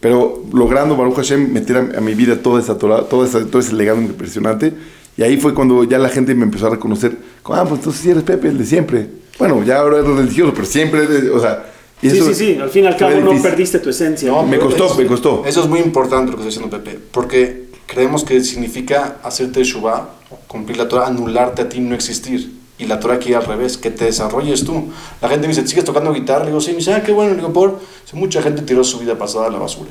pero 0.00 0.42
logrando 0.52 0.96
Baruch 0.96 1.16
Hashem 1.16 1.52
meter 1.52 1.94
a, 1.96 2.00
mi 2.00 2.14
vida 2.14 2.36
toda 2.42 2.60
esa 2.60 2.76
Torah, 2.76 3.02
todo, 3.04 3.24
esa- 3.24 3.46
todo 3.46 3.60
ese 3.60 3.72
legado 3.74 4.00
impresionante. 4.02 4.74
Y 5.16 5.22
ahí 5.22 5.36
fue 5.36 5.54
cuando 5.54 5.84
ya 5.84 5.98
la 5.98 6.08
gente 6.08 6.34
me 6.34 6.44
empezó 6.44 6.66
a 6.66 6.70
reconocer, 6.70 7.16
como, 7.42 7.58
ah, 7.58 7.64
pues 7.64 7.78
entonces 7.80 8.02
sí 8.02 8.10
eres 8.10 8.22
Pepe, 8.24 8.48
el 8.48 8.58
de 8.58 8.66
siempre. 8.66 9.08
Bueno, 9.38 9.62
ya 9.64 9.78
ahora 9.78 9.98
eres 9.98 10.10
religioso, 10.10 10.52
pero 10.54 10.66
siempre 10.66 11.04
eres, 11.04 11.30
o 11.30 11.40
sea... 11.40 11.64
y 12.02 12.10
Sí, 12.10 12.16
eso 12.18 12.26
sí, 12.28 12.34
sí, 12.34 12.58
al 12.60 12.70
fin 12.70 12.84
y 12.84 12.86
al 12.88 12.96
cabo 12.96 13.12
no 13.12 13.30
difícil. 13.30 13.42
perdiste 13.42 13.78
tu 13.78 13.90
esencia. 13.90 14.28
No, 14.30 14.42
Me 14.44 14.58
costó, 14.58 14.86
es- 14.92 14.96
me 14.98 15.06
costó. 15.06 15.44
Eso 15.46 15.62
es 15.62 15.68
muy 15.68 15.80
importante 15.80 16.30
lo 16.32 16.36
que 16.38 16.42
está 16.48 16.60
diciendo 16.60 16.70
Pepe, 16.76 16.98
porque 17.12 17.66
creemos 17.86 18.24
que 18.24 18.42
significa 18.42 19.18
hacerte 19.22 19.62
Shubá, 19.62 20.10
cumplir 20.48 20.78
la 20.78 20.88
Torah, 20.88 21.06
anularte 21.06 21.62
a 21.62 21.68
ti, 21.68 21.80
no 21.80 21.94
existir. 21.94 22.52
Y 22.76 22.86
la 22.86 22.98
Torah 22.98 23.14
aquí 23.14 23.32
al 23.34 23.44
revés, 23.44 23.78
que 23.78 23.92
te 23.92 24.06
desarrolles 24.06 24.64
tú. 24.64 24.88
La 25.22 25.28
gente 25.28 25.46
me 25.46 25.54
dice, 25.54 25.64
¿sigues 25.64 25.84
tocando 25.84 26.12
guitarra? 26.12 26.40
Le 26.40 26.46
digo, 26.50 26.60
sí, 26.60 26.72
me 26.72 26.78
dice, 26.78 26.92
ah, 26.92 27.04
qué 27.04 27.12
bueno. 27.12 27.30
Le 27.30 27.36
digo, 27.36 27.52
por. 27.52 27.78
Dice, 28.04 28.16
mucha 28.16 28.42
gente 28.42 28.62
tiró 28.62 28.82
su 28.82 28.98
vida 28.98 29.16
pasada 29.16 29.46
a 29.46 29.50
la 29.50 29.58
basura. 29.58 29.90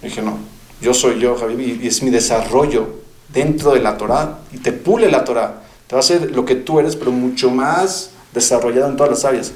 Le 0.00 0.08
dije, 0.08 0.22
no, 0.22 0.38
yo 0.80 0.94
soy 0.94 1.18
yo, 1.20 1.34
Javi, 1.36 1.80
y 1.82 1.86
es 1.86 2.02
mi 2.02 2.08
desarrollo 2.10 3.03
dentro 3.28 3.72
de 3.72 3.80
la 3.80 3.96
Torah, 3.96 4.38
y 4.52 4.58
te 4.58 4.72
pule 4.72 5.10
la 5.10 5.24
Torah. 5.24 5.62
Te 5.86 5.94
va 5.94 6.00
a 6.00 6.04
hacer 6.04 6.30
lo 6.34 6.44
que 6.44 6.54
tú 6.56 6.78
eres, 6.80 6.96
pero 6.96 7.10
mucho 7.12 7.50
más 7.50 8.10
desarrollado 8.32 8.88
en 8.88 8.96
todas 8.96 9.10
las 9.10 9.24
áreas. 9.24 9.52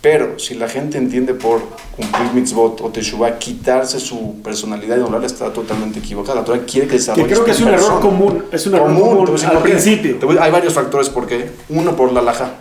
Pero 0.00 0.36
si 0.40 0.54
la 0.54 0.68
gente 0.68 0.98
entiende 0.98 1.32
por 1.32 1.60
cumplir 1.96 2.32
mitzvot 2.34 2.80
o 2.80 2.88
teshuvah, 2.88 3.38
quitarse 3.38 4.00
su 4.00 4.34
personalidad 4.42 4.96
y 4.96 5.00
doblarla, 5.00 5.26
está 5.28 5.52
totalmente 5.52 6.00
equivocada. 6.00 6.40
La 6.40 6.44
Torah 6.44 6.60
quiere 6.66 6.86
que 6.88 6.92
Que 6.92 6.96
desarrolles 6.98 7.28
creo 7.32 7.44
que 7.44 7.50
es 7.52 7.60
un 7.60 7.68
error 7.68 7.78
persona. 7.80 8.00
común, 8.00 8.44
es 8.50 8.66
un 8.66 8.74
error 8.74 8.86
Común, 8.94 9.24
decir 9.32 9.48
al 9.48 9.58
principio. 9.62 10.18
Voy- 10.22 10.38
hay 10.40 10.50
varios 10.50 10.72
factores 10.74 11.08
por 11.08 11.28
qué. 11.28 11.52
Uno, 11.68 11.94
por 11.94 12.12
la 12.12 12.18
alajá. 12.18 12.54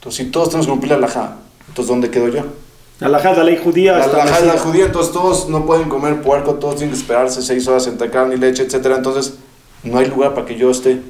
Entonces, 0.00 0.26
si 0.26 0.30
todos 0.30 0.48
tenemos 0.50 0.66
que 0.66 0.72
cumplir 0.72 0.90
la 0.90 0.98
alajá, 0.98 1.36
entonces 1.68 1.88
¿dónde 1.88 2.10
quedo 2.10 2.28
yo? 2.28 2.42
Alajá, 3.00 3.32
la 3.32 3.44
ley 3.44 3.58
judía. 3.64 3.96
La 3.96 4.04
alajá 4.04 4.38
es 4.40 4.46
la 4.46 4.58
judía, 4.58 4.84
entonces 4.84 5.10
todos 5.12 5.48
no 5.48 5.64
pueden 5.64 5.88
comer 5.88 6.20
puerco, 6.20 6.54
todos 6.56 6.76
tienen 6.76 6.94
que 6.94 7.00
esperarse 7.00 7.40
seis 7.40 7.66
horas 7.66 7.86
entre 7.86 8.10
carne 8.10 8.34
y 8.34 8.38
leche, 8.38 8.62
etc. 8.62 8.74
Entonces, 8.96 9.34
no 9.84 9.98
hay 9.98 10.06
lugar 10.06 10.34
para 10.34 10.46
que 10.46 10.56
yo 10.56 10.70
esté. 10.70 11.00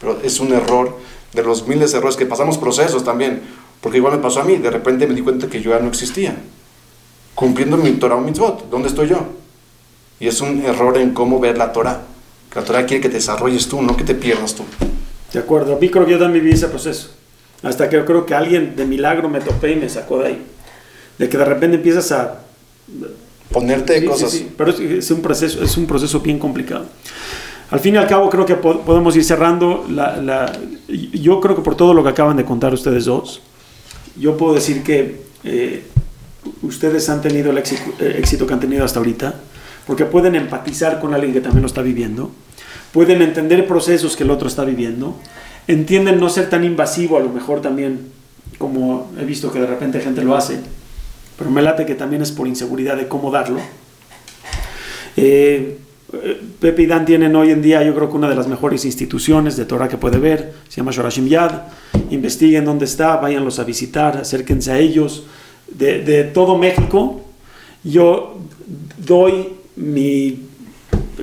Pero 0.00 0.20
es 0.22 0.40
un 0.40 0.52
error 0.52 0.96
de 1.32 1.42
los 1.42 1.66
miles 1.66 1.92
de 1.92 1.98
errores 1.98 2.16
que 2.16 2.26
pasamos 2.26 2.58
procesos 2.58 3.04
también. 3.04 3.42
Porque 3.80 3.98
igual 3.98 4.16
me 4.16 4.22
pasó 4.22 4.40
a 4.40 4.44
mí, 4.44 4.56
de 4.56 4.70
repente 4.70 5.06
me 5.06 5.14
di 5.14 5.22
cuenta 5.22 5.48
que 5.48 5.60
yo 5.62 5.70
ya 5.70 5.78
no 5.78 5.88
existía. 5.88 6.36
Cumpliendo 7.34 7.76
mi 7.76 7.92
Torah 7.92 8.16
o 8.16 8.20
mitzvot, 8.20 8.68
¿dónde 8.70 8.88
estoy 8.88 9.08
yo? 9.08 9.20
Y 10.18 10.26
es 10.26 10.40
un 10.40 10.64
error 10.64 10.98
en 10.98 11.12
cómo 11.12 11.38
ver 11.38 11.56
la 11.56 11.72
Torah. 11.72 12.02
La 12.54 12.64
Torah 12.64 12.86
quiere 12.86 13.00
que 13.00 13.08
te 13.08 13.16
desarrolles 13.16 13.68
tú, 13.68 13.80
no 13.82 13.96
que 13.96 14.02
te 14.02 14.14
pierdas 14.14 14.54
tú. 14.54 14.64
De 15.32 15.38
acuerdo, 15.38 15.76
a 15.76 15.78
mí 15.78 15.88
creo 15.90 16.06
que 16.06 16.12
yo 16.12 16.18
también 16.18 16.42
viví 16.44 16.56
ese 16.56 16.66
proceso. 16.68 17.10
Hasta 17.62 17.88
que 17.88 17.96
yo 17.96 18.04
creo 18.04 18.26
que 18.26 18.34
alguien 18.34 18.74
de 18.74 18.84
milagro 18.84 19.28
me 19.28 19.40
topé 19.40 19.72
y 19.72 19.76
me 19.76 19.88
sacó 19.88 20.18
de 20.18 20.26
ahí. 20.28 20.46
De 21.18 21.28
que 21.28 21.36
de 21.36 21.44
repente 21.44 21.76
empiezas 21.76 22.10
a... 22.12 22.40
Ponerte 23.52 23.94
Sí, 23.94 24.00
sí, 24.00 24.06
cosas. 24.06 24.30
sí, 24.30 24.50
pero 24.56 24.70
es, 24.70 24.80
es 24.80 25.10
un 25.10 25.22
proceso, 25.22 25.62
es 25.62 25.76
un 25.76 25.86
proceso 25.86 26.20
bien 26.20 26.38
complicado. 26.38 26.86
Al 27.70 27.80
fin 27.80 27.94
y 27.94 27.98
al 27.98 28.06
cabo 28.06 28.30
creo 28.30 28.46
que 28.46 28.54
po- 28.54 28.80
podemos 28.80 29.14
ir 29.16 29.24
cerrando. 29.24 29.84
La, 29.90 30.52
yo 30.88 31.40
creo 31.40 31.54
que 31.54 31.62
por 31.62 31.74
todo 31.76 31.92
lo 31.94 32.02
que 32.02 32.10
acaban 32.10 32.36
de 32.36 32.44
contar 32.44 32.72
ustedes 32.72 33.04
dos, 33.04 33.42
yo 34.16 34.36
puedo 34.36 34.54
decir 34.54 34.82
que 34.82 35.22
eh, 35.44 35.84
ustedes 36.62 37.08
han 37.10 37.20
tenido 37.20 37.50
el 37.50 37.58
éxito, 37.58 37.82
eh, 38.00 38.16
éxito 38.18 38.46
que 38.46 38.54
han 38.54 38.60
tenido 38.60 38.84
hasta 38.84 38.98
ahorita, 39.00 39.34
porque 39.86 40.04
pueden 40.06 40.34
empatizar 40.34 40.98
con 40.98 41.14
alguien 41.14 41.32
que 41.32 41.40
también 41.40 41.62
lo 41.62 41.66
está 41.66 41.82
viviendo, 41.82 42.30
pueden 42.92 43.20
entender 43.22 43.66
procesos 43.66 44.16
que 44.16 44.24
el 44.24 44.30
otro 44.30 44.48
está 44.48 44.64
viviendo, 44.64 45.14
entienden 45.66 46.18
no 46.20 46.30
ser 46.30 46.48
tan 46.48 46.64
invasivo 46.64 47.18
a 47.18 47.20
lo 47.20 47.28
mejor 47.28 47.60
también, 47.60 48.10
como 48.56 49.10
he 49.20 49.24
visto 49.24 49.52
que 49.52 49.60
de 49.60 49.66
repente 49.66 50.00
gente 50.00 50.22
lo 50.24 50.34
hace, 50.34 50.58
pero 51.36 51.50
me 51.50 51.60
late 51.62 51.84
que 51.84 51.94
también 51.94 52.22
es 52.22 52.32
por 52.32 52.48
inseguridad 52.48 52.96
de 52.96 53.08
cómo 53.08 53.30
darlo. 53.30 53.60
Eh, 55.16 55.78
Pepe 56.60 56.82
y 56.82 56.86
Dan 56.86 57.04
tienen 57.04 57.36
hoy 57.36 57.50
en 57.50 57.60
día, 57.60 57.82
yo 57.82 57.94
creo 57.94 58.08
que 58.08 58.16
una 58.16 58.28
de 58.30 58.34
las 58.34 58.48
mejores 58.48 58.84
instituciones 58.86 59.56
de 59.56 59.66
Torah 59.66 59.88
que 59.88 59.98
puede 59.98 60.18
ver, 60.18 60.54
se 60.68 60.76
llama 60.78 60.90
Shorashim 60.90 61.26
Yad. 61.28 61.52
Investiguen 62.10 62.64
dónde 62.64 62.86
está, 62.86 63.16
váyanlos 63.16 63.58
a 63.58 63.64
visitar, 63.64 64.16
acérquense 64.16 64.72
a 64.72 64.78
ellos. 64.78 65.24
De, 65.70 66.24
todo 66.32 66.56
México, 66.56 67.20
yo 67.84 68.38
doy 68.96 69.48
mi 69.76 70.46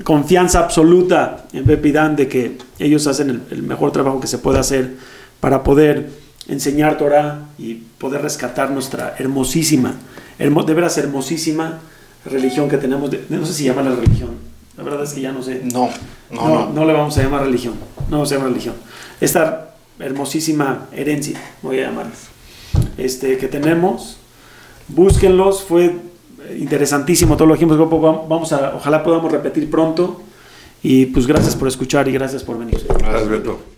confianza 0.03 0.59
absoluta 0.59 1.45
en 1.51 1.63
Pepe 1.65 1.89
y 1.89 1.91
Dan 1.91 2.15
de 2.15 2.27
que 2.27 2.57
ellos 2.77 3.07
hacen 3.07 3.41
el, 3.49 3.63
mejor 3.63 3.91
trabajo 3.91 4.19
que 4.19 4.27
se 4.27 4.37
puede 4.37 4.59
hacer 4.59 4.91
para 5.39 5.63
poder 5.63 6.09
enseñar 6.47 6.97
Torah 6.99 7.49
y 7.57 7.73
poder 7.97 8.21
rescatar 8.21 8.69
nuestra 8.69 9.15
hermosísima, 9.17 9.95
hermo- 10.37 10.63
de 10.63 10.73
veras 10.75 10.95
hermosísima 10.99 11.79
religión 12.23 12.69
que 12.69 12.77
tenemos. 12.77 13.09
de- 13.09 13.23
no 13.29 13.45
sé 13.47 13.53
si 13.53 13.63
llamarla 13.63 13.95
religión, 13.95 14.44
la 14.77 14.83
verdad 14.83 15.03
es 15.03 15.13
que 15.13 15.21
ya 15.21 15.31
no 15.31 15.41
sé. 15.41 15.61
No, 15.63 15.89
no, 16.31 16.47
No, 16.47 16.47
no. 16.65 16.69
no 16.73 16.85
le 16.85 16.93
vamos 16.93 17.17
a 17.17 17.23
llamar 17.23 17.43
religión. 17.43 17.75
No 18.09 18.17
vamos 18.17 18.31
a 18.31 18.35
llamar 18.35 18.49
religión. 18.49 18.75
Esta 19.21 19.75
hermosísima 19.99 20.87
herencia, 20.91 21.39
voy 21.61 21.79
a 21.79 21.87
llamarla, 21.87 22.11
este, 22.97 23.37
que 23.37 23.47
tenemos. 23.47 24.17
Búsquenlos, 24.87 25.63
fue 25.63 25.95
interesantísimo 26.59 27.35
todo 27.37 27.47
lo 27.47 27.53
que 27.55 27.65
dijimos. 27.65 27.89
Vamos 28.29 28.51
a, 28.53 28.75
ojalá 28.75 29.03
podamos 29.03 29.31
repetir 29.31 29.69
pronto. 29.69 30.21
Y 30.83 31.07
pues 31.07 31.25
gracias 31.25 31.55
por 31.55 31.67
escuchar 31.67 32.07
y 32.07 32.11
gracias 32.11 32.43
por 32.43 32.59
venir. 32.59 32.85
Gracias, 32.99 33.27
Beto. 33.27 33.74